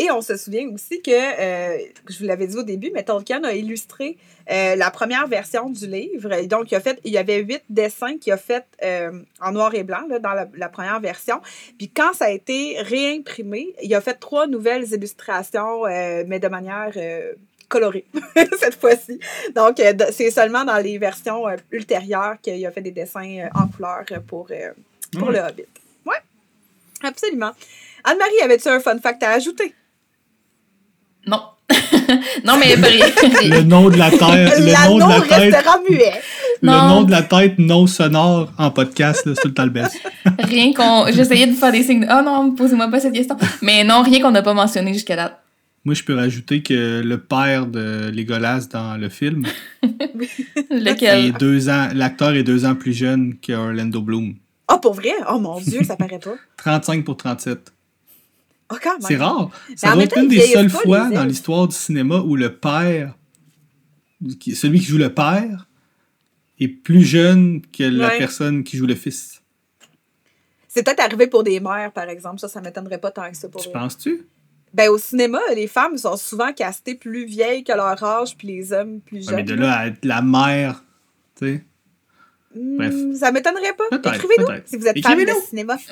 Et 0.00 0.12
on 0.12 0.22
se 0.22 0.36
souvient 0.36 0.68
aussi 0.68 1.02
que, 1.02 1.10
euh, 1.10 1.76
je 2.08 2.18
vous 2.20 2.24
l'avais 2.24 2.46
dit 2.46 2.56
au 2.56 2.62
début, 2.62 2.92
mais 2.94 3.02
Tolkien 3.02 3.42
a 3.42 3.52
illustré 3.52 4.16
euh, 4.48 4.76
la 4.76 4.92
première 4.92 5.26
version 5.26 5.68
du 5.68 5.88
livre. 5.88 6.32
Et 6.34 6.46
donc, 6.46 6.70
il, 6.70 6.76
a 6.76 6.80
fait, 6.80 7.00
il 7.04 7.12
y 7.12 7.18
avait 7.18 7.38
huit 7.38 7.62
dessins 7.68 8.16
qu'il 8.16 8.32
a 8.32 8.36
fait 8.36 8.64
euh, 8.84 9.10
en 9.40 9.50
noir 9.50 9.74
et 9.74 9.82
blanc 9.82 10.06
là, 10.08 10.20
dans 10.20 10.34
la, 10.34 10.46
la 10.54 10.68
première 10.68 11.00
version. 11.00 11.40
Puis 11.78 11.88
quand 11.88 12.12
ça 12.14 12.26
a 12.26 12.30
été 12.30 12.80
réimprimé, 12.80 13.74
il 13.82 13.92
a 13.92 14.00
fait 14.00 14.14
trois 14.14 14.46
nouvelles 14.46 14.84
illustrations, 14.92 15.82
mais 15.82 16.38
de 16.38 16.48
manière 16.48 16.92
colorée, 17.68 18.06
cette 18.60 18.78
fois-ci. 18.80 19.18
Donc, 19.56 19.82
c'est 20.12 20.30
seulement 20.30 20.64
dans 20.64 20.78
les 20.78 20.96
versions 20.98 21.44
ultérieures 21.72 22.36
qu'il 22.40 22.64
a 22.64 22.70
fait 22.70 22.82
des 22.82 22.92
dessins 22.92 23.48
en 23.52 23.66
couleur 23.66 24.04
pour, 24.28 24.48
pour 25.18 25.30
le 25.30 25.38
Hobbit. 25.40 25.66
Ouais, 26.06 26.22
absolument. 27.02 27.50
Anne-Marie, 28.04 28.40
avais-tu 28.44 28.68
un 28.68 28.78
fun 28.78 28.98
fact 29.00 29.22
à 29.24 29.32
ajouter? 29.32 29.74
Non. 31.28 31.40
non, 32.44 32.54
mais. 32.58 32.74
Le 33.48 33.62
nom 33.62 33.90
de 33.90 33.96
la 33.98 34.10
terre, 34.10 34.52
le 34.58 34.88
nom 34.88 34.96
de 34.96 35.00
la 35.12 35.20
tête, 35.20 35.52
restera 35.54 35.78
muet. 35.88 36.12
le 36.62 36.66
Non. 36.66 36.88
nom 36.88 37.02
de 37.02 37.10
la 37.10 37.22
tête 37.22 37.58
non 37.58 37.86
sonore 37.86 38.50
en 38.56 38.70
podcast, 38.70 39.26
là, 39.26 39.34
tout 39.34 39.48
le 39.48 39.54
temps 39.54 39.64
le 39.64 39.70
best. 39.70 39.94
rien 40.38 40.72
qu'on. 40.72 41.06
J'essayais 41.12 41.46
de 41.46 41.52
faire 41.52 41.70
des 41.72 41.82
signes 41.82 42.00
de. 42.00 42.06
Oh 42.10 42.22
non, 42.24 42.52
posez-moi 42.54 42.88
pas 42.88 43.00
cette 43.00 43.12
question. 43.12 43.36
Mais 43.60 43.84
non, 43.84 44.02
rien 44.02 44.20
qu'on 44.22 44.30
n'a 44.30 44.40
pas 44.42 44.54
mentionné 44.54 44.94
jusqu'à 44.94 45.16
date. 45.16 45.38
Moi, 45.84 45.94
je 45.94 46.02
peux 46.02 46.14
rajouter 46.16 46.62
que 46.62 47.02
le 47.04 47.18
père 47.18 47.66
de 47.66 48.10
Legolas 48.14 48.66
dans 48.72 48.96
le 48.96 49.08
film 49.08 49.44
Lequel? 50.70 51.26
est 51.26 51.38
deux 51.38 51.68
ans, 51.68 51.88
l'acteur 51.94 52.34
est 52.34 52.42
deux 52.42 52.64
ans 52.64 52.74
plus 52.74 52.92
jeune 52.92 53.34
que 53.40 53.52
Orlando 53.52 54.00
Bloom. 54.02 54.34
Ah, 54.66 54.78
pour 54.78 54.94
vrai? 54.94 55.12
Oh 55.30 55.38
mon 55.38 55.60
Dieu, 55.60 55.80
ça 55.84 55.96
paraît 55.96 56.18
pas. 56.18 56.34
35 56.58 57.04
pour 57.04 57.16
37. 57.16 57.72
Oh. 58.70 58.76
C'est 59.00 59.16
rare. 59.16 59.50
Ça 59.76 59.90
même 59.90 60.00
être 60.02 60.18
une 60.18 60.28
des 60.28 60.40
seules 60.42 60.68
fois 60.70 61.08
dans 61.10 61.24
l'histoire 61.24 61.68
du 61.68 61.74
cinéma 61.74 62.18
où 62.20 62.36
le 62.36 62.54
père, 62.56 63.16
celui 64.54 64.80
qui 64.80 64.86
joue 64.86 64.98
le 64.98 65.12
père, 65.12 65.66
est 66.60 66.68
plus 66.68 67.02
jeune 67.04 67.62
que 67.72 67.84
la 67.84 68.08
Ouais. 68.08 68.18
personne 68.18 68.64
qui 68.64 68.76
joue 68.76 68.86
le 68.86 68.94
fils. 68.94 69.40
C'est 70.66 70.82
peut-être 70.84 71.00
arrivé 71.00 71.26
pour 71.28 71.42
des 71.44 71.60
mères, 71.60 71.92
par 71.92 72.08
exemple. 72.08 72.40
Ça, 72.40 72.48
ça 72.48 72.60
m'étonnerait 72.60 72.98
pas 73.00 73.10
tant 73.10 73.30
que 73.30 73.36
ça 73.36 73.48
pour 73.48 73.62
Tu 73.62 73.70
penses-tu? 73.70 74.26
Ben, 74.74 74.90
au 74.90 74.98
cinéma, 74.98 75.38
les 75.54 75.66
femmes 75.66 75.96
sont 75.96 76.16
souvent 76.18 76.52
castées 76.52 76.94
plus 76.94 77.24
vieilles 77.24 77.64
que 77.64 77.72
leur 77.72 78.02
âge, 78.04 78.36
puis 78.36 78.48
les 78.48 78.72
hommes 78.72 79.00
plus 79.00 79.26
Ouais, 79.28 79.36
mais 79.36 79.46
jeunes. 79.46 79.56
de 79.56 79.62
là 79.62 79.78
à 79.78 79.86
être 79.86 80.04
la 80.04 80.20
mère, 80.20 80.84
tu 81.36 81.46
sais. 81.46 81.64
Hmm, 82.58 82.76
bref. 82.76 82.94
Ça 83.18 83.30
m'étonnerait 83.30 83.74
pas. 83.74 83.84
Écrivez-nous 84.14 84.46
si 84.66 84.76
vous 84.76 84.86
êtes 84.86 85.00
fan 85.00 85.18
de 85.18 85.30
cinéma. 85.48 85.76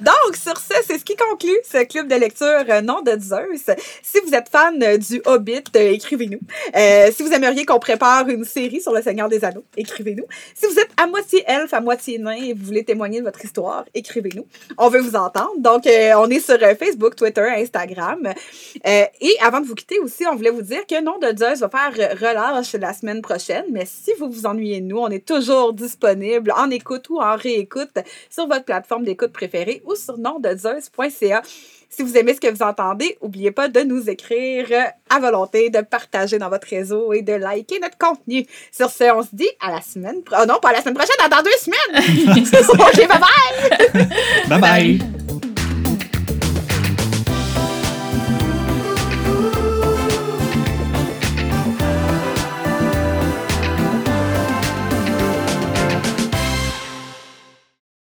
Donc, 0.00 0.36
sur 0.36 0.58
ce, 0.58 0.74
c'est 0.86 0.98
ce 0.98 1.04
qui 1.04 1.16
conclut 1.16 1.58
ce 1.70 1.84
club 1.84 2.08
de 2.08 2.14
lecture 2.14 2.64
euh, 2.68 2.80
Nom 2.80 3.02
de 3.02 3.18
Zeus. 3.20 3.70
Si 4.02 4.18
vous 4.24 4.34
êtes 4.34 4.48
fan 4.48 4.82
euh, 4.82 4.96
du 4.96 5.20
Hobbit, 5.26 5.64
euh, 5.76 5.92
écrivez-nous. 5.92 6.40
Euh, 6.76 7.10
si 7.12 7.22
vous 7.22 7.32
aimeriez 7.32 7.66
qu'on 7.66 7.78
prépare 7.78 8.28
une 8.28 8.44
série 8.44 8.80
sur 8.80 8.92
le 8.92 9.02
Seigneur 9.02 9.28
des 9.28 9.44
Anneaux, 9.44 9.64
écrivez-nous. 9.76 10.24
Si 10.54 10.66
vous 10.66 10.78
êtes 10.78 10.90
à 10.96 11.06
moitié 11.06 11.44
elfe, 11.46 11.74
à 11.74 11.80
moitié 11.80 12.18
nain 12.18 12.32
et 12.32 12.52
vous 12.52 12.64
voulez 12.64 12.84
témoigner 12.84 13.20
de 13.20 13.24
votre 13.24 13.44
histoire, 13.44 13.84
écrivez-nous. 13.94 14.46
On 14.78 14.88
veut 14.88 15.00
vous 15.00 15.16
entendre. 15.16 15.54
Donc, 15.58 15.86
euh, 15.86 16.12
on 16.16 16.28
est 16.30 16.40
sur 16.40 16.58
Facebook, 16.78 17.16
Twitter, 17.16 17.46
Instagram. 17.56 18.26
Euh, 18.86 19.04
et 19.20 19.36
avant 19.40 19.60
de 19.60 19.66
vous 19.66 19.74
quitter 19.74 19.98
aussi, 19.98 20.24
on 20.26 20.36
voulait 20.36 20.50
vous 20.50 20.62
dire 20.62 20.86
que 20.86 21.02
Nom 21.02 21.18
de 21.18 21.36
Zeus 21.36 21.60
va 21.60 21.68
faire 21.68 22.18
relâche 22.18 22.74
la 22.74 22.92
semaine 22.92 23.22
prochaine. 23.22 23.64
Mais 23.70 23.86
si 23.86 24.12
vous 24.18 24.30
vous 24.30 24.46
ennuyez 24.50 24.80
de 24.80 24.86
nous, 24.86 24.98
on 24.98 25.08
est 25.08 25.26
toujours 25.26 25.72
disponible 25.72 26.52
en 26.56 26.70
écoute 26.70 27.08
ou 27.08 27.20
en 27.20 27.36
réécoute 27.36 27.98
sur 28.28 28.46
votre 28.46 28.64
plateforme 28.64 29.04
d'écoute 29.04 29.32
préférée 29.32 29.82
ou 29.86 29.94
sur 29.94 30.18
nomdezeus.ca. 30.18 31.42
Si 31.92 32.04
vous 32.04 32.16
aimez 32.16 32.34
ce 32.34 32.40
que 32.40 32.46
vous 32.46 32.62
entendez, 32.62 33.18
n'oubliez 33.20 33.50
pas 33.50 33.68
de 33.68 33.80
nous 33.80 34.08
écrire 34.08 34.68
à 35.08 35.18
volonté, 35.18 35.70
de 35.70 35.80
partager 35.80 36.38
dans 36.38 36.48
votre 36.48 36.68
réseau 36.68 37.12
et 37.12 37.22
de 37.22 37.32
liker 37.32 37.80
notre 37.80 37.98
contenu. 37.98 38.46
Sur 38.70 38.90
ce, 38.90 39.12
on 39.12 39.22
se 39.22 39.30
dit 39.32 39.50
à 39.60 39.72
la 39.72 39.80
semaine. 39.80 40.22
Oh 40.40 40.46
non, 40.46 40.60
pas 40.60 40.68
à 40.68 40.74
la 40.74 40.82
semaine 40.82 40.94
prochaine, 40.94 41.16
dans 41.28 41.42
deux 41.42 41.50
semaines! 41.58 42.46
ok, 42.72 43.08
bye 43.08 43.18
bye! 43.18 44.08
Bye 44.48 44.60
bye! 44.60 45.19